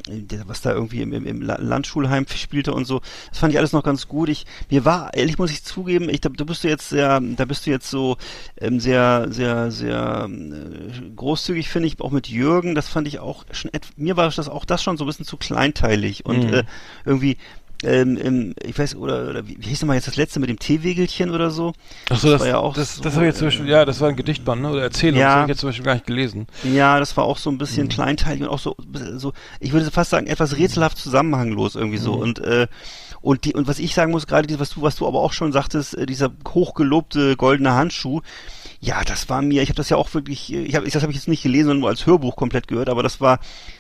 was 0.47 0.61
da 0.61 0.72
irgendwie 0.72 1.01
im, 1.01 1.14
im, 1.14 1.24
im 1.24 1.40
La- 1.40 1.57
Landschulheim 1.59 2.26
spielte 2.28 2.74
und 2.74 2.84
so, 2.84 3.01
das 3.30 3.38
fand 3.38 3.55
ich 3.55 3.59
alles 3.59 3.72
noch 3.72 3.82
ganz 3.82 4.07
gut. 4.07 4.28
Ich, 4.28 4.45
mir 4.68 4.84
war, 4.84 5.14
ehrlich 5.14 5.38
muss 5.38 5.51
ich 5.51 5.64
zugeben, 5.64 6.11
ich, 6.11 6.20
da, 6.20 6.28
da 6.28 6.45
bist 6.45 6.62
du 6.62 6.68
jetzt 6.68 6.90
sehr, 6.90 7.20
da 7.20 7.45
bist 7.47 7.64
du 7.64 7.70
jetzt 7.70 7.88
so 7.88 8.18
ähm, 8.61 8.80
sehr, 8.80 9.28
sehr, 9.30 9.70
sehr 9.70 10.28
äh, 10.28 11.11
großzügig, 11.16 11.70
finde 11.70 11.88
ich, 11.88 11.99
auch 12.03 12.11
mit 12.11 12.28
Jürgen, 12.28 12.74
das 12.74 12.86
fand 12.88 13.09
ich 13.09 13.18
auch 13.18 13.47
schon, 13.51 13.70
mir 13.97 14.18
war 14.18 14.28
das 14.30 14.49
auch 14.51 14.66
das 14.66 14.82
schon 14.82 14.99
so 14.99 15.05
ein 15.05 15.07
bisschen 15.07 15.24
zu 15.24 15.38
kleinteilig 15.38 16.26
und 16.26 16.45
Mhm. 16.49 16.53
äh, 16.53 16.64
irgendwie, 17.07 17.38
ähm, 17.85 18.18
ähm, 18.22 18.55
ich 18.62 18.78
weiß, 18.78 18.97
oder, 18.97 19.28
oder 19.30 19.47
wie, 19.47 19.57
wie 19.61 19.68
hieß 19.68 19.82
nochmal 19.82 19.97
jetzt 19.97 20.09
das 20.09 20.16
letzte 20.16 20.41
mit 20.41 20.49
dem 20.51 20.59
Teewegelchen 20.59 21.30
oder 21.30 21.51
so? 21.51 21.72
Achso, 22.11 22.30
das, 22.30 22.41
war 22.41 22.49
ja 22.49 22.59
auch 22.59 22.74
das, 22.74 22.97
so, 22.97 23.03
das 23.03 23.14
habe 23.14 23.24
ich 23.24 23.28
jetzt 23.30 23.39
zum 23.39 23.49
Beispiel, 23.49 23.68
ja, 23.68 23.85
das 23.85 24.01
war 24.01 24.09
ein 24.09 24.16
Gedichtband, 24.16 24.62
ne? 24.62 24.70
Oder 24.70 24.82
Erzählung, 24.82 25.20
Ja. 25.20 25.26
das 25.26 25.35
habe 25.35 25.43
ich 25.45 25.49
jetzt 25.51 25.61
zum 25.61 25.68
Beispiel 25.68 25.85
gar 25.85 25.95
nicht 25.95 26.07
gelesen. 26.07 26.47
Ja, 26.62 26.99
das 26.99 27.16
war 27.16 27.24
auch 27.24 27.39
so 27.39 27.51
ein 27.51 27.55
Mhm. 27.55 27.59
bisschen 27.59 27.89
kleinteilig 27.89 28.43
und 28.43 28.49
auch 28.49 28.59
so, 28.59 28.76
so, 29.16 29.32
ich 29.61 29.72
würde 29.72 29.91
fast 29.91 30.11
sagen, 30.11 30.26
etwas 30.26 30.57
rätselhaft 30.57 30.99
zusammenhanglos 30.99 31.74
irgendwie 31.74 31.99
so. 31.99 32.14
Mhm. 32.16 32.22
Und, 32.22 32.39
äh, 32.41 32.66
und 33.20 33.45
die, 33.45 33.55
und 33.55 33.66
was 33.68 33.78
ich 33.78 33.95
sagen 33.95 34.11
muss, 34.12 34.26
gerade 34.26 34.59
was 34.59 34.70
du, 34.70 34.82
was 34.82 34.97
du 34.97 35.07
aber 35.07 35.20
auch 35.20 35.32
schon 35.32 35.53
sagtest, 35.53 35.97
äh, 35.97 36.07
dieser 36.07 36.30
hochgelobte 36.49 37.37
goldene 37.37 37.72
Handschuh, 37.72 38.20
ja, 38.85 39.03
das 39.05 39.28
war 39.30 39.41
mir, 39.41 39.62
ich 39.62 39.68
habe 39.70 39.76
das 39.76 39.89
ja 39.89 39.97
auch 39.97 40.12
wirklich, 40.12 40.53
äh, 40.53 40.62
ich 40.62 40.74
hab, 40.76 40.85
das 40.85 41.03
habe 41.03 41.11
ich 41.12 41.16
jetzt 41.16 41.28
nicht 41.28 41.43
gelesen, 41.43 41.66
sondern 41.68 41.80
nur 41.80 41.89
als 41.89 42.05
Hörbuch 42.07 42.37
komplett 42.37 42.68
gehört, 42.68 42.89
aber 42.91 43.03
das 43.03 43.20
war 43.20 43.39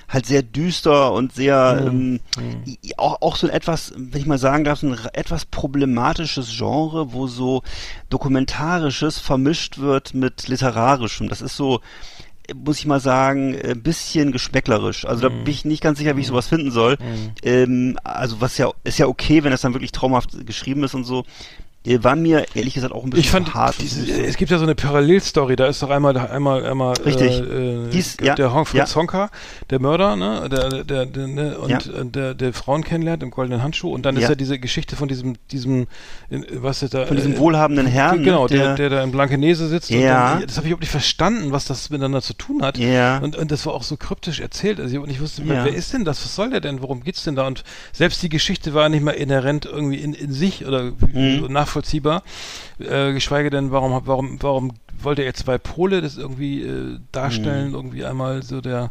halt 0.08 0.24
sehr 0.26 0.42
düster 0.42 1.12
und 1.12 1.34
sehr, 1.34 1.90
Mhm. 1.92 2.20
ähm, 2.38 2.62
i- 2.66 2.78
auch, 2.96 3.20
auch 3.20 3.36
so 3.36 3.46
ein 3.46 3.52
etwas, 3.52 3.92
wenn 3.96 4.20
ich 4.20 4.26
mal 4.26 4.38
sagen 4.38 4.64
darf, 4.64 4.78
so 4.80 4.86
ein 4.88 4.98
etwas 5.12 5.44
problematisches 5.44 6.56
Genre, 6.56 7.12
wo 7.12 7.26
so 7.26 7.62
dokumentarisches 8.08 9.18
vermischt 9.18 9.78
wird 9.78 10.14
mit 10.14 10.48
literarischem. 10.48 11.28
Das 11.28 11.42
ist 11.42 11.56
so, 11.56 11.80
muss 12.54 12.78
ich 12.78 12.86
mal 12.86 13.00
sagen, 13.00 13.54
ein 13.62 13.82
bisschen 13.82 14.32
geschmäcklerisch. 14.32 15.04
Also 15.06 15.22
da 15.22 15.28
bin 15.30 15.46
ich 15.52 15.64
nicht 15.64 15.82
ganz 15.82 15.98
sicher, 15.98 16.16
wie 16.16 16.20
ich 16.20 16.26
sowas 16.26 16.46
finden 16.48 16.70
soll. 16.70 16.96
Ähm, 17.42 17.98
also 18.04 18.40
was 18.40 18.56
ja, 18.58 18.70
ist 18.84 18.98
ja 18.98 19.06
okay, 19.06 19.44
wenn 19.44 19.50
das 19.50 19.62
dann 19.62 19.74
wirklich 19.74 19.92
traumhaft 19.92 20.46
geschrieben 20.46 20.84
ist 20.84 20.94
und 20.94 21.04
so. 21.04 21.24
War 21.86 22.16
mir 22.16 22.46
ehrlich 22.54 22.72
gesagt 22.72 22.94
auch 22.94 23.04
ein 23.04 23.10
bisschen 23.10 23.20
Ich 23.24 23.30
fand, 23.30 23.52
hart. 23.52 23.76
diese, 23.78 24.10
es 24.22 24.38
gibt 24.38 24.50
ja 24.50 24.56
so 24.56 24.64
eine 24.64 24.74
Parallelstory, 24.74 25.54
da 25.54 25.66
ist 25.66 25.82
doch 25.82 25.90
einmal, 25.90 26.16
einmal, 26.16 26.64
einmal, 26.64 26.94
Richtig. 27.04 27.40
äh, 27.40 27.42
äh, 27.84 27.90
Dies- 27.90 28.16
ja, 28.22 28.34
der 28.34 28.54
Hong 28.54 28.60
ja. 28.60 28.64
Fritz 28.86 28.96
Honka, 28.96 29.28
der 29.68 29.80
Mörder, 29.80 30.16
ne, 30.16 30.48
der, 30.50 30.82
der, 30.82 31.04
der, 31.04 31.26
ne, 31.26 31.58
und 31.58 31.68
Ja. 31.70 31.76
äh, 31.78 32.06
der, 32.06 32.32
der 32.34 32.54
Frauen 32.54 32.84
kennenlernt 32.84 33.22
im 33.22 33.30
goldenen 33.30 33.62
Handschuh 33.62 33.92
und 33.92 34.06
dann 34.06 34.16
ist 34.16 34.22
Ja. 34.22 34.28
ja 34.30 34.34
diese 34.34 34.58
Geschichte 34.58 34.96
von 34.96 35.08
diesem, 35.08 35.34
diesem, 35.50 35.86
was 36.54 36.82
ist 36.82 36.94
da, 36.94 37.04
Von 37.04 37.16
diesem 37.18 37.34
äh, 37.34 37.38
wohlhabenden 37.38 37.86
Herrn, 37.86 38.22
genau, 38.24 38.48
der, 38.48 38.76
der- 38.76 38.88
da 38.88 39.02
in 39.02 39.12
Blankenese 39.12 39.68
sitzt. 39.68 39.90
Ja. 39.90 39.98
Und 39.98 40.40
dann, 40.40 40.46
das 40.48 40.56
habe 40.56 40.66
ich 40.66 40.70
überhaupt 40.70 40.82
nicht 40.82 40.90
verstanden, 40.90 41.52
was 41.52 41.66
das 41.66 41.90
miteinander 41.90 42.22
zu 42.22 42.32
tun 42.32 42.62
hat. 42.62 42.78
Ja. 42.78 43.18
Und, 43.18 43.36
und 43.36 43.50
das 43.50 43.66
war 43.66 43.74
auch 43.74 43.82
so 43.82 43.98
kryptisch 43.98 44.40
erzählt. 44.40 44.80
Also 44.80 44.96
ich, 44.96 45.02
und 45.02 45.10
ich 45.10 45.20
wusste, 45.20 45.42
Ja. 45.42 45.66
wer 45.66 45.74
ist 45.74 45.92
denn 45.92 46.06
das? 46.06 46.24
Was 46.24 46.34
soll 46.34 46.48
der 46.48 46.60
denn? 46.60 46.80
Worum 46.80 47.04
geht's 47.04 47.24
denn 47.24 47.34
da? 47.34 47.46
Und 47.46 47.62
selbst 47.92 48.22
die 48.22 48.30
Geschichte 48.30 48.72
war 48.72 48.88
nicht 48.88 49.02
mal 49.04 49.10
inhärent 49.10 49.66
irgendwie 49.66 49.96
in, 49.98 50.14
in 50.14 50.32
sich 50.32 50.64
oder 50.66 50.92
Mhm. 51.12 51.40
so 51.40 51.48
nachvollziehbar. 51.74 52.22
Äh, 52.78 53.12
geschweige 53.12 53.50
denn, 53.50 53.70
warum, 53.70 54.00
warum, 54.06 54.42
warum 54.42 54.72
wollte 55.00 55.22
er 55.22 55.34
zwei 55.34 55.58
Pole 55.58 56.00
das 56.00 56.16
irgendwie 56.16 56.62
äh, 56.62 56.98
darstellen? 57.12 57.68
Mhm. 57.68 57.74
Irgendwie 57.74 58.04
einmal 58.04 58.42
so 58.42 58.60
der 58.60 58.90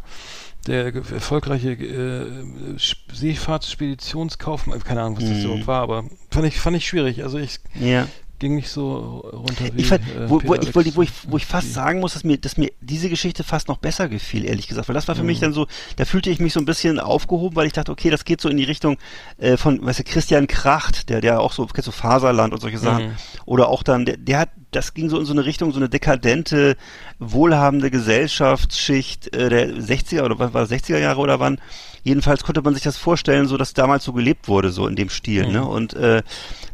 der 0.65 0.95
erfolgreiche 0.95 1.71
äh, 1.73 2.77
Seefahrtsspeditionskaufmann, 3.11 4.81
keine 4.81 5.01
Ahnung, 5.01 5.17
was 5.17 5.25
das 5.25 5.39
Mhm. 5.39 5.43
überhaupt 5.43 5.67
war, 5.67 5.81
aber 5.81 6.05
fand 6.31 6.45
ich, 6.47 6.57
fand 6.57 6.77
ich 6.77 6.88
schwierig. 6.88 7.21
Also 7.21 7.38
ich 7.38 7.59
Ja. 7.75 8.07
Ging 8.43 8.55
nicht 8.55 8.69
so 8.69 9.19
runter 9.31 9.65
wie 9.73 9.81
Ich 9.81 9.87
fand, 9.87 10.01
äh, 10.01 10.29
wo, 10.29 10.41
wo, 10.43 10.53
ich, 10.55 10.75
wo, 10.75 11.01
ich, 11.01 11.11
wo 11.27 11.37
ich 11.37 11.45
fast 11.45 11.73
sagen 11.73 12.01
muss, 12.01 12.11
dass 12.13 12.25
mir, 12.25 12.37
dass 12.37 12.57
mir 12.57 12.71
diese 12.81 13.09
Geschichte 13.09 13.43
fast 13.43 13.69
noch 13.69 13.77
besser 13.77 14.09
gefiel, 14.09 14.43
ehrlich 14.45 14.67
gesagt. 14.67 14.89
Weil 14.89 14.93
das 14.95 15.07
war 15.07 15.15
für 15.15 15.21
Mhm. 15.21 15.27
mich 15.27 15.39
dann 15.39 15.53
so, 15.53 15.65
da 15.95 16.03
fühlte 16.03 16.29
ich 16.29 16.39
mich 16.39 16.51
so 16.51 16.59
ein 16.59 16.65
bisschen 16.65 16.99
aufgehoben, 16.99 17.55
weil 17.55 17.67
ich 17.67 17.73
dachte, 17.73 17.91
okay, 17.91 18.09
das 18.09 18.25
geht 18.25 18.41
so 18.41 18.49
in 18.49 18.57
die 18.57 18.65
Richtung 18.65 18.97
äh, 19.37 19.55
von, 19.55 19.83
weißt 19.83 19.99
du, 19.99 20.03
Christian 20.03 20.47
Kracht, 20.47 21.09
der, 21.09 21.21
der 21.21 21.39
auch 21.39 21.53
so, 21.53 21.65
kennst 21.65 21.87
du 21.87 21.91
Faserland 21.93 22.53
und 22.53 22.59
solche 22.59 22.79
Sachen. 22.79 23.07
Mhm. 23.07 23.11
Oder 23.45 23.69
auch 23.69 23.81
dann, 23.81 24.03
der, 24.05 24.17
der 24.17 24.39
hat, 24.39 24.49
das 24.71 24.93
ging 24.93 25.09
so 25.09 25.17
in 25.19 25.25
so 25.25 25.31
eine 25.33 25.45
Richtung, 25.45 25.71
so 25.71 25.77
eine 25.77 25.87
dekadente, 25.87 26.75
wohlhabende 27.19 27.89
Gesellschaftsschicht 27.91 29.33
äh, 29.35 29.49
der 29.49 29.69
60er 29.75 30.23
oder 30.23 30.37
was 30.39 30.53
war 30.53 30.67
das, 30.67 30.71
60er 30.71 30.97
Jahre 30.99 31.19
oder 31.21 31.39
wann. 31.39 31.59
Jedenfalls 32.04 32.43
konnte 32.43 32.62
man 32.62 32.74
sich 32.74 32.84
das 32.84 32.97
vorstellen, 32.97 33.47
so 33.47 33.58
dass 33.58 33.74
damals 33.74 34.04
so 34.04 34.14
gelebt 34.14 34.47
wurde, 34.47 34.72
so 34.72 34.88
in 34.88 34.95
dem 34.95 35.10
Stil. 35.10 35.47
Mhm. 35.47 35.54
Ne? 35.54 35.66
Und 35.66 35.93
äh, 35.93 36.22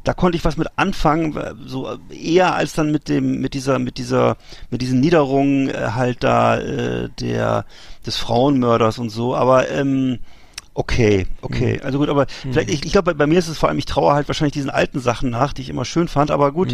da 0.04 0.14
konnte 0.14 0.38
ich 0.38 0.46
was 0.46 0.58
mit 0.58 0.68
anfangen, 0.76 1.38
so 1.66 1.98
eher 2.10 2.56
als 2.56 2.74
dann 2.74 2.92
mit 2.92 3.10
dem, 3.10 3.40
mit 3.40 3.54
dieser, 3.54 3.80
mit 3.80 3.98
dieser, 3.98 4.38
mit 4.72 4.82
diesen 4.82 5.00
Niederungen 5.00 5.70
äh, 5.70 5.90
halt 5.94 6.24
da 6.24 6.58
äh, 6.58 7.10
der 7.20 7.66
des 8.06 8.18
Frauenmörders 8.18 8.98
und 8.98 9.10
so. 9.10 9.36
Aber 9.36 9.70
ähm, 9.70 10.20
okay, 10.80 11.28
okay, 11.42 11.82
also 11.84 11.98
gut, 12.00 12.08
aber 12.08 12.26
vielleicht, 12.30 12.70
ich, 12.70 12.86
ich 12.86 12.92
glaube, 12.94 13.12
bei, 13.14 13.14
bei 13.14 13.28
mir 13.28 13.38
ist 13.38 13.50
es 13.50 13.58
vor 13.58 13.68
allem, 13.68 13.78
ich 13.78 13.86
traue 13.86 14.14
halt 14.14 14.30
wahrscheinlich 14.30 14.54
diesen 14.54 14.70
alten 14.70 15.00
Sachen 15.02 15.30
nach, 15.30 15.52
die 15.52 15.62
ich 15.62 15.70
immer 15.70 15.84
schön 15.84 16.08
fand. 16.08 16.32
Aber 16.32 16.54
gut, 16.54 16.74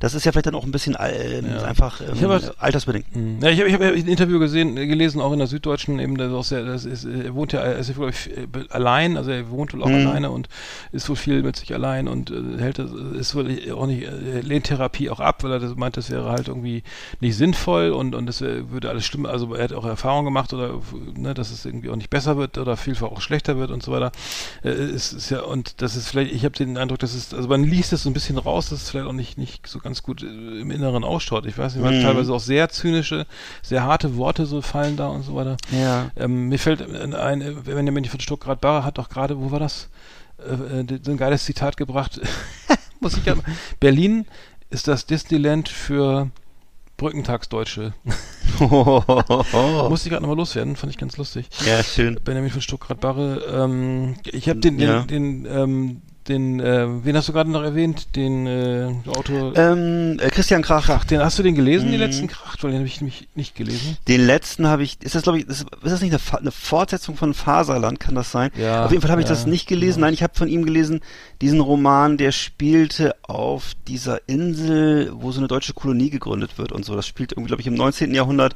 das 0.00 0.14
ist 0.14 0.24
ja 0.26 0.32
vielleicht 0.32 0.46
dann 0.46 0.56
auch 0.56 0.64
ein 0.64 0.72
bisschen 0.72 0.96
äh, 0.96 1.40
Ja. 1.40 1.62
einfach 1.62 2.00
ähm, 2.00 2.08
Ich 2.14 2.28
was- 2.28 2.58
altersbedingt. 2.58 3.06
Hm. 3.12 3.38
Ja, 3.40 3.50
ich 3.50 3.60
habe 3.60 3.68
ich 3.68 3.74
hab 3.74 3.80
ein 3.82 4.08
Interview 4.08 4.40
gesehen, 4.40 4.76
äh, 4.76 4.86
gelesen, 4.88 5.20
auch 5.20 5.32
in 5.32 5.38
der 5.38 5.46
Süddeutschen, 5.46 6.00
eben, 6.00 6.16
das 6.16 6.32
ist 6.32 6.52
das 6.52 6.84
ist, 6.84 7.04
äh, 7.04 7.26
er 7.26 7.34
wohnt 7.36 7.52
ja, 7.52 7.60
er 7.60 7.78
ist, 7.78 7.94
glaube 7.94 8.10
ich, 8.10 8.30
äh, 8.36 8.46
allein, 8.70 9.16
also 9.16 9.30
er 9.30 9.48
wohnt 9.50 9.72
wohl 9.72 9.82
auch 9.84 9.88
Mhm. 9.88 9.94
alleine 10.06 10.30
und 10.32 10.48
ist 10.90 11.08
wohl 11.08 11.16
viel 11.16 11.42
mit 11.44 11.54
sich 11.56 11.72
allein 11.72 12.08
und 12.08 12.30
äh, 12.32 12.34
hält 12.58 12.80
das, 12.80 12.90
ist 12.90 13.34
wohl 13.36 13.46
auch 13.72 13.86
nicht, 13.86 14.02
äh, 14.02 14.40
lehnt 14.40 14.64
Therapie 14.66 15.10
auch 15.10 15.20
ab, 15.20 15.44
weil 15.44 15.52
er 15.52 15.60
das 15.60 15.76
meint, 15.76 15.96
das 15.96 16.10
wäre 16.10 16.28
halt 16.30 16.48
irgendwie 16.48 16.82
nicht 17.20 17.36
sinnvoll 17.36 17.90
und, 17.90 18.16
und 18.16 18.26
das 18.26 18.40
würde 18.40 18.90
alles 18.90 19.04
stimmen, 19.06 19.26
also 19.26 19.54
er 19.54 19.64
hat 19.64 19.72
auch 19.72 19.84
Erfahrungen 19.84 20.24
gemacht 20.24 20.52
oder, 20.52 20.80
ne, 21.16 21.34
dass 21.34 21.52
es 21.52 21.64
irgendwie 21.64 21.90
auch 21.90 21.96
nicht 21.96 22.10
besser 22.10 22.36
wird 22.36 22.58
oder 22.58 22.76
vielfach 22.76 23.08
auch 23.12 23.20
schlechter 23.20 23.43
wird 23.46 23.70
und 23.70 23.82
so 23.82 23.92
weiter. 23.92 24.10
Äh, 24.62 24.68
es 24.70 25.12
ist 25.12 25.30
ja, 25.30 25.42
und 25.42 25.80
das 25.82 25.96
ist 25.96 26.08
vielleicht, 26.08 26.32
ich 26.32 26.44
habe 26.44 26.54
den 26.56 26.76
Eindruck, 26.78 26.98
dass 26.98 27.14
es, 27.14 27.32
also 27.34 27.48
man 27.48 27.64
liest 27.64 27.92
es 27.92 28.02
so 28.02 28.10
ein 28.10 28.14
bisschen 28.14 28.38
raus, 28.38 28.70
dass 28.70 28.82
es 28.82 28.90
vielleicht 28.90 29.06
auch 29.06 29.12
nicht, 29.12 29.38
nicht 29.38 29.66
so 29.66 29.78
ganz 29.78 30.02
gut 30.02 30.22
äh, 30.22 30.26
im 30.26 30.70
Inneren 30.70 31.04
ausschaut. 31.04 31.46
Ich 31.46 31.56
weiß 31.58 31.74
nicht, 31.74 31.84
weil 31.84 31.98
Mhm. 31.98 32.02
teilweise 32.02 32.32
auch 32.32 32.40
sehr 32.40 32.68
zynische, 32.70 33.26
sehr 33.62 33.82
harte 33.84 34.16
Worte 34.16 34.46
so 34.46 34.62
fallen 34.62 34.96
da 34.96 35.08
und 35.08 35.22
so 35.22 35.34
weiter. 35.34 35.56
Ja. 35.70 36.10
Ähm, 36.16 36.48
mir 36.48 36.58
fällt 36.58 36.80
ein, 36.82 37.66
wenn 37.66 37.86
der 37.86 37.92
Mensch 37.92 38.08
von 38.08 38.20
Stuttgart 38.20 38.60
Barre 38.60 38.84
hat 38.84 38.98
doch 38.98 39.08
gerade, 39.08 39.38
wo 39.40 39.50
war 39.50 39.60
das? 39.60 39.88
Äh, 40.38 40.80
äh, 40.80 40.98
so 41.02 41.10
ein 41.12 41.16
geiles 41.16 41.44
Zitat 41.44 41.76
gebracht. 41.76 42.20
Muss 43.00 43.16
ich 43.16 43.24
ja. 43.26 43.34
Berlin 43.80 44.26
ist 44.70 44.88
das 44.88 45.06
Disneyland 45.06 45.68
für 45.68 46.30
Brückentagsdeutsche. 46.96 47.92
Musste 48.60 50.08
ich 50.08 50.10
gerade 50.10 50.22
nochmal 50.22 50.36
loswerden, 50.36 50.76
fand 50.76 50.92
ich 50.92 50.98
ganz 50.98 51.16
lustig. 51.16 51.48
ja, 51.66 51.82
schön. 51.82 52.18
Benjamin 52.24 52.50
von 52.50 52.60
Stuttgart 52.60 53.00
Barre. 53.00 53.42
Ähm, 53.52 54.14
ich 54.24 54.48
habe 54.48 54.60
den, 54.60 54.78
den, 54.78 54.88
Ja. 54.88 55.00
den 55.02 55.46
ähm, 55.46 56.02
den, 56.28 56.60
äh, 56.60 56.86
wen 57.04 57.16
hast 57.16 57.28
du 57.28 57.32
gerade 57.32 57.50
noch 57.50 57.62
erwähnt? 57.62 58.16
Den 58.16 58.46
äh, 58.46 58.92
Autor 59.08 59.56
Ähm, 59.56 60.18
äh, 60.20 60.30
Christian 60.30 60.62
Krach. 60.62 60.86
Krach. 60.86 61.04
Den 61.04 61.20
hast 61.20 61.38
du 61.38 61.42
den 61.42 61.54
gelesen, 61.54 61.86
den 61.86 61.94
Mhm. 61.94 62.00
letzten 62.00 62.26
Krach? 62.28 62.56
Weil 62.62 62.70
den 62.72 62.78
habe 62.80 62.86
ich 62.88 63.00
nämlich 63.00 63.28
nicht 63.34 63.54
gelesen. 63.54 63.96
Den 64.08 64.24
letzten 64.26 64.66
habe 64.66 64.82
ich, 64.82 65.02
ist 65.02 65.14
das 65.14 65.22
glaube 65.22 65.38
ich, 65.38 65.46
ist, 65.48 65.62
ist 65.62 65.68
das 65.92 66.00
nicht 66.00 66.12
eine, 66.14 66.38
eine 66.40 66.50
Fortsetzung 66.50 67.16
von 67.16 67.34
Faserland, 67.34 68.00
kann 68.00 68.14
das 68.14 68.30
sein? 68.30 68.50
Ja, 68.56 68.84
Auf 68.84 68.90
jeden 68.90 69.02
Fall 69.02 69.10
habe 69.10 69.20
ich 69.20 69.28
ja, 69.28 69.34
das 69.34 69.46
nicht 69.46 69.66
gelesen. 69.66 69.96
genau. 69.96 70.06
Nein, 70.06 70.14
ich 70.14 70.22
habe 70.22 70.34
von 70.34 70.48
ihm 70.48 70.64
gelesen, 70.64 71.00
diesen 71.40 71.60
Roman, 71.60 72.16
der 72.16 72.32
spielte 72.32 73.14
auf 73.22 73.74
dieser 73.86 74.26
Insel, 74.28 75.10
wo 75.14 75.30
so 75.32 75.40
eine 75.40 75.48
deutsche 75.48 75.74
Kolonie 75.74 76.10
gegründet 76.10 76.58
wird 76.58 76.72
und 76.72 76.84
so. 76.84 76.94
Das 76.96 77.06
spielt 77.06 77.32
irgendwie, 77.32 77.48
glaube 77.48 77.60
ich, 77.60 77.66
im 77.66 77.74
19. 77.74 78.14
Jahrhundert. 78.14 78.54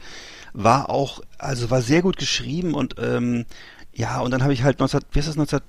War 0.54 0.88
auch, 0.88 1.20
also 1.36 1.70
war 1.70 1.82
sehr 1.82 2.00
gut 2.00 2.16
geschrieben 2.16 2.72
und 2.74 2.94
ähm, 2.98 3.44
ja, 3.94 4.20
und 4.20 4.30
dann 4.30 4.42
habe 4.42 4.52
ich 4.52 4.62
halt 4.62 4.78
19, 4.78 5.00
wie 5.10 5.18
ist 5.18 5.26
das 5.28 5.34
19, 5.36 5.60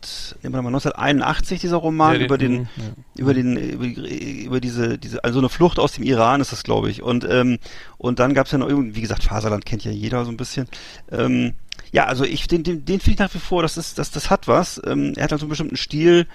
nehmen 0.44 0.54
wir 0.56 0.62
mal, 0.62 0.68
1981 0.70 1.62
dieser 1.62 1.78
Roman 1.78 2.14
Ja, 2.14 2.18
den- 2.20 2.26
über 2.26 2.38
den, 2.38 2.52
mhm, 2.54 2.68
ja. 2.78 2.84
über 3.18 3.34
den, 3.34 3.58
über, 3.58 3.86
die, 3.88 4.44
über 4.44 4.60
diese, 4.62 4.98
diese, 5.00 5.24
also 5.24 5.40
eine 5.40 5.50
Flucht 5.50 5.80
aus 5.80 5.94
dem 5.94 6.04
Iran 6.04 6.40
ist 6.40 6.52
das, 6.52 6.64
glaube 6.64 6.92
ich. 6.92 7.02
Und 7.02 7.26
ähm, 7.28 7.58
und 7.98 8.20
dann 8.20 8.34
gab 8.36 8.46
es 8.46 8.52
ja 8.52 8.58
noch 8.60 8.70
irgendwie, 8.70 8.96
wie 8.96 9.02
gesagt, 9.02 9.24
Faserland 9.24 9.66
kennt 9.66 9.84
ja 9.84 9.92
jeder 9.92 10.26
so 10.26 10.32
ein 10.32 10.38
bisschen. 10.38 10.68
Ähm, 11.12 11.54
ja, 11.92 12.06
also 12.06 12.24
ich, 12.24 12.48
den, 12.48 12.62
den, 12.64 12.86
den 12.86 13.00
finde 13.00 13.14
ich 13.14 13.20
nach 13.20 13.34
wie 13.34 13.40
vor, 13.40 13.64
das 13.64 13.76
ist, 13.78 13.98
das, 13.98 14.12
das 14.12 14.30
hat 14.30 14.48
was. 14.48 14.80
Ähm, 14.86 15.14
er 15.16 15.24
hat 15.24 15.32
halt 15.32 15.40
so 15.40 15.46
einen 15.46 15.50
bestimmten 15.50 15.78
Stil, 15.78 16.28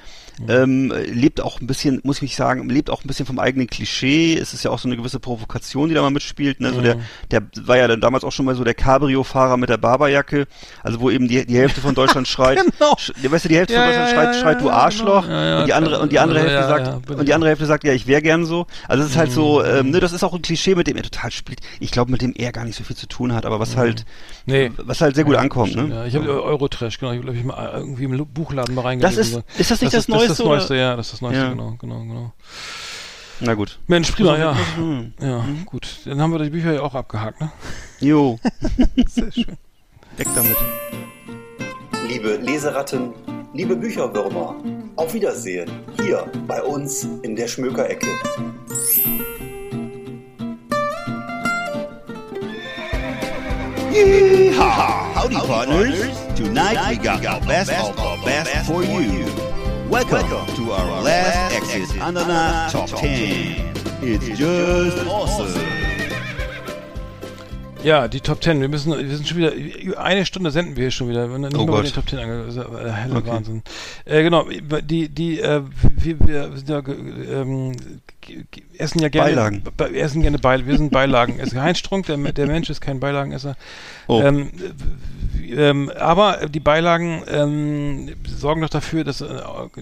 ähm, 0.49 0.93
lebt 1.07 1.41
auch 1.41 1.61
ein 1.61 1.67
bisschen, 1.67 2.01
muss 2.05 2.21
ich 2.23 2.35
sagen, 2.37 2.69
lebt 2.69 2.91
auch 2.91 3.05
ein 3.05 3.07
bisschen 3.09 3.27
vom 3.27 3.39
eigenen 3.39 3.67
Klischee. 3.69 4.37
Es 4.37 4.53
ist 4.55 4.65
ja 4.65 4.71
auch 4.71 4.79
so 4.79 4.89
eine 4.89 4.97
gewisse 4.97 5.21
Provokation, 5.21 5.89
die 5.89 5.95
da 5.95 6.03
mal 6.03 6.11
mitspielt. 6.11 6.61
Ne? 6.61 6.73
So 6.73 6.81
der, 6.81 6.97
der 7.31 7.43
war 7.63 7.77
ja 7.77 7.87
dann 7.89 8.01
damals 8.01 8.25
auch 8.25 8.33
schon 8.33 8.47
mal 8.47 8.55
so 8.55 8.65
der 8.65 8.75
Cabrio-Fahrer 8.75 9.57
mit 9.57 9.69
der 9.69 9.77
Barberjacke, 9.79 10.47
also 10.83 11.01
wo 11.01 11.11
eben 11.11 11.29
die, 11.29 11.45
die 11.47 11.57
Hälfte 11.57 11.81
von 11.81 11.95
Deutschland 11.95 12.27
schreit, 12.35 12.59
Genau. 12.59 12.97
sch, 12.99 13.13
weißt 13.23 13.45
du, 13.45 13.49
die 13.49 13.57
Hälfte 13.57 13.75
Ja, 13.75 13.81
von 13.83 13.89
Deutschland 13.91 14.09
ja, 14.11 14.15
schreit, 14.15 14.35
ja, 14.35 14.41
schreit 14.41 14.61
du 14.61 14.71
Arschloch 14.71 15.23
genau. 15.23 15.35
Ja, 15.41 15.61
und 15.61 15.67
die 15.69 15.73
andere 15.73 16.01
und 16.01 16.13
die 16.13 16.19
andere 16.19 16.41
also, 16.41 16.51
Hälfte 16.51 16.69
sagt 16.69 17.11
und 17.11 17.19
die 17.21 17.25
ich. 17.25 17.35
andere 17.35 17.49
Hälfte 17.51 17.67
sagt, 17.67 17.85
ja, 17.85 17.93
ich 17.93 18.07
wäre 18.07 18.23
gern 18.23 18.45
so. 18.45 18.67
Also 18.89 19.05
es 19.05 19.11
ist 19.11 19.17
halt 19.17 19.33
so, 19.33 19.63
ähm, 19.65 19.91
ne, 19.91 20.01
das 20.01 20.13
ist 20.13 20.25
auch 20.25 20.35
ein 20.35 20.43
Klischee, 20.43 20.75
mit 20.75 20.87
dem 20.87 20.97
er 20.97 21.03
total 21.05 21.31
spielt. 21.31 21.61
Ich 21.81 21.91
glaube, 21.91 22.11
mit 22.11 22.23
dem 22.23 22.33
er 22.37 22.53
gar 22.53 22.65
nicht 22.65 22.77
so 22.77 22.85
viel 22.85 22.97
zu 22.97 23.07
tun 23.07 23.33
hat, 23.33 23.47
aber 23.47 23.61
was 23.61 23.77
halt, 23.77 24.05
Nee. 24.47 24.71
was 24.77 25.01
halt 25.01 25.15
sehr 25.15 25.25
gut 25.25 25.37
ankommt, 25.37 25.75
ne? 25.77 26.05
Ich 26.09 26.15
habe 26.15 26.43
Eurotrash, 26.43 26.99
genau. 26.99 27.13
Ich 27.13 27.21
glaube, 27.23 27.37
ich 27.39 27.45
mal 27.45 27.71
irgendwie 27.75 28.05
im 28.05 28.27
Buchladen 28.27 28.75
mal 28.75 28.83
Das 28.83 28.87
reingelesen. 28.91 29.21
ist- 29.23 29.33
so. 29.33 29.43
ist 29.59 29.71
das 29.71 29.81
nicht 29.81 29.95
das 29.95 30.09
ist, 30.25 30.31
Das 30.31 30.39
ist 30.39 30.41
das 30.41 30.47
Neueste, 30.47 30.47
oder? 30.47 30.57
Neueste, 30.57 30.77
ja, 30.77 30.97
das 30.97 31.07
ist 31.07 31.13
das 31.15 31.21
Neueste, 31.23 31.43
Ja. 31.43 31.49
genau, 31.51 31.77
genau, 31.79 32.01
genau. 32.01 32.33
Na 33.41 33.55
gut. 33.55 33.79
Mensch, 33.89 34.11
prima, 34.13 34.39
ja. 34.39 34.57
Hm. 34.77 35.13
Ja, 35.21 35.45
gut. 35.67 35.99
Dann 36.05 36.21
haben 36.21 36.33
wir 36.33 36.39
die 36.39 36.51
Bücher 36.51 36.73
ja 36.73 36.83
auch 36.83 36.95
abgehakt, 36.95 37.41
ne? 37.41 37.51
Jo, 38.01 38.39
Sehr 39.09 39.33
schön. 39.33 39.57
weg 40.17 40.29
damit. 40.35 40.57
Liebe 42.09 42.37
Leseratten, 42.37 43.13
liebe 43.55 43.75
Bücherwürmer, 43.77 44.55
auf 44.97 45.15
Wiedersehen 45.15 45.71
hier 46.01 46.25
bei 46.47 46.63
uns 46.63 47.09
in 47.23 47.35
der 47.35 47.49
Schmökerecke. 47.49 48.07
Yeehaw! 53.93 55.13
Howdy, 55.15 55.37
partners. 55.37 55.99
Tonight 56.37 56.79
we 56.91 56.97
got 56.97 57.21
the 57.23 57.47
best 57.47 57.71
of 57.73 57.95
the 57.97 58.23
best 58.25 58.67
for 58.67 58.83
you. 58.83 59.25
Welcome 59.95 60.47
to 60.57 60.73
our 60.73 61.03
last 61.03 61.55
Exit 61.55 62.03
Ananas 62.03 62.73
Top 62.73 62.89
10. 62.89 63.75
It's 64.03 64.27
just 64.37 65.07
awesome. 65.07 65.55
Ja, 67.85 68.09
die 68.09 68.21
Top 68.21 68.41
Ten. 68.41 68.61
Wir 68.61 68.69
müssen, 68.69 68.91
wir 68.91 69.17
sind 69.17 69.29
schon 69.29 69.39
wieder, 69.39 69.53
eine 70.01 70.27
Stunde 70.27 70.51
senden 70.51 70.75
wir 70.75 70.83
hier 70.83 70.91
schon 70.91 71.11
wieder. 71.11 71.29
Nicht 71.39 71.57
Oh 71.57 71.65
Gott. 71.65 71.87
den 71.87 71.93
Top 71.93 72.07
Ten 72.07 72.19
ange, 72.19 72.47
das 72.47 72.57
ist 72.57 72.65
äh, 72.65 72.91
heller 72.91 73.19
Okay. 73.19 73.27
Wahnsinn. 73.29 73.63
Äh, 74.05 74.25
genau, 74.25 74.49
die, 74.83 75.09
die, 75.09 75.39
äh, 75.39 75.63
wir, 75.83 76.27
wir 76.27 76.57
sind 76.57 76.69
ja, 76.69 76.83
ähm, 76.89 77.77
essen 78.79 79.01
ja 79.01 79.09
gerne, 79.09 79.31
Beilagen. 79.31 79.63
Be, 79.77 79.93
wir 79.93 80.03
essen 80.03 80.23
gerne 80.23 80.39
Beilagen, 80.39 80.69
wir 80.69 80.77
sind 80.77 80.91
Beilagen. 80.93 81.39
Es 81.41 81.55
Heinz 81.55 81.79
Strunk, 81.79 82.07
der, 82.07 82.17
der 82.17 82.47
Mensch 82.47 82.71
ist 82.71 82.81
kein 82.81 83.01
Beilagenesser. 83.01 83.57
Oh. 84.07 84.21
Ähm, 84.23 84.51
ähm, 85.51 85.91
aber 85.99 86.49
die 86.49 86.61
Beilagen 86.61 87.23
ähm, 87.29 88.15
sorgen 88.27 88.63
doch 88.63 88.71
dafür, 88.71 89.05
dass 89.05 89.21
äh, 89.21 89.41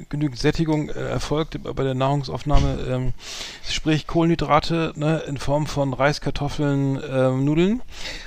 genügend 0.08 0.38
Sättigung 0.38 0.88
äh, 0.90 0.92
erfolgt 0.92 1.58
bei 1.62 1.82
der 1.84 1.94
Nahrungsaufnahme. 1.94 2.78
Ähm, 2.88 3.12
sprich 3.68 4.06
Kohlenhydrate 4.06 4.92
ne, 4.96 5.22
in 5.26 5.36
Form 5.38 5.66
von 5.66 5.94
Reis, 5.94 6.20
Kartoffeln, 6.20 7.00
ähm, 7.10 7.44
Nudeln 7.44 7.82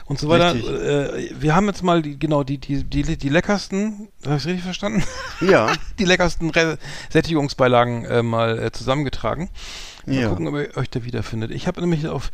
und 0.05 0.19
so 0.19 0.29
weiter. 0.29 0.55
Äh, 0.55 1.29
wir 1.39 1.55
haben 1.55 1.67
jetzt 1.67 1.83
mal 1.83 2.01
die, 2.01 2.17
genau 2.17 2.43
die, 2.43 2.57
die, 2.57 2.83
die, 2.83 3.17
die 3.17 3.29
leckersten, 3.29 4.07
habe 4.25 4.37
ich 4.37 4.45
richtig 4.45 4.63
verstanden? 4.63 5.03
Ja, 5.41 5.71
die 5.99 6.05
leckersten 6.05 6.49
Re 6.49 6.77
Sättigungsbeilagen 7.09 8.05
äh, 8.05 8.23
mal 8.23 8.59
äh, 8.59 8.71
zusammengetragen. 8.71 9.49
Mal 10.05 10.15
Ja. 10.15 10.29
gucken, 10.29 10.47
ob 10.47 10.54
ihr 10.57 10.77
euch 10.77 10.89
da 10.89 11.03
wiederfindet. 11.03 11.51
Ich 11.51 11.67
habe 11.67 11.81
nämlich 11.81 12.07
auf, 12.07 12.31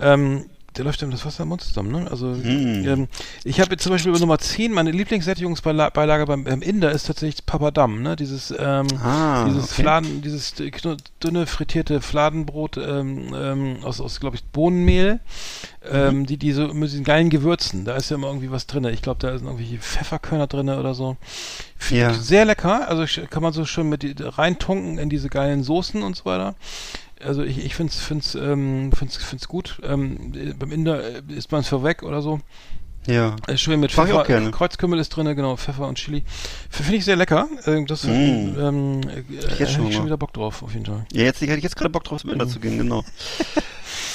ähm, 0.00 0.46
der 0.76 0.84
läuft 0.84 1.02
einem 1.02 1.10
das 1.10 1.24
Wasser 1.24 1.44
im 1.44 1.48
Mund 1.48 1.62
zusammen, 1.62 1.90
ne? 1.90 2.10
Also, 2.10 2.34
Hm. 2.34 2.84
ähm, 2.86 3.08
ich 3.44 3.60
habe 3.60 3.70
jetzt 3.70 3.82
zum 3.82 3.92
Beispiel 3.92 4.12
bei 4.12 4.18
Nummer 4.18 4.38
10, 4.38 4.72
meine 4.72 4.90
Lieblingssättigungsbeilage 4.90 6.26
beim, 6.26 6.44
beim 6.44 6.60
Inder 6.60 6.92
ist 6.92 7.06
tatsächlich 7.06 7.46
Papadam, 7.46 8.02
ne? 8.02 8.14
Dieses, 8.14 8.50
ähm, 8.58 8.86
Ah, 9.02 9.46
dieses 9.48 9.72
okay. 9.72 9.82
Fladen, 9.82 10.20
dieses 10.20 10.52
dünne 11.22 11.46
frittierte 11.46 12.02
Fladenbrot 12.02 12.76
ähm, 12.76 13.34
ähm, 13.34 13.76
aus, 13.84 14.02
aus 14.02 14.20
glaube 14.20 14.36
ich, 14.36 14.44
Bohnenmehl, 14.44 15.20
ähm, 15.90 16.18
Mhm. 16.20 16.26
die, 16.26 16.36
die 16.36 16.52
so 16.52 16.68
mit 16.74 16.90
diesen 16.90 17.04
geilen 17.04 17.30
Gewürzen, 17.30 17.86
da 17.86 17.96
ist 17.96 18.10
ja 18.10 18.16
immer 18.16 18.26
irgendwie 18.28 18.50
was 18.50 18.66
drin. 18.66 18.84
Ich 18.84 19.00
glaube, 19.00 19.20
da 19.20 19.30
sind 19.38 19.46
irgendwelche 19.46 19.78
Pfefferkörner 19.78 20.46
drin 20.46 20.68
oder 20.68 20.92
so. 20.92 21.16
Ja. 21.90 22.12
Sehr 22.12 22.44
lecker, 22.44 22.86
also 22.88 23.04
kann 23.30 23.42
man 23.42 23.54
so 23.54 23.64
schön 23.64 23.88
mit 23.88 24.04
reintunken 24.36 24.98
in 24.98 25.08
diese 25.08 25.30
geilen 25.30 25.62
Soßen 25.62 26.02
und 26.02 26.16
so 26.16 26.24
weiter. 26.26 26.54
Also 27.20 27.42
ich, 27.42 27.64
ich 27.64 27.74
finde 27.74 27.92
es 27.92 28.00
find's, 28.00 28.34
ähm, 28.34 28.92
find's, 28.92 29.16
find's 29.16 29.48
gut. 29.48 29.80
Ähm, 29.82 30.32
äh, 30.34 30.52
beim 30.52 30.72
Inder 30.72 31.02
äh, 31.02 31.22
isst 31.28 31.52
man 31.52 31.62
es 31.62 31.68
vorweg 31.68 32.02
oder 32.02 32.20
so. 32.22 32.40
Ja. 33.06 33.36
Äh, 33.46 33.56
schön 33.56 33.80
mit 33.80 33.92
Pfeffer. 33.92 34.20
auch 34.22 34.26
gerne. 34.26 34.50
Kreuzkümmel 34.50 34.98
ist 34.98 35.10
drin, 35.10 35.26
genau, 35.36 35.56
Pfeffer 35.56 35.86
und 35.88 35.96
Chili. 35.98 36.24
Finde 36.70 36.96
ich 36.96 37.04
sehr 37.04 37.16
lecker. 37.16 37.48
Ähm, 37.66 37.86
das 37.86 38.04
Mm. 38.04 38.08
ähm, 38.10 39.00
äh, 39.08 39.20
Ich 39.28 39.30
äh, 39.30 39.34
jetzt 39.34 39.60
hätte 39.60 39.72
schon 39.72 39.86
ich 39.88 39.94
schon 39.94 40.06
wieder 40.06 40.16
Bock 40.16 40.32
drauf, 40.32 40.62
auf 40.62 40.72
jeden 40.72 40.86
Fall. 40.86 41.06
Ja, 41.12 41.24
jetzt 41.24 41.40
hätte 41.40 41.54
ich 41.56 41.62
jetzt 41.62 41.76
gerade 41.76 41.90
Bock 41.90 42.04
drauf, 42.04 42.20
zum 42.20 42.30
Inder 42.30 42.46
zu 42.48 42.60
gehen, 42.60 42.78
genau. 42.78 43.04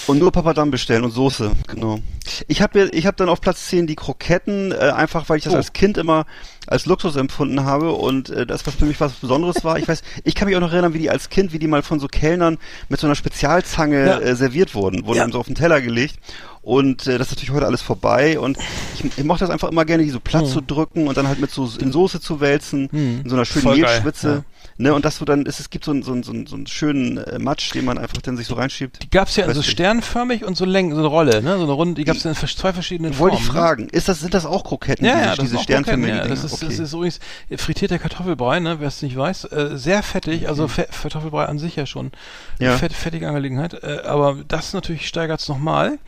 Und 0.08 0.20
nur 0.20 0.32
Papadam 0.32 0.72
bestellen 0.72 1.04
und 1.04 1.12
Soße, 1.12 1.52
genau. 1.68 2.00
Ich 2.48 2.62
habe 2.62 2.90
ich 2.92 3.06
hab 3.06 3.18
dann 3.18 3.30
auf 3.30 3.40
Platz 3.40 3.68
10 3.68 3.86
die 3.88 3.96
Kroketten, 3.96 4.72
äh, 4.72 4.76
einfach 4.76 5.30
weil 5.30 5.38
ich 5.38 5.44
das 5.44 5.54
Oh. 5.54 5.58
als 5.58 5.74
Kind 5.74 5.98
immer 5.98 6.26
als 6.68 6.86
Luxus 6.86 7.16
empfunden 7.16 7.64
habe 7.66 7.92
und 7.94 8.30
äh, 8.30 8.46
das 8.46 8.66
was 8.66 8.76
für 8.76 8.86
mich 8.86 9.00
was 9.00 9.14
Besonderes 9.14 9.64
war. 9.64 9.78
Ich 9.78 9.88
weiß, 9.88 10.02
ich 10.24 10.36
kann 10.36 10.48
mich 10.48 10.58
auch 10.58 10.62
noch 10.62 10.72
erinnern, 10.74 10.94
wie 10.94 11.00
die 11.00 11.10
als 11.10 11.30
Kind, 11.30 11.54
wie 11.54 11.60
die 11.60 11.68
mal 11.68 11.84
von 11.84 12.00
so 12.00 12.08
Kellnern 12.08 12.58
mit 12.90 13.00
so 13.00 13.08
einer 13.08 13.16
Spezialzange 13.16 14.06
Ja. 14.06 14.20
äh, 14.20 14.36
serviert 14.36 14.74
wurden, 14.76 15.06
wurden 15.06 15.18
Ja. 15.18 15.30
so 15.30 15.40
auf 15.40 15.46
den 15.46 15.56
Teller 15.56 15.82
gelegt. 15.82 16.16
Und 16.64 17.08
äh, 17.08 17.18
das 17.18 17.28
ist 17.28 17.34
natürlich 17.34 17.52
heute 17.52 17.66
alles 17.66 17.82
vorbei 17.82 18.40
und 18.40 18.58
ich, 18.94 19.04
ich 19.18 19.24
mochte 19.24 19.44
das 19.44 19.50
einfach 19.50 19.70
immer 19.72 19.84
gerne, 19.86 20.04
die 20.04 20.10
so 20.12 20.20
platt 20.20 20.44
Hm. 20.44 20.50
zu 20.50 20.62
drücken 20.62 21.08
und 21.08 21.18
dann 21.18 21.28
halt 21.28 21.40
mit 21.40 21.50
so 21.52 21.68
in 21.80 21.92
Soße 21.92 22.20
zu 22.22 22.40
wälzen, 22.40 22.88
Hm. 22.92 23.22
in 23.24 23.30
so 23.30 23.36
einer 23.36 23.46
schönen 23.46 23.66
Mehlschwitze. 23.76 24.30
ja. 24.30 24.44
Ne, 24.82 24.94
und 24.96 25.06
dass 25.06 25.20
du 25.20 25.26
dann, 25.26 25.46
es, 25.46 25.60
es 25.60 25.70
gibt 25.70 25.86
so 25.86 25.92
einen, 25.92 26.02
so 26.02 26.12
einen, 26.12 26.24
so 26.24 26.32
einen, 26.32 26.48
so 26.48 26.56
einen 26.56 26.66
schönen 26.66 27.18
äh, 27.18 27.38
Matsch, 27.38 27.74
den 27.74 27.86
man 27.86 27.98
einfach 27.98 28.18
dann 28.18 28.36
sich 28.36 28.48
so 28.48 28.56
reinschiebt. 28.56 29.04
Die 29.04 29.10
gab 29.10 29.28
es 29.28 29.36
ja 29.36 29.46
in 29.46 29.54
so 29.54 29.62
sternförmig 29.62 30.44
und 30.44 30.58
so 30.58 30.66
Längen, 30.66 30.92
so 30.92 31.00
eine 31.00 31.08
Rolle, 31.08 31.44
ne? 31.44 31.58
So 31.58 31.64
eine 31.64 31.72
Runde, 31.72 31.96
die 31.96 32.04
gab 32.04 32.16
es 32.16 32.26
in 32.26 32.34
zwei 32.36 32.74
verschiedenen 32.74 33.18
Wollte 33.20 33.38
Formen. 33.38 33.48
ich 33.48 33.54
fragen, 33.54 33.90
ist 33.90 34.08
das, 34.08 34.20
sind 34.20 34.34
das 34.34 34.46
auch 34.46 34.64
Kroketten, 34.64 35.06
Ne? 35.06 35.12
Ja, 35.12 35.16
diese, 35.16 35.26
ja, 35.26 35.36
das 35.36 35.46
diese 35.46 35.60
sternförmigen 35.60 36.18
ja, 36.18 36.28
das 36.28 36.44
ist, 36.44 36.54
okay. 36.54 36.66
das 36.66 36.80
ist 36.80 36.94
übrigens 36.94 37.20
frittierter 37.58 38.00
Kartoffelbrei, 38.00 38.60
ne, 38.60 38.80
wer 38.80 38.88
es 38.88 39.02
nicht 39.02 39.16
weiß. 39.16 39.46
Äh, 39.46 39.78
sehr 39.78 40.02
fettig, 40.04 40.48
also 40.50 40.68
Fe 40.68 40.88
Kartoffelbrei 40.92 41.46
an 41.46 41.60
sich 41.60 41.76
ja 41.76 41.86
schon. 41.86 42.12
Ja. 42.60 42.70
Eine 42.70 42.78
Fett, 42.80 42.94
fettige 42.94 43.28
Angelegenheit. 43.28 43.84
Äh, 43.84 44.02
aber 44.06 44.38
das 44.48 44.74
natürlich 44.74 45.08
steigert 45.08 45.42
es 45.42 45.48
nochmal. 45.48 46.00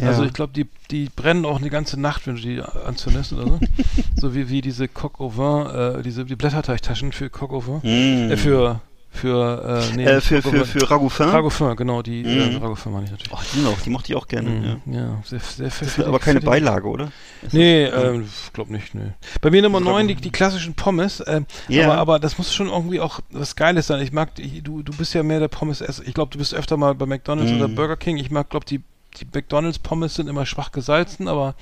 Ja. 0.00 0.08
Also 0.08 0.24
ich 0.24 0.32
glaube, 0.32 0.52
die, 0.52 0.68
die 0.90 1.08
brennen 1.14 1.44
auch 1.44 1.58
eine 1.58 1.70
ganze 1.70 2.00
Nacht, 2.00 2.26
wenn 2.26 2.36
du 2.36 2.40
die 2.42 2.60
anzündest 2.60 3.32
oder 3.32 3.44
so. 3.46 3.58
so 4.16 4.34
wie, 4.34 4.48
wie 4.48 4.60
diese 4.60 4.88
Coq 4.88 5.20
au 5.20 5.30
vin, 5.36 5.98
äh, 5.98 6.02
diese 6.02 6.24
die 6.24 6.36
Blätterteigtaschen 6.36 7.12
für 7.12 7.30
Coq 7.30 7.52
au 7.52 7.62
vin. 7.66 7.80
Mm. 8.28 8.30
Äh, 8.32 8.36
für 8.36 8.80
für 9.12 9.82
äh, 9.92 9.96
nee, 9.96 10.04
äh, 10.04 10.20
für, 10.20 10.40
für, 10.40 10.64
für 10.64 10.88
Ragoufin? 10.88 11.26
Ragoufin, 11.30 11.74
genau, 11.74 12.00
die 12.00 12.22
äh, 12.22 12.50
Mhm. 12.50 12.62
Ragoufin 12.62 12.92
meine 12.92 13.06
ich 13.06 13.10
natürlich. 13.10 13.32
Oh, 13.32 13.40
die 13.56 13.60
noch, 13.60 13.80
die 13.80 13.90
mochte 13.90 14.12
ich 14.12 14.16
auch 14.16 14.28
gerne. 14.28 14.50
Ja. 14.64 14.76
Mhm, 14.86 14.92
ja, 14.94 15.20
sehr, 15.24 15.40
sehr 15.40 15.66
Das 15.66 15.82
ist 15.82 15.98
aber 15.98 16.20
keine. 16.20 16.40
Beilage, 16.40 16.86
oder? 16.86 17.10
Ist 17.42 17.52
Nee, 17.52 17.90
das- 17.90 18.04
ähm, 18.04 18.28
glaub 18.52 18.70
nicht, 18.70 18.94
nee. 18.94 19.10
Bei 19.40 19.50
mir 19.50 19.62
Nummer 19.62 19.78
Ragout. 19.78 19.90
9 19.94 20.08
die, 20.08 20.14
die 20.14 20.30
klassischen 20.30 20.74
Pommes. 20.74 21.20
Ähm, 21.26 21.46
Ja. 21.66 21.86
aber, 21.86 21.96
aber 21.98 22.18
das 22.20 22.38
muss 22.38 22.54
schon 22.54 22.68
irgendwie 22.68 23.00
auch 23.00 23.18
was 23.30 23.56
Geiles 23.56 23.88
sein. 23.88 24.00
Ich 24.00 24.12
mag, 24.12 24.36
die- 24.36 24.62
du, 24.62 24.84
du 24.84 24.92
bist 24.92 25.12
ja 25.12 25.24
mehr 25.24 25.40
der 25.40 25.48
Pommes-Esser. 25.48 26.04
Ich 26.06 26.14
glaube, 26.14 26.30
du 26.30 26.38
bist 26.38 26.54
öfter 26.54 26.76
mal 26.76 26.94
bei 26.94 27.06
McDonalds 27.06 27.50
Mhm. 27.50 27.56
oder 27.58 27.66
Burger 27.68 27.96
King. 27.96 28.16
Ich 28.16 28.30
mag, 28.30 28.48
glaube 28.48 28.66
die, 28.66 28.80
die 29.18 29.26
McDonalds-Pommes 29.32 30.14
sind 30.14 30.28
immer 30.28 30.46
schwach 30.46 30.72
gesalzen, 30.72 31.28
aber 31.28 31.54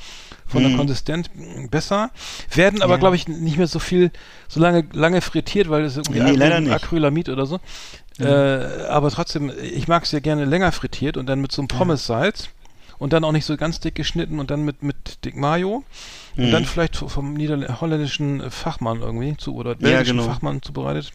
von 0.46 0.62
der 0.62 0.70
Mhm. 0.72 0.76
Konsistenz 0.76 1.28
besser. 1.70 2.10
Werden 2.54 2.82
aber, 2.82 2.94
Ja. 2.94 2.98
glaube 2.98 3.16
ich, 3.16 3.28
nicht 3.28 3.56
mehr 3.56 3.66
so 3.66 3.78
viel, 3.78 4.10
so 4.48 4.60
lange, 4.60 4.84
lange 4.92 5.20
frittiert, 5.20 5.68
weil 5.70 5.82
das 5.82 5.96
irgendwie 5.96 6.20
Nee, 6.20 6.32
leider 6.32 6.56
Acry- 6.56 6.60
nicht. 6.62 6.72
Acrylamid 6.72 7.28
oder 7.28 7.46
so. 7.46 7.58
Mhm. 8.18 8.26
Äh, 8.26 8.86
aber 8.88 9.10
trotzdem, 9.10 9.52
ich 9.62 9.88
mag 9.88 10.04
es 10.04 10.12
ja 10.12 10.20
gerne 10.20 10.44
länger 10.44 10.72
frittiert 10.72 11.16
und 11.16 11.26
dann 11.26 11.40
mit 11.40 11.52
so 11.52 11.62
einem 11.62 11.68
Pommes-Salz 11.68 12.48
und 12.98 13.12
dann 13.12 13.24
auch 13.24 13.32
nicht 13.32 13.44
so 13.44 13.56
ganz 13.56 13.78
dick 13.80 13.94
geschnitten 13.94 14.40
und 14.40 14.50
dann 14.50 14.64
mit, 14.64 14.82
mit 14.82 15.24
dick 15.24 15.36
Mayo 15.36 15.84
und 16.36 16.46
Mhm. 16.46 16.50
dann 16.50 16.64
vielleicht 16.64 16.96
vom 16.96 17.34
niederländischen 17.34 18.50
Fachmann 18.50 19.00
irgendwie 19.00 19.36
zu 19.36 19.54
oder 19.54 19.74
belgischen 19.76 20.16
genau. 20.18 20.28
Fachmann 20.28 20.62
zubereitet. 20.62 21.12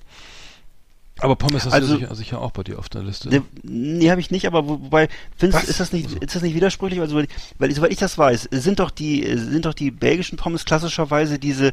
Aber 1.20 1.36
Pommes 1.36 1.64
hast 1.66 1.74
Also- 1.74 1.94
du 1.94 2.00
sicher, 2.00 2.16
sicher 2.16 2.42
auch 2.42 2.52
bei 2.52 2.64
dir 2.64 2.80
auf 2.80 2.90
der 2.90 3.04
Liste. 3.04 3.30
Ne, 3.30 3.44
nee, 3.62 4.10
habe 4.10 4.20
ich 4.20 4.32
nicht, 4.32 4.48
aber 4.48 4.68
wo- 4.68 4.82
wobei, 4.82 5.10
findest, 5.38 5.70
ist 5.70 5.80
das 5.80 5.94
nicht, 5.94 6.12
ist 6.12 6.36
das 6.36 6.42
nicht 6.42 6.56
widersprüchlich? 6.56 7.00
Also, 7.00 7.16
weil, 7.16 7.28
weil, 7.60 7.72
soweit 7.74 7.92
ich 7.92 8.00
das 8.00 8.18
weiß, 8.18 8.50
sind 8.52 8.80
doch 8.80 8.90
die, 8.90 9.24
sind 9.38 9.66
doch 9.66 9.76
die 9.76 9.92
belgischen 9.92 10.38
Pommes 10.38 10.66
klassischerweise 10.66 11.38
diese, 11.38 11.72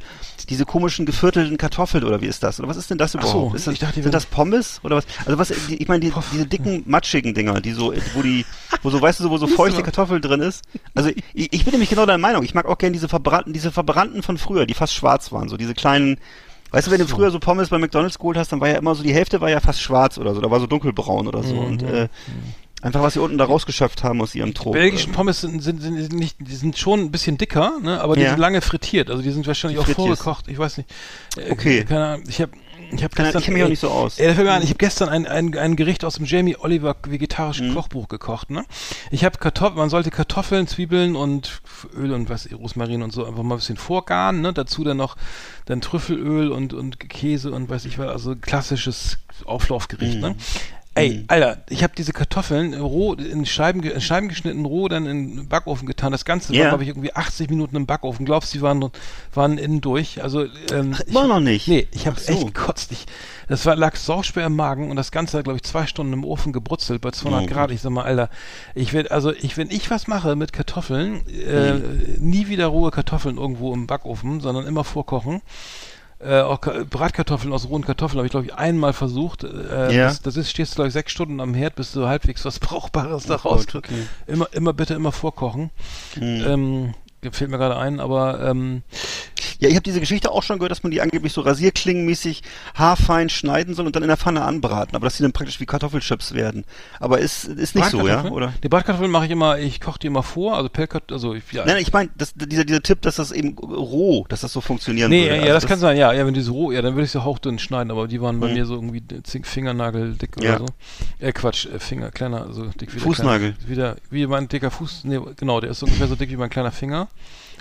diese 0.50 0.66
komischen 0.66 1.06
geviertelten 1.06 1.56
Kartoffeln 1.56 2.04
oder 2.04 2.20
wie 2.20 2.26
ist 2.26 2.42
das? 2.42 2.60
Oder 2.60 2.68
was 2.68 2.76
ist 2.76 2.90
denn 2.90 2.98
das 2.98 3.16
Ach 3.16 3.22
so, 3.22 3.28
überhaupt? 3.30 3.54
ist 3.56 3.66
das, 3.66 3.72
ich 3.74 3.80
dachte, 3.80 4.02
sind 4.02 4.12
das 4.14 4.26
Pommes 4.26 4.78
oder 4.84 4.96
was? 4.96 5.06
Also 5.24 5.38
was, 5.38 5.48
die, 5.68 5.76
ich 5.82 5.88
meine, 5.88 6.00
die, 6.00 6.12
diese 6.32 6.46
dicken, 6.46 6.82
matschigen 6.86 7.32
Dinger, 7.32 7.62
die 7.62 7.72
so, 7.72 7.94
wo 8.14 8.22
die, 8.22 8.44
wo 8.82 8.90
so, 8.90 9.00
weißt 9.00 9.20
du, 9.20 9.24
so, 9.24 9.30
wo 9.30 9.38
so 9.38 9.46
feuchte 9.46 9.82
Kartoffel 9.82 10.20
drin 10.20 10.40
ist. 10.40 10.62
Also, 10.94 11.10
ich, 11.32 11.52
ich 11.52 11.64
bin 11.64 11.72
nämlich 11.72 11.88
genau 11.88 12.04
deiner 12.04 12.18
Meinung. 12.18 12.44
Ich 12.44 12.52
mag 12.54 12.66
auch 12.66 12.76
gerne 12.76 12.92
diese 12.92 13.08
verbrannten, 13.08 13.54
diese 13.54 13.72
verbrannten 13.72 14.22
von 14.22 14.36
früher, 14.36 14.66
die 14.66 14.74
fast 14.74 14.92
schwarz 14.94 15.32
waren, 15.32 15.48
so 15.48 15.56
diese 15.56 15.72
kleinen, 15.74 16.18
Weißt 16.70 16.86
du, 16.86 16.90
wenn 16.90 17.00
du 17.00 17.06
früher 17.06 17.30
so 17.30 17.38
Pommes 17.40 17.68
bei 17.68 17.78
McDonalds 17.78 18.18
geholt 18.18 18.36
hast, 18.36 18.52
dann 18.52 18.60
war 18.60 18.68
ja 18.68 18.76
immer 18.76 18.94
so, 18.94 19.02
die 19.02 19.12
Hälfte 19.14 19.40
war 19.40 19.50
ja 19.50 19.60
fast 19.60 19.80
schwarz 19.82 20.18
oder 20.18 20.34
so, 20.34 20.40
da 20.40 20.50
war 20.50 20.60
so 20.60 20.66
dunkelbraun 20.66 21.26
oder 21.26 21.40
Mhm, 21.40 21.46
so. 21.46 21.54
Und 21.56 21.82
äh, 21.82 22.08
einfach, 22.82 23.02
was 23.02 23.14
sie 23.14 23.20
unten 23.20 23.38
da 23.38 23.44
rausgeschöpft 23.44 24.02
haben 24.04 24.22
aus 24.22 24.34
ihrem 24.34 24.54
Trog. 24.54 24.72
Belgischen 24.72 25.12
Pommes 25.12 25.40
sind, 25.40 25.62
sind, 25.62 25.80
sind, 25.82 26.12
nicht, 26.12 26.36
die 26.40 26.54
sind 26.54 26.78
schon 26.78 27.00
ein 27.00 27.10
bisschen 27.10 27.36
dicker, 27.38 27.72
ne? 27.82 28.00
aber 28.00 28.14
die 28.16 28.22
Ja. 28.22 28.30
sind 28.30 28.38
lange 28.38 28.60
frittiert. 28.60 29.10
Also 29.10 29.22
die 29.22 29.30
sind 29.30 29.46
wahrscheinlich 29.46 29.78
auch 29.78 29.84
Frittiert. 29.84 30.16
vorgekocht. 30.18 30.48
Ich 30.48 30.58
weiß 30.58 30.76
nicht. 30.78 30.90
Äh, 31.36 31.50
Okay. 31.52 31.84
Keine 31.84 32.04
Ahnung. 32.06 32.24
Ich 32.28 32.40
habe 32.40 32.52
ich 32.92 33.04
hab 33.04 33.14
Keine- 33.14 33.28
gestern, 33.28 33.38
ich 33.40 33.44
kenn 33.44 33.54
mich 33.54 33.62
auch 33.62 33.66
ey, 33.66 33.70
nicht 33.70 33.80
so 33.80 33.88
aus. 33.90 34.18
Ey, 34.18 34.26
da 34.28 34.34
fällt 34.34 34.46
mir 34.46 34.52
ein, 34.52 34.62
ich 34.62 34.68
habe 34.70 34.78
gestern 34.78 35.08
ein, 35.08 35.26
ein, 35.26 35.56
ein 35.56 35.76
Gericht 35.76 36.04
aus 36.04 36.14
dem 36.14 36.24
Jamie 36.26 36.56
Oliver 36.58 36.96
vegetarischen 37.06 37.70
Mhm. 37.70 37.74
Kochbuch 37.74 38.08
gekocht. 38.08 38.50
Ne? 38.50 38.64
Ich 39.10 39.24
habe 39.24 39.38
Kartoffeln, 39.38 39.78
man 39.78 39.90
sollte 39.90 40.10
Kartoffeln, 40.10 40.66
Zwiebeln 40.66 41.16
und 41.16 41.62
Öl 41.96 42.12
und 42.12 42.28
was, 42.28 42.48
Rosmarin 42.52 43.02
und 43.02 43.12
so 43.12 43.24
einfach 43.24 43.42
mal 43.42 43.54
ein 43.54 43.58
bisschen 43.58 43.76
vorgaren. 43.76 44.40
Ne? 44.40 44.52
Dazu 44.52 44.84
dann 44.84 44.96
noch 44.96 45.16
dann 45.66 45.80
Trüffelöl 45.80 46.50
und, 46.50 46.72
und 46.74 46.98
Käse 47.08 47.52
und 47.52 47.68
weiß 47.68 47.84
ich 47.84 47.98
was, 47.98 48.08
also 48.08 48.34
klassisches 48.36 49.18
Auflaufgericht. 49.44 50.16
Mhm. 50.16 50.20
Ne? 50.20 50.36
Ey, 50.96 51.24
Alter, 51.28 51.58
ich 51.68 51.84
habe 51.84 51.92
diese 51.96 52.12
Kartoffeln 52.12 52.74
roh 52.74 53.14
in 53.14 53.46
Scheiben, 53.46 53.80
in 53.82 54.00
Scheiben 54.00 54.28
geschnitten, 54.28 54.64
roh 54.64 54.88
dann 54.88 55.06
in 55.06 55.36
den 55.36 55.48
Backofen 55.48 55.86
getan. 55.86 56.10
Das 56.10 56.24
Ganze 56.24 56.52
war, 56.52 56.56
Ja. 56.58 56.68
glaube 56.70 56.82
ich, 56.82 56.88
irgendwie 56.88 57.14
80 57.14 57.48
Minuten 57.48 57.76
im 57.76 57.86
Backofen. 57.86 58.26
Glaubst 58.26 58.52
du, 58.52 58.58
die 58.58 58.62
waren, 58.62 58.90
waren 59.32 59.56
innen 59.56 59.80
durch? 59.80 60.20
Also, 60.20 60.42
ähm, 60.72 60.96
immer 61.06 61.22
ich, 61.22 61.28
noch 61.28 61.38
nicht? 61.40 61.68
Nee, 61.68 61.86
ich 61.92 62.08
habe 62.08 62.18
so. 62.18 62.32
echt 62.32 62.46
gekotzt. 62.54 62.90
Ich, 62.90 63.06
das 63.48 63.64
war, 63.66 63.76
lag 63.76 63.94
sauschwer 63.94 64.44
im 64.46 64.56
Magen 64.56 64.90
und 64.90 64.96
das 64.96 65.12
Ganze 65.12 65.38
hat, 65.38 65.44
glaube 65.44 65.58
ich, 65.58 65.62
zwei 65.62 65.86
Stunden 65.86 66.12
im 66.12 66.24
Ofen 66.24 66.52
gebrutzelt 66.52 67.00
bei 67.00 67.12
200 67.12 67.44
Oh 67.44 67.46
Grad. 67.46 67.70
Ich 67.70 67.82
sag 67.82 67.90
mal, 67.92 68.04
Alter, 68.04 68.28
ich 68.74 68.92
will, 68.92 69.06
also, 69.08 69.32
ich, 69.32 69.56
wenn 69.56 69.70
ich 69.70 69.90
was 69.92 70.08
mache 70.08 70.34
mit 70.34 70.52
Kartoffeln, 70.52 71.20
äh, 71.28 71.74
Mhm. 71.74 72.16
nie 72.18 72.48
wieder 72.48 72.66
rohe 72.66 72.90
Kartoffeln 72.90 73.36
irgendwo 73.38 73.72
im 73.74 73.86
Backofen, 73.86 74.40
sondern 74.40 74.66
immer 74.66 74.82
vorkochen. 74.82 75.40
Äh, 76.22 76.40
auch 76.42 76.60
Ka- 76.60 76.84
Bratkartoffeln 76.88 77.50
aus 77.52 77.66
rohen 77.68 77.82
Kartoffeln 77.84 78.18
habe 78.18 78.26
ich, 78.26 78.30
glaube 78.30 78.46
ich, 78.46 78.54
einmal 78.54 78.92
versucht. 78.92 79.44
Äh, 79.44 79.94
Ja. 79.96 80.04
das, 80.08 80.20
das 80.20 80.36
ist, 80.36 80.50
stehst 80.50 80.72
du, 80.72 80.76
glaube 80.76 80.88
ich, 80.88 80.92
sechs 80.92 81.12
Stunden 81.12 81.40
am 81.40 81.54
Herd, 81.54 81.76
bis 81.76 81.92
du 81.92 82.06
halbwegs 82.06 82.44
was 82.44 82.58
Brauchbares 82.60 83.24
da 83.24 83.36
Oh 83.36 83.38
Gott, 83.38 83.52
raus. 83.52 83.74
okay. 83.74 84.06
Immer, 84.26 84.48
immer 84.52 84.72
bitte 84.74 84.92
immer 84.94 85.12
vorkochen. 85.12 85.70
Mhm. 86.16 86.44
Ähm, 86.46 86.94
fällt 87.32 87.50
mir 87.50 87.58
gerade 87.58 87.76
ein, 87.76 88.00
aber 88.00 88.40
ähm, 88.48 88.82
Ja, 89.58 89.68
ich 89.68 89.74
habe 89.74 89.82
diese 89.82 90.00
Geschichte 90.00 90.30
auch 90.30 90.42
schon 90.42 90.58
gehört, 90.58 90.70
dass 90.70 90.82
man 90.82 90.90
die 90.90 91.00
angeblich 91.02 91.32
so 91.34 91.42
rasierklingenmäßig 91.42 92.42
haarfein 92.74 93.28
schneiden 93.28 93.74
soll 93.74 93.86
und 93.86 93.94
dann 93.94 94.02
in 94.02 94.08
der 94.08 94.16
Pfanne 94.16 94.42
anbraten, 94.42 94.96
aber 94.96 95.04
dass 95.06 95.16
die 95.18 95.22
dann 95.22 95.32
praktisch 95.32 95.60
wie 95.60 95.66
Kartoffelchips 95.66 96.32
werden. 96.34 96.64
Aber 96.98 97.18
ist, 97.18 97.44
ist 97.44 97.74
nicht 97.74 97.90
so, 97.90 98.06
ja? 98.08 98.24
Oder? 98.24 98.54
Die 98.62 98.68
Bratkartoffeln 98.68 99.10
mache 99.10 99.26
ich 99.26 99.30
immer, 99.32 99.58
ich 99.58 99.80
koche 99.80 99.98
die 99.98 100.06
immer 100.06 100.22
vor, 100.22 100.56
also 100.56 100.68
Pellkartoffeln, 100.70 101.14
also 101.14 101.34
ich, 101.34 101.42
ja. 101.52 101.64
Nein, 101.66 101.74
nein, 101.74 101.82
ich 101.82 101.92
meine, 101.92 102.08
das- 102.16 102.32
dieser, 102.34 102.64
dieser 102.64 102.82
Tipp, 102.82 103.02
dass 103.02 103.16
das 103.16 103.32
eben 103.32 103.56
roh, 103.58 104.24
dass 104.28 104.40
das 104.40 104.52
so 104.52 104.60
funktionieren 104.62 105.10
Nee, 105.10 105.24
würde. 105.24 105.36
ja, 105.36 105.40
Also 105.42 105.52
das, 105.54 105.66
kann 105.66 105.78
sein, 105.78 105.96
ja, 105.98 106.12
ja, 106.12 106.24
wenn 106.26 106.32
die 106.34 106.40
so 106.40 106.52
roh, 106.54 106.72
ja, 106.72 106.80
dann 106.80 106.94
würde 106.94 107.04
ich 107.04 107.10
sie 107.10 107.22
hauchdünn 107.22 107.58
schneiden, 107.58 107.90
aber 107.90 108.08
die 108.08 108.20
waren 108.22 108.40
bei 108.40 108.48
Mhm. 108.48 108.54
mir 108.54 108.64
so 108.66 108.74
irgendwie 108.76 109.02
Fingernagel 109.42 110.14
dick 110.14 110.30
Ja. 110.42 110.56
oder 110.56 110.58
so. 110.60 110.66
Äh, 111.26 111.32
Quatsch, 111.32 111.66
äh, 111.66 111.78
Finger, 111.78 112.10
kleiner, 112.10 112.52
so 112.52 112.64
dick 112.66 112.94
wie 112.94 112.98
Fußnagel. 112.98 113.52
Kleine, 113.52 113.68
wieder, 113.70 113.96
wie 114.10 114.26
mein 114.26 114.48
dicker 114.48 114.70
Fuß, 114.70 115.02
nee, 115.04 115.20
genau, 115.36 115.60
der 115.60 115.70
ist 115.70 115.82
ungefähr 115.82 116.06
so 116.08 116.14
dick 116.16 116.30
wie 116.30 116.36
mein 116.36 116.48
kleiner 116.50 116.72
Finger. 116.72 117.08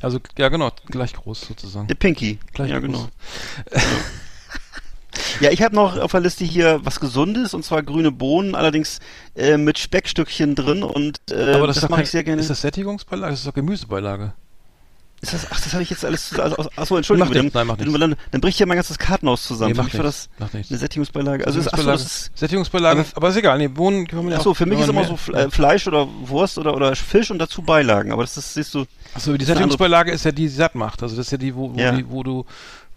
Also, 0.01 0.19
ja, 0.37 0.49
genau, 0.49 0.71
gleich 0.87 1.13
groß 1.13 1.41
sozusagen. 1.41 1.87
Der 1.87 1.95
Pinky. 1.95 2.39
Gleich 2.53 2.69
ja, 2.69 2.79
groß. 2.79 2.87
genau. 2.87 3.07
Ja, 5.39 5.51
ich 5.51 5.61
habe 5.61 5.75
noch 5.75 5.97
auf 5.97 6.11
der 6.11 6.19
Liste 6.19 6.43
hier 6.43 6.81
was 6.83 6.99
Gesundes 6.99 7.53
und 7.53 7.63
zwar 7.63 7.83
grüne 7.83 8.11
Bohnen, 8.11 8.55
allerdings 8.55 8.99
äh, 9.35 9.57
mit 9.57 9.79
Speckstückchen 9.79 10.55
drin 10.55 10.83
und 10.83 11.19
äh, 11.31 11.53
aber 11.53 11.67
das, 11.67 11.79
das, 11.79 11.89
mache 11.89 12.03
ich 12.03 12.09
sehr 12.09 12.23
gerne. 12.23 12.41
Ist 12.41 12.49
das 12.49 12.61
Sättigungsbeilage? 12.61 13.31
Das 13.31 13.39
ist 13.39 13.47
doch 13.47 13.53
Gemüsebeilage. 13.53 14.33
Ist 15.21 15.33
das, 15.33 15.47
ach, 15.51 15.59
das 15.59 15.73
habe 15.73 15.83
ich 15.83 15.89
jetzt 15.89 16.05
alles. 16.05 16.29
zu- 16.29 16.41
Also, 16.41 16.55
achso, 16.77 16.95
Entschuldigung, 16.95 17.27
Macht 17.29 17.37
dann, 17.37 17.51
nein, 17.53 17.67
macht 17.67 17.79
nichts. 17.81 17.99
dann, 17.99 18.15
dann 18.31 18.41
bricht 18.41 18.57
ja 18.59 18.65
mein 18.65 18.77
ganzes 18.77 18.97
Kartenhaus 18.97 19.43
zusammen. 19.43 19.71
Nee, 19.71 19.75
für 19.75 19.83
mich 19.83 19.93
war 19.97 20.05
nichts, 20.05 20.29
das 20.39 20.53
nichts. 20.53 20.71
eine 20.71 20.79
Sättigungsbeilage. 20.79 21.45
Also, 21.45 21.59
ist, 21.59 21.73
achso, 21.73 21.91
ist, 21.91 22.31
Sättigungsbeilage, 22.37 23.01
aber- 23.01 23.09
aber, 23.15 23.29
ist 23.29 23.35
egal, 23.35 23.57
nee, 23.57 23.67
Bohnen 23.67 24.07
kann 24.07 24.19
man 24.23 24.31
ja 24.31 24.37
achso, 24.37 24.53
für 24.53 24.65
mich 24.65 24.79
ist 24.79 24.87
immer 24.87 25.01
mehr- 25.05 25.17
so 25.25 25.33
äh, 25.33 25.49
Fleisch 25.51 25.87
oder 25.87 26.07
Wurst 26.23 26.57
oder, 26.57 26.73
oder 26.73 26.95
Fisch 26.95 27.31
und 27.31 27.39
dazu 27.39 27.61
Beilagen. 27.61 28.11
Aber 28.13 28.23
das 28.23 28.37
ist, 28.37 28.53
siehst 28.53 28.73
du, 28.73 28.85
Achso, 29.13 29.35
die 29.35 29.43
Sättigungsbeilage 29.45 30.11
ist 30.11 30.23
ja 30.25 30.31
die, 30.31 30.43
die 30.43 30.47
satt 30.49 30.75
macht. 30.75 31.03
Also 31.03 31.15
das 31.17 31.25
ist 31.27 31.31
ja 31.31 31.37
die, 31.37 31.53
wo, 31.55 31.73
wo, 31.73 31.77
Ja. 31.77 31.91
die, 31.91 32.09
wo 32.09 32.23
du, 32.23 32.45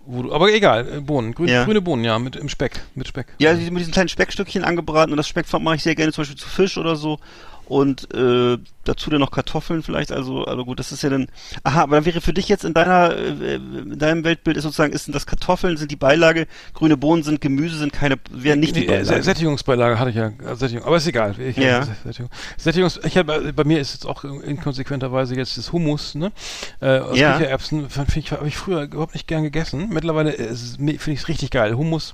wo 0.07 0.23
du, 0.23 0.33
aber 0.33 0.53
egal, 0.53 0.87
äh, 0.99 1.01
Bohnen, 1.01 1.35
grün, 1.35 1.49
Ja. 1.49 1.65
grüne 1.65 1.81
Bohnen, 1.81 2.05
ja, 2.05 2.19
mit 2.21 2.37
im 2.37 2.49
Speck, 2.49 2.81
mit 2.95 3.09
Speck. 3.09 3.27
ja, 3.39 3.53
mit 3.55 3.79
diesen 3.81 3.93
kleinen 3.93 4.09
Speckstückchen 4.09 4.63
angebraten 4.65 5.13
und 5.13 5.17
das 5.17 5.27
Speck 5.29 5.47
mache 5.61 5.77
ich 5.77 5.83
sehr 5.83 5.95
gerne 5.97 6.13
zum 6.13 6.23
Beispiel 6.23 6.39
zu 6.39 6.49
Fisch 6.49 6.77
oder 6.79 6.95
so. 6.97 7.19
Und 7.67 8.13
äh, 8.13 8.59
dazu 8.85 9.09
dann 9.09 9.21
noch 9.21 9.31
Kartoffeln 9.31 9.83
vielleicht, 9.83 10.13
also, 10.13 10.45
also 10.45 10.65
gut, 10.65 10.79
das 10.79 10.93
ist 10.93 11.03
ja 11.03 11.09
dann. 11.11 11.29
Aha, 11.63 11.83
aber 11.85 11.97
dann 11.97 12.05
wäre 12.05 12.21
für 12.21 12.33
dich 12.35 12.49
jetzt 12.49 12.65
in 12.65 12.75
deiner, 12.75 13.17
äh, 13.17 13.55
in 13.55 13.99
deinem 13.99 14.25
Weltbild 14.25 14.57
ist 14.57 14.65
sozusagen, 14.65 14.93
ist 14.93 15.13
das 15.15 15.27
Kartoffeln, 15.27 15.77
sind 15.77 15.91
die 15.91 15.97
Beilage, 15.97 16.47
grüne 16.75 16.97
Bohnen 16.97 17.23
sind 17.23 17.41
Gemüse, 17.41 17.79
sind 17.79 17.93
keine, 17.93 18.17
wären 18.31 18.61
nicht 18.61 18.75
die 18.77 18.81
Nee, 18.81 18.87
äh, 18.87 19.03
Beilage. 19.05 19.23
Sättigungsbeilage 19.23 19.99
hatte 19.99 20.11
ich 20.11 20.17
ja, 20.17 20.27
äh, 20.27 20.57
Sättigung, 20.57 20.85
aber 20.85 20.97
ist 20.97 21.07
egal. 21.07 21.35
Ich, 21.39 21.57
Ja. 21.57 21.87
Sättigung, 22.05 22.31
Sättigungs, 22.59 23.01
ich 23.05 23.17
hab, 23.17 23.27
bei 23.29 23.65
mir 23.65 23.81
ist 23.81 23.95
jetzt 23.95 24.07
auch 24.07 24.25
inkonsequenterweise 24.25 25.35
jetzt 25.37 25.57
das 25.57 25.73
Hummus, 25.73 26.15
ne? 26.15 26.33
Äh, 26.81 26.99
aus 26.99 27.17
Ja. 27.17 27.39
Kichererbsen, 27.39 27.89
habe 27.97 28.49
ich 28.49 28.57
früher 28.57 28.83
überhaupt 28.83 29.15
nicht 29.15 29.29
gern 29.29 29.45
gegessen. 29.45 29.89
Mittlerweile 29.91 30.33
finde 30.33 30.93
ich 30.93 31.07
es 31.07 31.29
richtig 31.29 31.51
geil. 31.51 31.77
Hummus 31.77 32.13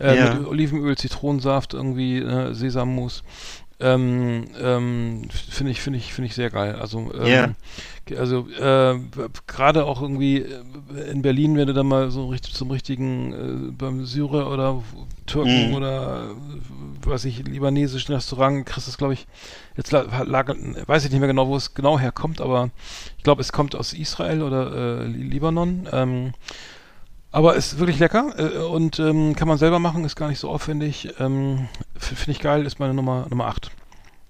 äh, 0.00 0.16
Ja. 0.16 0.34
mit 0.34 0.46
Olivenöl, 0.46 0.96
Zitronensaft, 0.96 1.74
irgendwie 1.74 2.18
äh, 2.18 2.54
Sesammus. 2.54 3.22
Ähm, 3.80 4.48
ähm, 4.60 5.28
finde 5.52 5.70
ich, 5.70 5.80
finde 5.80 5.98
ich, 6.00 6.12
finde 6.12 6.26
ich 6.26 6.34
sehr 6.34 6.50
geil. 6.50 6.74
Also, 6.74 7.12
ähm, 7.14 7.54
Ja. 8.08 8.18
also 8.18 8.48
äh, 8.60 8.98
gerade 9.46 9.84
auch 9.84 10.02
irgendwie 10.02 10.38
äh, 10.38 11.10
in 11.12 11.22
Berlin, 11.22 11.56
wenn 11.56 11.68
du 11.68 11.74
dann 11.74 11.86
mal 11.86 12.10
so 12.10 12.26
richtig 12.26 12.54
zum 12.54 12.72
richtigen 12.72 13.32
äh, 13.68 13.70
beim 13.72 14.04
Syrer 14.04 14.50
oder 14.50 14.82
Türken 15.26 15.68
Mhm. 15.68 15.74
oder 15.74 16.30
weiß 17.04 17.24
ich 17.26 17.46
libanesischen 17.46 18.14
Restaurant 18.14 18.66
kriegst 18.66 18.88
du 18.88 18.90
es, 18.90 18.98
glaube 18.98 19.12
ich, 19.14 19.26
jetzt 19.76 19.92
lag, 19.92 20.06
lag, 20.26 20.54
weiß 20.86 21.04
ich 21.04 21.10
nicht 21.12 21.20
mehr 21.20 21.28
genau, 21.28 21.46
wo 21.46 21.54
es 21.56 21.74
genau 21.74 21.98
herkommt, 22.00 22.40
aber 22.40 22.70
ich 23.16 23.22
glaube, 23.22 23.42
es 23.42 23.52
kommt 23.52 23.76
aus 23.76 23.92
Israel 23.92 24.42
oder 24.42 25.02
äh, 25.02 25.06
Li- 25.06 25.22
Libanon. 25.28 25.88
Ähm, 25.92 26.32
aber 27.30 27.54
ist 27.56 27.78
wirklich 27.78 27.98
lecker 27.98 28.34
äh, 28.38 28.58
und 28.58 28.98
ähm, 28.98 29.36
kann 29.36 29.48
man 29.48 29.58
selber 29.58 29.78
machen, 29.78 30.04
ist 30.04 30.16
gar 30.16 30.28
nicht 30.28 30.38
so 30.38 30.48
aufwendig. 30.48 31.08
Ähm, 31.18 31.68
Finde 31.96 32.32
ich 32.32 32.40
geil, 32.40 32.64
ist 32.66 32.78
meine 32.78 32.94
Nummer 32.94 33.26
Nummer 33.28 33.46
8. 33.46 33.70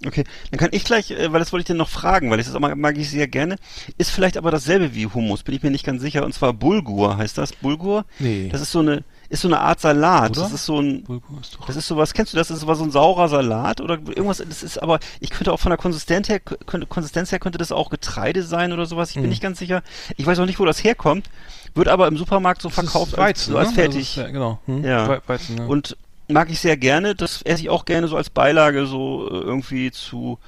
Okay, 0.07 0.25
dann 0.51 0.59
kann 0.59 0.71
ich 0.73 0.85
gleich, 0.85 1.11
äh, 1.11 1.33
weil 1.33 1.41
das 1.41 1.53
wollte 1.53 1.63
ich 1.63 1.67
dir 1.67 1.75
noch 1.75 1.89
fragen, 1.89 2.31
weil 2.31 2.39
ich 2.39 2.47
das 2.47 2.55
auch 2.55 2.61
mag, 2.61 2.77
mag 2.77 2.97
ich 2.97 3.11
sehr 3.11 3.27
gerne. 3.27 3.57
Ist 3.99 4.11
vielleicht 4.11 4.37
aber 4.37 4.51
dasselbe 4.51 4.95
wie 4.95 5.07
Hummus, 5.07 5.43
bin 5.43 5.55
ich 5.55 5.63
mir 5.63 5.71
nicht 5.71 5.85
ganz 5.85 6.03
sicher. 6.03 6.25
Und 6.25 6.35
zwar 6.35 6.53
Bulgur 6.53 7.17
heißt 7.17 7.37
das. 7.37 7.53
Bulgur? 7.53 8.05
Nee. 8.19 8.49
Das 8.51 8.61
ist 8.61 8.71
so 8.71 8.79
eine, 8.79 9.03
ist 9.31 9.43
so 9.43 9.49
eine 9.49 9.61
Art 9.61 9.81
Salat. 9.81 10.31
Oder? 10.31 10.43
Das 10.43 10.53
ist 10.53 10.65
so 10.65 10.81
ein, 10.81 11.05
Bulgur 11.05 11.39
das 11.67 11.77
ist 11.77 11.87
sowas, 11.87 12.15
kennst 12.15 12.33
du 12.33 12.37
das? 12.39 12.49
Das 12.49 12.59
ist 12.59 12.65
so 12.67 12.85
ein 12.85 12.91
saurer 12.91 13.29
Salat 13.29 13.81
oder 13.81 13.95
irgendwas, 13.95 14.39
das 14.39 14.63
ist 14.63 14.83
aber, 14.83 14.99
ich 15.21 15.31
könnte 15.31 15.53
auch 15.53 15.61
von 15.61 15.71
der 15.71 15.77
Konsistenz 15.79 16.29
her, 16.29 16.41
könnte, 16.41 16.87
Konsistenz 16.87 17.31
her 17.33 17.39
könnte 17.39 17.59
das 17.59 17.71
auch 17.73 17.91
Getreide 17.91 18.43
sein 18.43 18.73
oder 18.73 18.87
sowas. 18.87 19.11
Ich 19.11 19.15
bin 19.17 19.25
Hm. 19.25 19.31
nicht 19.31 19.43
ganz 19.43 19.59
sicher. 19.59 19.83
Ich 20.17 20.27
weiß 20.27 20.39
auch 20.39 20.47
nicht, 20.47 20.59
wo 20.61 20.65
das 20.65 20.83
herkommt. 20.83 21.29
Wird 21.75 21.89
aber 21.89 22.09
im 22.09 22.17
Supermarkt 22.17 22.63
so 22.63 22.69
Das 22.69 22.77
verkauft 22.77 23.17
Weizen, 23.19 23.21
als, 23.21 23.45
so 23.47 23.59
als 23.59 23.69
ne? 23.71 23.75
fertig. 23.75 24.17
Also 24.17 24.23
ist, 24.29 24.33
genau. 24.33 24.59
Hm? 24.67 24.85
Ja. 24.85 25.09
We- 25.09 25.23
Weizen, 25.27 25.59
ja. 25.59 25.65
Und 25.67 25.97
mag 26.29 26.51
ich 26.51 26.61
sehr 26.61 26.77
gerne. 26.77 27.15
Das 27.15 27.43
esse 27.43 27.63
ich 27.63 27.71
auch 27.71 27.85
gerne 27.85 28.09
so 28.09 28.17
als 28.17 28.31
Beilage, 28.31 28.87
so 28.87 29.29
äh, 29.31 29.35
irgendwie 29.35 29.91
zu, 29.91 30.39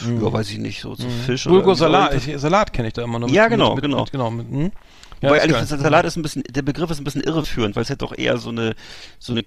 ja, 0.00 0.32
weiß 0.32 0.50
ich 0.50 0.58
nicht, 0.58 0.80
so 0.80 0.94
zu 0.94 1.08
Fisch 1.26 1.46
oder 1.46 1.56
Mhm. 1.56 1.62
Bulgur 1.64 1.72
irgendwie 1.74 1.78
so 1.78 1.84
Salat, 1.84 2.14
ich, 2.14 2.40
Salat 2.40 2.72
kenne 2.72 2.88
ich 2.88 2.94
da 2.94 3.02
immer 3.02 3.18
noch. 3.18 3.28
Ja, 3.30 3.48
genau, 3.48 3.74
mit, 3.74 3.82
genau. 3.82 4.00
Mit, 4.02 4.12
genau 4.12 4.30
mit, 4.30 4.48
hm? 4.48 4.72
Ja, 5.20 5.30
Wobei 5.30 5.38
ist 5.38 5.50
geil. 5.50 5.66
das 5.68 5.80
Salat 5.80 6.04
ist 6.04 6.16
ein 6.16 6.22
bisschen, 6.22 6.42
der 6.48 6.62
Begriff 6.62 6.90
ist 6.90 6.98
ein 7.00 7.04
bisschen 7.04 7.22
irreführend, 7.22 7.74
weil 7.76 7.82
es 7.82 7.90
halt 7.90 8.02
doch 8.02 8.16
eher 8.16 8.38
so 8.38 8.50
eine, 8.50 8.74
so 9.18 9.32
eine, 9.32 9.44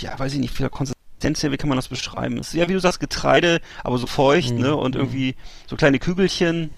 ja, 0.00 0.18
weiß 0.18 0.32
ich 0.34 0.38
nicht, 0.40 0.54
viel 0.54 0.68
Konsistenz 0.68 0.96
wie 1.42 1.56
kann 1.58 1.68
man 1.68 1.76
das 1.76 1.88
beschreiben? 1.88 2.38
Es 2.38 2.48
ist 2.48 2.54
ja, 2.54 2.66
wie 2.68 2.72
du 2.72 2.80
sagst, 2.80 2.98
Getreide, 3.00 3.60
aber 3.84 3.98
so 3.98 4.06
feucht, 4.06 4.52
Mhm. 4.54 4.60
ne, 4.60 4.76
und 4.76 4.96
irgendwie 4.96 5.34
so 5.68 5.76
kleine 5.76 5.98
Kügelchen, 5.98 6.70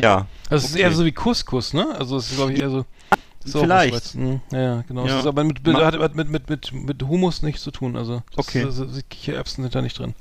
ja. 0.00 0.26
Also 0.48 0.64
es 0.66 0.70
ist 0.70 0.76
eher 0.76 0.92
so 0.92 1.04
wie 1.04 1.10
Couscous, 1.12 1.72
ne? 1.74 1.88
Also 1.98 2.16
es 2.18 2.30
ist 2.30 2.36
glaube 2.36 2.52
ich 2.52 2.60
eher 2.60 2.70
so. 2.70 2.84
ist 3.44 3.56
auch 3.56 3.62
Vielleicht. 3.62 3.92
was 3.94 4.04
Weizen. 4.14 4.22
Hm, 4.26 4.40
Ja, 4.52 4.60
ja, 4.60 4.82
genau. 4.86 5.06
Ja. 5.06 5.14
Es 5.14 5.20
ist 5.22 5.26
aber 5.26 5.42
mit, 5.42 5.66
mit, 5.66 5.76
hat 5.76 6.14
mit, 6.14 6.28
mit, 6.30 6.48
mit, 6.48 6.72
mit, 6.72 7.02
Hummus 7.02 7.42
nichts 7.42 7.62
zu 7.62 7.72
tun. 7.72 7.96
Also 7.96 8.22
Okay. 8.36 8.62
das, 8.64 8.76
das, 8.78 9.02
Kichererbsen 9.10 9.64
sind 9.64 9.74
da 9.74 9.82
nicht 9.82 9.98
drin. 9.98 10.14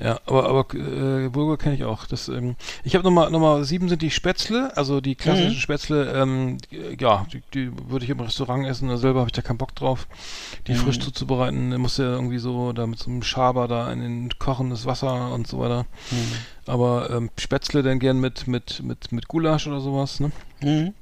Ja, 0.00 0.20
aber, 0.26 0.48
aber 0.48 0.74
äh, 0.76 1.28
Bulgur 1.28 1.58
kenne 1.58 1.74
ich 1.74 1.82
auch. 1.82 2.06
Das, 2.06 2.28
ähm, 2.28 2.54
ich 2.84 2.94
habe 2.94 3.02
Nummer, 3.02 3.30
Nummer 3.30 3.64
sieben 3.64 3.88
sind 3.88 4.00
die 4.00 4.12
Spätzle, 4.12 4.70
also 4.76 5.00
die 5.00 5.16
klassischen 5.16 5.56
Mhm. 5.56 5.60
Spätzle, 5.60 6.12
ähm, 6.12 6.58
ja, 7.00 7.26
die, 7.32 7.42
die 7.52 7.72
würde 7.90 8.04
ich 8.04 8.10
im 8.12 8.20
Restaurant 8.20 8.64
essen, 8.64 8.96
selber 8.96 9.18
habe 9.20 9.28
ich 9.28 9.32
da 9.32 9.42
keinen 9.42 9.58
Bock 9.58 9.74
drauf, 9.74 10.06
die 10.68 10.72
Mhm. 10.72 10.76
frisch 10.76 11.00
zuzubereiten. 11.00 11.72
Da 11.72 11.78
musst 11.78 11.98
du 11.98 12.02
ja 12.04 12.10
irgendwie 12.12 12.38
so 12.38 12.72
da 12.72 12.86
mit 12.86 13.00
so 13.00 13.10
einem 13.10 13.24
Schaber 13.24 13.66
da 13.66 13.92
in 13.92 14.00
den 14.00 14.28
kochendes 14.38 14.86
Wasser 14.86 15.32
und 15.32 15.48
so 15.48 15.58
weiter. 15.58 15.84
Mhm. 16.12 16.32
Aber 16.66 17.10
ähm, 17.10 17.30
Spätzle 17.36 17.82
dann 17.82 17.98
gern 17.98 18.20
mit, 18.20 18.46
mit, 18.46 18.80
mit, 18.84 19.10
mit 19.10 19.26
Gulasch 19.26 19.66
oder 19.66 19.80
sowas, 19.80 20.20
ne? 20.20 20.30
Mhm. 20.60 20.94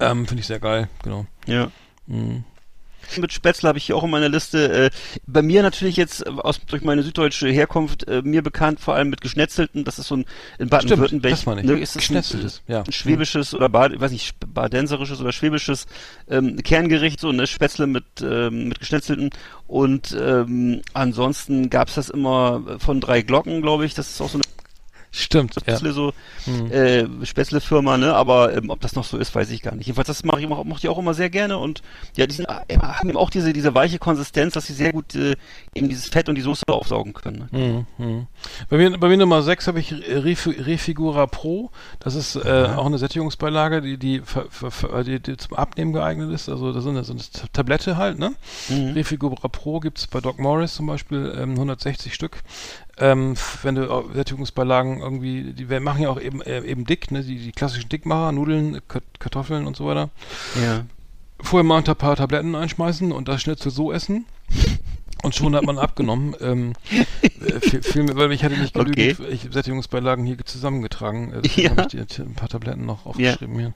Ähm, 0.00 0.26
Finde 0.26 0.40
ich 0.40 0.46
sehr 0.48 0.58
geil, 0.60 0.88
genau. 1.04 1.26
Ja. 1.46 1.70
Mhm. 2.08 2.42
Mit 3.16 3.32
Spätzle 3.32 3.68
habe 3.68 3.78
ich 3.78 3.84
hier 3.84 3.96
auch 3.96 4.04
in 4.04 4.10
meiner 4.10 4.28
Liste. 4.28 4.72
Äh, 4.86 4.90
bei 5.26 5.42
mir 5.42 5.62
natürlich 5.62 5.96
jetzt 5.96 6.26
äh, 6.26 6.30
aus 6.30 6.60
durch 6.66 6.82
meine 6.82 7.02
süddeutsche 7.02 7.48
Herkunft 7.48 8.06
äh, 8.08 8.22
mir 8.22 8.42
bekannt, 8.42 8.80
vor 8.80 8.94
allem 8.94 9.10
mit 9.10 9.20
Geschnetzelten. 9.20 9.84
Das 9.84 9.98
ist 9.98 10.08
so 10.08 10.16
ein 10.16 10.24
in 10.58 10.68
Baden-Württemberg. 10.68 11.46
ne, 11.46 11.78
ist 11.78 11.94
Geschnetzeltes, 11.94 12.62
ein, 12.66 12.72
ja. 12.72 12.82
ein 12.82 12.92
schwäbisches 12.92 13.54
oder 13.54 13.68
Bad, 13.68 13.98
weiß 13.98 14.12
nicht, 14.12 14.36
badenserisches 14.52 15.20
oder 15.20 15.32
schwäbisches 15.32 15.86
ähm, 16.28 16.56
Kerngericht, 16.62 17.20
so 17.20 17.28
eine 17.28 17.46
Spätzle 17.46 17.86
mit 17.86 18.04
ähm, 18.22 18.68
mit 18.68 18.80
Geschnetzelten. 18.80 19.30
Und 19.66 20.16
ähm, 20.18 20.82
ansonsten 20.94 21.70
gab's 21.70 21.94
das 21.94 22.08
immer 22.08 22.78
von 22.78 23.00
drei 23.00 23.22
Glocken, 23.22 23.62
glaube 23.62 23.84
ich. 23.84 23.94
Das 23.94 24.08
ist 24.10 24.20
auch 24.20 24.30
so 24.30 24.38
eine 24.38 24.47
Stimmt, 25.10 25.54
ja. 25.54 25.62
Spätzle 25.62 25.92
so 25.92 26.12
Mhm. 26.46 26.70
äh, 26.70 27.26
Spätzle-Firma, 27.26 27.98
ne? 27.98 28.14
Aber 28.14 28.54
ähm, 28.56 28.70
ob 28.70 28.80
das 28.80 28.94
noch 28.94 29.04
so 29.04 29.18
ist, 29.18 29.34
weiß 29.34 29.50
ich 29.50 29.62
gar 29.62 29.74
nicht. 29.74 29.86
Jedenfalls, 29.86 30.06
das 30.08 30.24
mache 30.24 30.40
ich, 30.40 30.48
mach, 30.48 30.64
ich 30.78 30.88
auch 30.88 30.98
immer 30.98 31.14
sehr 31.14 31.30
gerne 31.30 31.58
und 31.58 31.82
ja, 32.16 32.26
die 32.26 32.34
sind, 32.34 32.46
äh, 32.46 32.78
haben 32.78 33.08
eben 33.08 33.18
auch 33.18 33.30
diese, 33.30 33.52
diese 33.52 33.74
weiche 33.74 33.98
Konsistenz, 33.98 34.54
dass 34.54 34.66
sie 34.66 34.72
sehr 34.72 34.92
gut 34.92 35.14
äh, 35.14 35.34
eben 35.74 35.88
dieses 35.88 36.06
Fett 36.08 36.28
und 36.28 36.34
die 36.34 36.42
Soße 36.42 36.62
aufsaugen 36.68 37.12
können. 37.12 37.48
Ne? 37.50 37.86
Mhm, 37.98 38.04
mhm. 38.04 38.26
Bei 38.68 38.76
mir, 38.76 38.96
bei 38.98 39.08
mir 39.08 39.16
Nummer 39.16 39.42
6 39.42 39.66
habe 39.66 39.80
ich 39.80 39.92
Ref 39.92 40.46
Refigura 40.46 41.26
Pro. 41.26 41.70
Das 42.00 42.14
ist 42.14 42.36
äh, 42.36 42.68
auch 42.76 42.86
eine 42.86 42.98
Sättigungsbeilage, 42.98 43.82
die, 43.82 43.98
die, 43.98 44.22
die, 45.06 45.20
die 45.20 45.36
zum 45.36 45.56
Abnehmen 45.56 45.92
geeignet 45.92 46.30
ist. 46.32 46.48
Also 46.48 46.72
das 46.72 46.86
eine, 46.86 47.04
so 47.04 47.12
eine 47.12 47.22
Tablette 47.52 47.96
halt, 47.96 48.18
ne? 48.18 48.34
Mhm. 48.68 48.92
Refigura 48.92 49.48
Pro 49.48 49.80
gibt's 49.80 50.06
bei 50.06 50.20
Doc 50.20 50.38
Morris 50.38 50.74
zum 50.74 50.86
Beispiel 50.86 51.34
ähm, 51.38 51.52
160 51.52 52.14
Stück. 52.14 52.42
Ähm, 53.00 53.34
wenn 53.62 53.74
du 53.76 54.10
Sättigungsbeilagen 54.14 55.00
irgendwie, 55.00 55.52
die 55.52 55.70
wir 55.70 55.80
machen 55.80 56.02
ja 56.02 56.08
auch 56.10 56.20
eben, 56.20 56.42
äh, 56.42 56.60
eben 56.62 56.84
dick, 56.84 57.10
ne? 57.10 57.22
Die, 57.22 57.38
die 57.38 57.52
klassischen 57.52 57.88
Dickmacher, 57.88 58.32
Nudeln, 58.32 58.80
Kartoffeln 59.18 59.66
und 59.66 59.76
so 59.76 59.86
weiter. 59.86 60.10
Ja. 60.62 60.84
Vorher 61.40 61.64
mal 61.64 61.78
ein 61.78 61.84
paar 61.84 62.16
Tabletten 62.16 62.54
einschmeißen 62.56 63.12
und 63.12 63.28
das 63.28 63.40
Schnitzel 63.42 63.70
so 63.70 63.92
essen. 63.92 64.26
Und 65.22 65.34
schon 65.34 65.54
hat 65.54 65.64
man 65.64 65.78
abgenommen. 65.78 66.34
Ähm, 66.40 66.72
äh, 67.22 67.60
viel, 67.60 67.82
viel 67.82 68.16
weil 68.16 68.32
ich 68.32 68.42
hatte 68.44 68.56
nicht 68.58 68.74
genügend 68.74 69.20
Okay. 69.20 69.38
Sättigungsbeilagen 69.50 70.24
hier 70.26 70.36
zusammengetragen. 70.44 71.32
Äh, 71.32 71.42
deswegen 71.42 71.62
Ja. 71.62 71.70
habe 71.70 71.82
ich 71.82 72.06
die, 72.06 72.22
ein 72.22 72.34
paar 72.34 72.48
Tabletten 72.48 72.84
noch 72.86 73.06
aufgeschrieben 73.06 73.58
hier. 73.58 73.72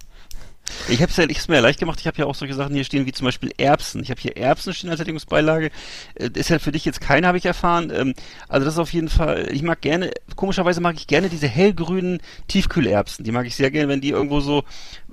Ich 0.89 1.03
habe 1.03 1.11
es 1.11 1.17
ja, 1.17 1.25
ich 1.29 1.37
hab's 1.37 1.49
mir 1.49 1.57
ja 1.57 1.61
leicht 1.61 1.79
gemacht. 1.81 2.01
Ich 2.01 2.07
habe 2.07 2.17
ja 2.19 2.25
auch 2.27 2.35
solche 2.35 2.55
Sachen 2.55 2.75
hier 2.75 2.85
stehen 2.85 3.05
wie 3.05 3.13
zum 3.13 3.25
Beispiel 3.27 3.53
Erbsen. 3.59 4.03
Ich 4.03 4.11
habe 4.11 4.21
hier 4.21 4.37
Erbsen 4.37 4.73
stehen 4.73 4.91
als 4.91 4.99
Sättigungsbeilage. 4.99 5.71
Äh, 6.15 6.31
ist 6.35 6.49
ja 6.51 6.59
für 6.59 6.73
dich 6.73 6.85
jetzt 6.85 7.01
keine, 7.01 7.27
habe 7.27 7.37
ich 7.39 7.45
erfahren. 7.45 7.93
Ähm, 7.95 8.15
also 8.49 8.65
das 8.65 8.75
ist 8.75 8.81
auf 8.81 8.93
jeden 8.93 9.09
Fall. 9.09 9.49
Ich 9.53 9.63
mag 9.63 9.81
gerne. 9.81 10.11
Komischerweise 10.35 10.81
mag 10.81 10.97
ich 10.97 11.07
gerne 11.07 11.29
diese 11.29 11.47
hellgrünen 11.49 12.21
Tiefkühlerbsen. 12.49 13.25
Die 13.25 13.33
mag 13.33 13.47
ich 13.47 13.57
sehr 13.57 13.71
gerne, 13.71 13.89
wenn 13.89 14.01
die 14.01 14.11
irgendwo 14.11 14.41
so. 14.41 14.65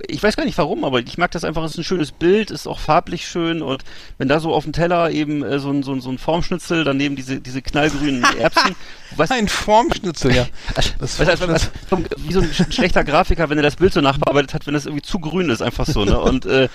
Ich 0.07 0.21
weiß 0.23 0.35
gar 0.35 0.45
nicht 0.45 0.57
warum, 0.57 0.83
aber 0.83 0.99
ich 0.99 1.17
mag 1.17 1.31
das 1.31 1.43
einfach. 1.43 1.63
Es 1.63 1.71
ist 1.71 1.77
ein 1.79 1.83
schönes 1.83 2.11
Bild, 2.11 2.51
ist 2.51 2.67
auch 2.67 2.79
farblich 2.79 3.27
schön 3.27 3.61
und 3.61 3.83
wenn 4.17 4.27
da 4.27 4.39
so 4.39 4.53
auf 4.53 4.63
dem 4.63 4.73
Teller 4.73 5.11
eben 5.11 5.43
äh, 5.43 5.59
so 5.59 5.71
ein 5.71 5.83
so 5.83 5.93
ein 5.93 6.01
so 6.01 6.09
ein 6.09 6.17
Formschnitzel, 6.17 6.83
daneben 6.83 7.15
diese 7.15 7.41
diese 7.41 7.61
knallgrünen 7.61 8.23
Erbsen. 8.39 8.75
Was, 9.15 9.31
Ein 9.31 9.47
Formschnitzel, 9.47 10.35
ja. 10.35 10.47
das 10.99 11.19
weißt, 11.19 11.41
du, 11.41 11.47
als, 11.47 11.51
als, 11.51 11.71
wie 12.17 12.31
so 12.33 12.41
ein 12.41 12.51
sch- 12.51 12.71
schlechter 12.71 13.03
Grafiker, 13.03 13.49
wenn 13.49 13.57
er 13.57 13.63
das 13.63 13.75
Bild 13.75 13.91
so 13.91 14.01
nachbearbeitet 14.01 14.53
hat, 14.53 14.67
wenn 14.67 14.75
das 14.75 14.85
irgendwie 14.85 15.01
zu 15.01 15.19
grün 15.19 15.48
ist, 15.49 15.61
einfach 15.61 15.85
so, 15.85 16.05
ne? 16.05 16.19
Und, 16.19 16.45
äh, 16.45 16.69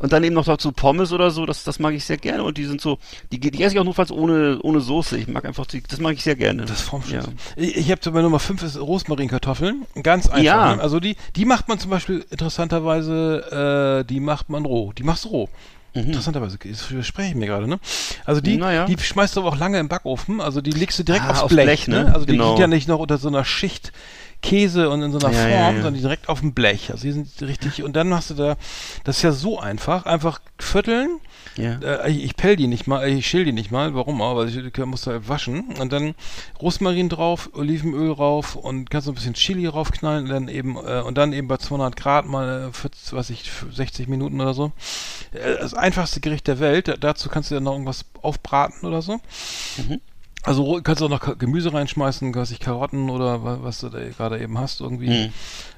und 0.00 0.12
dann 0.12 0.24
eben 0.24 0.34
noch 0.34 0.44
dazu 0.44 0.72
Pommes 0.72 1.12
oder 1.12 1.30
so, 1.30 1.46
das, 1.46 1.62
das 1.62 1.78
mag 1.78 1.94
ich 1.94 2.04
sehr 2.04 2.16
gerne. 2.16 2.42
Und 2.42 2.58
die 2.58 2.64
sind 2.64 2.80
so, 2.80 2.98
die, 3.30 3.38
die 3.38 3.62
esse 3.62 3.74
ich 3.74 3.80
auch 3.80 3.84
notfalls 3.84 4.10
ohne, 4.10 4.58
ohne 4.62 4.80
Soße. 4.80 5.16
Ich 5.16 5.28
mag 5.28 5.44
einfach, 5.44 5.66
die, 5.66 5.82
das 5.82 6.00
mag 6.00 6.14
ich 6.14 6.24
sehr 6.24 6.34
gerne. 6.34 6.64
Das 6.64 6.80
Formschnitzel. 6.80 7.32
Ja. 7.56 7.62
Ich, 7.62 7.76
ich 7.76 7.90
habe 7.92 8.10
bei 8.10 8.20
Nummer 8.22 8.40
5 8.40 8.62
ist 8.64 8.80
Rosmarinkartoffeln. 8.80 9.86
Ganz 10.02 10.26
einfach. 10.28 10.42
Ja. 10.42 10.74
Ne? 10.74 10.82
Also 10.82 10.98
die, 10.98 11.14
die 11.36 11.44
macht 11.44 11.68
man 11.68 11.78
zum 11.78 11.90
Beispiel 11.90 12.24
interessanterweise, 12.30 14.00
äh, 14.02 14.04
die 14.04 14.20
macht 14.20 14.48
man 14.50 14.64
roh. 14.64 14.92
Die 14.92 15.02
machst 15.04 15.24
du 15.26 15.28
roh. 15.28 15.48
Interessanterweise, 15.92 16.58
das 16.58 17.06
spreche 17.06 17.28
ich 17.30 17.34
mir 17.36 17.46
gerade, 17.46 17.68
ne? 17.68 17.78
Also 18.24 18.40
die, 18.40 18.54
Mhm. 18.54 18.60
Naja. 18.60 18.84
die 18.86 18.98
schmeißt 18.98 19.36
du 19.36 19.40
aber 19.42 19.50
auch 19.50 19.56
lange 19.56 19.78
im 19.78 19.86
Backofen, 19.86 20.40
also 20.40 20.60
die 20.60 20.72
legst 20.72 20.98
du 20.98 21.04
direkt 21.04 21.24
Ah, 21.24 21.42
aufs, 21.42 21.54
Blech, 21.54 21.66
Blech, 21.66 21.86
ne? 21.86 22.02
ne? 22.06 22.12
Also 22.12 22.26
die 22.26 22.32
Genau. 22.32 22.48
liegt 22.48 22.58
ja 22.58 22.66
nicht 22.66 22.88
noch 22.88 22.98
unter 22.98 23.16
so 23.16 23.28
einer 23.28 23.44
Schicht 23.44 23.92
Käse 24.44 24.90
und 24.90 25.02
in 25.02 25.10
so 25.10 25.18
einer 25.18 25.34
Ja, 25.34 25.40
Form, 25.42 25.76
ja, 25.76 25.82
sondern 25.82 25.94
direkt 26.02 26.28
auf 26.28 26.40
dem 26.40 26.52
Blech. 26.52 26.90
Also 26.90 27.04
die 27.04 27.12
sind 27.12 27.28
richtig, 27.40 27.82
und 27.82 27.96
dann 27.96 28.12
hast 28.12 28.28
du 28.30 28.34
da, 28.34 28.56
das 29.04 29.16
ist 29.16 29.22
ja 29.22 29.32
so 29.32 29.58
einfach, 29.58 30.04
einfach 30.04 30.40
vierteln, 30.58 31.18
Ja. 31.56 31.78
äh, 31.82 32.10
ich, 32.10 32.24
ich 32.24 32.36
pell 32.36 32.54
die 32.56 32.66
nicht 32.66 32.86
mal, 32.86 33.08
ich 33.08 33.26
schäl 33.26 33.44
die 33.46 33.52
nicht 33.52 33.70
mal, 33.70 33.94
warum 33.94 34.20
auch, 34.20 34.36
weil 34.36 34.48
ich, 34.48 34.56
ich 34.56 34.86
muss 34.86 35.02
da 35.02 35.26
waschen 35.28 35.74
und 35.80 35.92
dann 35.94 36.14
Rosmarin 36.60 37.08
drauf, 37.08 37.48
Olivenöl 37.54 38.12
rauf 38.12 38.54
und 38.54 38.90
kannst 38.90 39.06
so 39.06 39.12
ein 39.12 39.14
bisschen 39.14 39.32
Chili 39.34 39.66
raufknallen 39.66 40.24
und 40.24 40.30
dann 40.30 40.48
eben 40.48 40.76
äh, 40.76 41.00
und 41.00 41.16
dann 41.16 41.32
eben 41.32 41.48
bei 41.48 41.56
200 41.56 41.96
Grad 41.96 42.26
mal 42.26 42.68
äh, 42.68 42.72
für, 42.72 42.90
was 43.12 43.30
ich, 43.30 43.50
für 43.50 43.72
60 43.72 44.08
Minuten 44.08 44.40
oder 44.42 44.52
so. 44.52 44.72
Äh, 45.32 45.56
das 45.58 45.72
einfachste 45.72 46.20
Gericht 46.20 46.46
der 46.48 46.60
Welt. 46.60 46.88
Da, 46.88 46.96
dazu 46.98 47.30
kannst 47.30 47.50
du 47.50 47.54
dann 47.54 47.64
noch 47.64 47.72
irgendwas 47.72 48.04
aufbraten 48.20 48.86
oder 48.86 49.00
so. 49.00 49.20
Also 50.46 50.78
kannst 50.84 51.00
du 51.00 51.06
auch 51.06 51.10
noch 51.10 51.38
Gemüse 51.38 51.72
reinschmeißen, 51.72 52.34
weiß 52.34 52.50
ich, 52.50 52.60
Karotten 52.60 53.08
oder 53.08 53.42
wa- 53.44 53.58
was 53.62 53.80
du 53.80 53.88
da 53.88 53.98
gerade 54.00 54.38
eben 54.38 54.58
hast, 54.58 54.82
irgendwie 54.82 55.30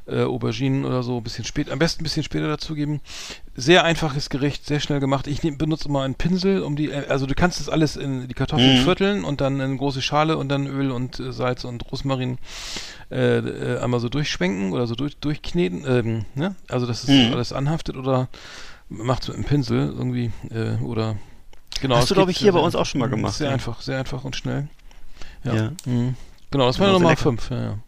äh, 0.08 0.24
Auberginen 0.24 0.84
oder 0.84 1.04
so, 1.04 1.18
ein 1.18 1.22
bisschen 1.22 1.44
spät, 1.44 1.70
am 1.70 1.78
besten 1.78 2.00
ein 2.00 2.04
bisschen 2.04 2.24
später 2.24 2.48
dazugeben. 2.48 3.00
Sehr 3.54 3.84
einfaches 3.84 4.28
Gericht, 4.28 4.66
sehr 4.66 4.80
schnell 4.80 4.98
gemacht. 4.98 5.28
Ich 5.28 5.44
nehm, 5.44 5.56
benutze 5.56 5.88
immer 5.88 6.02
einen 6.02 6.16
Pinsel, 6.16 6.62
um 6.62 6.74
die, 6.74 6.90
äh, 6.90 7.06
also 7.08 7.26
du 7.26 7.34
kannst 7.36 7.60
das 7.60 7.68
alles 7.68 7.96
in 7.96 8.26
die 8.26 8.34
Kartoffeln 8.34 8.72
Mhm. 8.72 8.76
vierteln 8.78 9.24
und 9.24 9.40
dann 9.40 9.54
in 9.54 9.60
eine 9.60 9.76
große 9.76 10.02
Schale 10.02 10.36
und 10.36 10.48
dann 10.48 10.66
Öl 10.66 10.90
und 10.90 11.20
äh, 11.20 11.32
Salz 11.32 11.64
und 11.64 11.90
Rosmarin 11.92 12.38
äh, 13.12 13.38
äh, 13.38 13.78
einmal 13.78 14.00
so 14.00 14.08
durchschwenken 14.08 14.72
oder 14.72 14.88
so 14.88 14.96
durch, 14.96 15.16
durchkneten, 15.18 15.84
ähm, 15.86 16.24
ne? 16.34 16.56
Also 16.68 16.86
dass 16.86 17.04
es 17.04 17.10
Mhm. 17.10 17.32
alles 17.32 17.52
anhaftet 17.52 17.96
oder 17.96 18.28
macht 18.88 19.22
es 19.22 19.28
mit 19.28 19.36
einem 19.36 19.44
Pinsel 19.44 19.94
irgendwie 19.96 20.32
äh, 20.50 20.82
oder 20.82 21.16
genau. 21.80 21.96
Hast 21.96 22.10
du, 22.10 22.14
glaub 22.14 22.26
geht 22.26 22.36
ich, 22.36 22.38
hier 22.42 22.52
sehr- 22.52 22.60
bei 22.60 22.64
uns 22.64 22.74
auch 22.74 22.86
schon 22.86 23.00
mal 23.00 23.06
sehr- 23.08 23.16
gemacht, 23.16 23.34
Sehr 23.34 23.46
ja. 23.48 23.52
einfach, 23.54 23.80
sehr 23.80 23.98
einfach 23.98 24.24
und 24.24 24.36
schnell. 24.36 24.68
Ja. 25.44 25.54
Ja. 25.54 25.72
Mhm. 25.84 26.14
Genau, 26.50 26.66
das 26.66 26.78
war 26.78 26.86
Genau, 26.86 26.98
Nummer 27.00 27.08
sehr 27.16 27.30
lecker. 27.32 27.42
5. 27.42 27.50
Ja, 27.50 27.62
ja. 27.62 27.78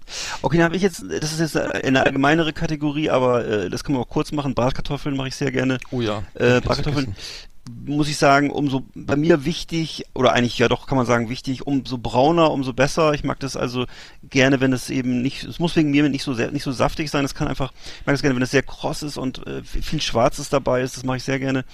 Okay, 0.43 0.57
dann 0.59 0.65
habe 0.65 0.77
ich 0.77 0.83
jetzt, 0.83 1.03
das 1.21 1.33
ist 1.33 1.39
jetzt 1.41 1.57
eine 1.57 2.05
allgemeinere 2.05 2.53
Kategorie, 2.53 3.09
aber 3.09 3.47
äh, 3.47 3.71
das 3.71 3.85
können 3.85 3.97
wir 3.99 4.03
auch 4.03 4.09
kurz 4.09 4.33
machen. 4.33 4.55
Bratkartoffeln 4.55 5.17
mache 5.17 5.29
ich 5.29 5.37
sehr 5.37 5.53
gerne. 5.53 5.79
Oh 5.93 6.01
ja. 6.01 6.23
Äh, 6.35 6.61
Bratkartoffeln, 6.61 7.15
muss 7.87 8.09
ich 8.09 8.17
sagen, 8.17 8.51
umso 8.51 8.83
bei 8.95 9.15
mir 9.15 9.45
wichtig, 9.45 10.07
oder 10.15 10.33
eigentlich 10.33 10.59
ja 10.59 10.69
doch 10.69 10.87
kann 10.87 10.97
man 10.99 11.07
sagen 11.07 11.29
wichtig, 11.29 11.67
umso 11.67 11.99
brauner, 11.99 12.51
umso 12.51 12.73
besser. 12.73 13.13
Ich 13.15 13.23
mag 13.25 13.39
das 13.41 13.57
also 13.57 13.87
gerne, 14.29 14.61
wenn 14.61 14.73
es 14.73 14.91
eben 14.91 15.23
nicht, 15.23 15.45
es 15.45 15.59
muss 15.61 15.77
wegen 15.77 15.91
mir 15.91 16.09
nicht 16.09 16.25
so 16.25 16.35
sehr, 16.35 16.51
nicht 16.51 16.63
so 16.65 16.73
saftig 16.73 17.11
sein. 17.11 17.25
Es 17.25 17.35
kann 17.35 17.47
einfach, 17.47 17.73
ich 18.01 18.07
mag 18.07 18.15
es 18.17 18.23
gerne, 18.23 18.35
wenn 18.35 18.43
es 18.43 18.51
sehr 18.51 18.63
kross 18.65 19.03
ist 19.03 19.19
und 19.19 19.47
äh, 19.47 19.63
viel 19.63 20.01
Schwarzes 20.03 20.49
dabei 20.49 20.81
ist. 20.83 20.97
Das 20.97 21.05
mache 21.05 21.19
ich 21.19 21.25
sehr 21.25 21.39
gerne. 21.39 21.65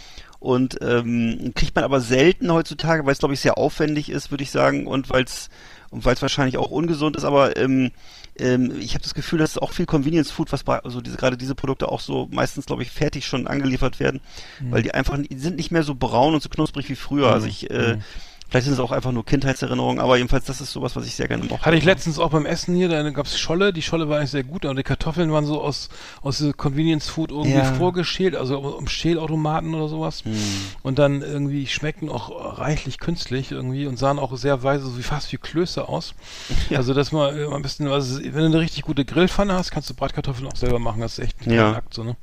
Und 0.45 0.77
ähm, 0.83 1.53
kriegt 1.55 1.75
man 1.75 1.85
aber 1.85 2.03
selten 2.03 2.53
heutzutage, 2.53 3.07
weil 3.07 3.13
es 3.13 3.19
glaube 3.19 3.33
ich 3.33 3.41
sehr 3.41 3.57
aufwendig 3.57 4.11
ist, 4.11 4.31
würde 4.31 4.45
ich 4.45 4.51
sagen, 4.51 4.87
und 4.87 5.09
weil 5.09 5.25
es 5.25 5.49
und 5.89 6.05
weil 6.05 6.15
es 6.15 6.21
wahrscheinlich 6.21 6.59
auch 6.59 6.71
ungesund 6.71 7.17
ist, 7.17 7.25
aber 7.25 7.57
ähm, 7.57 7.93
ähm, 8.39 8.73
ich 8.79 8.93
habe 8.95 9.03
das 9.03 9.15
Gefühl, 9.15 9.39
dass 9.39 9.57
auch 9.57 9.73
viel 9.73 9.87
Convenience 9.87 10.31
Food, 10.31 10.53
was 10.53 10.65
bei, 10.65 10.81
also 10.81 11.01
diese, 11.01 11.17
gerade 11.17 11.39
diese 11.39 11.55
Produkte 11.55 11.89
auch 11.89 12.01
so 12.01 12.29
meistens, 12.31 12.67
glaube 12.67 12.83
ich, 12.83 12.91
fertig 12.91 13.25
schon 13.27 13.47
angeliefert 13.47 14.01
werden, 14.01 14.21
weil 14.71 14.83
die 14.83 14.93
einfach 14.93 15.17
die 15.19 15.39
sind 15.39 15.57
nicht 15.57 15.71
mehr 15.71 15.83
so 15.83 15.95
braun 15.95 16.35
und 16.35 16.43
so 16.43 16.51
knusprig 16.51 16.91
wie 16.91 16.97
früher. 16.97 17.33
Also 17.33 17.47
ich, 17.47 17.71
äh, 17.71 17.97
vielleicht 18.55 18.67
sind 18.67 18.75
es 18.75 18.79
auch 18.81 18.93
einfach 18.93 19.11
nur 19.11 19.27
Kindheitserinnerungen, 19.27 19.99
aber 19.99 20.17
jedenfalls 20.17 20.45
das 20.45 20.61
ist 20.61 20.71
sowas, 20.71 20.95
was 20.95 21.05
ich 21.07 21.17
sehr 21.17 21.27
gerne 21.27 21.43
mochte. 21.43 21.67
Hatte 21.67 21.77
ich 21.77 21.85
letztens 21.85 22.21
auch 22.21 22.31
beim 22.31 22.47
Essen 22.47 22.77
hier, 22.77 22.89
da 22.89 23.11
gab's 23.11 23.37
Scholle, 23.37 23.73
die 23.73 23.83
Scholle 23.83 24.09
war 24.09 24.19
eigentlich 24.19 24.31
sehr 24.31 24.45
gut, 24.45 24.65
aber 24.65 24.77
die 24.77 24.85
Kartoffeln 24.85 25.33
waren 25.33 25.45
so 25.45 25.61
aus, 25.61 25.89
aus 26.23 26.41
Convenience 26.57 27.09
Food 27.09 27.33
irgendwie 27.33 27.57
Ja. 27.57 27.65
vorgeschält, 27.75 28.37
also 28.37 28.61
um 28.61 28.87
Schälautomaten 28.87 29.75
oder 29.75 29.89
sowas. 29.89 30.23
Hm. 30.25 30.37
Und 30.85 31.01
dann 31.01 31.23
irgendwie 31.23 31.67
schmeckten 31.67 32.09
auch 32.09 32.61
reichlich 32.61 32.99
künstlich 33.01 33.51
irgendwie 33.51 33.89
und 33.89 33.99
sahen 33.99 34.21
auch 34.21 34.37
sehr 34.37 34.63
weise, 34.63 34.87
so 34.87 34.99
wie 34.99 35.03
fast 35.03 35.33
wie 35.33 35.37
Klöße 35.39 35.89
aus. 35.89 36.15
Ja. 36.71 36.79
Also 36.79 36.95
das 36.95 37.13
mal 37.13 37.37
äh, 37.37 37.45
am 37.53 37.61
besten, 37.63 37.89
also 37.89 38.23
wenn 38.23 38.33
du 38.33 38.45
eine 38.45 38.61
richtig 38.61 38.83
gute 38.83 39.05
Grillpfanne 39.05 39.53
hast, 39.53 39.71
kannst 39.73 39.91
du 39.91 39.95
Bratkartoffeln 39.95 40.47
auch 40.47 40.57
selber 40.57 40.79
machen, 40.79 41.01
das 41.01 41.19
ist 41.19 41.25
echt 41.25 41.47
ein 41.47 41.53
Ja. 41.53 41.73
Akt, 41.73 41.93
so, 41.93 42.05
ne? 42.05 42.17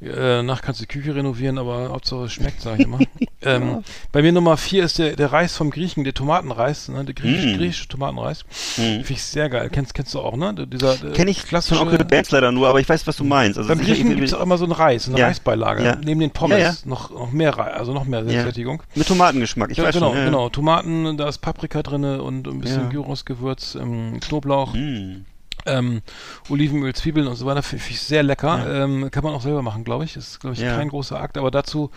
Äh, 0.00 0.42
nach 0.42 0.62
kannst 0.62 0.80
du 0.80 0.86
die 0.86 0.88
Küche 0.88 1.14
renovieren, 1.14 1.58
aber 1.58 1.88
Hauptsache 1.90 2.24
es 2.24 2.32
schmeckt, 2.32 2.62
sag 2.62 2.78
ich 2.78 2.86
immer. 2.86 3.00
ähm, 3.42 3.82
bei 4.12 4.22
mir 4.22 4.32
Nummer 4.32 4.56
vier 4.56 4.84
ist 4.84 4.98
der, 4.98 5.16
der 5.16 5.32
Reis 5.32 5.47
vom 5.56 5.70
Griechen, 5.70 6.04
der 6.04 6.14
Tomatenreis, 6.14 6.88
ne, 6.88 7.04
der 7.04 7.14
griechisch, 7.14 7.54
Mm. 7.54 7.58
griechische 7.58 7.88
Tomatenreis. 7.88 8.44
Finde 8.48 9.04
ich 9.08 9.22
sehr 9.22 9.48
geil. 9.48 9.68
Kennst, 9.70 9.94
kennst 9.94 10.12
du 10.14 10.20
auch, 10.20 10.36
ne? 10.36 10.54
Dieser 10.66 10.92
äh, 11.04 11.12
Kenne 11.12 11.30
ich 11.30 11.44
klassische. 11.44 11.76
von 11.76 11.88
Onkel 11.88 12.04
Bands 12.04 12.30
leider 12.30 12.52
nur, 12.52 12.68
aber 12.68 12.80
ich 12.80 12.88
weiß, 12.88 13.06
was 13.06 13.16
du 13.16 13.24
meinst. 13.24 13.58
Also 13.58 13.68
beim 13.68 13.80
Griechen 13.80 14.08
gibt 14.10 14.22
es 14.22 14.34
auch 14.34 14.42
immer 14.42 14.58
so 14.58 14.64
einen 14.64 14.72
Reis, 14.72 15.08
eine 15.08 15.18
Ja. 15.18 15.26
Reisbeilage. 15.26 15.84
Ja. 15.84 15.96
Neben 16.04 16.20
den 16.20 16.30
Pommes 16.30 16.58
Ja, 16.58 16.68
ja. 16.70 16.74
noch, 16.84 17.10
noch 17.10 17.32
mehr 17.32 17.56
Reis, 17.56 17.74
also 17.74 17.92
noch 17.92 18.04
mehr 18.04 18.22
Ja. 18.24 18.42
Sättigung. 18.44 18.82
mit 18.94 19.06
Tomatengeschmack. 19.06 19.70
Ich 19.70 19.78
ja, 19.78 19.84
weiß 19.84 19.94
genau, 19.94 20.14
schon. 20.14 20.24
genau. 20.24 20.48
Tomaten, 20.48 21.16
da 21.16 21.28
ist 21.28 21.38
Paprika 21.38 21.82
drinne 21.82 22.22
und 22.22 22.46
ein 22.46 22.60
bisschen 22.60 22.82
Ja. 22.84 22.88
Gyrosgewürz, 22.88 23.74
ähm, 23.74 24.18
Knoblauch, 24.20 24.74
Mm. 24.74 25.24
ähm, 25.66 26.02
Olivenöl, 26.48 26.94
Zwiebeln 26.94 27.26
und 27.26 27.36
so 27.36 27.44
weiter. 27.46 27.62
Finde 27.62 27.84
ich 27.90 28.00
sehr 28.00 28.22
lecker. 28.22 28.66
Ähm, 28.84 29.10
kann 29.10 29.24
man 29.24 29.34
auch 29.34 29.42
selber 29.42 29.62
machen, 29.62 29.84
glaube 29.84 30.04
ich. 30.04 30.16
Ist, 30.16 30.40
glaube 30.40 30.54
ich, 30.54 30.60
Ja. 30.60 30.76
kein 30.76 30.88
großer 30.88 31.20
Akt, 31.20 31.36
aber 31.36 31.50
dazu 31.50 31.90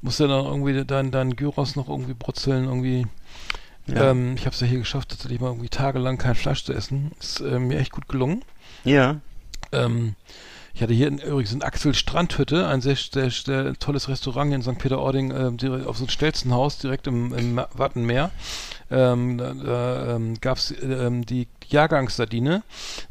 musst 0.00 0.20
du 0.20 0.26
dann 0.26 0.44
irgendwie 0.44 0.84
dein, 0.84 1.10
dein 1.10 1.36
Gyros 1.36 1.76
noch 1.76 1.88
irgendwie 1.88 2.14
brutzeln, 2.14 2.64
irgendwie. 2.64 3.06
Ja. 3.86 4.10
Ähm, 4.10 4.34
ich 4.36 4.44
habe 4.44 4.54
es 4.54 4.60
ja 4.60 4.66
hier 4.66 4.78
geschafft, 4.78 5.10
tatsächlich 5.10 5.40
mal 5.40 5.48
irgendwie 5.48 5.70
tagelang 5.70 6.18
kein 6.18 6.34
Fleisch 6.34 6.64
zu 6.64 6.72
essen. 6.72 7.12
Ist 7.18 7.40
äh, 7.40 7.58
mir 7.58 7.78
echt 7.78 7.92
gut 7.92 8.08
gelungen. 8.08 8.44
Ja. 8.84 9.16
Ähm, 9.72 10.14
ich 10.74 10.82
hatte 10.82 10.92
hier 10.92 11.08
in, 11.08 11.18
übrigens 11.18 11.52
in 11.52 11.62
Axel 11.62 11.94
Strandhütte, 11.94 12.68
ein 12.68 12.80
sehr, 12.80 12.96
sehr, 12.96 13.30
sehr 13.30 13.74
tolles 13.74 14.08
Restaurant 14.08 14.52
in 14.52 14.62
St. 14.62 14.78
Peter-Ording, 14.78 15.56
direkt 15.56 15.86
auf 15.86 15.96
so 15.96 16.04
einem 16.04 16.10
Stelzenhaus, 16.10 16.78
direkt 16.78 17.08
im, 17.08 17.32
im 17.34 17.56
Wattenmeer. 17.72 18.30
Ähm, 18.90 19.38
da 19.38 19.54
da 19.54 20.14
ähm, 20.14 20.40
gab 20.40 20.58
es 20.58 20.72
ähm, 20.80 21.26
die 21.26 21.48
Jahrgangssardine. 21.66 22.62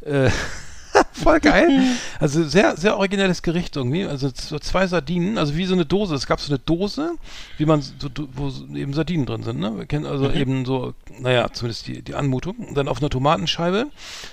Äh, 0.01 0.29
voll 1.11 1.39
geil. 1.39 1.69
Also 2.19 2.43
sehr, 2.43 2.75
sehr 2.77 2.97
originelles 2.97 3.43
Gericht 3.43 3.75
irgendwie. 3.75 4.05
Also 4.05 4.31
so 4.33 4.57
zwei 4.57 4.87
Sardinen, 4.87 5.37
also 5.37 5.55
wie 5.55 5.65
so 5.65 5.75
eine 5.75 5.85
Dose. 5.85 6.15
Es 6.15 6.25
gab 6.25 6.39
so 6.39 6.51
eine 6.51 6.59
Dose, 6.59 7.15
wie 7.57 7.65
man 7.65 7.81
so, 7.81 8.09
wo 8.33 8.51
eben 8.75 8.93
Sardinen 8.93 9.25
drin 9.25 9.43
sind, 9.43 9.59
ne? 9.59 9.77
Wir 9.77 9.85
kennen 9.85 10.05
also 10.05 10.31
eben 10.31 10.65
so, 10.65 10.93
naja, 11.19 11.49
zumindest 11.53 11.87
die, 11.87 12.01
die 12.01 12.15
Anmutung. 12.15 12.55
Und 12.57 12.75
dann 12.75 12.87
auf 12.87 12.99
einer 12.99 13.09
Tomatenscheibe 13.09 13.87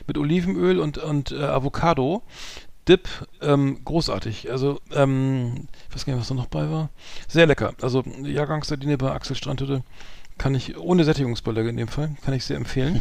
mit 0.06 0.16
Olivenöl 0.18 0.78
und, 0.78 0.98
und 0.98 1.32
äh, 1.32 1.42
Avocado. 1.42 2.22
Dip, 2.88 3.08
ähm, 3.40 3.78
großartig. 3.84 4.50
Also, 4.50 4.78
ähm, 4.92 5.68
ich 5.88 5.94
weiß 5.94 6.04
gar 6.04 6.12
nicht, 6.14 6.20
was 6.20 6.28
da 6.28 6.34
noch 6.34 6.46
bei 6.46 6.70
war. 6.70 6.90
Sehr 7.28 7.46
lecker. 7.46 7.72
Also, 7.80 8.02
Jahrgangssardine 8.22 8.98
bei 8.98 9.10
Axel 9.10 9.36
Strandhütte 9.36 9.82
kann 10.38 10.54
ich, 10.54 10.76
ohne 10.76 11.04
Sättigungsbeilage 11.04 11.68
in 11.68 11.76
dem 11.76 11.88
Fall, 11.88 12.16
kann 12.24 12.34
ich 12.34 12.44
sehr 12.44 12.56
empfehlen. 12.56 13.00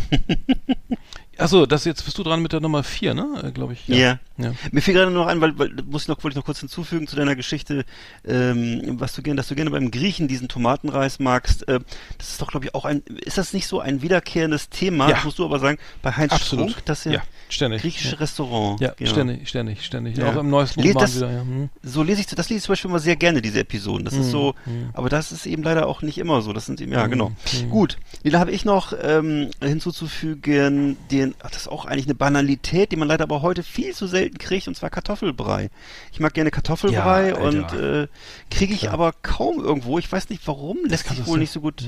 Achso, 1.37 1.65
das 1.65 1.85
jetzt 1.85 2.05
bist 2.05 2.17
du 2.17 2.23
dran 2.23 2.41
mit 2.41 2.53
der 2.53 2.59
Nummer 2.59 2.83
4, 2.83 3.13
ne? 3.13 3.51
Glaube 3.53 3.73
ich. 3.73 3.87
Ja. 3.87 4.19
ja. 4.37 4.53
Mir 4.71 4.81
fiel 4.81 4.93
gerade 4.93 5.11
noch 5.11 5.25
ein, 5.27 5.41
weil, 5.41 5.57
weil 5.57 5.71
muss 5.89 6.03
ich 6.03 6.07
noch, 6.07 6.23
wollte 6.23 6.33
ich 6.33 6.35
noch 6.37 6.45
kurz 6.45 6.59
hinzufügen 6.59 7.07
zu 7.07 7.15
deiner 7.15 7.35
Geschichte, 7.35 7.85
ähm, 8.25 8.99
was 8.99 9.13
du 9.13 9.21
gerne, 9.23 9.37
dass 9.37 9.47
du 9.47 9.55
gerne 9.55 9.71
beim 9.71 9.89
Griechen 9.91 10.27
diesen 10.27 10.47
Tomatenreis 10.47 11.19
magst. 11.19 11.67
Äh, 11.67 11.79
das 12.17 12.29
ist 12.29 12.41
doch, 12.41 12.51
glaube 12.51 12.67
ich, 12.67 12.75
auch 12.75 12.85
ein, 12.85 13.01
ist 13.25 13.37
das 13.37 13.53
nicht 13.53 13.67
so 13.67 13.79
ein 13.79 14.01
wiederkehrendes 14.01 14.69
Thema? 14.69 15.09
Ja. 15.09 15.15
Das 15.15 15.23
musst 15.25 15.39
du 15.39 15.45
aber 15.45 15.59
sagen, 15.59 15.77
bei 16.01 16.11
Heinz 16.11 16.33
Absolut. 16.33 16.69
Strunk, 16.71 16.85
das 16.85 16.99
ist 16.99 17.05
ja, 17.05 17.11
Ja, 17.13 17.21
ständig. 17.49 17.81
griechische 17.81 18.11
Ja. 18.13 18.17
Restaurant. 18.17 18.79
Ja, 18.81 18.93
genau. 18.95 19.09
ständig, 19.11 19.49
ständig, 19.49 19.85
ständig. 19.85 20.17
Ja. 20.17 20.31
Auch 20.31 20.35
im 20.39 20.49
neuesten 20.49 20.81
Roman 20.81 21.01
das- 21.01 21.15
wieder, 21.15 21.31
ja. 21.31 21.41
Hm. 21.41 21.69
So 21.81 22.03
lese 22.03 22.21
ich, 22.21 22.27
das 22.27 22.49
lese 22.49 22.57
ich 22.59 22.63
zum 22.63 22.73
Beispiel 22.73 22.89
immer 22.89 22.99
sehr 22.99 23.15
gerne, 23.15 23.41
diese 23.41 23.59
Episoden. 23.59 24.05
Das 24.05 24.13
ist 24.13 24.29
so, 24.31 24.53
aber 24.93 25.09
das 25.09 25.31
ist 25.31 25.45
eben 25.45 25.63
leider 25.63 25.87
auch 25.87 26.01
nicht 26.03 26.17
immer 26.19 26.41
so. 26.41 26.53
Das 26.53 26.65
sind 26.67 26.79
eben, 26.79 26.91
ja, 26.91 27.07
genau. 27.07 27.31
Gut. 27.69 27.97
Nee, 28.23 28.29
da 28.29 28.39
habe 28.39 28.51
ich 28.51 28.65
noch 28.65 28.93
ähm, 29.01 29.49
hinzuzufügen, 29.61 30.97
den, 31.11 31.22
ach, 31.43 31.49
das 31.51 31.61
ist 31.63 31.67
auch 31.67 31.85
eigentlich 31.85 32.05
eine 32.05 32.15
Banalität, 32.15 32.91
die 32.91 32.95
man 32.95 33.07
leider 33.07 33.23
aber 33.23 33.41
heute 33.41 33.63
viel 33.63 33.93
zu 33.93 34.07
selten 34.07 34.37
kriegt, 34.37 34.67
und 34.67 34.75
zwar 34.75 34.89
Kartoffelbrei. 34.89 35.69
Ich 36.11 36.19
mag 36.19 36.33
gerne 36.33 36.51
Kartoffelbrei 36.51 37.29
Ja, 37.29 37.35
und 37.37 37.73
äh, 37.73 38.07
kriege 38.51 38.73
ich 38.73 38.89
aber 38.91 39.13
kaum 39.21 39.59
irgendwo. 39.63 39.99
Ich 39.99 40.11
weiß 40.11 40.29
nicht 40.29 40.45
warum, 40.47 40.79
lässt 40.85 41.07
sich 41.07 41.25
wohl 41.25 41.39
nicht 41.39 41.51
so 41.51 41.61
gut. 41.61 41.81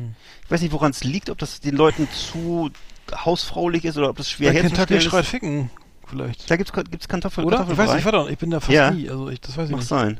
Ich 0.45 0.51
weiß 0.51 0.61
nicht, 0.61 0.71
woran 0.71 0.91
es 0.91 1.03
liegt, 1.03 1.29
ob 1.29 1.37
das 1.37 1.59
den 1.59 1.75
Leuten 1.75 2.07
zu 2.11 2.69
hausfraulich 3.13 3.85
ist 3.85 3.97
oder 3.97 4.09
ob 4.09 4.17
das 4.17 4.29
schwer 4.29 4.51
Bei 4.53 4.59
Kentucky 4.61 4.77
herzustellen 4.77 5.01
schreit 5.01 5.23
ist. 5.25 5.29
ficken, 5.29 5.69
vielleicht. 6.07 6.49
Da 6.49 6.55
gibt's, 6.55 6.71
gibt's 6.73 7.07
Kartoffel, 7.07 7.43
Oder? 7.45 7.57
Ich 7.57 7.59
Kartoffelbrei. 7.67 7.83
weiß 7.87 7.93
nicht, 7.95 7.99
ich 7.99 8.05
war 8.05 8.11
da, 8.25 8.27
ich 8.29 8.37
bin 8.37 8.49
da 8.49 8.59
fast 8.59 8.71
Ja. 8.71 8.91
nie. 8.91 9.09
Also 9.09 9.29
ich, 9.29 9.41
das 9.41 9.57
weiß 9.57 9.65
ich 9.65 9.71
Mag 9.71 9.79
nicht. 9.81 9.87
sein. 9.89 10.19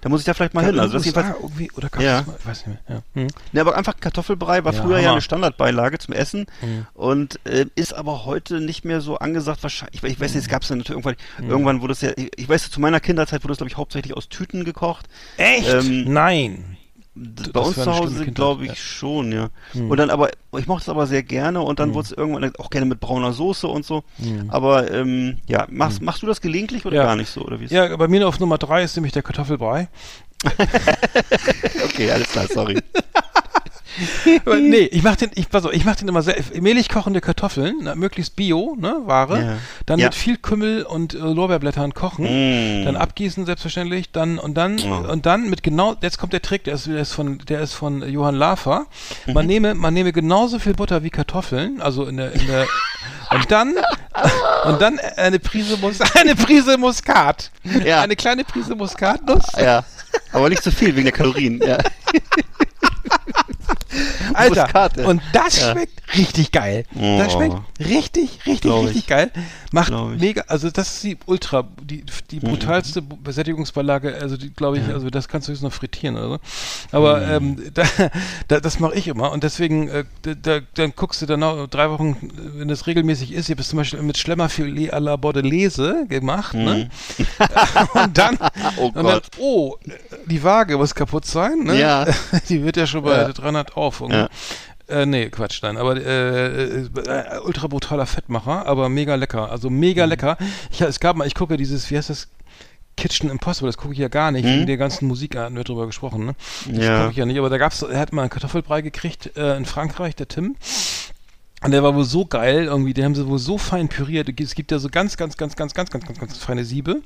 Da 0.00 0.08
muss 0.08 0.20
ich 0.20 0.26
da 0.26 0.34
vielleicht 0.34 0.54
mal 0.54 0.64
hin. 0.64 0.78
Also 0.78 0.94
das 0.94 1.04
jedenfalls, 1.04 1.34
irgendwie, 1.42 1.70
oder 1.72 1.88
Ja. 1.96 2.02
ja. 2.02 2.24
ich 2.38 2.46
weiß 2.46 2.66
nicht 2.66 2.88
mehr. 2.88 2.96
Ja. 3.14 3.20
Hm. 3.22 3.28
Ne, 3.52 3.60
aber 3.60 3.76
einfach 3.76 3.94
Kartoffelbrei 3.98 4.64
war 4.64 4.72
Ja, 4.72 4.82
früher 4.82 4.96
ja 4.98 5.02
Hammer. 5.04 5.12
eine 5.12 5.20
Standardbeilage 5.22 5.98
zum 5.98 6.14
Essen 6.14 6.46
Mhm. 6.62 6.86
und 6.94 7.40
äh, 7.46 7.66
ist 7.74 7.92
aber 7.94 8.24
heute 8.24 8.60
nicht 8.60 8.84
mehr 8.84 9.00
so 9.00 9.18
angesagt. 9.18 9.62
Wahrscheinlich, 9.62 10.02
ich, 10.02 10.10
ich 10.10 10.20
weiß 10.20 10.34
nicht, 10.34 10.44
es 10.44 10.48
gab 10.48 10.62
es 10.62 10.68
ja 10.68 10.76
natürlich 10.76 10.90
irgendwann. 11.04 11.16
Mhm. 11.44 11.50
Irgendwann 11.50 11.80
wurde 11.80 11.92
es 11.92 12.00
ja, 12.00 12.10
ich, 12.16 12.30
ich 12.36 12.48
weiß, 12.48 12.70
zu 12.70 12.80
meiner 12.80 13.00
Kinderzeit 13.00 13.42
wurde 13.44 13.52
es 13.52 13.58
glaube 13.58 13.70
ich 13.70 13.76
hauptsächlich 13.76 14.16
aus 14.16 14.28
Tüten 14.28 14.64
gekocht. 14.64 15.06
Echt? 15.36 15.68
Ähm, 15.68 16.12
Nein. 16.12 16.77
Bei 17.52 17.60
uns 17.60 17.74
zu 17.76 17.86
Hause 17.92 18.26
glaube 18.26 18.64
ich 18.64 18.70
ja. 18.70 18.76
schon, 18.76 19.32
ja. 19.32 19.48
Mhm. 19.74 19.90
Und 19.90 19.96
dann 19.98 20.10
aber, 20.10 20.30
ich 20.56 20.66
mochte 20.66 20.82
es 20.82 20.88
aber 20.88 21.06
sehr 21.06 21.22
gerne 21.22 21.60
und 21.62 21.78
dann 21.80 21.90
Mhm. 21.90 21.94
wurde 21.94 22.06
es 22.06 22.12
irgendwann 22.12 22.52
auch 22.58 22.70
gerne 22.70 22.86
mit 22.86 23.00
brauner 23.00 23.32
Soße 23.32 23.66
und 23.66 23.84
so. 23.84 24.04
Mhm. 24.18 24.50
Aber 24.50 24.90
ähm, 24.92 25.38
ja, 25.46 25.66
machst, 25.70 26.00
machst 26.02 26.22
du 26.22 26.26
das 26.26 26.40
gelegentlich 26.40 26.84
oder 26.86 26.96
Ja. 26.96 27.04
gar 27.04 27.16
nicht 27.16 27.30
so? 27.30 27.40
Oder 27.42 27.58
wie 27.60 27.64
ist 27.64 27.70
Ja, 27.72 27.96
bei 27.96 28.08
mir 28.08 28.26
auf 28.28 28.38
Nummer 28.40 28.58
3 28.58 28.82
ist 28.82 28.96
nämlich 28.96 29.12
der 29.12 29.22
Kartoffelbrei. 29.22 29.88
Okay, 31.84 32.10
alles 32.10 32.28
klar, 32.30 32.46
sorry. 32.46 32.78
Nee, 34.60 34.88
ich 34.92 35.02
mach 35.02 35.16
den, 35.16 35.30
ich, 35.34 35.46
auf, 35.52 35.72
ich 35.72 35.84
mach 35.84 35.96
den 35.96 36.08
immer 36.08 36.22
sehr, 36.22 36.36
mehlig 36.60 36.88
kochende 36.88 37.20
Kartoffeln, 37.20 37.76
na, 37.82 37.94
möglichst 37.94 38.36
Bio, 38.36 38.76
ne, 38.78 38.96
Ware. 39.04 39.38
Ja. 39.40 39.56
Dann 39.86 39.98
Ja. 39.98 40.06
mit 40.06 40.14
viel 40.14 40.36
Kümmel 40.36 40.82
und 40.84 41.14
äh, 41.14 41.18
Lorbeerblättern 41.18 41.94
kochen. 41.94 42.24
Mm. 42.24 42.84
Dann 42.84 42.96
abgießen 42.96 43.46
selbstverständlich, 43.46 44.10
dann 44.12 44.38
und 44.38 44.54
dann 44.54 44.78
Oh. 44.80 45.10
und 45.12 45.26
dann 45.26 45.50
mit 45.50 45.62
genau, 45.62 45.96
jetzt 46.00 46.18
kommt 46.18 46.32
der 46.32 46.42
Trick, 46.42 46.64
der 46.64 46.74
ist, 46.74 46.86
der 46.86 46.98
ist 47.00 47.12
von 47.12 47.38
der 47.48 47.60
ist 47.60 47.74
von 47.74 48.02
Johann 48.08 48.34
Lafer. 48.34 48.86
Mhm. 49.26 49.32
Man 49.32 49.46
nehme 49.46 49.74
man 49.74 49.92
nehme 49.94 50.12
genauso 50.12 50.58
viel 50.58 50.74
Butter 50.74 51.02
wie 51.02 51.10
Kartoffeln, 51.10 51.80
also 51.80 52.04
in 52.06 52.16
der 52.16 52.32
in 52.32 52.46
der 52.46 52.66
und 53.32 53.50
dann 53.50 53.74
und 54.64 54.80
dann 54.80 54.98
eine 55.16 55.38
Prise 55.38 55.76
Mus 55.78 56.00
eine 56.14 56.36
Prise 56.36 56.78
Muskat. 56.78 57.50
Ja. 57.84 58.02
Eine 58.02 58.16
kleine 58.16 58.44
Prise 58.44 58.74
Muskatnuss. 58.74 59.44
Ja, 59.60 59.84
aber 60.32 60.48
nicht 60.48 60.62
zu 60.62 60.70
viel 60.70 60.94
wegen 60.94 61.04
der 61.04 61.12
Kalorien. 61.12 61.60
Ja. 61.66 61.78
Alter, 64.34 64.62
Muskate. 64.64 65.06
und 65.06 65.22
das 65.32 65.60
Ja. 65.60 65.72
schmeckt 65.72 66.16
richtig 66.16 66.52
geil. 66.52 66.84
Oh. 66.94 67.18
Das 67.18 67.32
schmeckt 67.32 67.56
richtig, 67.80 68.30
richtig, 68.46 68.60
Glaub 68.62 68.82
richtig 68.84 69.02
ich. 69.02 69.06
geil. 69.06 69.30
Macht 69.72 69.92
mega, 70.18 70.44
also 70.48 70.70
das 70.70 70.94
ist 70.94 71.04
die 71.04 71.18
ultra, 71.26 71.66
die, 71.82 72.02
die 72.30 72.40
brutalste 72.40 73.02
Besättigungsbeilage, 73.02 74.14
also 74.20 74.36
die 74.36 74.50
glaube 74.50 74.78
ich, 74.78 74.88
also 74.88 75.10
das 75.10 75.28
kannst 75.28 75.48
du 75.48 75.52
jetzt 75.52 75.62
noch 75.62 75.72
frittieren 75.72 76.16
oder 76.16 76.28
so. 76.28 76.38
Aber 76.96 77.26
ähm, 77.28 77.62
da, 77.74 77.82
da, 78.48 78.60
das 78.60 78.80
mache 78.80 78.94
ich 78.94 79.08
immer 79.08 79.30
und 79.32 79.44
deswegen, 79.44 79.88
äh, 79.88 80.04
da, 80.22 80.34
da, 80.34 80.60
dann 80.74 80.92
guckst 80.96 81.20
du 81.22 81.26
dann 81.26 81.42
auch 81.42 81.66
drei 81.66 81.90
Wochen, 81.90 82.16
wenn 82.56 82.68
das 82.68 82.86
regelmäßig 82.86 83.32
ist, 83.32 83.46
ich 83.48 83.50
habe 83.52 83.60
es 83.60 83.68
zum 83.68 83.76
Beispiel 83.78 84.00
mit 84.02 84.16
Schlemmerfilet 84.16 84.92
à 84.94 85.00
la 85.00 85.16
Bordelaise 85.16 86.06
gemacht, 86.08 86.54
ne? 86.54 86.88
und 87.94 88.16
dann, 88.16 88.38
Oh 88.78 88.86
und 88.94 89.04
dann, 89.04 89.20
oh, 89.38 89.76
die 90.26 90.42
Waage 90.42 90.76
muss 90.78 90.94
kaputt 90.94 91.26
sein, 91.26 91.58
ne? 91.64 91.78
Ja. 91.78 92.06
Die 92.48 92.62
wird 92.64 92.76
ja 92.76 92.86
schon 92.86 93.02
bei 93.02 93.16
Ja. 93.16 93.28
300 93.32 93.76
auf. 93.76 93.87
Irgendwie. 94.00 94.16
Ja. 94.18 94.28
Äh, 94.88 95.04
nee, 95.06 95.28
Quatsch, 95.28 95.62
nein. 95.62 95.76
Aber 95.76 95.96
äh, 95.96 96.82
äh, 96.84 96.88
ultra 97.44 97.66
brutaler 97.66 98.06
Fettmacher, 98.06 98.64
aber 98.66 98.88
mega 98.88 99.14
lecker. 99.16 99.50
Also 99.50 99.68
mega 99.70 100.04
Mhm. 100.06 100.10
lecker. 100.10 100.38
Ich, 100.70 100.80
es 100.80 100.98
gab 101.00 101.16
mal, 101.16 101.26
ich 101.26 101.34
gucke 101.34 101.54
wie 101.90 101.96
heißt 101.96 102.10
das? 102.10 102.28
Kitchen 102.96 103.30
Impossible, 103.30 103.68
das 103.68 103.76
gucke 103.76 103.92
ich 103.92 104.00
ja 104.00 104.08
gar 104.08 104.32
nicht. 104.32 104.44
Mhm. 104.44 104.48
Wegen 104.50 104.66
der 104.66 104.76
ganzen 104.76 105.06
Musikarten 105.06 105.56
wird 105.56 105.68
drüber 105.68 105.86
gesprochen, 105.86 106.24
ne? 106.26 106.34
Das 106.66 106.84
Ja. 106.84 106.98
gucke 107.00 107.10
ich 107.12 107.16
ja 107.18 107.26
nicht. 107.26 107.38
Aber 107.38 107.48
da 107.50 107.58
gab's, 107.58 107.82
er 107.82 108.00
hat 108.00 108.12
mal 108.12 108.22
einen 108.22 108.30
Kartoffelbrei 108.30 108.80
gekriegt 108.82 109.36
äh, 109.36 109.56
in 109.56 109.66
Frankreich, 109.66 110.16
der 110.16 110.26
Tim. 110.26 110.56
Und 111.60 111.72
der 111.72 111.82
war 111.82 111.94
wohl 111.94 112.04
so 112.04 112.24
geil, 112.24 112.66
irgendwie, 112.66 112.94
die 112.94 113.02
haben 113.02 113.16
sie 113.16 113.26
wohl 113.26 113.40
so 113.40 113.58
fein 113.58 113.88
püriert. 113.88 114.28
Es 114.40 114.54
gibt 114.54 114.70
ja 114.70 114.78
so 114.78 114.88
ganz, 114.88 115.16
ganz, 115.16 115.36
ganz, 115.36 115.56
ganz, 115.56 115.74
ganz, 115.74 115.90
ganz, 115.90 116.06
ganz, 116.06 116.18
ganz 116.20 116.36
feine 116.36 116.64
Siebe, 116.64 117.02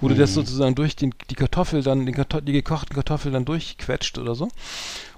wo 0.00 0.08
du 0.08 0.14
das 0.14 0.32
sozusagen 0.32 0.76
durch 0.76 0.94
den, 0.94 1.12
die 1.28 1.34
Kartoffel 1.34 1.82
dann, 1.82 2.06
den 2.06 2.14
Karto 2.14 2.40
die 2.40 2.52
gekochten 2.52 2.94
Kartoffeln 2.94 3.34
dann 3.34 3.44
durchquetscht 3.44 4.18
oder 4.18 4.36
so. 4.36 4.48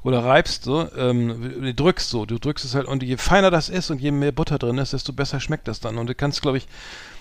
Oder 0.05 0.25
reibst 0.25 0.65
so, 0.65 0.89
ähm, 0.97 1.61
du 1.61 1.75
drückst 1.75 2.09
so, 2.09 2.25
du 2.25 2.39
drückst 2.39 2.65
es 2.65 2.75
halt, 2.75 2.87
und 2.87 3.03
je 3.03 3.19
feiner 3.19 3.51
das 3.51 3.69
ist 3.69 3.91
und 3.91 4.01
je 4.01 4.11
mehr 4.11 4.33
Butter 4.33 4.59
drin 4.59 4.79
ist, 4.79 4.95
desto 4.95 5.13
besser 5.13 5.39
schmeckt 5.39 5.69
das 5.69 5.81
dann. 5.81 5.99
Und 5.99 6.07
du 6.07 6.15
kannst, 6.15 6.41
glaube 6.41 6.57
ich, 6.57 6.67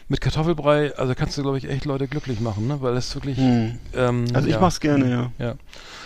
mit 0.10 0.22
Kartoffelbrei, 0.22 0.96
also 0.96 1.14
kannst 1.16 1.38
du, 1.38 1.42
glaube 1.42 1.58
ich, 1.58 1.70
echt 1.70 1.86
Leute 1.86 2.08
glücklich 2.08 2.40
machen, 2.40 2.68
ne? 2.68 2.82
Weil 2.82 2.96
das 2.96 3.14
wirklich. 3.16 3.38
Hm. 3.38 3.78
Ähm, 3.94 4.26
Also 4.34 4.48
ich 4.48 4.54
ja. 4.54 4.60
mach's 4.62 4.80
gerne, 4.80 5.10
ja. 5.10 5.32
Ja. 5.46 5.56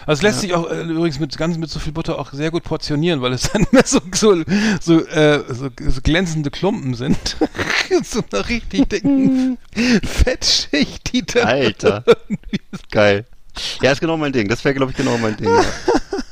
Also 0.08 0.20
es 0.20 0.22
lässt 0.24 0.40
sich 0.42 0.54
auch 0.56 0.70
äh, 0.72 0.82
übrigens 0.82 1.20
mit 1.20 1.38
ganz 1.38 1.58
mit 1.58 1.70
so 1.70 1.80
viel 1.80 1.94
Butter 1.94 2.18
auch 2.18 2.34
sehr 2.34 2.50
gut 2.50 2.64
portionieren, 2.64 3.22
weil 3.22 3.34
es 3.34 3.44
dann 3.54 3.68
mehr 3.72 3.84
so 3.86 4.00
so 4.14 4.44
so, 4.82 5.06
äh, 5.06 5.44
so, 5.50 5.70
so 5.80 6.02
glänzende 6.02 6.50
Klumpen 6.50 6.96
sind. 6.96 7.38
so 8.04 8.22
eine 8.32 8.50
richtig 8.50 8.90
dicken 8.90 9.58
Fettschicht, 10.04 11.14
die 11.14 11.24
dann 11.24 11.48
Alter. 11.48 12.04
Geil. 12.90 13.26
Ja, 13.82 13.92
ist 13.92 14.00
genau 14.02 14.18
mein 14.18 14.32
Ding. 14.32 14.48
Das 14.48 14.64
wäre, 14.64 14.74
glaube 14.74 14.92
ich, 14.92 14.98
genau 14.98 15.18
mein 15.18 15.36
Ding. 15.38 15.50
Ja. 15.50 15.64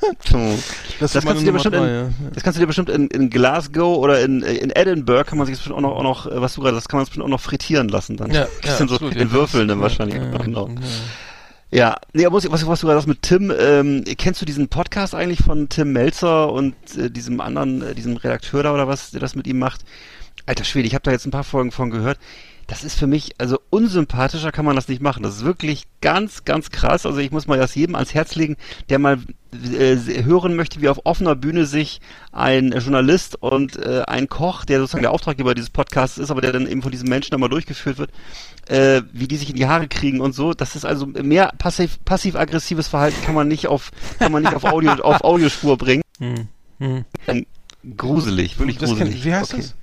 Das, 1.00 1.14
meine 1.14 1.26
kannst 1.26 1.42
du 1.42 1.46
dir 1.46 1.46
Nummer 1.46 1.54
bestimmt 1.54 1.76
drei, 1.76 1.88
in, 1.88 1.96
ja. 1.96 2.32
Das 2.34 2.44
kannst 2.44 2.58
du 2.58 2.62
dir 2.62 2.68
bestimmt 2.68 2.90
in, 2.90 3.08
in 3.08 3.30
Glasgow 3.30 3.98
oder 3.98 4.22
in, 4.22 4.42
in 4.42 4.70
Edinburgh 4.70 5.24
kann 5.24 5.38
man 5.38 5.48
sich 5.48 5.56
das 5.56 5.60
bestimmt 5.64 5.78
auch 5.78 5.82
noch, 5.82 5.96
auch 5.98 6.04
noch 6.04 6.26
äh, 6.32 6.42
was 6.42 6.56
du 6.56 6.62
gerade, 6.62 6.76
das 6.76 6.88
kann 6.88 6.98
man 7.00 7.06
bestimmt 7.06 7.26
auch 7.26 7.30
noch 7.30 7.40
frittieren 7.42 7.88
lassen 7.90 8.18
dann. 8.18 8.32
Ja, 8.32 8.48
ja, 8.64 8.76
so 8.78 8.84
absolut, 8.84 9.16
in 9.16 9.32
Würfeln 9.32 9.68
dann 9.68 9.80
wahrscheinlich. 9.82 10.16
ja, 10.16 10.38
genau. 10.38 10.70
ja. 11.72 11.96
Nee, 12.14 12.26
aber 12.26 12.34
muss 12.36 12.46
ich- 12.46 12.52
was, 12.52 12.66
was 12.68 12.82
du 12.82 12.88
gerade 12.88 12.98
sagst 13.00 13.08
mit 13.08 13.22
Tim, 13.22 13.54
ähm, 13.58 14.04
kennst 14.18 14.42
du 14.42 14.46
diesen 14.46 14.68
Podcast 14.68 15.16
eigentlich 15.16 15.40
von 15.40 15.70
Tim 15.70 15.94
Melzer 15.94 16.52
und 16.52 16.76
äh, 16.98 17.10
diesem 17.10 17.40
anderen, 17.42 17.82
äh, 17.82 17.96
diesem 17.96 18.18
Redakteur 18.18 18.64
da 18.64 18.74
oder 18.74 18.88
was, 18.88 19.12
der 19.12 19.20
das 19.20 19.36
mit 19.36 19.48
ihm 19.48 19.60
macht? 19.60 19.82
Alter 20.46 20.64
Schwede, 20.64 20.88
ich 20.88 20.96
habe 20.96 21.04
da 21.04 21.12
jetzt 21.12 21.26
ein 21.28 21.32
paar 21.32 21.44
Folgen 21.44 21.72
von 21.72 21.92
gehört. 21.92 22.18
Das 22.70 22.84
ist 22.84 23.00
für 23.00 23.08
mich, 23.08 23.34
also 23.40 23.60
unsympathischer 23.72 24.52
kann 24.52 24.64
man 24.64 24.76
das 24.76 24.88
nicht 24.88 25.02
machen. 25.02 25.24
Das 25.24 25.36
ist 25.38 25.44
wirklich 25.44 25.88
ganz, 26.02 26.46
ganz 26.46 26.70
krass. 26.70 27.06
Also 27.08 27.18
ich 27.20 27.32
muss 27.32 27.48
mal 27.48 27.58
das 27.58 27.74
jedem 27.74 27.96
ans 27.96 28.14
Herz 28.14 28.36
legen, 28.36 28.58
der 28.90 29.00
mal 29.00 29.18
äh, 29.52 29.96
hören 30.24 30.56
möchte, 30.56 30.80
wie 30.80 30.88
auf 30.88 31.00
offener 31.04 31.36
Bühne 31.36 31.66
sich 31.66 32.00
ein 32.32 32.72
Journalist 32.72 33.42
und 33.42 33.76
äh, 33.78 34.04
ein 34.06 34.30
Koch, 34.30 34.66
der 34.66 34.80
sozusagen 34.80 35.02
der 35.02 35.12
Auftraggeber 35.12 35.56
dieses 35.56 35.72
Podcasts 35.72 36.20
ist, 36.20 36.30
aber 36.30 36.42
der 36.42 36.52
dann 36.52 36.68
eben 36.68 36.84
von 36.84 36.92
diesem 36.92 37.10
Menschen 37.10 37.34
einmal 37.34 37.50
durchgeführt 37.50 37.98
wird, 37.98 38.12
äh, 38.68 39.02
wie 39.14 39.28
die 39.28 39.38
sich 39.38 39.50
in 39.50 39.56
die 39.56 39.66
Haare 39.68 39.88
kriegen 39.88 40.22
und 40.22 40.34
so. 40.36 40.54
Das 40.54 40.76
ist 40.76 40.86
also 40.86 41.08
mehr 41.08 41.52
passiv, 41.58 41.98
passiv-aggressives 42.06 42.88
Verhalten 42.88 43.20
kann 43.26 43.34
man 43.34 43.48
nicht 43.48 43.66
auf, 43.66 43.90
kann 44.20 44.32
man 44.32 44.44
nicht 44.44 44.54
auf 44.54 44.64
Audio, 44.66 44.92
auf 45.04 45.24
Audiospur 45.24 45.76
bringen. 45.76 46.04
Hm. 46.20 46.48
Hm. 46.78 47.06
Gruselig, 47.98 48.60
wirklich 48.60 48.78
Das 48.78 48.92
gruselig. 48.92 49.14
kenn, 49.16 49.24
wie 49.24 49.34
heißt 49.34 49.54
Okay. 49.54 49.62
das? 49.64 49.76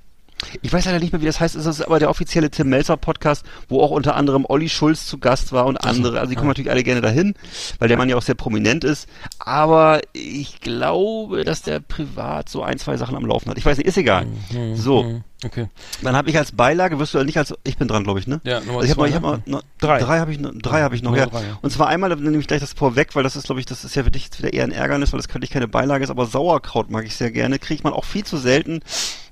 Ich 0.62 0.72
weiß 0.72 0.84
leider 0.84 0.98
nicht 0.98 1.12
mehr, 1.12 1.22
wie 1.22 1.26
das 1.26 1.40
heißt. 1.40 1.56
Es 1.56 1.64
ist 1.66 1.80
aber 1.80 1.98
der 1.98 2.10
offizielle 2.10 2.50
Tim 2.50 2.68
Melzer 2.68 2.96
Podcast, 2.96 3.44
wo 3.68 3.80
auch 3.80 3.90
unter 3.90 4.16
anderem 4.16 4.44
Olli 4.46 4.68
Schulz 4.68 5.06
zu 5.06 5.18
Gast 5.18 5.52
war 5.52 5.66
und 5.66 5.78
andere. 5.78 6.20
Also 6.20 6.30
die 6.30 6.36
kommen 6.36 6.48
natürlich 6.48 6.70
alle 6.70 6.82
gerne 6.82 7.00
dahin, 7.00 7.34
weil 7.78 7.88
der 7.88 7.96
Mann 7.96 8.08
ja 8.08 8.16
auch 8.16 8.22
sehr 8.22 8.34
prominent 8.34 8.84
ist. 8.84 9.08
Aber 9.38 10.00
ich 10.12 10.60
glaube, 10.60 11.44
dass 11.44 11.62
der 11.62 11.80
privat 11.80 12.48
so 12.48 12.62
ein, 12.62 12.78
zwei 12.78 12.96
Sachen 12.96 13.16
am 13.16 13.24
Laufen 13.24 13.50
hat. 13.50 13.58
Ich 13.58 13.64
weiß 13.64 13.78
nicht, 13.78 13.86
ist 13.86 13.96
egal. 13.96 14.26
So, 14.74 15.04
Hm. 15.04 15.24
Okay. 15.44 15.68
dann 16.02 16.16
habe 16.16 16.30
ich 16.30 16.38
als 16.38 16.52
Beilage, 16.52 16.98
wirst 16.98 17.12
du 17.12 17.18
ja 17.18 17.24
nicht 17.24 17.36
als, 17.36 17.52
ich 17.62 17.76
bin 17.76 17.88
dran, 17.88 18.04
glaube 18.04 18.18
ich, 18.18 18.26
ne? 18.26 18.40
Ja, 18.44 18.60
Nummer 18.60 18.80
Also 18.80 18.84
ich 18.84 18.90
habe 18.90 19.00
noch, 19.02 19.08
ich 19.08 19.14
hab 19.14 19.22
ne? 19.22 19.42
noch, 19.44 19.58
noch 19.58 19.62
Drei. 19.78 19.98
drei 20.00 20.18
habe 20.18 20.32
ich 20.32 20.40
noch, 20.40 20.50
drei 20.54 20.80
habe 20.80 20.96
ich 20.96 21.02
noch, 21.02 21.14
ja. 21.14 21.26
drei, 21.26 21.42
ja. 21.42 21.58
Und 21.60 21.70
zwar 21.70 21.88
einmal, 21.88 22.08
dann 22.08 22.22
nehme 22.22 22.38
ich 22.38 22.46
gleich 22.46 22.60
das 22.60 22.72
vorweg, 22.72 23.14
weil 23.14 23.22
das 23.22 23.36
ist, 23.36 23.44
glaube 23.44 23.60
ich, 23.60 23.66
das 23.66 23.84
ist 23.84 23.94
ja 23.94 24.02
für 24.02 24.10
dich 24.10 24.24
jetzt 24.24 24.38
wieder 24.38 24.52
eher 24.54 24.64
ein 24.64 24.72
Ärgernis, 24.72 25.12
weil 25.12 25.18
das 25.18 25.28
könnte 25.28 25.44
ich 25.44 25.50
keine 25.50 25.68
Beilage 25.68 26.04
ist, 26.04 26.10
aber 26.10 26.24
Sauerkraut 26.24 26.90
mag 26.90 27.04
ich 27.04 27.16
sehr 27.16 27.30
gerne, 27.30 27.58
kriegt 27.58 27.84
man 27.84 27.92
auch 27.92 28.04
viel 28.06 28.24
zu 28.24 28.38
selten. 28.38 28.80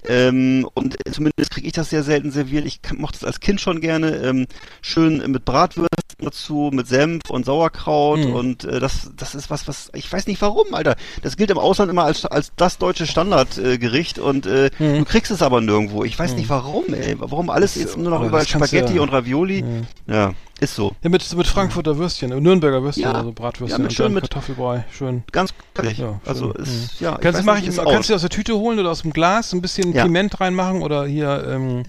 Ähm, 0.09 0.69
und 0.75 0.97
zumindest 1.11 1.51
kriege 1.51 1.67
ich 1.67 1.73
das 1.73 1.91
sehr 1.91 2.03
selten 2.03 2.31
serviert. 2.31 2.67
Ich 2.67 2.81
mochte 2.97 3.19
es 3.19 3.25
als 3.25 3.41
Kind 3.41 3.61
schon 3.61 3.81
gerne. 3.81 4.17
Ähm, 4.17 4.47
schön 4.83 5.23
mit 5.31 5.45
Bratwürsten 5.45 5.89
dazu, 6.19 6.71
mit 6.73 6.87
Senf 6.87 7.23
und 7.29 7.45
Sauerkraut. 7.47 8.21
Mhm. 8.21 8.33
Und 8.35 8.65
äh, 8.65 8.81
das, 8.81 9.11
das 9.17 9.35
ist 9.35 9.51
was, 9.51 9.67
was, 9.69 9.91
ich 9.95 10.11
weiß 10.13 10.27
nicht 10.27 10.41
warum, 10.43 10.75
Alter. 10.75 10.97
Das 11.23 11.37
gilt 11.37 11.51
im 11.51 11.59
Ausland 11.59 11.91
immer 11.91 12.05
als, 12.05 12.25
als 12.27 12.53
das 12.57 12.79
deutsche 12.79 13.07
Standardgericht. 13.07 14.19
Äh, 14.19 14.21
und 14.21 14.47
äh, 14.47 14.71
Mhm. 14.79 14.99
du 14.99 15.05
kriegst 15.05 15.31
es 15.31 15.43
aber 15.43 15.61
nirgendwo. 15.61 16.05
Ich 16.05 16.19
weiß 16.19 16.35
nicht 16.35 16.49
warum, 16.49 16.93
ey. 16.95 17.15
Warum 17.19 17.51
alles 17.51 17.75
jetzt 17.75 17.97
nur 17.97 18.11
noch 18.11 18.23
über 18.25 18.45
Spaghetti 18.45 18.97
ja- 18.97 19.03
und 19.03 19.11
Ravioli. 19.11 19.65
Ja, 20.07 20.35
ist 20.61 20.77
so. 20.77 20.93
Ja, 21.03 21.11
mit, 21.11 21.37
mit 21.37 21.47
Frankfurter 21.47 21.99
Würstchen, 21.99 22.31
Nürnberger 22.31 22.83
Würstchen, 22.83 23.05
Ja. 23.05 23.13
also 23.13 23.33
Bratwürstchen 23.33 23.81
Ja, 23.81 23.83
mit 23.85 23.93
schön 23.93 24.13
mit- 24.15 24.23
Kartoffelbrei, 24.23 24.85
schön. 24.93 25.25
Ganz 25.33 25.53
ehrlich. 25.77 25.99
Ja, 25.99 26.21
also 26.25 26.53
ist, 26.53 27.01
ja. 27.01 27.17
Kannst, 27.19 27.41
weiß 27.41 27.45
mach 27.45 27.59
ich, 27.59 27.67
ist 27.67 27.83
kannst 27.83 28.09
du 28.09 28.15
aus 28.15 28.21
der 28.21 28.31
Tüte 28.31 28.55
holen 28.57 28.79
oder 28.79 28.91
aus 28.91 29.03
dem 29.03 29.13
Glas 29.13 29.53
ein 29.53 29.61
bisschen. 29.61 29.93
Piment 29.93 30.41
reinmachen 30.41 30.83
oder 30.83 31.07
hier 31.07 31.45
ähm, 31.49 31.83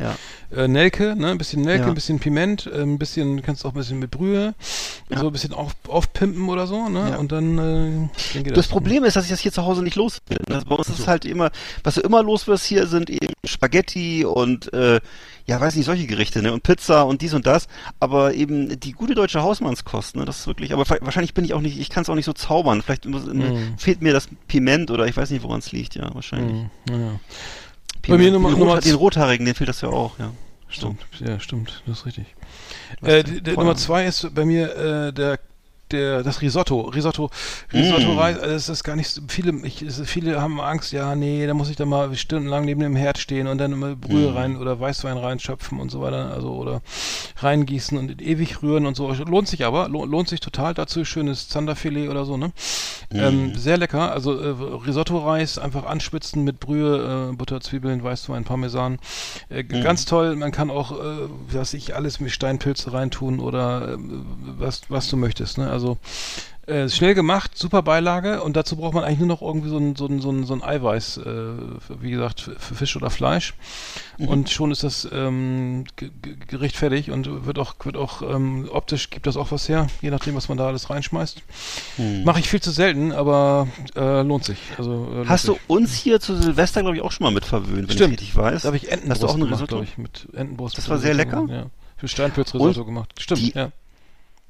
äh, 0.51 0.67
Nelke, 0.67 1.15
ne? 1.15 1.29
Ein 1.31 1.37
bisschen 1.37 1.61
Nelke, 1.61 1.85
ein 1.85 1.93
bisschen 1.93 2.19
Piment, 2.19 2.65
äh, 2.67 2.81
ein 2.81 2.97
bisschen, 2.97 3.41
kannst 3.43 3.63
du 3.63 3.67
auch 3.67 3.73
ein 3.73 3.77
bisschen 3.77 3.99
mit 3.99 4.11
Brühe, 4.11 4.53
so 5.09 5.27
ein 5.27 5.31
bisschen 5.31 5.53
auf, 5.53 5.71
aufpimpen 5.87 6.49
oder 6.49 6.65
so, 6.67 6.89
ne? 6.89 7.17
Und 7.19 7.31
dann, 7.31 7.57
äh, 7.57 8.09
dann 8.33 8.43
geht 8.43 8.57
Das 8.57 8.67
Problem 8.67 9.03
ist, 9.03 9.15
dass 9.15 9.25
ich 9.25 9.31
das 9.31 9.39
hier 9.39 9.51
zu 9.51 9.63
Hause 9.63 9.83
nicht 9.83 9.95
los 9.95 10.19
bin. 10.21 10.37
Also 10.53 10.65
bei 10.65 10.75
uns 10.75 10.89
ist 10.89 10.99
es 10.99 11.07
halt 11.07 11.25
immer, 11.25 11.51
was 11.83 11.95
du 11.95 12.01
immer 12.01 12.23
los 12.23 12.47
wirst 12.47 12.65
hier, 12.65 12.87
sind 12.87 13.09
eben 13.09 13.33
Spaghetti 13.45 14.25
und 14.25 14.73
äh, 14.73 14.99
ja, 15.45 15.59
weiß 15.61 15.75
nicht, 15.75 15.85
solche 15.85 16.07
Gerichte, 16.07 16.41
ne? 16.41 16.51
Und 16.53 16.63
Pizza 16.63 17.05
und 17.05 17.21
dies 17.21 17.33
und 17.33 17.45
das. 17.45 17.67
Aber 17.99 18.33
eben 18.33 18.79
die 18.79 18.93
gute 18.93 19.13
deutsche 19.15 19.43
Hausmannskost, 19.43 20.15
ne? 20.15 20.25
Das 20.25 20.39
ist 20.39 20.47
wirklich, 20.47 20.73
aber 20.73 20.85
wahrscheinlich 21.01 21.33
bin 21.33 21.45
ich 21.45 21.53
auch 21.53 21.61
nicht, 21.61 21.79
ich 21.79 21.89
kann 21.89 22.03
es 22.03 22.09
auch 22.09 22.15
nicht 22.15 22.25
so 22.25 22.33
zaubern. 22.33 22.81
Vielleicht 22.81 23.05
muss, 23.05 23.25
Mhm. 23.25 23.75
fehlt 23.77 24.01
mir 24.01 24.13
das 24.13 24.27
Piment 24.47 24.89
oder 24.91 25.05
ich 25.07 25.15
weiß 25.15 25.29
nicht, 25.29 25.43
woran 25.43 25.59
es 25.59 25.71
liegt, 25.71 25.95
ja, 25.95 26.13
wahrscheinlich. 26.15 26.63
Mhm, 26.89 27.01
ja. 27.01 27.19
Piment. 28.01 28.23
mir 28.23 28.31
Nummer- 28.31 28.49
den, 28.49 28.59
Nummer 28.59 28.79
den 28.79 28.95
Rothaarigen, 28.95 29.45
den 29.45 29.55
fehlt 29.55 29.69
das 29.69 29.81
ja 29.81 29.89
auch, 29.89 30.17
ja. 30.19 30.31
Stimmt, 30.67 31.01
ja, 31.19 31.39
stimmt, 31.39 31.83
das 31.85 31.99
ist 31.99 32.05
richtig. 32.07 32.25
Äh. 33.03 33.23
Nummer 33.55 33.75
zwei 33.75 34.05
ist 34.05 34.33
bei 34.33 34.45
mir 34.45 34.75
äh, 34.75 35.13
der 35.13 35.39
der 35.91 36.23
das 36.23 36.41
Risotto, 36.41 36.81
Risotto, 36.81 37.29
Risotto 37.73 38.13
Mm. 38.13 38.17
Reis, 38.17 38.39
also 38.39 38.55
es 38.55 38.69
ist 38.69 38.83
gar 38.83 38.95
nicht 38.95 39.09
so, 39.09 39.21
viele, 39.27 39.53
ich, 39.65 39.85
viele 40.05 40.41
haben 40.41 40.59
Angst, 40.59 40.91
ja, 40.91 41.15
nee, 41.15 41.45
da 41.45 41.53
muss 41.53 41.69
ich 41.69 41.75
da 41.75 41.85
mal 41.85 42.13
stundenlang 42.15 42.65
neben 42.65 42.81
dem 42.81 42.95
Herd 42.95 43.17
stehen 43.17 43.47
und 43.47 43.57
dann 43.57 43.71
immer 43.73 43.95
Brühe 43.95 44.31
Mm. 44.31 44.35
rein 44.37 44.57
oder 44.57 44.79
Weißwein 44.79 45.17
reinschöpfen 45.17 45.79
und 45.79 45.91
so 45.91 46.01
weiter, 46.01 46.31
also 46.33 46.53
oder 46.55 46.81
reingießen 47.37 47.97
und 47.97 48.21
ewig 48.21 48.61
rühren 48.61 48.85
und 48.85 48.95
so. 48.95 49.11
Lohnt 49.13 49.47
sich 49.47 49.65
aber, 49.65 49.89
lo- 49.89 50.05
lohnt 50.05 50.27
sich 50.29 50.39
total 50.39 50.73
dazu, 50.73 51.05
schönes 51.05 51.49
Zanderfilet 51.49 52.09
oder 52.09 52.25
so, 52.25 52.37
ne? 52.37 52.51
Ähm, 53.11 53.55
sehr 53.55 53.77
lecker, 53.77 54.11
also 54.11 54.37
äh, 54.39 54.47
Risotto-Reis 54.87 55.57
einfach 55.59 55.85
anspitzen 55.85 56.43
mit 56.43 56.59
Brühe, 56.59 57.29
äh, 57.31 57.35
Butter, 57.35 57.61
Zwiebeln, 57.61 58.03
Weißwein, 58.03 58.43
Parmesan. 58.43 58.97
Äh, 59.49 59.63
g- 59.63 59.81
Ganz 59.81 60.05
toll, 60.05 60.35
man 60.35 60.51
kann 60.51 60.69
auch, 60.71 60.91
äh, 60.91 61.29
was 61.51 61.73
ich 61.73 61.95
alles 61.95 62.19
mit 62.19 62.31
Steinpilze 62.31 62.91
reintun 62.93 63.39
oder 63.39 63.93
äh, 63.93 63.97
was, 64.57 64.81
was 64.89 65.07
du 65.09 65.17
möchtest, 65.17 65.57
ne? 65.59 65.69
Also 65.75 65.97
äh, 66.67 66.89
schnell 66.89 67.13
gemacht, 67.13 67.51
super 67.55 67.83
Beilage 67.83 68.41
und 68.41 68.55
dazu 68.55 68.75
braucht 68.75 68.95
man 68.95 69.03
eigentlich 69.03 69.19
nur 69.19 69.27
noch 69.27 69.43
irgendwie 69.43 69.69
so 69.69 69.77
ein, 69.77 69.95
so 69.95 70.07
ein, 70.07 70.19
so 70.19 70.31
ein, 70.31 70.45
so 70.45 70.53
ein 70.55 70.63
Eiweiß, 70.63 71.17
äh, 71.17 71.21
wie 72.01 72.09
gesagt, 72.09 72.49
für 72.57 72.73
Fisch 72.73 72.95
oder 72.95 73.11
Fleisch. 73.11 73.53
Und 74.17 74.49
schon 74.49 74.71
ist 74.71 74.83
das 74.83 75.07
ähm, 75.11 75.83
Ge- 75.95 76.09
Ge- 76.23 76.37
Gericht 76.47 76.75
fertig 76.75 77.11
und 77.11 77.45
wird 77.45 77.59
auch, 77.59 77.75
wird 77.83 77.97
auch 77.97 78.23
ähm, 78.23 78.67
optisch 78.71 79.11
gibt 79.11 79.27
das 79.27 79.37
auch 79.37 79.51
was 79.51 79.69
her, 79.69 79.85
je 80.01 80.09
nachdem, 80.09 80.33
was 80.33 80.49
man 80.49 80.57
da 80.57 80.65
alles 80.65 80.89
reinschmeißt. 80.89 81.43
Mache 82.23 82.39
ich 82.39 82.49
viel 82.49 82.61
zu 82.61 82.71
selten, 82.71 83.11
aber 83.11 83.67
äh, 83.95 84.23
lohnt 84.23 84.45
sich. 84.45 84.57
Also, 84.79 84.91
äh, 85.11 85.15
lohnt 85.17 85.29
Hast 85.29 85.47
du 85.47 85.53
sich. 85.53 85.61
uns 85.67 85.93
hier 85.93 86.19
zu 86.19 86.35
Silvester, 86.41 86.81
glaube 86.81 86.95
ich, 86.95 87.03
auch 87.03 87.11
schon 87.11 87.25
mal 87.25 87.31
mit 87.31 87.45
verwöhnt, 87.45 87.89
wenn 87.89 87.95
Stimmt. 87.95 88.13
ich 88.15 88.21
richtig 88.21 88.35
weiß? 88.37 88.63
Da 88.63 88.67
habe 88.69 88.77
ich 88.77 88.91
Entenbrust 88.91 89.11
Hast 89.11 89.21
du 89.21 89.27
auch 89.27 89.33
ein 89.35 89.41
gemacht, 89.41 89.53
Risotto? 89.53 89.75
glaub 89.75 89.83
ich, 89.87 89.97
mit 89.99 90.27
Entenbrust. 90.33 90.79
Das 90.79 90.89
war 90.89 90.97
sehr 90.97 91.13
lecker? 91.13 91.45
Ja. 91.47 91.65
Für 91.97 92.07
Steinpilzrisotto 92.07 92.85
gemacht. 92.85 93.13
Stimmt, 93.19 93.53
ja. 93.53 93.69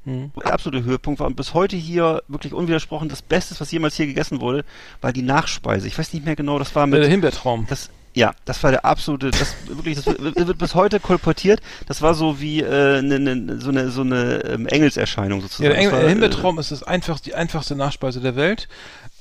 Mhm. 0.05 0.31
der 0.43 0.53
absolute 0.53 0.83
Höhepunkt 0.85 1.19
war 1.19 1.27
und 1.27 1.35
bis 1.35 1.53
heute 1.53 1.75
hier 1.75 2.21
wirklich 2.27 2.53
unwidersprochen 2.53 3.09
das 3.09 3.21
Beste, 3.21 3.55
was 3.59 3.71
jemals 3.71 3.95
hier 3.95 4.05
gegessen 4.05 4.39
wurde, 4.39 4.63
war 5.01 5.11
die 5.11 5.23
Nachspeise. 5.23 5.87
Ich 5.87 5.97
weiß 5.97 6.13
nicht 6.13 6.25
mehr 6.25 6.35
genau, 6.35 6.59
das 6.59 6.75
war 6.75 6.85
mit 6.87 7.01
Der 7.01 7.09
Himbeertraum. 7.09 7.65
das 7.69 7.89
ja, 8.17 8.33
das 8.45 8.63
war 8.63 8.71
der 8.71 8.85
absolute, 8.85 9.29
das 9.31 9.53
wirklich, 9.67 9.97
das 9.97 10.05
wird, 10.05 10.47
wird 10.47 10.57
bis 10.57 10.73
heute 10.73 11.01
kolportiert. 11.01 11.59
Das 11.85 12.01
war 12.01 12.13
so 12.13 12.39
wie 12.39 12.61
äh, 12.61 13.01
ne, 13.01 13.19
ne, 13.19 13.59
so 13.59 13.71
eine 13.71 13.89
so 13.89 14.01
eine 14.01 14.35
ähm, 14.45 14.67
Engelserscheinung 14.67 15.39
Ja, 15.39 15.43
sozusagen. 15.47 15.69
der, 15.71 15.77
Engel, 15.77 15.91
war, 15.91 16.03
äh, 16.03 16.09
Himbeertraum 16.09 16.57
ist 16.57 16.71
das 16.71 16.81
einfachste, 16.83 17.31
die 17.31 17.35
einfachste 17.35 17.75
Nachspeise 17.75 18.21
der 18.21 18.37
Welt. 18.37 18.69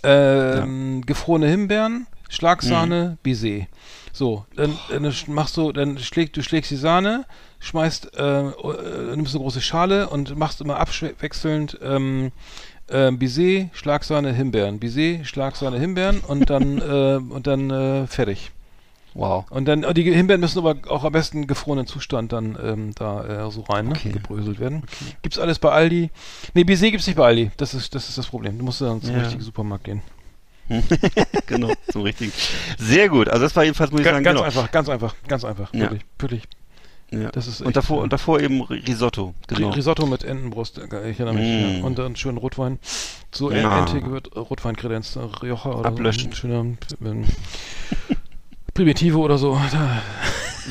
Ähm, 0.04 1.02
Gefrorene 1.06 1.48
Himbeeren, 1.48 2.06
Schlagsahne, 2.28 3.10
Mhm. 3.10 3.18
Baiser. 3.24 3.66
So, 4.12 4.44
dann, 4.54 4.78
dann 4.90 5.12
machst 5.28 5.56
du, 5.56 5.72
dann 5.72 5.98
schlägst 5.98 6.36
du 6.36 6.42
schlägst 6.44 6.70
die 6.70 6.76
Sahne, 6.76 7.24
schmeißt, 7.64 8.16
äh, 8.16 8.40
äh, 8.48 9.16
nimmst 9.16 9.34
eine 9.34 9.42
große 9.42 9.60
Schale 9.60 10.08
und 10.08 10.36
machst 10.36 10.60
immer 10.60 10.78
abwechselnd 10.78 11.78
ähm, 11.82 12.30
äh, 12.88 13.10
Baiser, 13.10 13.68
Schlagsahne, 13.72 14.32
Himbeeren, 14.32 14.78
Baiser, 14.78 15.24
Schlagsahne, 15.24 15.78
Himbeeren 15.78 16.20
und 16.20 16.50
dann 16.50 16.78
äh, 16.80 17.16
und 17.16 17.46
dann 17.46 17.70
äh, 17.70 18.06
fertig. 18.06 18.50
Wow. 19.16 19.44
Und 19.50 19.66
dann, 19.66 19.86
die 19.94 20.02
Himbeeren 20.12 20.40
müssen 20.40 20.58
aber 20.58 20.74
auch 20.88 21.04
am 21.04 21.12
besten 21.12 21.46
gefrorenen 21.46 21.86
Zustand 21.86 22.32
dann 22.32 22.58
ähm, 22.60 22.92
da 22.96 23.46
äh, 23.46 23.50
so 23.52 23.60
rein, 23.62 23.86
ne? 23.86 23.92
Okay. 23.92 24.10
gebröselt 24.10 24.58
werden. 24.58 24.82
Gibt's 25.22 25.38
alles 25.38 25.60
bei 25.60 25.70
Aldi? 25.70 26.10
Nee, 26.52 26.64
Baiser 26.64 26.90
gibt's 26.90 27.06
nicht 27.06 27.16
bei 27.16 27.26
Aldi. 27.26 27.52
Das 27.56 27.74
ist, 27.74 27.94
das 27.94 28.08
ist 28.08 28.18
das 28.18 28.26
Problem. 28.26 28.58
Du 28.58 28.64
musst 28.64 28.80
dann 28.80 29.00
zum 29.00 29.14
Ja. 29.14 29.20
richtigen 29.20 29.40
Supermarkt 29.42 29.84
gehen. 29.84 30.02
genau, 31.46 31.70
zum 31.92 32.02
richtigen. 32.02 32.32
Sehr 32.78 33.08
gut. 33.08 33.28
Also 33.28 33.44
das 33.44 33.54
war 33.54 33.62
jedenfalls 33.64 33.90
muss 33.92 34.00
ich 34.00 34.04
Ga- 34.06 34.12
sagen, 34.12 34.24
ganz 34.24 34.36
genau. 34.36 34.46
einfach, 34.46 34.70
ganz 34.72 34.88
einfach, 34.88 35.14
ganz 35.28 35.44
einfach. 35.44 35.72
Ja. 35.72 35.82
Wirklich, 35.82 36.02
wirklich. 36.18 36.42
Ja. 37.10 37.30
Und 37.64 37.76
davor 37.76 38.02
und 38.02 38.12
davor 38.12 38.40
eben 38.40 38.62
Risotto. 38.62 39.34
Genau. 39.46 39.70
Ri- 39.70 39.76
Risotto 39.76 40.04
mit 40.06 40.24
Entenbrust, 40.24 40.78
äh, 40.78 41.10
ich 41.10 41.20
erinnere 41.20 41.34
mich. 41.34 41.42
Mm. 41.76 41.78
Ja. 41.78 41.84
Und 41.84 41.98
dann 41.98 42.16
schön 42.16 42.36
Rotwein. 42.36 42.78
So 43.32 43.52
Ja. 43.52 43.80
Ente 43.80 44.10
wird 44.10 44.34
Rotweinkredenz, 44.34 45.14
äh, 45.16 45.20
Rioja 45.20 45.66
oder 45.66 45.88
Ablöschen. 45.88 46.30
so. 46.32 46.36
Schöner 46.36 46.60
ähm, 47.04 47.24
Primitive 48.72 49.18
oder 49.18 49.38
so. 49.38 49.58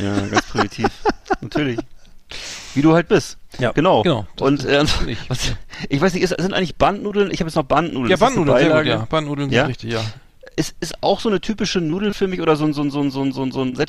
Ja, 0.01 0.19
ganz 0.27 0.45
primitiv. 0.47 0.88
Natürlich. 1.41 1.80
Wie 2.73 2.81
du 2.81 2.93
halt 2.93 3.07
bist. 3.07 3.38
Ja, 3.60 3.72
Genau. 3.72 4.01
genau. 4.01 4.26
Und 4.39 4.65
äh, 4.65 4.84
was, 5.27 5.53
ich 5.88 6.01
weiß 6.01 6.14
nicht, 6.14 6.23
ist, 6.23 6.30
sind 6.41 6.53
eigentlich 6.53 6.76
Bandnudeln? 6.76 7.30
Ich 7.31 7.39
habe 7.39 7.47
jetzt 7.49 7.55
noch 7.55 7.64
Bandnudeln. 7.64 8.10
ja, 8.10 8.18
Bandnudeln, 8.18 8.57
sehr 8.57 8.77
gut, 8.77 8.85
ja. 8.88 9.07
Bandnudeln 9.10 9.51
Ja? 9.51 9.61
sind 9.61 9.69
richtig, 9.69 9.93
ja. 9.93 10.01
Ist, 10.55 10.76
ist 10.80 11.01
auch 11.01 11.19
so 11.19 11.30
eine 11.30 11.39
typische 11.41 11.80
Nudel 11.80 12.14
für 12.14 12.27
mich 12.27 12.41
oder 12.41 12.55
so 12.55 12.65
ein, 12.65 12.73
so 12.73 12.81
ein, 12.81 12.89
so 12.91 12.99
ein, 13.01 13.11
so 13.11 13.22
ein, 13.22 13.31
so 13.31 13.43
ein, 13.43 13.51
so 13.51 13.84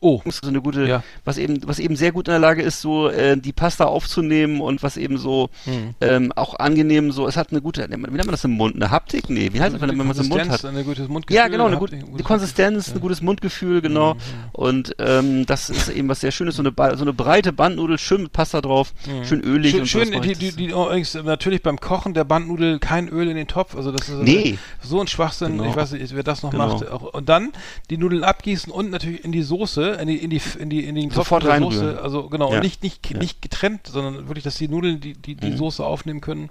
Oh. 0.00 0.22
so 0.26 0.46
eine 0.46 0.60
gute, 0.62 0.86
Ja. 0.86 1.02
was 1.24 1.38
eben, 1.38 1.58
was 1.66 1.80
eben 1.80 1.96
sehr 1.96 2.12
gut 2.12 2.28
in 2.28 2.32
der 2.32 2.38
Lage 2.38 2.62
ist, 2.62 2.80
so 2.80 3.08
äh, 3.08 3.36
die 3.36 3.52
Pasta 3.52 3.84
aufzunehmen 3.86 4.60
und 4.60 4.82
was 4.82 4.96
eben 4.96 5.18
so 5.18 5.50
Hm. 5.64 5.94
ähm, 6.00 6.32
auch 6.36 6.54
angenehm 6.58 7.10
so, 7.10 7.26
es 7.26 7.36
hat 7.36 7.50
eine 7.50 7.60
gute, 7.60 7.82
wie 7.88 7.96
nennt 7.96 8.12
man 8.12 8.28
das 8.28 8.44
im 8.44 8.52
Mund? 8.52 8.76
Eine 8.76 8.90
Haptik? 8.92 9.28
Nee, 9.28 9.50
wie 9.52 9.60
heißt 9.60 9.74
das, 9.74 9.80
wenn 9.82 9.96
man 9.96 10.08
es 10.10 10.18
im 10.18 10.28
Mund 10.28 10.48
hat? 10.48 10.64
Ein 10.64 10.84
gutes 10.84 11.08
Mundgefühl. 11.08 11.36
Ja, 11.42 11.48
genau, 11.48 11.66
eine 11.66 11.78
gute 11.78 11.98
gutes 11.98 12.24
Konsistenz, 12.24 12.74
Mundgefühl, 12.74 12.96
ein 12.96 13.00
gutes 13.00 13.22
Mundgefühl, 13.22 13.80
genau. 13.82 14.16
Und 14.52 14.94
ähm, 15.00 15.46
das 15.46 15.68
ist 15.68 15.88
eben 15.88 16.08
was 16.08 16.20
sehr 16.20 16.30
Schönes, 16.30 16.54
so 16.56 16.62
eine, 16.62 16.70
ba- 16.70 16.96
so 16.96 17.02
eine 17.02 17.12
breite 17.12 17.52
Bandnudel, 17.52 17.98
schön 17.98 18.22
mit 18.22 18.32
Pasta 18.32 18.60
drauf, 18.60 18.92
schön 19.24 19.40
ölig 19.42 19.72
Schön, 19.72 19.80
und 19.80 19.86
so, 19.86 19.98
schön 19.98 20.12
das 20.12 20.20
die, 20.22 20.34
die, 20.34 20.46
das- 20.46 20.56
die, 20.56 20.66
übrigens 20.70 21.14
natürlich 21.14 21.62
beim 21.62 21.80
Kochen 21.80 22.14
der 22.14 22.22
Bandnudel 22.24 22.78
kein 22.78 23.08
Öl 23.08 23.28
in 23.28 23.36
den 23.36 23.48
Topf, 23.48 23.74
also 23.74 23.90
das 23.90 24.08
ist 24.08 24.18
Nee. 24.22 24.58
so 24.80 25.00
ein 25.00 25.08
Schwachsinn, 25.08 25.58
Genau. 25.58 25.70
ich 25.70 25.76
weiß 25.76 25.92
nicht, 25.92 26.14
wer 26.14 26.22
das 26.22 26.42
noch 26.44 26.50
Genau. 26.52 26.68
macht. 26.74 26.88
Auch, 26.88 27.14
und 27.14 27.28
dann 27.28 27.50
die 27.90 27.96
Nudeln 27.98 28.22
abgießen 28.22 28.72
und 28.72 28.90
natürlich 28.92 29.24
in 29.24 29.32
die 29.32 29.42
Soße, 29.42 29.87
in 29.94 30.08
die, 30.08 30.16
in 30.16 30.30
die, 30.30 30.40
in 30.58 30.70
die, 30.70 30.84
in 30.84 30.94
den 30.94 31.08
Topf 31.08 31.16
Sofort 31.28 31.44
der. 31.44 31.58
Soße, 31.58 32.00
also 32.02 32.28
genau, 32.28 32.50
Ja. 32.50 32.56
und 32.58 32.64
nicht, 32.64 32.82
nicht, 32.82 33.08
Ja. 33.10 33.14
Mhm. 33.16 33.20
nicht 33.20 33.42
getrennt, 33.42 33.86
sondern 33.86 34.28
wirklich, 34.28 34.44
dass 34.44 34.56
die 34.56 34.68
Nudeln 34.68 35.00
die, 35.00 35.14
die, 35.14 35.34
die 35.34 35.56
Soße 35.56 35.84
aufnehmen 35.84 36.20
können. 36.20 36.50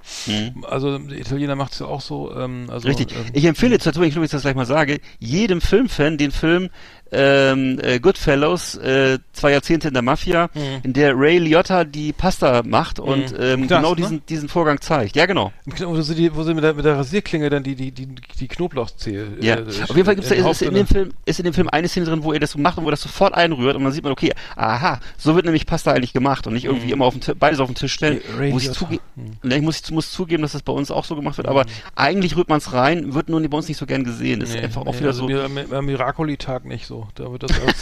Also 0.63 0.97
der 0.97 1.19
Italiener 1.19 1.55
macht 1.55 1.73
es 1.73 1.79
ja 1.79 1.85
auch 1.85 2.01
so. 2.01 2.33
Ähm, 2.35 2.67
also, 2.69 2.87
Richtig. 2.87 3.11
Ähm, 3.11 3.25
Ich 3.33 3.45
empfehle 3.45 3.77
dazu, 3.77 4.01
ich 4.01 4.11
glaube, 4.11 4.25
ich 4.25 4.31
das 4.31 4.41
gleich 4.41 4.55
mal 4.55 4.65
sage, 4.65 4.99
jedem 5.19 5.61
Filmfan 5.61 6.17
den 6.17 6.31
Film 6.31 6.69
ähm, 7.11 7.79
äh, 7.81 7.99
Goodfellows, 7.99 8.75
äh, 8.75 9.19
zwei 9.33 9.51
Jahrzehnte 9.51 9.87
in 9.87 9.93
der 9.93 10.03
Mafia, 10.03 10.49
in 10.83 10.93
der 10.93 11.13
Ray 11.17 11.37
Liotta 11.37 11.83
die 11.83 12.11
Pasta 12.13 12.63
macht 12.65 12.99
und 12.99 13.31
Mhm. 13.31 13.37
ähm, 13.39 13.67
Das, 13.67 13.77
genau 13.77 13.89
ne? 13.91 13.95
diesen, 13.97 14.25
diesen 14.25 14.49
Vorgang 14.49 14.81
zeigt. 14.81 15.15
Ja, 15.15 15.25
genau. 15.25 15.51
wo 15.65 16.01
sie, 16.01 16.15
die, 16.15 16.35
wo 16.35 16.43
sie 16.43 16.53
mit, 16.53 16.63
der, 16.63 16.73
mit 16.73 16.85
der 16.85 16.97
Rasierklinge 16.97 17.49
dann 17.49 17.63
die, 17.63 17.75
die, 17.75 17.91
die, 17.91 18.07
die 18.07 18.47
Knoblauchzehe. 18.47 19.27
Ja. 19.41 19.55
äh, 19.55 19.61
Auf 19.61 19.89
jeden 19.95 20.05
Fall 20.05 20.15
gibt's 20.15 20.29
da, 20.29 20.35
in 20.35 20.45
ist, 20.45 20.61
ist, 20.61 20.67
in 20.67 20.73
dem 20.73 20.87
Film, 20.87 21.11
ist 21.25 21.39
in 21.39 21.45
dem 21.45 21.53
Film 21.53 21.69
eine 21.69 21.87
Szene 21.87 22.05
drin, 22.05 22.23
wo 22.23 22.33
er 22.33 22.39
das 22.39 22.51
so 22.51 22.59
macht 22.59 22.77
und 22.77 22.83
wo 22.83 22.89
er 22.89 22.91
das 22.91 23.01
sofort 23.01 23.33
einrührt 23.33 23.75
und 23.75 23.83
dann 23.83 23.91
sieht 23.93 24.03
man, 24.03 24.11
okay, 24.11 24.33
aha, 24.55 24.99
so 25.17 25.35
wird 25.35 25.45
nämlich 25.45 25.65
Pasta 25.65 25.91
eigentlich 25.91 26.13
gemacht 26.13 26.47
und 26.47 26.53
nicht 26.53 26.65
irgendwie 26.65 26.91
immer 26.91 27.05
auf 27.05 27.17
den 27.17 27.37
beides 27.37 27.59
auf 27.59 27.67
den 27.67 27.75
Tisch 27.75 27.93
stellen. 27.93 28.19
Mhm. 28.33 28.37
Ray 28.39 28.51
Muss 28.51 28.63
ich, 28.63 28.67
Liotta. 28.69 28.79
zuge 28.79 28.99
Mhm. 29.15 29.31
ja, 29.49 29.57
ich 29.57 29.61
muss, 29.63 29.81
ich 29.83 29.91
muss 29.91 30.11
zugeben, 30.11 30.41
dass 30.43 30.51
das 30.53 30.61
bei 30.63 30.73
uns 30.73 30.91
auch 30.91 31.05
so 31.05 31.15
gemacht 31.15 31.37
wird, 31.37 31.47
aber 31.47 31.65
eigentlich 31.95 32.35
rührt 32.35 32.49
man 32.49 32.57
es 32.59 32.73
rein, 32.73 33.13
wird 33.13 33.29
nur 33.29 33.41
bei 33.47 33.57
uns 33.57 33.67
nicht 33.67 33.77
so 33.77 33.85
gern 33.85 34.03
gesehen. 34.03 34.41
Ist 34.41 34.53
Nee, 34.53 34.61
einfach 34.61 34.81
auch 34.81 34.93
nee, 34.93 34.99
wieder 34.99 35.09
also 35.09 35.27
so. 35.29 35.75
Am 35.75 35.85
Miracoli-Tag 35.85 36.65
nicht 36.65 36.85
so. 36.87 36.96
Da 37.15 37.31
wird 37.31 37.43
das 37.43 37.51
alles. 37.59 37.81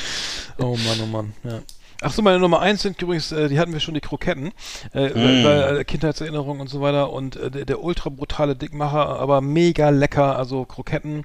Oh 0.57 0.77
Mann, 0.77 0.99
oh 1.01 1.05
Mann. 1.07 1.33
Ja. 1.43 1.59
Ach 2.03 2.11
so, 2.11 2.21
meine 2.21 2.39
Nummer 2.39 2.59
eins 2.59 2.81
sind 2.81 3.01
übrigens, 3.01 3.31
äh, 3.31 3.47
die 3.49 3.59
hatten 3.59 3.71
wir 3.73 3.79
schon, 3.79 3.93
die 3.93 4.01
Kroketten. 4.01 4.51
Äh, 4.93 5.09
Mm. 5.09 5.43
weil, 5.45 5.77
äh, 5.79 5.83
Kindheitserinnerung 5.83 6.59
und 6.59 6.69
so 6.69 6.81
weiter. 6.81 7.11
Und 7.11 7.35
äh, 7.37 7.49
der, 7.49 7.65
der 7.65 7.81
ultra 7.83 8.09
brutale 8.09 8.55
Dickmacher, 8.55 9.19
aber 9.19 9.41
mega 9.41 9.89
lecker. 9.89 10.37
Also 10.37 10.65
Kroketten. 10.65 11.23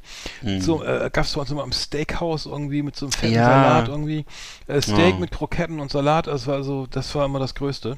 So, 0.61 0.83
äh, 0.85 1.11
gab's 1.13 1.35
bei 1.35 1.41
uns 1.41 1.51
immer 1.51 1.65
im 1.65 1.73
Steakhouse 1.73 2.47
irgendwie 2.47 2.83
mit 2.83 2.97
so 2.97 3.07
einem 3.07 3.13
fetten 3.13 3.33
Mm. 3.33 3.37
Ja. 3.37 3.45
Salat 3.47 3.89
irgendwie. 3.89 4.25
Äh, 4.69 4.81
Steak 4.81 5.15
Oh. 5.17 5.21
mit 5.21 5.31
Kroketten 5.33 5.81
und 5.81 5.91
Salat, 5.91 6.27
das 6.29 6.47
war 6.47 6.55
also, 6.55 6.87
das 6.91 7.15
war 7.15 7.25
immer 7.27 7.39
das 7.39 7.55
Größte. 7.55 7.97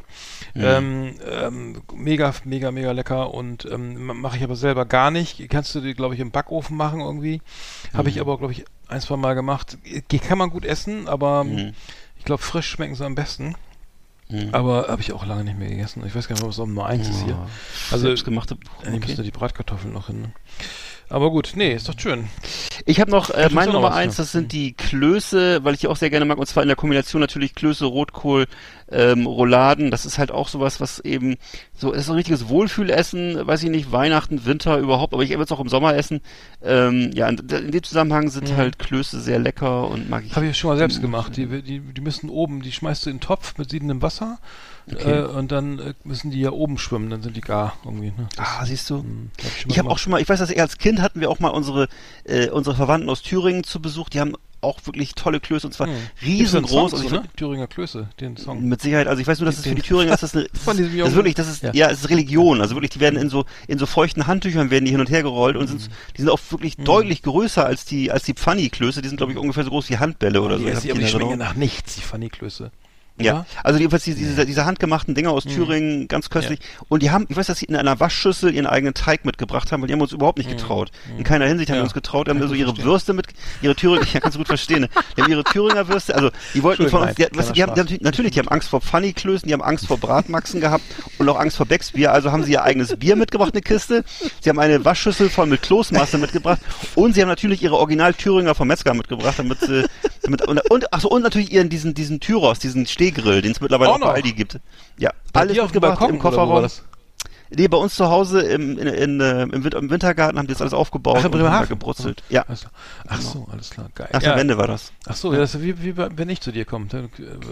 Mm. 0.54 0.60
Ähm, 0.62 1.14
ähm, 1.30 1.82
mega, 1.94 2.32
mega, 2.44 2.70
mega 2.70 2.92
lecker 2.92 3.34
und 3.34 3.64
ähm, 3.70 4.06
mache 4.20 4.36
ich 4.38 4.42
aber 4.44 4.56
selber 4.56 4.86
gar 4.86 5.10
nicht. 5.10 5.48
Kannst 5.50 5.74
du 5.74 5.80
die, 5.80 5.94
glaube 5.94 6.14
ich, 6.14 6.20
im 6.20 6.30
Backofen 6.30 6.76
machen 6.76 7.00
irgendwie. 7.00 7.42
Habe 7.92 8.04
Mm. 8.04 8.12
ich 8.12 8.20
aber, 8.20 8.38
glaube 8.38 8.52
ich, 8.52 8.64
ein, 8.88 9.00
zwei 9.00 9.16
Mal 9.16 9.34
gemacht. 9.34 9.78
Ge- 10.08 10.18
Kann 10.18 10.38
man 10.38 10.50
gut 10.50 10.64
essen, 10.64 11.06
aber. 11.08 11.44
Ich 12.20 12.26
glaube, 12.26 12.42
frisch 12.42 12.68
schmecken 12.68 12.94
sie 12.94 13.04
am 13.04 13.14
besten. 13.14 13.56
Mhm. 14.28 14.50
Aber 14.52 14.88
habe 14.88 15.00
ich 15.00 15.14
auch 15.14 15.24
lange 15.24 15.42
nicht 15.42 15.58
mehr 15.58 15.70
gegessen. 15.70 16.04
Ich 16.06 16.14
weiß 16.14 16.28
gar 16.28 16.34
nicht, 16.34 16.46
was 16.46 16.58
Nummer 16.58 16.84
eins 16.84 17.08
ist 17.08 17.24
hier. 17.24 17.48
Also, 17.90 18.06
selbstgemachte. 18.06 18.58
Okay. 18.78 18.98
müssen 18.98 19.16
da 19.16 19.22
die 19.22 19.30
Bratkartoffeln 19.30 19.94
noch 19.94 20.08
hin. 20.08 20.20
Ne? 20.20 20.32
Aber 21.10 21.30
gut, 21.30 21.52
nee, 21.56 21.74
ist 21.74 21.88
doch 21.88 21.98
schön. 21.98 22.28
Ich 22.86 23.00
habe 23.00 23.10
noch 23.10 23.30
äh, 23.30 23.48
meine 23.50 23.72
Nummer 23.72 23.92
eins, 23.94 24.14
das 24.16 24.30
sind 24.30 24.52
die 24.52 24.74
Klöße, 24.74 25.64
weil 25.64 25.74
ich 25.74 25.80
die 25.80 25.88
auch 25.88 25.96
sehr 25.96 26.08
gerne 26.08 26.24
mag, 26.24 26.38
und 26.38 26.46
zwar 26.46 26.62
in 26.62 26.68
der 26.68 26.76
Kombination 26.76 27.20
natürlich 27.20 27.56
Klöße, 27.56 27.84
Rotkohl, 27.84 28.46
ähm, 28.92 29.26
Rouladen. 29.26 29.90
Das 29.90 30.06
ist 30.06 30.18
halt 30.18 30.30
auch 30.30 30.46
sowas, 30.46 30.80
was 30.80 31.00
eben 31.00 31.36
so 31.74 31.90
ist 31.92 32.06
so 32.06 32.12
ein 32.12 32.16
richtiges 32.16 32.48
Wohlfühlessen, 32.48 33.44
weiß 33.44 33.64
ich 33.64 33.70
nicht, 33.70 33.90
Weihnachten, 33.90 34.44
Winter 34.46 34.78
überhaupt, 34.78 35.12
aber 35.12 35.24
ich 35.24 35.30
würde 35.30 35.42
es 35.42 35.52
auch 35.52 35.58
im 35.60 35.68
Sommer 35.68 35.96
essen. 35.96 36.20
Ähm, 36.62 37.10
ja, 37.12 37.28
in, 37.28 37.38
in 37.38 37.72
dem 37.72 37.82
Zusammenhang 37.82 38.28
sind 38.28 38.50
Mhm. 38.50 38.56
halt 38.56 38.78
Klöße 38.78 39.20
sehr 39.20 39.40
lecker 39.40 39.88
und 39.88 40.08
mag 40.08 40.22
ich. 40.24 40.36
Habe 40.36 40.46
ich 40.46 40.56
schon 40.56 40.70
mal 40.70 40.76
selbst 40.76 41.00
gemacht. 41.00 41.36
Die, 41.36 41.46
die, 41.62 41.80
die 41.80 42.00
müssen 42.00 42.30
oben, 42.30 42.62
die 42.62 42.70
schmeißt 42.72 43.06
du 43.06 43.10
in 43.10 43.16
den 43.16 43.20
Topf 43.20 43.58
mit 43.58 43.68
siedendem 43.70 44.00
Wasser 44.00 44.38
Okay. 44.92 45.10
äh, 45.20 45.22
und 45.24 45.50
dann 45.52 45.78
äh, 45.78 45.94
müssen 46.04 46.30
die 46.30 46.40
ja 46.40 46.50
oben 46.50 46.78
schwimmen, 46.78 47.10
dann 47.10 47.22
sind 47.22 47.36
die 47.36 47.40
gar 47.40 47.74
irgendwie. 47.84 48.08
Ne? 48.16 48.28
Das, 48.36 48.46
Ah, 48.60 48.64
siehst 48.66 48.88
du? 48.90 48.98
hm, 48.98 49.30
hab 49.38 49.44
mal 49.44 49.72
Ich 49.72 49.78
habe 49.78 49.90
auch 49.90 49.98
schon 49.98 50.10
mal, 50.12 50.20
ich 50.20 50.28
weiß, 50.28 50.38
dass 50.38 50.54
als 50.56 50.78
Kind 50.78 51.00
hatten 51.00 51.20
wir 51.20 51.30
auch 51.30 51.40
mal 51.40 51.48
unsere 51.50 51.88
äh, 52.24 52.48
unsere 52.50 52.76
Verwandten 52.76 53.08
aus 53.10 53.22
Thüringen 53.22 53.64
zu 53.64 53.80
Besuch. 53.80 54.08
Die 54.08 54.20
haben 54.20 54.34
auch 54.62 54.78
wirklich 54.84 55.14
tolle 55.14 55.40
Klöße 55.40 55.66
und 55.68 55.72
zwar 55.72 55.86
Hm. 55.86 55.94
Riesengroß. 56.22 56.90
Song 56.90 57.00
Also 57.00 57.04
ich, 57.16 57.22
ne? 57.22 57.22
Thüringer 57.34 57.66
Klöße, 57.66 58.10
den 58.20 58.36
Song. 58.36 58.62
Mit 58.68 58.82
Sicherheit, 58.82 59.06
also 59.06 59.22
ich 59.22 59.26
weiß 59.26 59.38
nur, 59.38 59.46
dass 59.46 59.56
es 59.58 59.64
für 59.66 59.74
die 59.74 59.80
Thüringer 59.80 60.12
ist 60.14 60.22
das 60.22 60.36
eine, 60.36 60.48
Von 60.52 60.76
diesem 60.76 60.98
das 60.98 61.08
ist 61.08 61.14
wirklich, 61.14 61.34
das 61.34 61.48
ist, 61.48 61.62
Ja. 61.62 61.72
ja. 61.72 61.88
es 61.88 62.00
ist 62.02 62.10
Religion, 62.10 62.60
also 62.60 62.74
wirklich, 62.74 62.90
die 62.90 63.00
werden 63.00 63.18
in 63.18 63.30
so, 63.30 63.46
in 63.68 63.78
so 63.78 63.86
feuchten 63.86 64.26
Handtüchern 64.26 64.70
werden 64.70 64.84
die 64.84 64.90
hin 64.90 65.00
und 65.00 65.08
her 65.08 65.22
gerollt 65.22 65.56
und 65.56 65.66
sind, 65.68 65.88
die 66.14 66.20
sind 66.20 66.28
auch 66.30 66.40
wirklich 66.50 66.76
deutlich 66.76 67.22
größer 67.22 67.64
als 67.64 67.86
die, 67.86 68.10
als 68.10 68.24
die 68.24 68.34
Pfanny-Klöße, 68.34 69.00
die 69.00 69.08
sind 69.08 69.16
glaube 69.16 69.32
ich 69.32 69.38
ungefähr 69.38 69.64
so 69.64 69.70
groß 69.70 69.88
wie 69.88 69.96
Handbälle 69.96 70.42
oder 70.42 70.58
so. 70.58 70.66
die, 70.66 70.72
die, 70.72 70.88
ich 70.88 70.94
die 70.94 71.06
schmecken 71.06 71.38
nach 71.38 71.54
nichts, 71.54 71.94
die 71.94 72.02
Fanny-Klöße. 72.02 72.70
Ja, 73.24 73.46
also 73.62 73.78
jedenfalls 73.78 74.04
die, 74.04 74.14
diese, 74.14 74.46
diese 74.46 74.64
handgemachten 74.64 75.14
Dinger 75.14 75.30
aus 75.30 75.44
Thüringen, 75.44 76.08
ganz 76.08 76.30
köstlich. 76.30 76.60
Und 76.88 77.02
die 77.02 77.10
haben, 77.10 77.26
ich 77.28 77.36
weiß, 77.36 77.46
dass 77.46 77.58
sie 77.58 77.66
in 77.66 77.76
einer 77.76 78.00
Waschschüssel 78.00 78.54
ihren 78.54 78.66
eigenen 78.66 78.94
Teig 78.94 79.24
mitgebracht 79.24 79.72
haben, 79.72 79.82
weil 79.82 79.88
die 79.88 79.94
haben 79.94 80.00
uns 80.00 80.12
überhaupt 80.12 80.38
nicht 80.38 80.50
getraut. 80.50 80.90
In 81.16 81.24
keiner 81.24 81.46
Hinsicht 81.46 81.70
haben 81.70 81.76
Ja, 81.76 81.82
wir 81.82 81.84
uns 81.84 81.94
getraut. 81.94 82.26
Die 82.26 82.30
haben 82.30 82.40
also 82.40 82.54
ich 82.54 82.60
ihre 82.60 82.70
verstehen. 82.70 82.86
Würste 82.86 83.12
mit, 83.12 83.26
ihre 83.62 83.74
Thüringer, 83.74 84.06
ja, 84.12 84.20
kannst 84.20 84.36
du 84.36 84.40
gut 84.40 84.48
verstehen. 84.48 84.82
Ne? 84.82 84.88
Die 85.16 85.22
haben 85.22 85.30
ihre 85.30 85.44
Thüringer 85.44 85.88
Würste, 85.88 86.14
also 86.14 86.30
die 86.54 86.62
wollten 86.62 86.88
von 86.88 87.02
uns, 87.02 87.14
die, 87.14 87.24
du, 87.24 87.52
die, 87.52 87.62
haben, 87.62 87.78
haben 87.78 87.98
natürlich, 88.00 88.32
die 88.32 88.38
haben 88.38 88.48
Angst 88.48 88.68
vor 88.68 88.80
Pfanniklößen, 88.80 89.46
die 89.46 89.52
haben 89.52 89.62
Angst 89.62 89.86
vor 89.86 89.98
Bratmaxen 89.98 90.60
gehabt 90.60 90.84
und 91.18 91.28
auch 91.28 91.38
Angst 91.38 91.56
vor 91.56 91.66
Becksbier. 91.66 92.12
Also 92.12 92.32
haben 92.32 92.44
sie 92.44 92.52
ihr 92.52 92.62
eigenes 92.62 92.96
Bier 92.96 93.16
mitgebracht, 93.16 93.52
eine 93.52 93.62
Kiste. 93.62 94.04
Sie 94.40 94.48
haben 94.48 94.58
eine 94.58 94.84
Waschschüssel 94.84 95.30
voll 95.30 95.46
mit 95.46 95.62
Kloßmasse 95.62 96.18
mitgebracht 96.18 96.60
und 96.94 97.14
sie 97.14 97.22
haben 97.22 97.28
natürlich 97.28 97.62
ihre 97.62 97.76
Original 97.76 98.14
Thüringer 98.14 98.54
vom 98.54 98.68
Metzger 98.68 98.94
mitgebracht, 98.94 99.34
damit 99.38 99.60
sie, 99.60 99.86
damit, 100.22 100.42
und, 100.46 100.58
und, 100.70 100.92
ach 100.92 101.00
so, 101.00 101.08
und 101.10 101.22
natürlich 101.22 101.52
ihren, 101.52 101.68
diesen, 101.68 101.94
diesen 101.94 102.20
Tyros, 102.20 102.58
diesen 102.58 102.86
Stehgrill, 103.10 103.42
den 103.42 103.52
es 103.52 103.60
mittlerweile 103.60 103.90
Auch 103.90 103.94
auch, 103.96 104.00
bei 104.00 104.06
noch? 104.06 104.14
Aldi 104.14 104.32
gibt. 104.32 104.58
Ja, 104.98 105.10
Bei 105.32 105.40
alles 105.40 105.56
mitgebracht 105.56 105.98
Balkon, 105.98 106.14
im 106.16 106.20
Kofferraum. 106.20 106.66
Nee, 107.52 107.66
bei 107.66 107.78
uns 107.78 107.96
zu 107.96 108.08
Hause 108.08 108.42
im, 108.42 108.78
in, 108.78 108.86
in, 108.86 109.20
äh, 109.20 109.42
im, 109.42 109.52
im 109.66 109.90
Wintergarten 109.90 110.38
haben 110.38 110.46
die 110.46 110.52
das 110.52 110.60
alles 110.60 110.72
aufgebaut 110.72 111.16
Ach, 111.18 111.24
in 111.24 111.26
und 111.26 111.32
haben 111.32 111.38
da 111.40 111.44
Bremerhaven? 111.48 111.68
gebrutzelt. 111.68 112.22
Ja, 112.28 112.42
Alles 112.46 112.60
klar. 112.60 112.72
Ach 113.08 113.20
so, 113.20 113.48
alles 113.50 113.70
klar, 113.70 113.88
geil. 113.92 114.08
nach 114.12 114.20
der 114.20 114.36
Wende 114.36 114.56
war 114.56 114.68
das. 114.68 114.92
Ach 115.06 115.16
so, 115.16 115.32
ja. 115.32 115.40
das 115.40 115.56
ist 115.56 115.62
wie, 115.62 115.82
wie 115.82 115.92
bei- 115.92 116.10
wenn 116.14 116.28
ich 116.28 116.40
zu 116.40 116.52
dir 116.52 116.64
komme. 116.64 116.86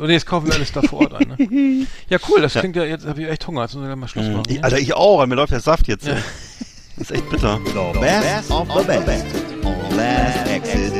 Oder 0.01 0.11
jetzt 0.11 0.27
kaufen 0.27 0.47
wir 0.47 0.55
alles 0.55 0.71
da 0.71 0.83
vor 0.83 1.01
Ort 1.01 1.15
ein. 1.15 1.29
Ne? 1.37 1.87
Ja, 2.09 2.19
cool, 2.29 2.41
das 2.43 2.55
klingt 2.55 2.77
ja, 2.77 2.85
jetzt 2.85 3.07
habe 3.07 3.21
ich 3.23 3.29
echt 3.29 3.45
Hunger. 3.49 3.63
Jetzt 3.63 3.75
müssen 3.75 3.89
wir 3.89 3.97
mal 3.97 4.07
Schluss 4.07 4.29
machen. 4.29 4.45
Ich, 4.47 4.59
ne? 4.59 4.65
Alter, 4.65 4.79
ich 4.79 4.95
auch, 4.95 5.27
mir 5.27 5.35
läuft 5.35 5.53
der 5.53 5.61
Saft 5.61 5.89
jetzt. 5.89 6.07
Ja. 6.07 6.15
ist 6.97 7.11
echt 7.11 7.29
bitter. 7.29 7.59
The 7.67 7.99
best 7.99 8.53
of 8.53 8.69
the 8.69 8.85
best 9.05 9.27
on 9.65 9.97
Last 9.97 10.47
Exit. 10.49 10.93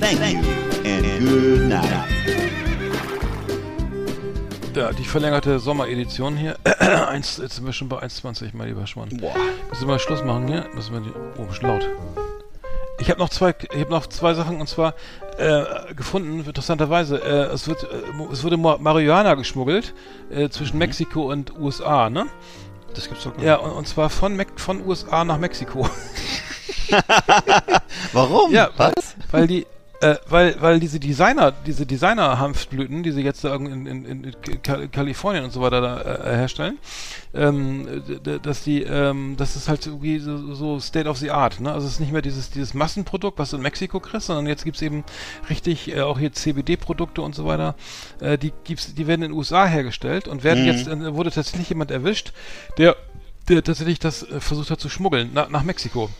Thank 0.00 0.20
you 0.20 0.38
and 0.84 1.20
good 1.20 1.68
night. 1.68 2.21
Ja, 4.74 4.90
die 4.92 5.04
verlängerte 5.04 5.58
Sommeredition 5.58 6.36
hier. 6.36 6.56
Eins, 7.08 7.36
jetzt 7.36 7.56
sind 7.56 7.66
wir 7.66 7.72
schon 7.74 7.88
bei 7.88 8.02
1,20, 8.02 8.50
mein 8.54 8.68
lieber 8.68 8.86
Schwan. 8.86 9.10
Boah. 9.20 9.34
Müssen 9.68 9.86
wir 9.86 9.98
Schluss 9.98 10.24
machen 10.24 10.48
hier? 10.48 10.66
Müssen 10.74 10.94
wir 10.94 11.00
die, 11.00 11.12
oh, 11.38 11.44
bisschen 11.44 11.68
laut. 11.68 11.86
Ich 12.98 13.10
habe 13.10 13.18
noch 13.20 13.28
zwei, 13.28 13.54
ich 13.74 13.80
habe 13.80 13.90
noch 13.90 14.06
zwei 14.06 14.32
Sachen 14.32 14.60
und 14.60 14.68
zwar 14.68 14.94
äh, 15.36 15.64
gefunden, 15.94 16.44
interessanterweise. 16.44 17.18
Äh, 17.22 17.52
es 17.52 17.68
wird, 17.68 17.82
äh, 17.84 18.32
es 18.32 18.44
wurde 18.44 18.56
Ma- 18.56 18.78
Marihuana 18.78 19.34
geschmuggelt 19.34 19.92
äh, 20.30 20.48
zwischen 20.48 20.78
Mexiko 20.78 21.30
und 21.30 21.54
USA, 21.58 22.08
ne? 22.08 22.26
Das 22.94 23.08
gibt's 23.08 23.24
doch 23.24 23.34
gar 23.36 23.44
Ja, 23.44 23.56
und, 23.56 23.72
und 23.72 23.88
zwar 23.88 24.08
von, 24.08 24.36
Mex 24.36 24.52
von 24.62 24.86
USA 24.86 25.24
nach 25.24 25.38
Mexiko. 25.38 25.86
Warum? 28.12 28.52
Ja, 28.52 28.70
Was? 28.76 28.92
weil 29.30 29.46
die, 29.46 29.66
äh, 30.02 30.16
weil, 30.28 30.60
weil 30.60 30.80
diese 30.80 30.98
Designer, 31.00 31.52
diese 31.66 31.86
Designer-Hanfblüten, 31.86 33.02
die 33.02 33.12
sie 33.12 33.22
jetzt 33.22 33.44
da 33.44 33.54
in, 33.54 33.86
in, 33.86 34.04
in 34.04 34.32
Ka- 34.62 34.86
Kalifornien 34.88 35.44
und 35.44 35.52
so 35.52 35.60
weiter 35.60 35.80
da, 35.80 36.00
äh, 36.02 36.36
herstellen, 36.36 36.78
ähm, 37.34 38.02
dass 38.42 38.62
die, 38.64 38.82
ähm, 38.82 39.36
das 39.38 39.56
ist 39.56 39.68
halt 39.68 39.86
irgendwie 39.86 40.18
so, 40.18 40.54
so 40.54 40.80
State 40.80 41.08
of 41.08 41.18
the 41.18 41.30
Art, 41.30 41.60
ne? 41.60 41.72
Also 41.72 41.86
es 41.86 41.94
ist 41.94 42.00
nicht 42.00 42.12
mehr 42.12 42.20
dieses, 42.22 42.50
dieses 42.50 42.74
Massenprodukt, 42.74 43.38
was 43.38 43.50
du 43.50 43.56
in 43.56 43.62
Mexiko 43.62 44.00
kriegst, 44.00 44.26
sondern 44.26 44.46
jetzt 44.46 44.64
gibt's 44.64 44.82
eben 44.82 45.04
richtig, 45.48 45.88
äh, 45.94 46.00
auch 46.02 46.18
hier 46.18 46.32
CBD-Produkte 46.32 47.22
und 47.22 47.34
so 47.34 47.46
weiter, 47.46 47.74
äh, 48.20 48.36
die 48.38 48.52
gibt's, 48.64 48.94
die 48.94 49.06
werden 49.06 49.22
in 49.22 49.30
den 49.30 49.38
USA 49.38 49.66
hergestellt 49.66 50.28
und 50.28 50.44
werden 50.44 50.60
Mhm. 50.64 50.66
jetzt, 50.66 50.88
äh, 50.88 51.14
wurde 51.14 51.30
tatsächlich 51.30 51.68
jemand 51.68 51.90
erwischt, 51.90 52.32
der, 52.76 52.96
der 53.48 53.62
tatsächlich 53.62 53.98
das 53.98 54.22
äh, 54.22 54.40
versucht 54.40 54.70
hat 54.70 54.80
zu 54.80 54.88
schmuggeln, 54.88 55.30
na, 55.32 55.46
nach 55.48 55.62
Mexiko. 55.62 56.10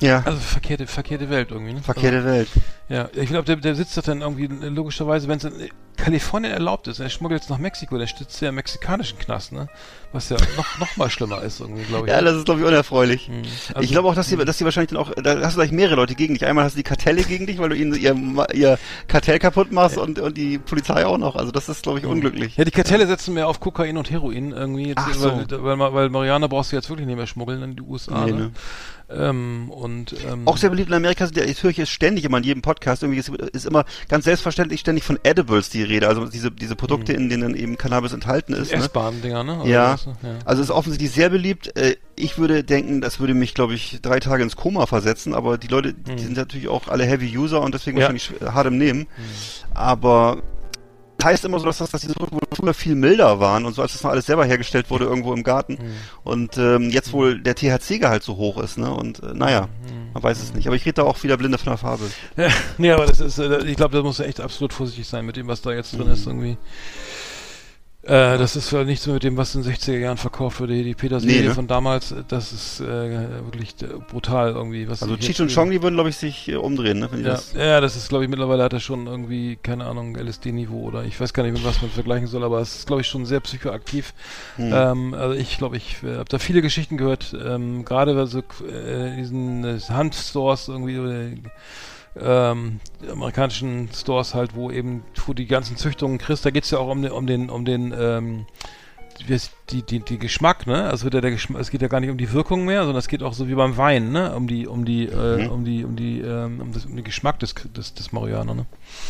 Ja, 0.00 0.22
Also 0.26 0.38
verkehrte, 0.38 0.86
verkehrte 0.86 1.30
Welt 1.30 1.50
irgendwie, 1.50 1.72
ne? 1.72 1.80
verkehrte 1.82 2.24
Welt. 2.24 2.48
Ja, 2.88 3.08
ich 3.14 3.28
glaube, 3.28 3.44
der, 3.44 3.56
der 3.56 3.74
sitzt 3.74 3.96
da 3.96 4.02
dann 4.02 4.20
irgendwie, 4.20 4.46
logischerweise, 4.46 5.26
wenn 5.28 5.38
es 5.38 5.44
in, 5.44 5.70
Kalifornien 5.96 6.52
erlaubt 6.52 6.88
ist. 6.88 7.00
Er 7.00 7.08
schmuggelt 7.08 7.40
jetzt 7.42 7.50
nach 7.50 7.58
Mexiko, 7.58 7.96
der 7.96 8.06
sitzt 8.06 8.40
ja 8.40 8.50
im 8.50 8.56
mexikanischen 8.56 9.18
Knast, 9.18 9.52
ne? 9.52 9.68
Was 10.12 10.28
ja 10.28 10.36
noch, 10.56 10.78
noch 10.78 10.96
mal 10.96 11.10
schlimmer 11.10 11.42
ist 11.42 11.60
irgendwie, 11.60 11.82
glaube 11.82 12.06
ich. 12.06 12.12
Ja, 12.12 12.22
das 12.22 12.36
ist, 12.36 12.44
glaube 12.44 12.60
ich, 12.60 12.66
unerfreulich. 12.66 13.30
Also- 13.68 13.80
ich 13.82 13.90
glaube 13.90 14.08
auch, 14.08 14.14
dass 14.14 14.28
die, 14.28 14.36
dass 14.36 14.56
die 14.56 14.64
wahrscheinlich 14.64 14.90
dann 14.90 14.98
auch, 14.98 15.12
da 15.14 15.40
hast 15.40 15.54
du 15.54 15.60
gleich 15.60 15.72
mehrere 15.72 15.96
Leute 15.96 16.14
gegen 16.14 16.34
dich. 16.34 16.46
Einmal 16.46 16.64
hast 16.64 16.74
du 16.74 16.78
die 16.78 16.84
Kartelle 16.84 17.22
gegen 17.22 17.46
dich, 17.46 17.58
weil 17.58 17.68
du 17.70 17.76
ihnen 17.76 17.94
ihr, 17.94 18.16
ihr 18.54 18.78
Kartell 19.08 19.38
kaputt 19.38 19.72
machst 19.72 19.98
und, 19.98 20.18
und 20.18 20.36
die 20.36 20.58
Polizei 20.58 21.04
auch 21.04 21.18
noch. 21.18 21.36
Also 21.36 21.52
das 21.52 21.68
ist, 21.68 21.82
glaube 21.82 21.98
ich, 21.98 22.06
unglücklich. 22.06 22.56
Ja, 22.56 22.64
die 22.64 22.70
Kartelle 22.70 23.06
setzen 23.06 23.34
mehr 23.34 23.48
auf 23.48 23.60
Kokain 23.60 23.96
und 23.96 24.10
Heroin 24.10 24.52
irgendwie. 24.52 24.88
Jetzt, 24.88 24.98
Ach 24.98 25.14
so. 25.14 25.32
weil, 25.50 25.78
weil, 25.78 25.92
weil 25.94 26.08
Marianne 26.10 26.48
brauchst 26.48 26.72
du 26.72 26.76
jetzt 26.76 26.88
wirklich 26.88 27.06
nicht 27.06 27.16
mehr 27.16 27.26
schmuggeln 27.26 27.62
in 27.62 27.76
die 27.76 27.82
USA. 27.82 28.24
Nee, 28.24 28.32
ne? 28.32 28.38
ne. 28.38 28.50
Ähm, 29.08 29.70
und 29.70 30.16
ähm, 30.28 30.48
Auch 30.48 30.56
sehr 30.56 30.68
beliebt 30.70 30.88
in 30.88 30.94
Amerika 30.94 31.26
sind 31.26 31.36
ja, 31.36 31.44
jetzt 31.44 31.62
höre 31.62 31.70
ich 31.70 31.78
es 31.78 31.88
ständig 31.88 32.24
immer 32.24 32.38
in 32.38 32.44
jedem 32.44 32.62
Podcast, 32.62 33.04
irgendwie 33.04 33.20
ist, 33.20 33.28
ist 33.28 33.64
immer 33.66 33.84
ganz 34.08 34.24
selbstverständlich 34.24 34.80
ständig 34.80 35.04
von 35.04 35.16
Edibles 35.22 35.70
die 35.70 35.84
Rede, 35.84 36.08
also 36.08 36.26
diese, 36.26 36.50
diese 36.50 36.74
Produkte, 36.74 37.12
in 37.12 37.28
denen 37.28 37.54
eben 37.54 37.78
Cannabis 37.78 38.12
enthalten 38.12 38.52
ist. 38.52 38.72
Ne? 38.72 38.78
S-Bahn-Dinger, 38.78 39.44
ne? 39.44 39.60
Oder 39.60 39.68
Ja, 39.70 39.95
ja. 40.04 40.12
also 40.44 40.62
ist 40.62 40.70
offensichtlich 40.70 41.10
sehr 41.10 41.30
beliebt. 41.30 41.76
Äh, 41.76 41.96
Ich 42.16 42.36
würde 42.38 42.62
denken, 42.64 43.00
das 43.00 43.18
würde 43.20 43.34
mich, 43.34 43.54
glaube 43.54 43.74
ich, 43.74 43.98
drei 44.02 44.20
Tage 44.20 44.42
ins 44.42 44.56
Koma 44.56 44.86
versetzen, 44.86 45.34
aber 45.34 45.56
die 45.58 45.68
Leute, 45.68 45.92
die 45.94 46.18
sind 46.22 46.36
natürlich 46.36 46.68
auch 46.68 46.88
alle 46.88 47.04
Heavy 47.04 47.36
User 47.36 47.60
und 47.62 47.74
deswegen 47.74 47.96
Mhm. 47.96 48.00
Ja. 48.02 48.08
wahrscheinlich 48.08 48.30
sch- 48.42 48.52
hart 48.52 48.66
im 48.66 48.78
Nehmen. 48.78 49.06
Aber 49.74 50.42
heißt 51.22 51.44
immer 51.44 51.58
so, 51.58 51.66
dass, 51.66 51.78
das, 51.78 51.90
dass 51.90 52.02
diese 52.02 52.14
Produkte 52.14 52.36
wohl 52.36 52.56
früher 52.56 52.74
viel 52.74 52.94
milder 52.94 53.40
waren 53.40 53.64
und 53.66 53.72
so, 53.74 53.82
als 53.82 53.94
das 53.94 54.02
noch 54.04 54.10
alles 54.10 54.26
selber 54.26 54.44
hergestellt 54.44 54.90
wurde 54.90 55.06
irgendwo 55.06 55.32
im 55.34 55.42
Garten. 55.42 55.72
Mhm. 55.72 55.80
Und 56.22 56.56
ähm, 56.58 56.88
jetzt 56.90 57.12
wohl 57.12 57.40
der 57.40 57.56
THC-Gehalt 57.56 58.22
so 58.22 58.36
hoch 58.36 58.58
ist, 58.62 58.78
ne? 58.78 58.92
Und 58.94 59.22
äh, 59.24 59.34
naja, 59.34 59.62
Mhm. 59.62 60.12
man 60.14 60.22
weiß 60.22 60.40
es 60.40 60.54
nicht. 60.54 60.66
Aber 60.68 60.76
ich 60.76 60.84
rede 60.84 60.94
da 60.94 61.02
auch 61.02 61.20
wieder 61.24 61.36
blinde 61.36 61.58
von 61.58 61.70
der 61.72 61.78
Farbe. 61.78 62.04
Ja, 62.36 62.48
nee, 62.78 62.92
aber 62.92 63.06
das 63.06 63.18
ist, 63.20 63.38
äh, 63.38 63.58
ich 63.64 63.76
glaube, 63.76 63.96
da 63.96 64.02
muss 64.04 64.20
echt 64.20 64.40
absolut 64.40 64.72
vorsichtig 64.72 65.08
sein 65.08 65.26
mit 65.26 65.36
dem, 65.36 65.48
was 65.48 65.62
da 65.62 65.72
jetzt 65.72 65.98
drin 65.98 66.06
ist 66.08 66.26
irgendwie. 66.26 66.58
Äh, 68.06 68.38
das 68.38 68.54
ist 68.54 68.68
vielleicht 68.68 68.86
nicht 68.86 69.02
so 69.02 69.12
mit 69.12 69.24
dem, 69.24 69.36
was 69.36 69.56
in 69.56 69.64
den 69.64 69.72
60er 69.72 69.98
Jahren 69.98 70.16
verkauft 70.16 70.60
wurde, 70.60 70.80
die 70.80 70.94
Petersilie 70.94 71.40
Nee, 71.40 71.48
ne? 71.48 71.54
von 71.54 71.66
damals, 71.66 72.14
das 72.28 72.52
ist 72.52 72.80
äh, 72.80 72.84
wirklich 72.84 73.74
brutal 74.08 74.52
irgendwie. 74.52 74.88
Was 74.88 75.02
Also 75.02 75.16
Cheech 75.16 75.40
und 75.40 75.52
Chong, 75.52 75.72
die 75.72 75.82
würden, 75.82 75.94
glaube 75.94 76.10
ich, 76.10 76.16
sich 76.16 76.48
äh, 76.48 76.54
umdrehen, 76.54 77.00
ne? 77.00 77.08
Ja, 77.16 77.22
das, 77.22 77.52
ja, 77.54 77.80
das 77.80 77.96
ist, 77.96 78.08
glaube 78.08 78.22
ich, 78.22 78.30
mittlerweile 78.30 78.62
hat 78.62 78.72
er 78.72 78.78
schon 78.78 79.08
irgendwie, 79.08 79.58
keine 79.60 79.86
Ahnung, 79.86 80.14
LSD-Niveau 80.14 80.82
oder 80.82 81.02
ich 81.04 81.20
weiß 81.20 81.32
gar 81.32 81.42
nicht, 81.42 81.54
mit 81.54 81.64
was 81.64 81.82
man 81.82 81.90
vergleichen 81.90 82.28
soll, 82.28 82.44
aber 82.44 82.60
es 82.60 82.76
ist, 82.76 82.86
glaube 82.86 83.02
ich, 83.02 83.08
schon 83.08 83.26
sehr 83.26 83.40
psychoaktiv. 83.40 84.14
Hm. 84.54 84.72
Ähm, 84.72 85.14
also 85.14 85.34
ich 85.34 85.58
glaube, 85.58 85.76
ich 85.76 85.96
äh, 86.04 86.14
habe 86.14 86.28
da 86.28 86.38
viele 86.38 86.62
Geschichten 86.62 86.98
gehört, 86.98 87.34
ähm, 87.44 87.84
gerade 87.84 88.14
bei 88.14 88.26
so 88.26 88.38
äh, 88.38 89.16
diesen 89.16 89.64
äh, 89.64 89.80
Handstores 89.80 90.68
irgendwie, 90.68 90.98
oder, 91.00 91.24
ähm, 92.20 92.80
amerikanischen 93.10 93.88
Stores 93.94 94.34
halt, 94.34 94.54
wo 94.54 94.70
eben 94.70 95.02
wo 95.26 95.32
die 95.34 95.46
ganzen 95.46 95.76
Züchtungen 95.76 96.18
kriegst, 96.18 96.44
da 96.44 96.50
geht's 96.50 96.70
ja 96.70 96.78
auch 96.78 96.88
um 96.90 97.02
den, 97.02 97.12
um 97.12 97.26
den, 97.26 97.50
um 97.50 97.64
den, 97.64 97.94
ähm, 97.98 98.46
die, 99.70 99.82
die, 99.82 100.00
die 100.00 100.18
Geschmack, 100.18 100.66
ne? 100.66 100.84
Also 100.84 101.08
ja 101.08 101.20
der 101.20 101.30
Geschmack, 101.30 101.60
es 101.60 101.70
geht 101.70 101.82
ja 101.82 101.88
gar 101.88 102.00
nicht 102.00 102.10
um 102.10 102.18
die 102.18 102.32
Wirkung 102.32 102.64
mehr, 102.64 102.80
sondern 102.82 102.98
es 102.98 103.08
geht 103.08 103.22
auch 103.22 103.32
so 103.32 103.48
wie 103.48 103.54
beim 103.54 103.76
Wein, 103.76 104.12
ne? 104.12 104.34
Um 104.34 104.46
die, 104.46 104.66
um 104.66 104.84
die, 104.84 105.06
äh, 105.06 105.44
Mhm. 105.44 105.50
um 105.50 105.64
die, 105.64 105.84
um 105.84 105.96
die, 105.96 106.20
ähm, 106.20 106.60
um, 106.60 106.72
das, 106.72 106.84
um 106.86 106.94
den 106.96 107.04
Geschmack 107.04 107.38
des, 107.38 107.54
des, 107.54 107.94
des 107.94 108.12
Marihuana, 108.12 108.54
ne? 108.54 108.66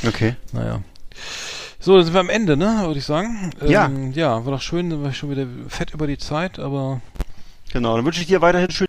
okay. 0.06 0.36
Naja. 0.52 0.82
So, 1.78 1.96
dann 1.96 2.04
sind 2.04 2.14
wir 2.14 2.20
am 2.20 2.30
Ende, 2.30 2.56
ne? 2.56 2.82
Würde 2.86 2.98
ich 2.98 3.04
sagen. 3.04 3.50
Ja. 3.64 3.86
Ähm, 3.86 4.12
ja, 4.12 4.44
war 4.44 4.52
doch 4.52 4.60
schön, 4.62 4.90
sind 4.90 5.02
wir 5.02 5.12
schon 5.12 5.30
wieder 5.30 5.46
fett 5.68 5.92
über 5.92 6.06
die 6.06 6.18
Zeit, 6.18 6.58
aber. 6.58 7.00
Genau, 7.72 7.96
dann 7.96 8.04
wünsche 8.04 8.20
ich 8.20 8.26
dir 8.26 8.40
weiterhin 8.40 8.70
schön 8.70 8.85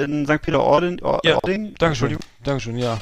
in 0.00 0.26
St. 0.26 0.42
Peter-Ording. 0.42 1.00
Or 1.02 1.20
Ja. 1.24 1.38
Dankeschön. 1.78 2.18
Dankeschön, 2.42 2.78
ja. 2.78 2.98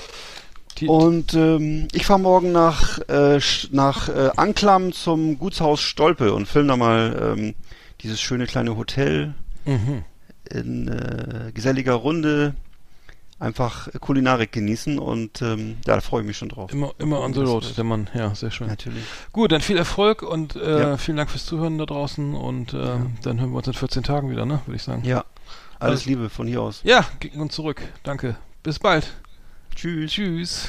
Und 0.87 1.35
ähm, 1.35 1.89
ich 1.93 2.07
fahre 2.07 2.21
morgen 2.21 2.53
nach, 2.53 2.99
äh, 3.09 3.39
nach 3.71 4.09
äh, 4.09 4.31
Anklam 4.37 4.93
zum 4.93 5.39
Gutshaus 5.39 5.81
Stolpe 5.81 6.33
und 6.33 6.47
film 6.47 6.69
da 6.69 6.77
mal 6.77 7.35
ähm, 7.39 7.55
dieses 8.01 8.21
schöne 8.21 8.47
kleine 8.47 8.77
Hotel 8.77 9.35
mhm. 9.67 10.05
in 10.51 10.89
äh, 10.89 11.53
geselliger 11.53 11.95
Runde. 11.95 12.55
Einfach 13.39 13.89
äh, 13.89 13.99
Kulinarik 13.99 14.53
genießen 14.53 14.99
und 14.99 15.41
ähm, 15.41 15.79
ja, 15.87 15.95
da 15.95 16.01
freue 16.01 16.21
ich 16.23 16.27
mich 16.27 16.37
schon 16.37 16.51
drauf. 16.51 16.73
Immer, 16.73 16.93
immer 16.99 17.21
on 17.21 17.33
the 17.33 17.41
road, 17.41 17.75
der 17.77 17.85
Mann. 17.85 18.09
Ja, 18.15 18.35
sehr 18.35 18.51
schön. 18.51 18.67
Natürlich. 18.69 19.03
Gut, 19.33 19.53
dann 19.53 19.63
viel 19.63 19.79
Erfolg 19.79 20.23
und 20.23 20.57
äh, 20.57 20.81
Ja. 20.81 20.97
vielen 20.99 21.17
Dank 21.17 21.31
fürs 21.31 21.47
Zuhören 21.47 21.79
da 21.79 21.87
draußen 21.87 22.35
und 22.35 22.75
ähm, 22.75 23.17
dann 23.23 23.41
hören 23.41 23.51
wir 23.51 23.57
uns 23.59 23.67
in 23.67 23.73
14 23.75 24.03
Tagen 24.03 24.31
wieder, 24.31 24.45
ne? 24.45 24.61
Würde 24.67 24.77
ich 24.77 24.83
sagen. 24.83 25.03
Ja, 25.05 25.25
alles 25.81 26.07
Liebe 26.07 26.29
von 26.29 26.47
hier 26.47 26.63
aus. 26.63 26.81
Ja, 26.85 27.05
gegen 27.21 27.41
uns 27.41 27.55
zurück. 27.55 27.83
Danke. 28.03 28.37
Bis 28.63 28.79
bald. 28.79 29.13
Tschüss. 29.75 30.13
Tschüss. 30.13 30.69